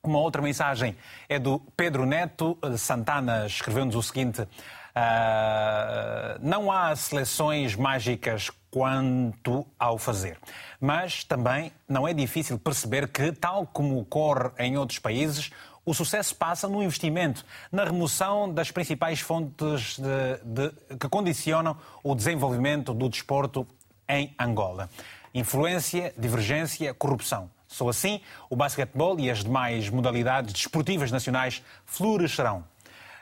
Uma 0.02 0.18
outra 0.18 0.42
mensagem 0.42 0.94
é 1.28 1.38
do 1.38 1.58
Pedro 1.74 2.04
Neto 2.04 2.58
Santana, 2.76 3.46
escreveu-nos 3.46 3.94
o 3.94 4.02
seguinte: 4.02 4.46
Uh, 4.96 6.38
não 6.40 6.70
há 6.70 6.94
seleções 6.94 7.74
mágicas 7.74 8.50
quanto 8.70 9.66
ao 9.78 9.98
fazer. 9.98 10.38
Mas 10.80 11.24
também 11.24 11.72
não 11.88 12.06
é 12.06 12.14
difícil 12.14 12.58
perceber 12.58 13.08
que, 13.08 13.32
tal 13.32 13.66
como 13.66 13.98
ocorre 13.98 14.50
em 14.58 14.76
outros 14.76 14.98
países, 14.98 15.50
o 15.84 15.92
sucesso 15.92 16.34
passa 16.34 16.68
no 16.68 16.82
investimento, 16.82 17.44
na 17.70 17.84
remoção 17.84 18.52
das 18.52 18.70
principais 18.70 19.20
fontes 19.20 19.98
de, 19.98 20.38
de, 20.44 20.96
que 20.96 21.08
condicionam 21.08 21.76
o 22.02 22.14
desenvolvimento 22.14 22.94
do 22.94 23.08
desporto 23.08 23.66
em 24.08 24.34
Angola. 24.38 24.88
Influência, 25.34 26.14
divergência, 26.16 26.94
corrupção. 26.94 27.50
Só 27.66 27.88
assim 27.88 28.20
o 28.48 28.56
basquetebol 28.56 29.18
e 29.18 29.30
as 29.30 29.42
demais 29.42 29.88
modalidades 29.88 30.52
desportivas 30.52 31.10
nacionais 31.10 31.62
florescerão. 31.84 32.64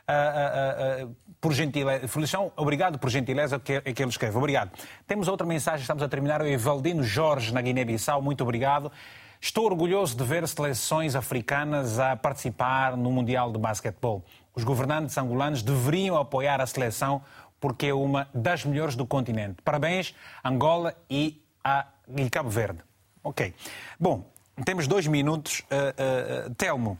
Uh, 0.02 1.04
uh, 1.04 1.06
uh, 1.06 1.16
por 1.42 1.52
gentileza. 1.52 2.06
Felicião, 2.06 2.52
obrigado 2.56 3.00
por 3.00 3.10
gentileza 3.10 3.58
que, 3.58 3.80
que 3.80 4.00
ele 4.00 4.10
escreve. 4.10 4.38
Obrigado. 4.38 4.70
Temos 5.08 5.26
outra 5.26 5.44
mensagem, 5.44 5.80
estamos 5.80 6.00
a 6.00 6.08
terminar. 6.08 6.40
O 6.40 6.46
Evaldino 6.46 7.02
Jorge, 7.02 7.52
na 7.52 7.60
Guiné-Bissau. 7.60 8.22
Muito 8.22 8.42
obrigado. 8.42 8.92
Estou 9.40 9.64
orgulhoso 9.66 10.16
de 10.16 10.22
ver 10.22 10.46
seleções 10.46 11.16
africanas 11.16 11.98
a 11.98 12.14
participar 12.14 12.96
no 12.96 13.10
Mundial 13.10 13.50
de 13.50 13.58
Basquetebol. 13.58 14.24
Os 14.54 14.62
governantes 14.62 15.18
angolanos 15.18 15.64
deveriam 15.64 16.16
apoiar 16.16 16.60
a 16.60 16.66
seleção 16.66 17.22
porque 17.58 17.86
é 17.86 17.94
uma 17.94 18.28
das 18.32 18.64
melhores 18.64 18.94
do 18.94 19.04
continente. 19.04 19.56
Parabéns, 19.64 20.14
Angola 20.44 20.94
e, 21.10 21.42
a, 21.64 21.88
e 22.16 22.30
Cabo 22.30 22.50
Verde. 22.50 22.78
Ok. 23.24 23.52
Bom, 23.98 24.30
temos 24.64 24.86
dois 24.86 25.08
minutos. 25.08 25.60
Uh, 25.60 26.50
uh, 26.50 26.54
Telmo. 26.54 26.96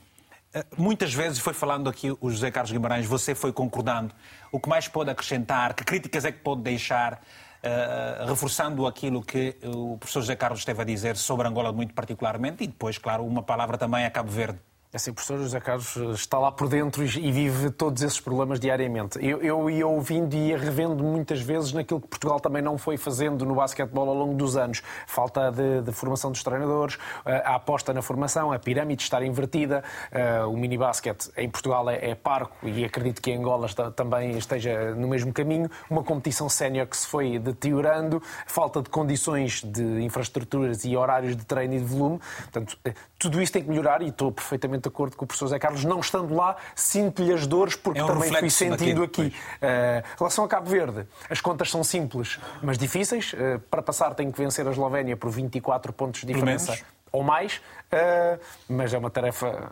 Muitas 0.76 1.14
vezes 1.14 1.38
foi 1.38 1.54
falando 1.54 1.88
aqui 1.88 2.14
o 2.20 2.30
José 2.30 2.50
Carlos 2.50 2.70
Guimarães, 2.70 3.06
você 3.06 3.34
foi 3.34 3.52
concordando. 3.52 4.14
O 4.50 4.60
que 4.60 4.68
mais 4.68 4.86
pode 4.86 5.10
acrescentar? 5.10 5.72
Que 5.72 5.82
críticas 5.82 6.26
é 6.26 6.32
que 6.32 6.40
pode 6.40 6.60
deixar? 6.60 7.22
Uh, 7.64 8.26
reforçando 8.26 8.86
aquilo 8.88 9.22
que 9.22 9.56
o 9.64 9.96
professor 9.96 10.20
José 10.20 10.34
Carlos 10.34 10.58
esteve 10.58 10.82
a 10.82 10.84
dizer 10.84 11.16
sobre 11.16 11.46
Angola 11.46 11.72
muito 11.72 11.94
particularmente 11.94 12.64
e 12.64 12.66
depois, 12.66 12.98
claro, 12.98 13.24
uma 13.24 13.40
palavra 13.40 13.78
também 13.78 14.04
a 14.04 14.10
Cabo 14.10 14.30
Verde. 14.30 14.58
O 14.94 15.14
professor 15.14 15.38
José 15.38 15.58
Carlos 15.58 15.96
está 16.20 16.38
lá 16.38 16.52
por 16.52 16.68
dentro 16.68 17.02
e 17.02 17.32
vive 17.32 17.70
todos 17.70 18.02
esses 18.02 18.20
problemas 18.20 18.60
diariamente. 18.60 19.18
Eu, 19.24 19.40
eu 19.40 19.70
ia 19.70 19.86
ouvindo 19.86 20.34
e 20.34 20.48
ia 20.48 20.58
revendo 20.58 21.02
muitas 21.02 21.40
vezes 21.40 21.72
naquilo 21.72 21.98
que 21.98 22.08
Portugal 22.08 22.38
também 22.38 22.60
não 22.60 22.76
foi 22.76 22.98
fazendo 22.98 23.46
no 23.46 23.54
basquetebol 23.54 24.06
ao 24.06 24.14
longo 24.14 24.34
dos 24.34 24.54
anos. 24.54 24.82
Falta 25.06 25.50
de, 25.50 25.80
de 25.80 25.92
formação 25.92 26.30
dos 26.30 26.42
treinadores, 26.42 26.98
eh, 27.24 27.42
a 27.42 27.54
aposta 27.54 27.94
na 27.94 28.02
formação, 28.02 28.52
a 28.52 28.58
pirâmide 28.58 29.02
estar 29.02 29.22
invertida, 29.22 29.82
eh, 30.10 30.44
o 30.44 30.54
mini-basquete 30.58 31.30
em 31.38 31.48
Portugal 31.48 31.88
é, 31.88 32.10
é 32.10 32.14
parco 32.14 32.54
e 32.68 32.84
acredito 32.84 33.22
que 33.22 33.30
em 33.30 33.38
Angola 33.38 33.64
está, 33.64 33.90
também 33.90 34.36
esteja 34.36 34.94
no 34.94 35.08
mesmo 35.08 35.32
caminho. 35.32 35.70
Uma 35.88 36.02
competição 36.02 36.50
sénior 36.50 36.86
que 36.86 36.98
se 36.98 37.06
foi 37.06 37.38
deteriorando, 37.38 38.22
falta 38.46 38.82
de 38.82 38.90
condições 38.90 39.62
de 39.62 40.02
infraestruturas 40.02 40.84
e 40.84 40.94
horários 40.94 41.34
de 41.34 41.46
treino 41.46 41.72
e 41.72 41.78
de 41.78 41.84
volume. 41.86 42.20
Portanto, 42.42 42.78
eh, 42.84 42.92
tudo 43.18 43.40
isto 43.40 43.54
tem 43.54 43.62
que 43.62 43.70
melhorar 43.70 44.02
e 44.02 44.08
estou 44.08 44.30
perfeitamente 44.30 44.81
de 44.82 44.88
acordo 44.88 45.16
com 45.16 45.24
o 45.24 45.28
professor 45.28 45.48
Zé 45.48 45.58
Carlos, 45.58 45.84
não 45.84 46.00
estando 46.00 46.34
lá, 46.34 46.56
sinto-lhe 46.74 47.32
as 47.32 47.46
dores, 47.46 47.76
porque 47.76 48.00
é 48.00 48.04
um 48.04 48.06
também 48.06 48.32
fui 48.32 48.50
sentindo 48.50 49.02
aqui. 49.02 49.22
Uh, 49.22 49.98
em 50.00 50.18
relação 50.18 50.44
a 50.44 50.48
Cabo 50.48 50.68
Verde, 50.68 51.06
as 51.28 51.40
contas 51.40 51.70
são 51.70 51.82
simples, 51.82 52.38
mas 52.62 52.76
difíceis. 52.76 53.32
Uh, 53.32 53.58
para 53.70 53.82
passar, 53.82 54.14
tem 54.14 54.30
que 54.30 54.38
vencer 54.38 54.66
a 54.66 54.70
Eslovénia 54.70 55.16
por 55.16 55.30
24 55.30 55.92
pontos 55.92 56.20
de 56.20 56.26
diferença 56.26 56.78
ou 57.12 57.22
mais, 57.22 57.56
uh, 57.92 58.40
mas 58.68 58.92
é 58.92 58.98
uma 58.98 59.10
tarefa 59.10 59.70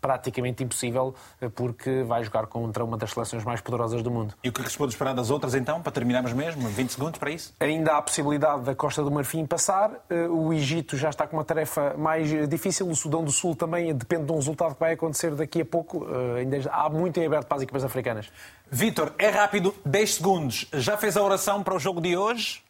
praticamente 0.00 0.62
impossível 0.62 1.14
porque 1.54 2.02
vai 2.04 2.22
jogar 2.24 2.46
contra 2.46 2.84
uma 2.84 2.96
das 2.96 3.10
seleções 3.10 3.44
mais 3.44 3.60
poderosas 3.60 4.02
do 4.02 4.10
mundo. 4.10 4.34
E 4.42 4.48
o 4.48 4.52
que 4.52 4.62
é 4.62 4.64
se 4.68 4.78
pode 4.78 4.92
esperar 4.92 5.14
das 5.14 5.30
outras 5.30 5.54
então, 5.54 5.82
para 5.82 5.92
terminarmos 5.92 6.32
mesmo? 6.32 6.68
20 6.68 6.90
segundos 6.90 7.18
para 7.18 7.30
isso? 7.30 7.52
Ainda 7.60 7.92
há 7.92 7.98
a 7.98 8.02
possibilidade 8.02 8.62
da 8.62 8.74
Costa 8.74 9.02
do 9.02 9.10
Marfim 9.10 9.44
passar, 9.44 9.90
uh, 9.90 10.32
o 10.32 10.52
Egito 10.52 10.96
já 10.96 11.10
está 11.10 11.26
com 11.26 11.36
uma 11.36 11.44
tarefa 11.44 11.94
mais 11.98 12.28
difícil, 12.48 12.88
o 12.88 12.94
Sudão 12.94 13.24
do 13.24 13.32
Sul 13.32 13.56
também 13.56 13.94
depende 13.94 14.24
de 14.24 14.32
um 14.32 14.36
resultado 14.36 14.74
que 14.74 14.80
vai 14.80 14.92
acontecer 14.92 15.34
daqui 15.34 15.60
a 15.60 15.64
pouco, 15.64 16.06
ainda 16.36 16.56
há 16.70 16.88
muito 16.88 17.18
em 17.18 17.26
aberto 17.26 17.46
para 17.46 17.56
as 17.56 17.62
equipas 17.62 17.84
africanas. 17.84 18.30
Vítor, 18.70 19.12
é 19.18 19.28
rápido, 19.28 19.74
10 19.84 20.14
segundos. 20.14 20.66
Já 20.72 20.96
fez 20.96 21.16
a 21.16 21.22
oração 21.22 21.62
para 21.62 21.74
o 21.74 21.78
jogo 21.78 22.00
de 22.00 22.16
hoje? 22.16 22.65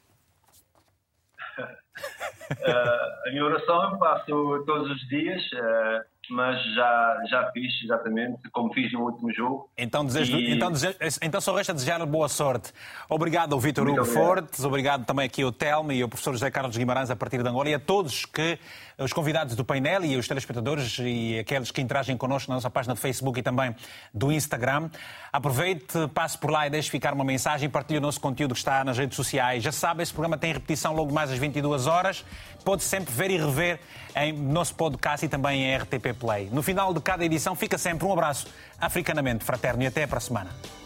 Uh, 2.50 3.28
a 3.28 3.30
minha 3.30 3.44
oração 3.44 3.90
eu 3.90 3.98
faço 3.98 4.64
todos 4.66 4.90
os 4.90 5.08
dias, 5.08 5.42
uh, 5.52 6.04
mas 6.30 6.62
já, 6.74 7.22
já 7.28 7.50
fiz 7.52 7.72
exatamente 7.82 8.48
como 8.50 8.72
fiz 8.72 8.92
no 8.92 9.00
último 9.00 9.32
jogo. 9.32 9.70
Então, 9.76 10.04
desejo, 10.04 10.36
e... 10.36 10.52
então, 10.52 10.70
desejo, 10.70 10.96
então 11.22 11.40
só 11.40 11.54
resta 11.54 11.72
desejar 11.72 12.04
boa 12.06 12.28
sorte. 12.28 12.72
Obrigado 13.08 13.52
ao 13.52 13.60
Vitor 13.60 13.88
Hugo 13.88 14.04
Fortes, 14.04 14.64
obrigado 14.64 15.04
também 15.04 15.26
aqui 15.26 15.42
ao 15.42 15.52
Telmo 15.52 15.92
e 15.92 16.02
ao 16.02 16.08
professor 16.08 16.32
José 16.32 16.50
Carlos 16.50 16.76
Guimarães 16.76 17.10
a 17.10 17.16
partir 17.16 17.42
de 17.42 17.48
Angola 17.48 17.68
e 17.68 17.74
a 17.74 17.80
todos 17.80 18.24
que 18.26 18.58
os 18.98 19.12
convidados 19.12 19.54
do 19.54 19.64
painel 19.64 20.04
e 20.04 20.16
os 20.16 20.26
telespectadores 20.26 20.98
e 21.00 21.38
aqueles 21.38 21.70
que 21.70 21.82
interagem 21.82 22.16
connosco 22.16 22.50
na 22.50 22.54
nossa 22.54 22.70
página 22.70 22.94
do 22.94 23.00
Facebook 23.00 23.38
e 23.38 23.42
também 23.42 23.74
do 24.12 24.32
Instagram. 24.32 24.88
Aproveite, 25.32 26.08
passe 26.14 26.38
por 26.38 26.50
lá 26.50 26.66
e 26.66 26.70
deixe 26.70 26.90
ficar 26.90 27.12
uma 27.12 27.24
mensagem, 27.24 27.68
partilhe 27.68 27.98
o 27.98 28.00
nosso 28.00 28.20
conteúdo 28.20 28.54
que 28.54 28.60
está 28.60 28.82
nas 28.84 28.96
redes 28.96 29.14
sociais. 29.14 29.62
Já 29.62 29.72
sabe, 29.72 30.02
esse 30.02 30.12
programa 30.12 30.38
tem 30.38 30.52
repetição 30.52 30.94
logo 30.94 31.12
mais 31.12 31.30
às 31.30 31.38
22 31.38 31.86
horas. 31.86 32.24
Pode 32.64 32.82
sempre 32.82 33.12
ver 33.12 33.30
e 33.30 33.36
rever 33.36 33.80
em 34.16 34.32
nosso 34.32 34.74
podcast 34.74 35.26
e 35.26 35.28
também 35.28 35.64
em 35.64 35.76
RTP 35.76 36.14
Play. 36.18 36.48
No 36.50 36.62
final 36.62 36.94
de 36.94 37.00
cada 37.00 37.24
edição 37.24 37.54
fica 37.54 37.76
sempre 37.76 38.06
um 38.06 38.12
abraço 38.12 38.46
africanamente 38.80 39.44
fraterno 39.44 39.82
e 39.82 39.86
até 39.86 40.06
para 40.06 40.18
a 40.18 40.20
semana. 40.20 40.85